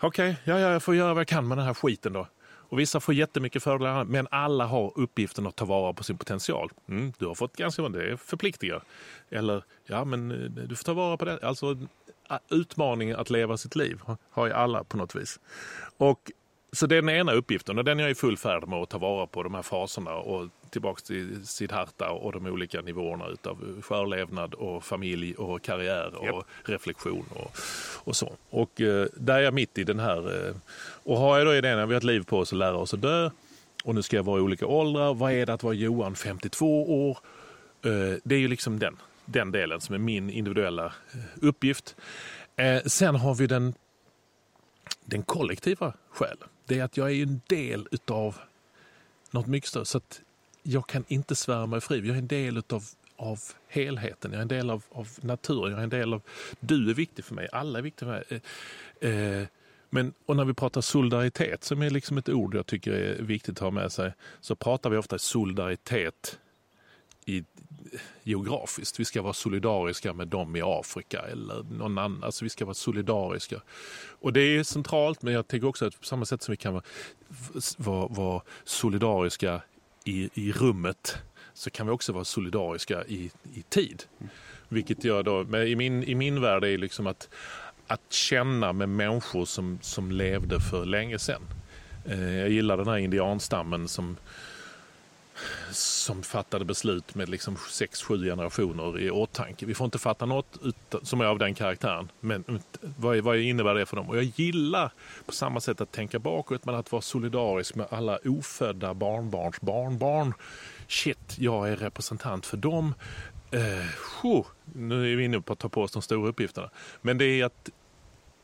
Okej, 0.00 0.30
okay, 0.30 0.42
ja, 0.44 0.60
ja, 0.60 0.72
jag 0.72 0.82
får 0.82 0.96
göra 0.96 1.14
vad 1.14 1.20
jag 1.20 1.28
kan 1.28 1.48
med 1.48 1.58
den 1.58 1.66
här 1.66 1.74
skiten 1.74 2.12
då. 2.12 2.26
Och 2.68 2.78
vissa 2.78 3.00
får 3.00 3.14
jättemycket 3.14 3.62
fördelar, 3.62 4.04
men 4.04 4.28
alla 4.30 4.66
har 4.66 4.92
uppgiften 4.96 5.46
att 5.46 5.56
ta 5.56 5.64
vara 5.64 5.92
på 5.92 6.04
sin 6.04 6.18
potential. 6.18 6.70
Mm, 6.88 7.12
du 7.18 7.26
har 7.26 7.34
fått 7.34 7.56
ganska 7.56 7.82
mycket, 7.82 8.10
det 8.10 8.16
förpliktigar. 8.16 8.82
Eller, 9.30 9.64
ja 9.84 10.04
men 10.04 10.30
eh, 10.30 10.50
du 10.66 10.76
får 10.76 10.84
ta 10.84 10.94
vara 10.94 11.16
på 11.16 11.24
det. 11.24 11.38
Alltså 11.42 11.78
utmaningen 12.50 13.16
att 13.16 13.30
leva 13.30 13.56
sitt 13.56 13.76
liv 13.76 14.00
har 14.30 14.46
ju 14.46 14.52
alla 14.52 14.84
på 14.84 14.96
något 14.96 15.14
vis. 15.14 15.40
Och 15.96 16.32
så 16.76 16.86
det 16.86 16.96
är 16.96 17.02
den 17.02 17.10
ena 17.10 17.32
uppgiften 17.32 17.78
och 17.78 17.84
den 17.84 17.98
är 17.98 18.02
jag 18.02 18.10
i 18.10 18.14
full 18.14 18.36
färd 18.36 18.68
med 18.68 18.78
att 18.78 18.88
ta 18.88 18.98
vara 18.98 19.26
på 19.26 19.42
de 19.42 19.54
här 19.54 19.62
faserna 19.62 20.14
och 20.14 20.48
tillbaks 20.70 21.02
till 21.02 21.46
Siddhartha 21.46 22.10
och 22.10 22.32
de 22.32 22.46
olika 22.46 22.80
nivåerna 22.80 23.26
utav 23.28 23.82
skörlevnad 23.82 24.54
och 24.54 24.84
familj 24.84 25.34
och 25.34 25.62
karriär 25.62 26.14
och 26.14 26.24
yep. 26.24 26.44
reflektion 26.64 27.24
och, 27.30 27.56
och 28.04 28.16
så. 28.16 28.32
Och 28.50 28.80
eh, 28.80 29.06
där 29.14 29.34
är 29.34 29.42
jag 29.42 29.54
mitt 29.54 29.78
i 29.78 29.84
den 29.84 29.98
här. 29.98 30.48
Eh, 30.48 30.54
och 31.04 31.18
har 31.18 31.38
jag 31.38 31.46
då 31.46 31.54
idén 31.54 31.78
att 31.78 31.88
vi 31.88 31.92
har 31.92 31.98
ett 31.98 32.04
liv 32.04 32.24
på 32.24 32.38
oss 32.38 32.52
att 32.52 32.58
lära 32.58 32.76
oss 32.76 32.94
att 32.94 33.02
dö 33.02 33.30
och 33.84 33.94
nu 33.94 34.02
ska 34.02 34.16
jag 34.16 34.24
vara 34.24 34.38
i 34.38 34.42
olika 34.42 34.66
åldrar. 34.66 35.14
Vad 35.14 35.32
är 35.32 35.46
det 35.46 35.52
att 35.52 35.62
vara 35.62 35.74
Johan 35.74 36.16
52 36.16 37.06
år? 37.08 37.18
Eh, 37.84 38.18
det 38.24 38.34
är 38.34 38.38
ju 38.38 38.48
liksom 38.48 38.78
den, 38.78 38.96
den 39.24 39.52
delen 39.52 39.80
som 39.80 39.94
är 39.94 39.98
min 39.98 40.30
individuella 40.30 40.86
eh, 40.86 41.20
uppgift. 41.42 41.96
Eh, 42.56 42.82
sen 42.82 43.14
har 43.14 43.34
vi 43.34 43.46
den 43.46 43.74
den 45.04 45.22
kollektiva 45.22 45.92
själen. 46.10 46.48
Det 46.66 46.78
är 46.78 46.84
att 46.84 46.96
jag 46.96 47.12
är 47.12 47.22
en 47.22 47.40
del 47.46 47.88
utav 47.90 48.36
något 49.30 49.46
mycket 49.46 49.68
större. 49.68 49.84
Så 49.84 49.98
att 49.98 50.20
jag 50.62 50.86
kan 50.86 51.04
inte 51.08 51.34
svära 51.34 51.66
mig 51.66 51.80
fri. 51.80 51.98
Jag 51.98 52.14
är 52.14 52.18
en 52.18 52.26
del 52.26 52.56
utav 52.56 52.84
av 53.16 53.40
helheten, 53.68 54.32
jag 54.32 54.38
är 54.38 54.42
en 54.42 54.48
del 54.48 54.70
av, 54.70 54.84
av 54.90 55.08
naturen, 55.20 55.70
jag 55.70 55.78
är 55.78 55.84
en 55.84 55.90
del 55.90 56.14
av... 56.14 56.22
Du 56.60 56.90
är 56.90 56.94
viktig 56.94 57.24
för 57.24 57.34
mig, 57.34 57.48
alla 57.52 57.78
är 57.78 57.82
viktiga 57.82 58.08
för 58.08 58.12
mig. 58.12 58.42
Eh, 59.00 59.10
eh 59.10 59.46
men, 59.90 60.12
och 60.26 60.36
när 60.36 60.44
vi 60.44 60.54
pratar 60.54 60.80
solidaritet, 60.80 61.64
som 61.64 61.82
är 61.82 61.90
liksom 61.90 62.18
ett 62.18 62.28
ord 62.28 62.54
jag 62.54 62.66
tycker 62.66 62.92
är 62.92 63.22
viktigt 63.22 63.56
att 63.56 63.58
ha 63.58 63.70
med 63.70 63.92
sig, 63.92 64.12
så 64.40 64.54
pratar 64.54 64.90
vi 64.90 64.96
ofta 64.96 65.18
solidaritet 65.18 66.38
i, 67.26 67.44
geografiskt. 68.22 69.00
Vi 69.00 69.04
ska 69.04 69.22
vara 69.22 69.32
solidariska 69.32 70.12
med 70.12 70.28
dem 70.28 70.56
i 70.56 70.62
Afrika 70.64 71.20
eller 71.20 71.62
någon 71.62 71.98
annan. 71.98 72.24
Alltså 72.24 72.44
vi 72.44 72.48
ska 72.48 72.64
vara 72.64 72.74
solidariska. 72.74 73.62
Och 74.20 74.32
det 74.32 74.40
är 74.40 74.62
centralt, 74.62 75.22
men 75.22 75.34
jag 75.34 75.48
tänker 75.48 75.68
också 75.68 75.86
att 75.86 76.00
på 76.00 76.06
samma 76.06 76.24
sätt 76.24 76.42
som 76.42 76.52
vi 76.52 76.56
kan 76.56 76.72
vara, 76.74 76.84
vara, 77.76 78.08
vara 78.08 78.42
solidariska 78.64 79.62
i, 80.04 80.30
i 80.34 80.52
rummet 80.52 81.16
så 81.54 81.70
kan 81.70 81.86
vi 81.86 81.92
också 81.92 82.12
vara 82.12 82.24
solidariska 82.24 83.04
i, 83.04 83.30
i 83.54 83.62
tid. 83.68 84.02
Vilket 84.68 85.04
jag 85.04 85.24
då, 85.24 85.44
men 85.44 85.66
i, 85.66 85.76
min, 85.76 86.02
i 86.04 86.14
min 86.14 86.40
värld 86.40 86.64
är 86.64 86.78
liksom 86.78 87.06
att, 87.06 87.28
att 87.86 88.12
känna 88.12 88.72
med 88.72 88.88
människor 88.88 89.44
som, 89.44 89.78
som 89.82 90.10
levde 90.10 90.60
för 90.60 90.84
länge 90.86 91.18
sedan. 91.18 91.42
Eh, 92.04 92.36
jag 92.36 92.50
gillar 92.50 92.76
den 92.76 92.88
här 92.88 92.98
indianstammen 92.98 93.88
som, 93.88 94.16
som 95.70 96.22
fattade 96.22 96.64
beslut 96.64 97.14
med 97.14 97.28
liksom 97.28 97.56
sex, 97.70 98.02
sju 98.02 98.24
generationer 98.24 98.98
i 98.98 99.10
åtanke. 99.10 99.66
Vi 99.66 99.74
får 99.74 99.84
inte 99.84 99.98
fatta 99.98 100.26
något 100.26 100.58
som 101.02 101.20
är 101.20 101.24
av 101.24 101.38
den 101.38 101.54
karaktären. 101.54 102.08
Men 102.20 102.44
vad, 102.80 103.18
vad 103.18 103.38
innebär 103.38 103.74
det 103.74 103.86
för 103.86 103.96
dem? 103.96 104.08
Och 104.08 104.16
jag 104.16 104.24
gillar 104.24 104.92
på 105.26 105.32
samma 105.32 105.60
sätt 105.60 105.80
att 105.80 105.92
tänka 105.92 106.18
bakåt 106.18 106.64
men 106.64 106.74
att 106.74 106.92
vara 106.92 107.02
solidarisk 107.02 107.74
med 107.74 107.86
alla 107.90 108.18
ofödda 108.24 108.94
barnbarns 108.94 109.60
barnbarn 109.60 110.34
shit, 110.88 111.36
jag 111.38 111.68
är 111.68 111.76
representant 111.76 112.46
för 112.46 112.56
dem. 112.56 112.94
Eh, 113.50 114.42
nu 114.72 115.12
är 115.12 115.16
vi 115.16 115.24
inne 115.24 115.40
på 115.40 115.52
att 115.52 115.58
ta 115.58 115.68
på 115.68 115.82
oss 115.82 115.92
de 115.92 116.02
stora 116.02 116.28
uppgifterna. 116.28 116.70
Men 117.02 117.18
det 117.18 117.24
är 117.24 117.44
att, 117.44 117.70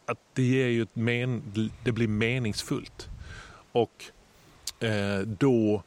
att 0.06 0.18
det, 0.34 0.42
ger 0.42 0.66
ju 0.66 0.82
ett 0.82 0.96
men, 0.96 1.42
det 1.84 1.92
blir 1.92 2.08
meningsfullt. 2.08 3.08
Och 3.72 4.04
eh, 4.80 5.20
då... 5.20 5.82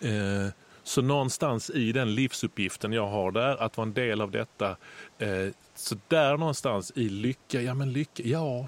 Eh, 0.00 0.48
så 0.82 1.02
någonstans 1.02 1.70
i 1.70 1.92
den 1.92 2.14
livsuppgiften 2.14 2.92
jag 2.92 3.06
har 3.06 3.32
där, 3.32 3.62
att 3.62 3.76
vara 3.76 3.86
en 3.86 3.94
del 3.94 4.20
av 4.20 4.30
detta. 4.30 4.76
Eh, 5.18 5.48
så 5.74 5.96
där 6.08 6.36
någonstans 6.36 6.92
i 6.94 7.08
lycka, 7.08 7.62
ja 7.62 7.74
men 7.74 7.92
lycka, 7.92 8.22
ja, 8.22 8.66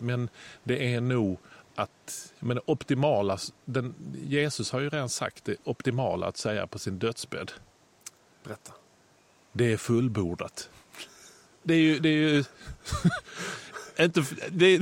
men 0.00 0.28
det 0.64 0.94
är 0.94 1.00
nog 1.00 1.38
att 1.74 2.32
men 2.40 2.60
optimala, 2.66 3.38
den, 3.64 3.94
Jesus 4.24 4.70
har 4.70 4.80
ju 4.80 4.90
redan 4.90 5.08
sagt 5.08 5.44
det 5.44 5.56
optimala 5.64 6.26
att 6.26 6.36
säga 6.36 6.66
på 6.66 6.78
sin 6.78 6.98
dödsbädd. 6.98 7.52
Berätta. 8.44 8.72
Det 9.52 9.72
är 9.72 9.76
fullbordat. 9.76 10.70
Det 11.62 11.74
är 11.74 11.78
ju... 11.78 11.98
Det 11.98 12.08
är 12.08 12.12
ju 12.12 12.44
inte, 14.04 14.24
det, 14.50 14.80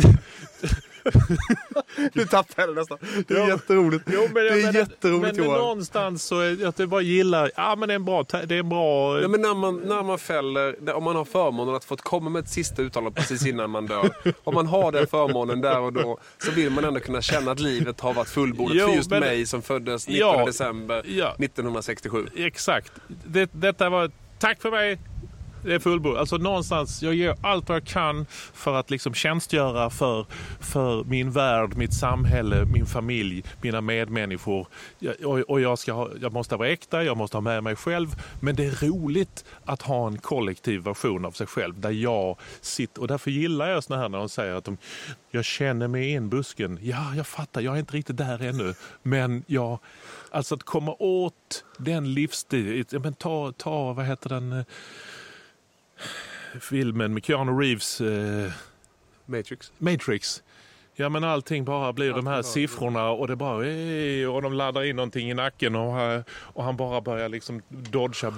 nu 2.13 2.27
tappade 2.27 2.63
jag 2.63 2.69
det 2.69 2.75
nästan. 2.75 2.99
Det 3.29 3.35
är 3.35 3.49
jätteroligt. 3.49 4.05
Jo, 4.13 4.21
men, 4.23 4.35
det 4.35 4.49
är 4.49 4.63
men, 4.63 4.75
jätteroligt 4.75 5.37
men, 5.37 5.47
men 5.47 5.59
någonstans 5.59 6.25
så 6.25 6.41
är 6.41 6.61
jag 6.61 6.69
att 6.69 6.89
bara 6.89 7.01
gillar, 7.01 7.51
ja 7.57 7.77
men 7.77 7.89
det 7.89 7.93
är 7.93 7.97
en 7.97 8.05
bra, 8.05 8.23
det 8.23 8.55
är 8.55 8.59
en 8.59 8.69
bra... 8.69 9.21
Ja, 9.21 9.29
men 9.29 9.41
när 9.41 9.55
man, 9.55 9.77
när 9.77 10.03
man 10.03 10.19
fäller, 10.19 10.95
om 10.95 11.05
man 11.05 11.17
har 11.17 11.25
förmånen 11.25 11.75
att 11.75 11.85
få 11.85 11.97
komma 11.97 12.31
med 12.31 12.43
ett 12.43 12.49
sista 12.49 12.83
uttalande 12.83 13.21
precis 13.21 13.47
innan 13.47 13.71
man 13.71 13.87
dör. 13.87 14.11
om 14.45 14.55
man 14.55 14.67
har 14.67 14.93
den 14.93 15.07
förmånen 15.07 15.61
där 15.61 15.81
och 15.81 15.93
då 15.93 16.19
så 16.39 16.51
vill 16.51 16.71
man 16.71 16.85
ändå 16.85 17.01
kunna 17.01 17.23
känna 17.23 17.51
att 17.51 17.61
livet 17.61 18.01
har 18.01 18.15
varit 18.15 18.29
fullbordat 18.29 18.89
för 18.89 18.97
just 18.97 19.11
men, 19.11 19.21
mig 19.21 19.47
som 19.47 19.63
föddes 19.63 20.09
19 20.09 20.39
ja, 20.39 20.45
december 20.47 21.03
ja, 21.07 21.35
1967. 21.39 22.27
Exakt. 22.37 22.93
Det, 23.25 23.51
detta 23.53 23.91
var, 23.91 24.11
tack 24.39 24.63
för 24.63 24.71
mig 24.71 24.99
det 25.65 25.75
är 25.75 25.79
fullbord. 25.79 26.17
Alltså 26.17 26.37
någonstans, 26.37 27.03
jag 27.03 27.15
gör 27.15 27.37
allt 27.41 27.69
vad 27.69 27.77
jag 27.77 27.85
kan 27.85 28.27
för 28.53 28.75
att 28.75 28.91
liksom 28.91 29.15
tjänstgöra 29.15 29.91
för, 29.91 30.27
för 30.61 31.05
min 31.05 31.31
värld, 31.31 31.77
mitt 31.77 31.95
samhälle, 31.95 32.65
min 32.65 32.87
familj, 32.87 33.45
mina 33.63 33.81
medmänniskor. 33.81 34.67
Och, 35.25 35.39
och 35.39 35.61
jag, 35.61 35.79
ska 35.79 35.93
ha, 35.93 36.11
jag 36.21 36.33
måste 36.33 36.57
vara 36.57 36.69
äkta, 36.69 37.05
jag 37.05 37.17
måste 37.17 37.37
ha 37.37 37.43
med 37.43 37.63
mig 37.63 37.77
själv. 37.77 38.09
Men 38.41 38.57
det 38.57 38.65
är 38.65 38.87
roligt 38.87 39.45
att 39.65 39.83
ha 39.83 40.07
en 40.07 40.19
kollektiv 40.19 40.81
version 40.81 41.25
av 41.25 41.31
sig 41.31 41.47
själv 41.47 41.81
där 41.81 41.91
jag 41.91 42.37
sitter. 42.61 43.01
Och 43.01 43.09
därför 43.09 43.31
gillar 43.31 43.69
jag 43.69 43.85
såna 43.85 44.01
här 44.01 44.09
när 44.09 44.19
de 44.19 44.29
säger 44.29 44.55
att 44.55 44.65
de, 44.65 44.77
jag 45.31 45.45
känner 45.45 45.89
mig 45.89 46.11
i 46.11 46.15
en 46.15 46.29
busken. 46.29 46.79
Ja, 46.83 47.15
jag 47.17 47.27
fattar, 47.27 47.61
jag 47.61 47.75
är 47.75 47.79
inte 47.79 47.97
riktigt 47.97 48.17
där 48.17 48.43
ännu. 48.43 48.75
Men 49.03 49.45
jag, 49.47 49.79
alltså 50.31 50.55
att 50.55 50.63
komma 50.63 50.95
åt 50.99 51.65
den 51.79 52.15
livsstilen. 52.15 53.15
ta, 53.15 53.53
ta, 53.53 53.93
vad 53.93 54.07
heter 54.07 54.29
den? 54.29 54.53
Eh, 54.53 54.65
filmen 56.61 57.15
med 57.15 57.23
Keanu 57.23 57.59
Reeves. 57.61 58.01
Eh, 58.01 58.53
Matrix. 59.27 59.71
Matrix. 59.79 60.43
Ja 60.97 61.09
men 61.09 61.25
allting 61.25 61.65
bara 61.65 61.93
blir 61.93 62.09
allting 62.09 62.25
de 62.25 62.31
här 62.31 62.37
bara, 62.37 62.43
siffrorna 62.43 63.11
och 63.11 63.29
det 63.29 63.37
bara 63.37 63.57
och 64.31 64.43
de 64.43 64.53
laddar 64.53 64.85
in 64.85 64.97
någonting 64.97 65.31
i 65.31 65.35
nacken 65.35 65.75
och, 65.75 66.23
och 66.37 66.65
han 66.65 66.77
bara 66.77 67.01
börjar 67.01 67.29
liksom 67.29 67.63
dodga. 67.69 68.35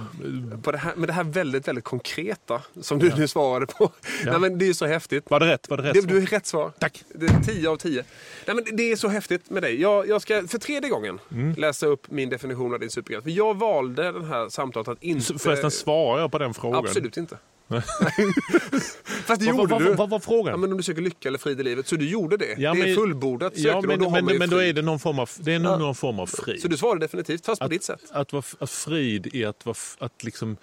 På 0.63 0.73
det 0.73 0.79
här, 0.79 0.97
med 0.97 1.09
det 1.09 1.13
här 1.13 1.25
väldigt, 1.25 1.69
väldigt 1.69 1.85
konkreta 1.85 2.63
som 2.81 2.99
du 2.99 3.09
ja. 3.09 3.17
nu 3.17 3.29
svarade 3.29 3.67
på. 3.67 3.93
Ja. 4.25 4.31
Nej, 4.31 4.41
men 4.41 4.59
det 4.59 4.69
är 4.69 4.73
så 4.73 4.87
häftigt. 4.87 5.31
Var 5.31 5.41
det 5.41 5.47
rätt? 5.47 5.71
Var 5.71 5.77
det 5.77 5.83
rätt 5.83 5.95
det, 5.95 6.01
du 6.01 6.19
är 6.19 6.27
rätt 6.27 6.47
svar. 6.47 6.73
Tack. 6.79 7.05
Det 7.15 7.27
är 7.27 7.41
10 7.41 7.69
av 7.69 7.77
10. 7.77 8.05
Nej, 8.47 8.57
men 8.57 8.77
det 8.77 8.93
är 8.93 8.97
så 8.97 9.09
häftigt 9.09 9.51
med 9.51 9.63
dig. 9.63 9.81
Jag, 9.81 10.09
jag 10.09 10.23
ska 10.23 10.47
för 10.49 10.59
tredje 10.59 10.91
gången 10.91 11.19
mm. 11.33 11.55
läsa 11.55 11.87
upp 11.87 12.11
min 12.11 12.29
definition 12.29 12.75
av 12.75 12.81
din 12.81 12.91
superhjälte. 12.91 13.25
För 13.25 13.37
jag 13.37 13.59
valde 13.59 14.13
den 14.13 14.25
här 14.25 14.49
samtalet 14.49 14.89
att 14.89 15.03
inte... 15.03 15.39
Förresten 15.39 15.71
svarar 15.71 16.21
jag 16.21 16.33
på 16.33 16.39
den 16.39 16.55
frågan? 16.55 16.85
Absolut 16.85 17.17
inte. 17.17 17.39
Fast 19.27 19.41
det 19.41 19.47
gjorde 19.47 19.67
vad, 19.67 19.83
du. 19.83 19.95
Vad 19.95 20.11
var 20.11 20.19
frågan? 20.19 20.53
Ja, 20.53 20.57
men 20.57 20.71
om 20.71 20.77
du 20.77 20.83
söker 20.83 21.03
lycka 21.03 21.29
eller 21.29 21.39
frid 21.39 21.61
i 21.61 21.63
livet. 21.63 21.89
Så 21.89 21.97
du 21.97 22.09
gjorde 22.09 22.37
det. 22.37 22.55
Ja, 22.59 22.75
det 22.75 22.91
är 22.91 22.95
fullbordat. 22.95 23.53
Ja, 23.57 23.81
men, 23.81 23.99
då, 23.99 24.11
men, 24.11 24.25
men 24.25 24.51
då 24.51 24.63
är 24.63 24.73
det 24.73 24.83
någon 24.83 24.99
form 24.99 25.19
av, 25.19 25.31
det 25.39 25.53
är 25.53 25.61
ja. 25.61 25.77
någon 25.77 25.95
form 25.95 26.19
av 26.19 26.27
frid. 26.27 26.63
Så 26.63 26.69
du 26.69 26.77
svarade 26.77 27.01
definitivt, 27.01 27.47
fast 27.47 27.59
på 27.59 27.65
att, 27.65 27.71
ditt 27.71 27.83
sätt. 27.83 28.03
Att 28.13 28.33
vara 28.33 28.45
att 28.59 28.71
frid 28.71 29.27
i 29.33 29.45
att, 29.45 29.67
att 29.99 30.25
liksom, 30.25 30.57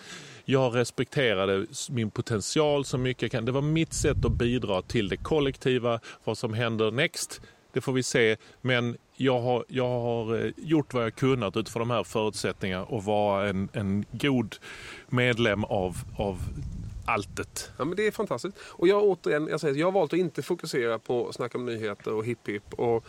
jag 0.46 0.76
respekterade 0.76 1.66
min 1.90 2.12
potential 2.12 2.86
så 2.86 2.98
mycket 2.98 3.22
jag 3.22 3.32
kan. 3.32 3.46
Det 3.46 3.52
var 3.52 3.62
mitt 3.62 3.94
sätt 3.94 4.26
att 4.26 4.32
bidra 4.32 4.82
till 4.82 5.10
det 5.10 5.18
kollektiva. 5.18 6.00
Vad 6.24 6.38
som 6.38 6.54
händer 6.54 6.92
next, 6.92 7.42
det 7.74 7.82
får 7.82 7.94
vi 7.94 8.04
se. 8.04 8.38
Men 8.62 8.98
jag 9.16 9.42
har, 9.42 9.66
jag 9.68 9.90
har 9.90 10.46
eh, 10.46 10.52
gjort 10.58 10.94
vad 10.94 11.04
jag 11.04 11.16
kunnat 11.16 11.58
utifrån 11.58 11.80
de 11.80 11.90
här 11.90 12.04
förutsättningarna 12.04 12.84
och 12.84 13.04
vara 13.04 13.50
en, 13.50 13.70
en 13.74 14.06
god 14.12 14.56
medlem 15.10 15.64
av, 15.64 15.98
av 16.16 16.40
alltet. 17.06 17.72
Ja, 17.78 17.86
men 17.86 17.96
det 17.96 18.08
är 18.08 18.12
fantastiskt. 18.12 18.58
Och 18.62 18.88
jag, 18.88 19.04
återigen, 19.04 19.48
jag, 19.48 19.60
säger, 19.60 19.76
jag 19.76 19.88
har 19.88 19.92
valt 19.92 20.14
att 20.14 20.20
inte 20.20 20.42
fokusera 20.42 21.00
på 21.00 21.34
snack 21.34 21.56
om 21.56 21.66
nyheter 21.66 22.14
och 22.14 22.26
hipp 22.26 22.48
hipp 22.48 22.74
och 22.74 23.06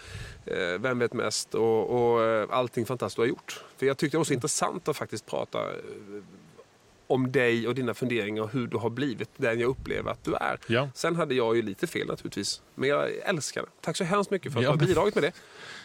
eh, 0.46 0.80
vem 0.80 0.98
vet 0.98 1.12
mest 1.12 1.54
och, 1.54 1.90
och 1.90 2.22
eh, 2.22 2.48
allting 2.50 2.86
fantastiskt 2.86 3.16
du 3.16 3.22
har 3.22 3.26
gjort. 3.26 3.64
För 3.76 3.86
jag 3.86 3.96
tyckte 3.98 4.16
det 4.16 4.18
var 4.18 4.24
så 4.24 4.32
mm. 4.32 4.38
intressant 4.38 4.88
att 4.88 4.96
faktiskt 4.96 5.26
prata 5.26 5.58
eh, 5.58 5.76
om 7.06 7.32
dig 7.32 7.68
och 7.68 7.74
dina 7.74 7.94
funderingar 7.94 8.42
och 8.42 8.50
hur 8.52 8.66
du 8.66 8.76
har 8.76 8.90
blivit 8.90 9.30
den 9.36 9.60
jag 9.60 9.68
upplever 9.68 10.10
att 10.10 10.24
du 10.24 10.34
är. 10.34 10.58
Ja. 10.66 10.88
Sen 10.94 11.16
hade 11.16 11.34
jag 11.34 11.56
ju 11.56 11.62
lite 11.62 11.86
fel 11.86 12.06
naturligtvis. 12.06 12.62
Men 12.74 12.88
jag 12.88 13.08
älskar 13.24 13.62
det. 13.62 13.68
Tack 13.80 13.96
så 13.96 14.04
hemskt 14.04 14.30
mycket 14.30 14.52
för 14.52 14.58
att 14.58 14.64
ja. 14.64 14.72
du 14.72 14.78
har 14.78 14.86
bidragit 14.86 15.14
med 15.14 15.24
det. 15.24 15.32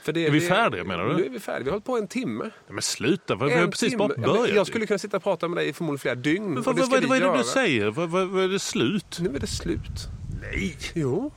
För 0.03 0.13
det, 0.13 0.25
är 0.25 0.31
vi 0.31 0.39
det, 0.39 0.47
färdiga 0.47 0.83
menar 0.83 1.05
du? 1.05 1.15
Nu 1.15 1.25
är 1.25 1.29
vi 1.29 1.39
färdiga. 1.39 1.63
Vi 1.63 1.69
har 1.69 1.71
hållit 1.71 1.85
på 1.85 1.97
en 1.97 2.07
timme. 2.07 2.43
Ja, 2.67 2.73
men 2.73 2.81
sluta, 2.81 3.35
vi 3.35 3.53
har 3.53 3.67
precis 3.67 3.89
timme. 3.89 3.97
bara 3.97 4.07
börjat. 4.07 4.49
Ja, 4.49 4.55
jag 4.55 4.67
skulle 4.67 4.85
kunna 4.87 4.97
sitta 4.97 5.17
och 5.17 5.23
prata 5.23 5.47
med 5.47 5.57
dig 5.57 5.69
i 5.69 5.73
förmodligen 5.73 5.99
flera 5.99 6.15
dygn. 6.15 6.53
Men 6.53 6.63
vad, 6.63 6.77
vad, 6.77 6.89
vad, 6.89 7.03
vad 7.03 7.17
är 7.17 7.31
det 7.31 7.37
du 7.37 7.43
säger? 7.43 7.87
Vad, 7.91 8.09
vad 8.09 8.43
är 8.43 8.47
det 8.47 8.59
slut? 8.59 9.17
Nu 9.19 9.35
är 9.35 9.39
det 9.39 9.47
slut. 9.47 10.09
Nej! 10.41 10.77
Jo. 10.93 11.31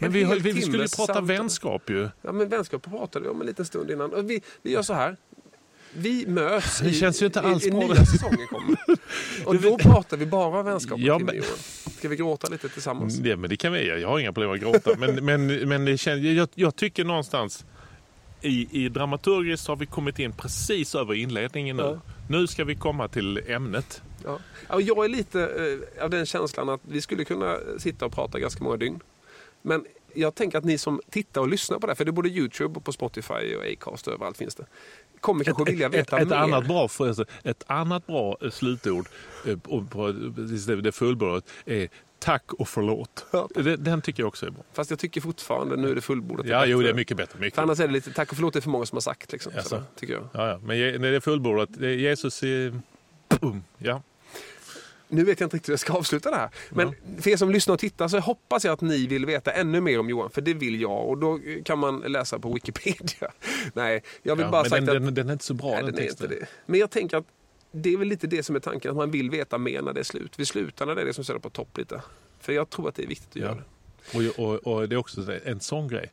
Men 0.00 0.12
vi, 0.12 0.24
vi, 0.24 0.38
vi 0.52 0.62
skulle 0.62 0.82
ju 0.82 0.88
prata 0.88 1.14
samtal. 1.14 1.24
vänskap 1.24 1.90
ju. 1.90 2.08
Ja, 2.22 2.32
men 2.32 2.48
vänskap 2.48 2.82
pratade 2.82 3.24
vi 3.24 3.30
om 3.30 3.40
en 3.40 3.46
liten 3.46 3.64
stund 3.64 3.90
innan. 3.90 4.26
Vi, 4.26 4.42
vi 4.62 4.70
gör 4.70 4.82
så 4.82 4.92
här. 4.92 5.16
Vi 5.92 6.26
möts 6.26 6.80
det 6.80 6.92
känns 6.92 7.22
ju 7.22 7.26
inte 7.26 7.40
alls 7.40 7.64
i, 7.64 7.68
i, 7.68 7.70
nya 7.70 7.94
säsongen 7.94 8.46
kommer. 8.46 8.76
Och 9.44 9.60
då 9.60 9.78
pratar 9.78 10.16
vi 10.16 10.26
bara 10.26 10.62
vänskap 10.62 10.98
ja, 11.00 11.18
men... 11.18 11.42
Ska 11.98 12.08
vi 12.08 12.16
gråta 12.16 12.48
lite 12.48 12.68
tillsammans? 12.68 13.18
Ja, 13.18 13.36
men 13.36 13.50
det 13.50 13.56
kan 13.56 13.72
vi. 13.72 14.00
Jag 14.00 14.08
har 14.08 14.18
inga 14.18 14.32
problem 14.32 14.50
att 14.50 14.60
gråta. 14.60 14.90
men 14.98 15.24
men, 15.24 15.68
men 15.68 15.84
det 15.84 15.98
känns, 15.98 16.22
jag, 16.22 16.48
jag 16.54 16.76
tycker 16.76 17.04
någonstans 17.04 17.64
i, 18.40 18.84
i 18.84 18.88
dramaturgiskt 18.88 19.68
har 19.68 19.76
vi 19.76 19.86
kommit 19.86 20.18
in 20.18 20.32
precis 20.32 20.94
över 20.94 21.14
inledningen 21.14 21.76
nu. 21.76 21.82
Ja. 21.82 22.00
Nu 22.30 22.46
ska 22.46 22.64
vi 22.64 22.74
komma 22.74 23.08
till 23.08 23.40
ämnet. 23.46 24.02
Ja. 24.24 24.38
Jag 24.80 25.04
är 25.04 25.08
lite 25.08 25.40
eh, 25.96 26.04
av 26.04 26.10
den 26.10 26.26
känslan 26.26 26.68
att 26.68 26.80
vi 26.82 27.00
skulle 27.00 27.24
kunna 27.24 27.56
sitta 27.78 28.06
och 28.06 28.12
prata 28.12 28.38
ganska 28.38 28.64
många 28.64 28.76
dygn. 28.76 29.00
Men 29.62 29.84
jag 30.14 30.34
tänker 30.34 30.58
att 30.58 30.64
ni 30.64 30.78
som 30.78 31.00
tittar 31.10 31.40
och 31.40 31.48
lyssnar 31.48 31.78
på 31.78 31.86
det 31.86 31.90
här, 31.90 31.94
för 31.96 32.04
det 32.04 32.10
är 32.10 32.12
både 32.12 32.28
Youtube 32.28 32.76
och 32.76 32.84
på 32.84 32.92
Spotify 32.92 33.54
och 33.56 33.64
Acast 33.72 34.06
och 34.06 34.14
överallt 34.14 34.36
finns 34.36 34.54
det. 34.54 34.66
Kommer 35.20 35.44
kanske 35.44 35.62
ett, 35.62 35.68
vilja 35.68 35.88
veta 35.88 36.16
ett, 36.16 36.22
ett 36.22 36.28
mer. 36.28 36.36
Annat 36.36 36.66
bra, 36.66 36.88
ett 37.42 37.64
annat 37.66 38.06
bra 38.06 38.36
slutord 38.50 39.08
eh, 39.46 39.58
på 39.58 40.12
det 40.82 40.92
fullbordat 40.92 41.44
är 41.66 41.88
Tack 42.20 42.52
och 42.52 42.68
förlåt. 42.68 43.26
Den, 43.78 44.02
tycker 44.02 44.22
jag 44.22 44.28
också 44.28 44.46
är 44.46 44.50
bra. 44.50 44.62
Fast 44.72 44.90
jag 44.90 44.98
tycker 44.98 45.20
fortfarande 45.20 45.76
nu 45.76 45.90
är 45.90 45.94
det 45.94 46.00
fullbordat. 46.00 46.46
Ja, 46.46 46.66
jo, 46.66 46.82
det 46.82 46.88
är 46.88 46.94
mycket 46.94 47.16
bättre. 47.16 47.38
Mycket. 47.38 47.54
För 47.54 47.62
annars 47.62 47.80
är 47.80 47.86
det 47.86 47.92
lite, 47.92 48.12
tack 48.12 48.30
och 48.30 48.36
förlåt 48.36 48.52
det 48.52 48.58
är 48.58 48.60
för 48.60 48.70
många 48.70 48.86
som 48.86 48.96
har 48.96 49.00
sagt. 49.00 49.32
Liksom, 49.32 49.52
sådär, 49.62 49.82
tycker 49.96 50.14
jag. 50.14 50.28
Ja, 50.32 50.48
ja. 50.48 50.58
Men 50.58 50.78
när 50.78 51.10
det 51.10 51.16
är 51.16 51.20
fullbordat, 51.20 51.80
Jesus 51.80 52.42
är... 52.42 52.80
Um, 53.40 53.64
ja. 53.78 54.02
Nu 55.08 55.24
vet 55.24 55.40
jag 55.40 55.46
inte 55.46 55.56
riktigt 55.56 55.68
hur 55.68 55.72
jag 55.72 55.80
ska 55.80 55.92
avsluta 55.92 56.30
det 56.30 56.36
här. 56.36 56.50
Men 56.70 56.94
för 57.18 57.30
er 57.30 57.36
som 57.36 57.50
lyssnar 57.50 57.74
och 57.74 57.80
tittar 57.80 58.08
så 58.08 58.18
hoppas 58.18 58.64
jag 58.64 58.72
att 58.72 58.80
ni 58.80 59.06
vill 59.06 59.26
veta 59.26 59.50
ännu 59.52 59.80
mer 59.80 60.00
om 60.00 60.10
Johan. 60.10 60.30
För 60.30 60.40
det 60.40 60.54
vill 60.54 60.80
jag 60.80 61.08
och 61.08 61.18
då 61.18 61.40
kan 61.64 61.78
man 61.78 61.98
läsa 62.00 62.38
på 62.38 62.52
Wikipedia. 62.52 63.32
Nej, 63.72 64.02
jag 64.22 64.36
vill 64.36 64.44
ja, 64.44 64.50
bara 64.50 64.62
den, 64.62 64.88
att... 64.88 65.04
den, 65.04 65.14
den 65.14 65.28
är 65.28 65.32
inte 65.32 65.44
så 65.44 65.54
bra 65.54 65.70
Nej, 65.70 65.76
den 65.76 65.84
den 65.86 65.94
texten. 65.94 66.26
inte 66.26 66.40
det. 66.40 66.46
Men 66.66 66.80
jag 66.80 66.90
tänker 66.90 67.16
att 67.16 67.26
det 67.72 67.92
är 67.92 67.96
väl 67.96 68.08
lite 68.08 68.26
det 68.26 68.42
som 68.42 68.56
är 68.56 68.60
tanken, 68.60 68.90
att 68.90 68.96
man 68.96 69.10
vill 69.10 69.30
veta 69.30 69.58
mer 69.58 69.82
när 69.82 69.92
det 69.92 70.00
är 70.00 70.04
slut. 70.04 70.32
Vi 70.36 70.44
slutar 70.44 70.86
när 70.86 70.94
det 70.94 71.00
är 71.00 71.06
det 71.06 71.14
som 71.14 71.24
ställer 71.24 71.40
på 71.40 71.50
topp 71.50 71.78
lite. 71.78 72.02
För 72.40 72.52
jag 72.52 72.70
tror 72.70 72.88
att 72.88 72.94
det 72.94 73.02
är 73.02 73.06
viktigt 73.06 73.28
att 73.28 73.36
Ja. 73.36 73.42
göra 73.42 73.54
det. 73.54 74.38
Och, 74.38 74.48
och, 74.48 74.74
och 74.74 74.88
det 74.88 74.94
är 74.94 74.98
också 74.98 75.24
så, 75.24 75.34
en 75.44 75.60
sån 75.60 75.88
grej 75.88 76.12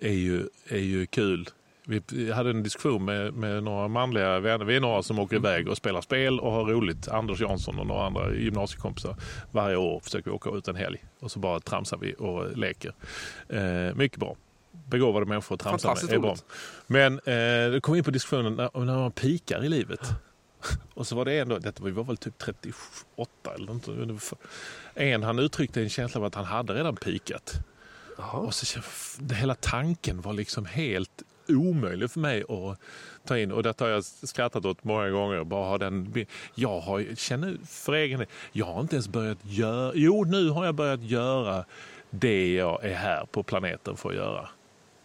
är 0.00 0.12
ju, 0.12 0.48
är 0.68 0.78
ju 0.78 1.06
kul. 1.06 1.48
Vi 1.84 2.32
hade 2.32 2.50
en 2.50 2.62
diskussion 2.62 3.04
med, 3.04 3.34
med 3.34 3.62
några 3.62 3.88
manliga 3.88 4.40
vänner. 4.40 4.64
Vi 4.64 4.76
är 4.76 4.80
några 4.80 5.02
som 5.02 5.18
åker 5.18 5.36
iväg 5.36 5.68
och 5.68 5.76
spelar 5.76 6.00
spel 6.00 6.40
och 6.40 6.52
har 6.52 6.64
roligt. 6.64 7.08
Anders 7.08 7.40
Jansson 7.40 7.78
och 7.78 7.86
några 7.86 8.06
andra 8.06 8.34
gymnasiekompisar. 8.34 9.16
Varje 9.50 9.76
år 9.76 10.00
försöker 10.00 10.30
vi 10.30 10.36
åka 10.36 10.50
ut 10.50 10.68
en 10.68 10.76
helg 10.76 11.04
och 11.20 11.30
så 11.30 11.38
bara 11.38 11.60
tramsar 11.60 11.96
vi 11.96 12.14
och 12.18 12.56
leker. 12.56 12.94
Eh, 13.48 13.94
mycket 13.94 14.18
bra. 14.18 14.36
Begåvade 14.72 15.26
människor 15.26 15.54
att 15.54 15.60
tramsa 15.60 15.94
med. 15.94 16.12
Är 16.12 16.18
bra. 16.18 16.36
Men 16.86 17.12
eh, 17.12 17.72
det 17.72 17.80
kom 17.82 17.94
in 17.94 18.04
på 18.04 18.10
diskussionen 18.10 18.54
när, 18.54 18.84
när 18.84 18.96
man 18.96 19.12
pikar 19.12 19.64
i 19.64 19.68
livet. 19.68 20.00
Och 20.94 21.06
så 21.06 21.16
var 21.16 21.24
det 21.24 21.38
ändå, 21.38 21.58
detta 21.58 21.82
var 21.82 21.90
vi 21.90 21.96
var 21.96 22.04
väl 22.04 22.16
typ 22.16 22.38
38 22.38 22.74
eller 23.54 24.06
något. 24.06 24.32
En 24.94 25.22
han 25.22 25.38
uttryckte 25.38 25.82
en 25.82 25.88
känsla 25.88 26.20
av 26.20 26.24
att 26.24 26.34
han 26.34 26.44
hade 26.44 26.74
redan 26.74 26.96
pikat. 26.96 27.54
Och 28.16 28.54
så 28.54 28.80
hela 29.34 29.54
tanken 29.54 30.20
var 30.20 30.32
liksom 30.32 30.66
helt 30.66 31.22
omöjlig 31.48 32.10
för 32.10 32.20
mig 32.20 32.42
att 32.48 32.78
ta 33.26 33.38
in. 33.38 33.52
Och 33.52 33.62
detta 33.62 33.84
har 33.84 33.90
jag 33.90 34.04
skrattat 34.04 34.64
åt 34.64 34.84
många 34.84 35.10
gånger. 35.10 35.44
Bara 35.44 35.64
ha 35.68 35.78
den, 35.78 36.26
jag 36.54 36.80
har, 36.80 37.14
känner 37.16 37.56
för 37.66 37.92
egen 37.92 38.18
del, 38.18 38.28
jag 38.52 38.66
har 38.66 38.80
inte 38.80 38.96
ens 38.96 39.08
börjat 39.08 39.38
göra, 39.42 39.92
jo 39.94 40.24
nu 40.24 40.48
har 40.48 40.64
jag 40.64 40.74
börjat 40.74 41.02
göra 41.02 41.64
det 42.10 42.54
jag 42.54 42.84
är 42.84 42.94
här 42.94 43.26
på 43.30 43.42
planeten 43.42 43.96
för 43.96 44.08
att 44.08 44.14
göra. 44.14 44.48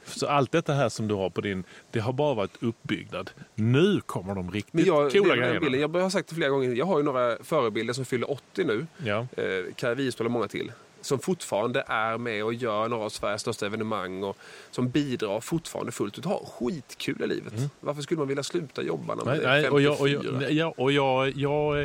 Så 0.06 0.28
allt 0.28 0.52
detta 0.52 0.74
här 0.74 0.90
som 0.90 1.08
du 1.08 1.16
har 1.16 1.30
på 1.30 1.42
din, 1.42 1.64
det 1.92 2.00
har 2.00 2.14
bara 2.14 2.34
varit 2.34 2.64
uppbyggnad. 2.64 3.32
Nu 3.56 4.02
kommer 4.06 4.36
de 4.36 4.52
riktigt 4.52 4.74
Men 4.74 4.86
jag, 4.86 5.12
coola 5.12 5.36
grejerna. 5.36 5.78
jag 5.78 5.90
har 5.90 6.10
sagt 6.10 6.30
det 6.30 6.36
flera 6.36 6.50
gånger. 6.50 6.74
Jag 6.74 6.86
har 6.86 6.98
ju 6.98 7.04
några 7.04 7.44
förebilder 7.44 7.94
som 7.94 8.06
fyller 8.06 8.32
80 8.32 8.64
nu. 8.64 8.88
Ja. 8.98 9.28
Eh, 9.38 9.74
Kaj 9.76 9.96
Wierstöl 9.96 10.26
och 10.26 10.32
många 10.32 10.48
till. 10.48 10.72
Som 11.02 11.20
fortfarande 11.20 11.84
är 11.88 12.18
med 12.18 12.44
och 12.44 12.54
gör 12.54 12.90
några 12.90 13.06
av 13.06 13.10
Sveriges 13.10 13.42
största 13.42 13.66
evenemang 13.66 14.24
och 14.24 14.38
som 14.72 14.90
bidrar 14.90 15.42
fortfarande 15.42 15.92
fullt 15.92 16.18
ut. 16.18 16.26
Har 16.26 16.46
skitkul 16.46 17.22
i 17.22 17.28
livet. 17.28 17.54
Varför 17.80 18.02
skulle 18.02 18.18
man 18.18 18.28
vilja 18.28 18.44
sluta 18.44 18.82
jobba 18.84 19.16
när 19.16 19.26
man 19.26 19.34
Mm. 19.38 19.50
Nej, 19.50 19.66
är 19.66 19.72
nej, 19.72 19.92
och 19.92 19.98
54? 19.98 20.32
jag, 20.32 20.40
och 20.40 20.42
jag, 20.42 20.52
ja, 20.52 20.74
och 20.78 20.92
jag, 20.92 21.38
jag 21.38 21.82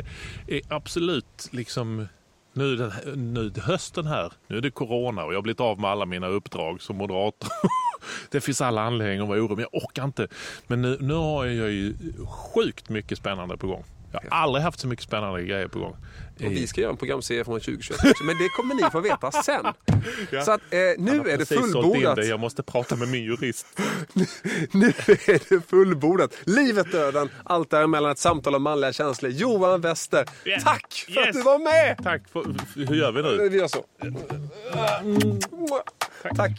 är 0.47 0.61
absolut 0.69 1.47
liksom 1.51 2.07
nu, 2.53 2.75
den, 2.75 2.91
nu 3.33 3.51
hösten 3.61 4.07
här, 4.07 4.33
nu 4.47 4.57
är 4.57 4.61
det 4.61 4.71
corona 4.71 5.23
och 5.23 5.33
jag 5.33 5.37
har 5.37 5.41
blivit 5.41 5.59
av 5.59 5.79
med 5.79 5.89
alla 5.89 6.05
mina 6.05 6.27
uppdrag 6.27 6.81
som 6.81 6.97
moderator. 6.97 7.49
det 8.31 8.41
finns 8.41 8.61
alla 8.61 8.81
anledningar 8.81 9.23
att 9.23 9.29
vara 9.29 9.39
orolig, 9.39 9.55
men 9.55 9.65
jag 9.71 9.83
orkar 9.83 10.03
inte. 10.03 10.27
Men 10.67 10.81
nu, 10.81 10.97
nu 10.99 11.13
har 11.13 11.45
jag 11.45 11.71
ju 11.71 11.95
sjukt 12.27 12.89
mycket 12.89 13.17
spännande 13.17 13.57
på 13.57 13.67
gång. 13.67 13.83
Jag 14.11 14.21
har 14.21 14.43
aldrig 14.43 14.63
haft 14.63 14.79
så 14.79 14.87
mycket 14.87 15.05
spännande 15.05 15.43
grejer 15.43 15.67
på 15.67 15.79
gång. 15.79 15.95
Och 16.35 16.51
vi 16.51 16.67
ska 16.67 16.81
göra 16.81 16.91
en 16.91 16.97
programserie 16.97 17.43
från 17.45 17.59
2021 17.59 17.99
också, 18.11 18.23
men 18.23 18.37
det 18.37 18.49
kommer 18.49 18.75
ni 18.75 18.89
få 18.91 18.99
veta 18.99 19.31
sen. 19.31 19.65
Så 20.45 20.51
att, 20.51 20.61
eh, 20.73 20.79
nu 20.97 21.29
är 21.29 21.37
det 21.37 21.45
fullbordat. 21.45 22.15
det. 22.15 22.25
Jag 22.25 22.39
måste 22.39 22.63
prata 22.63 22.95
med 22.95 23.07
min 23.07 23.23
jurist. 23.23 23.65
Nu 24.71 24.87
är 24.87 25.49
det 25.49 25.61
fullbordat. 25.69 26.31
Livet, 26.45 26.91
döden, 26.91 27.29
allt 27.43 27.69
däremellan. 27.69 28.11
Ett 28.11 28.19
samtal 28.19 28.55
om 28.55 28.63
manliga 28.63 28.93
känslor. 28.93 29.31
Johan 29.31 29.81
Wester, 29.81 30.25
Yeah. 30.45 30.63
tack 30.63 31.05
för 31.13 31.21
att 31.21 31.27
Yes. 31.27 31.35
du 31.35 31.41
var 31.41 31.59
med! 31.59 31.97
Tack. 32.03 32.21
För, 32.29 32.45
hur 32.87 32.95
gör 32.95 33.11
vi 33.11 33.21
nu? 33.21 33.49
Vi 33.49 33.57
gör 33.57 33.67
så. 33.67 33.85
Tack. 36.35 36.51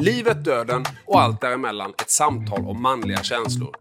Livet, 0.00 0.44
döden 0.44 0.84
och 1.06 1.20
allt 1.20 1.40
däremellan. 1.40 1.94
Ett 2.02 2.10
samtal 2.10 2.66
om 2.66 2.82
manliga 2.82 3.22
känslor. 3.22 3.74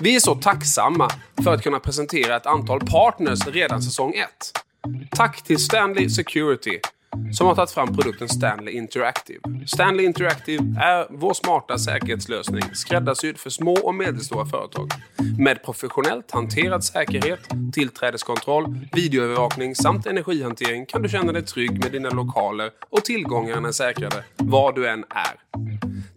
Vi 0.00 0.16
är 0.16 0.20
så 0.20 0.34
tacksamma 0.34 1.10
för 1.44 1.54
att 1.54 1.62
kunna 1.62 1.78
presentera 1.78 2.36
ett 2.36 2.46
antal 2.46 2.80
partners 2.80 3.46
redan 3.46 3.82
säsong 3.82 4.14
1. 4.14 4.28
Tack 5.10 5.42
till 5.42 5.58
Stanley 5.58 6.10
Security 6.10 6.80
som 7.32 7.46
har 7.46 7.54
tagit 7.54 7.70
fram 7.70 7.96
produkten 7.96 8.28
Stanley 8.28 8.74
Interactive. 8.74 9.40
Stanley 9.66 10.06
Interactive 10.06 10.80
är 10.80 11.06
vår 11.10 11.34
smarta 11.34 11.78
säkerhetslösning 11.78 12.62
skräddarsydd 12.72 13.38
för 13.38 13.50
små 13.50 13.72
och 13.72 13.94
medelstora 13.94 14.46
företag. 14.46 14.90
Med 15.38 15.64
professionellt 15.64 16.30
hanterad 16.30 16.84
säkerhet, 16.84 17.40
tillträdeskontroll, 17.72 18.78
videoövervakning 18.92 19.74
samt 19.74 20.06
energihantering 20.06 20.86
kan 20.86 21.02
du 21.02 21.08
känna 21.08 21.32
dig 21.32 21.42
trygg 21.42 21.82
med 21.82 21.92
dina 21.92 22.10
lokaler 22.10 22.70
och 22.90 23.04
tillgångarna 23.04 23.68
är 23.68 23.72
säkrade 23.72 24.24
var 24.36 24.72
du 24.72 24.88
än 24.88 25.04
är. 25.08 25.64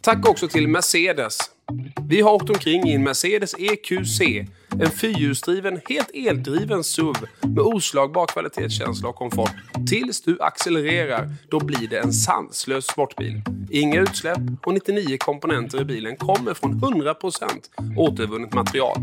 Tack 0.02 0.30
också 0.30 0.48
till 0.48 0.68
Mercedes. 0.68 1.38
Vi 2.10 2.22
har 2.22 2.32
åkt 2.32 2.50
omkring 2.50 2.88
i 2.89 2.93
en 2.93 3.04
Mercedes 3.04 3.56
EQC. 3.60 4.22
En 4.80 4.91
fyrhjulsdriven, 4.91 5.82
helt 5.89 6.09
eldriven 6.13 6.84
SUV 6.84 7.15
med 7.41 7.59
oslagbar 7.59 8.25
kvalitetskänsla 8.25 9.09
och 9.09 9.15
komfort. 9.15 9.51
Tills 9.89 10.21
du 10.21 10.41
accelererar, 10.41 11.30
då 11.49 11.59
blir 11.59 11.88
det 11.88 11.99
en 11.99 12.13
sanslös 12.13 12.86
sportbil. 12.86 13.41
Inga 13.71 14.01
utsläpp 14.01 14.39
och 14.65 14.73
99 14.73 15.17
komponenter 15.19 15.82
i 15.82 15.86
bilen 15.86 16.17
kommer 16.17 16.53
från 16.53 16.73
100% 16.73 17.15
återvunnet 17.97 18.53
material. 18.53 18.97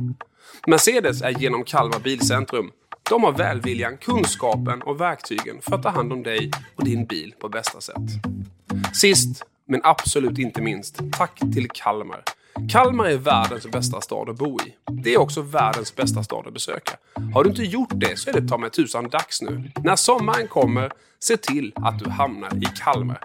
Mercedes 0.66 1.22
är 1.22 1.30
genom 1.30 1.64
Kalmar 1.64 1.98
Bilcentrum. 1.98 2.70
De 3.10 3.24
har 3.24 3.32
välviljan, 3.32 3.96
kunskapen 3.96 4.82
och 4.82 5.00
verktygen 5.00 5.60
för 5.62 5.74
att 5.74 5.82
ta 5.82 5.88
hand 5.88 6.12
om 6.12 6.22
dig 6.22 6.50
och 6.76 6.84
din 6.84 7.06
bil 7.06 7.34
på 7.40 7.48
bästa 7.48 7.80
sätt. 7.80 8.10
Sist, 8.92 9.44
men 9.68 9.80
absolut 9.84 10.38
inte 10.38 10.62
minst, 10.62 11.00
tack 11.12 11.38
till 11.38 11.68
Kalmar. 11.70 12.22
Kalmar 12.68 13.04
är 13.04 13.16
världens 13.16 13.66
bästa 13.66 14.00
stad 14.00 14.28
att 14.28 14.36
bo 14.36 14.58
i. 14.60 14.74
Det 14.90 15.14
är 15.14 15.18
också 15.18 15.42
världens 15.42 15.96
bästa 15.96 16.22
stad 16.22 16.46
att 16.46 16.54
besöka. 16.54 16.92
Har 17.34 17.44
du 17.44 17.50
inte 17.50 17.62
gjort 17.62 17.92
det 17.92 18.18
så 18.18 18.30
är 18.30 18.40
det 18.40 18.48
ta 18.48 18.58
mig 18.58 18.70
tusan 18.70 19.08
dags 19.08 19.42
nu. 19.42 19.70
När 19.84 19.96
sommaren 19.96 20.48
kommer, 20.48 20.92
se 21.18 21.36
till 21.36 21.72
att 21.76 21.98
du 21.98 22.10
hamnar 22.10 22.56
i 22.56 22.66
Kalmar. 22.84 23.18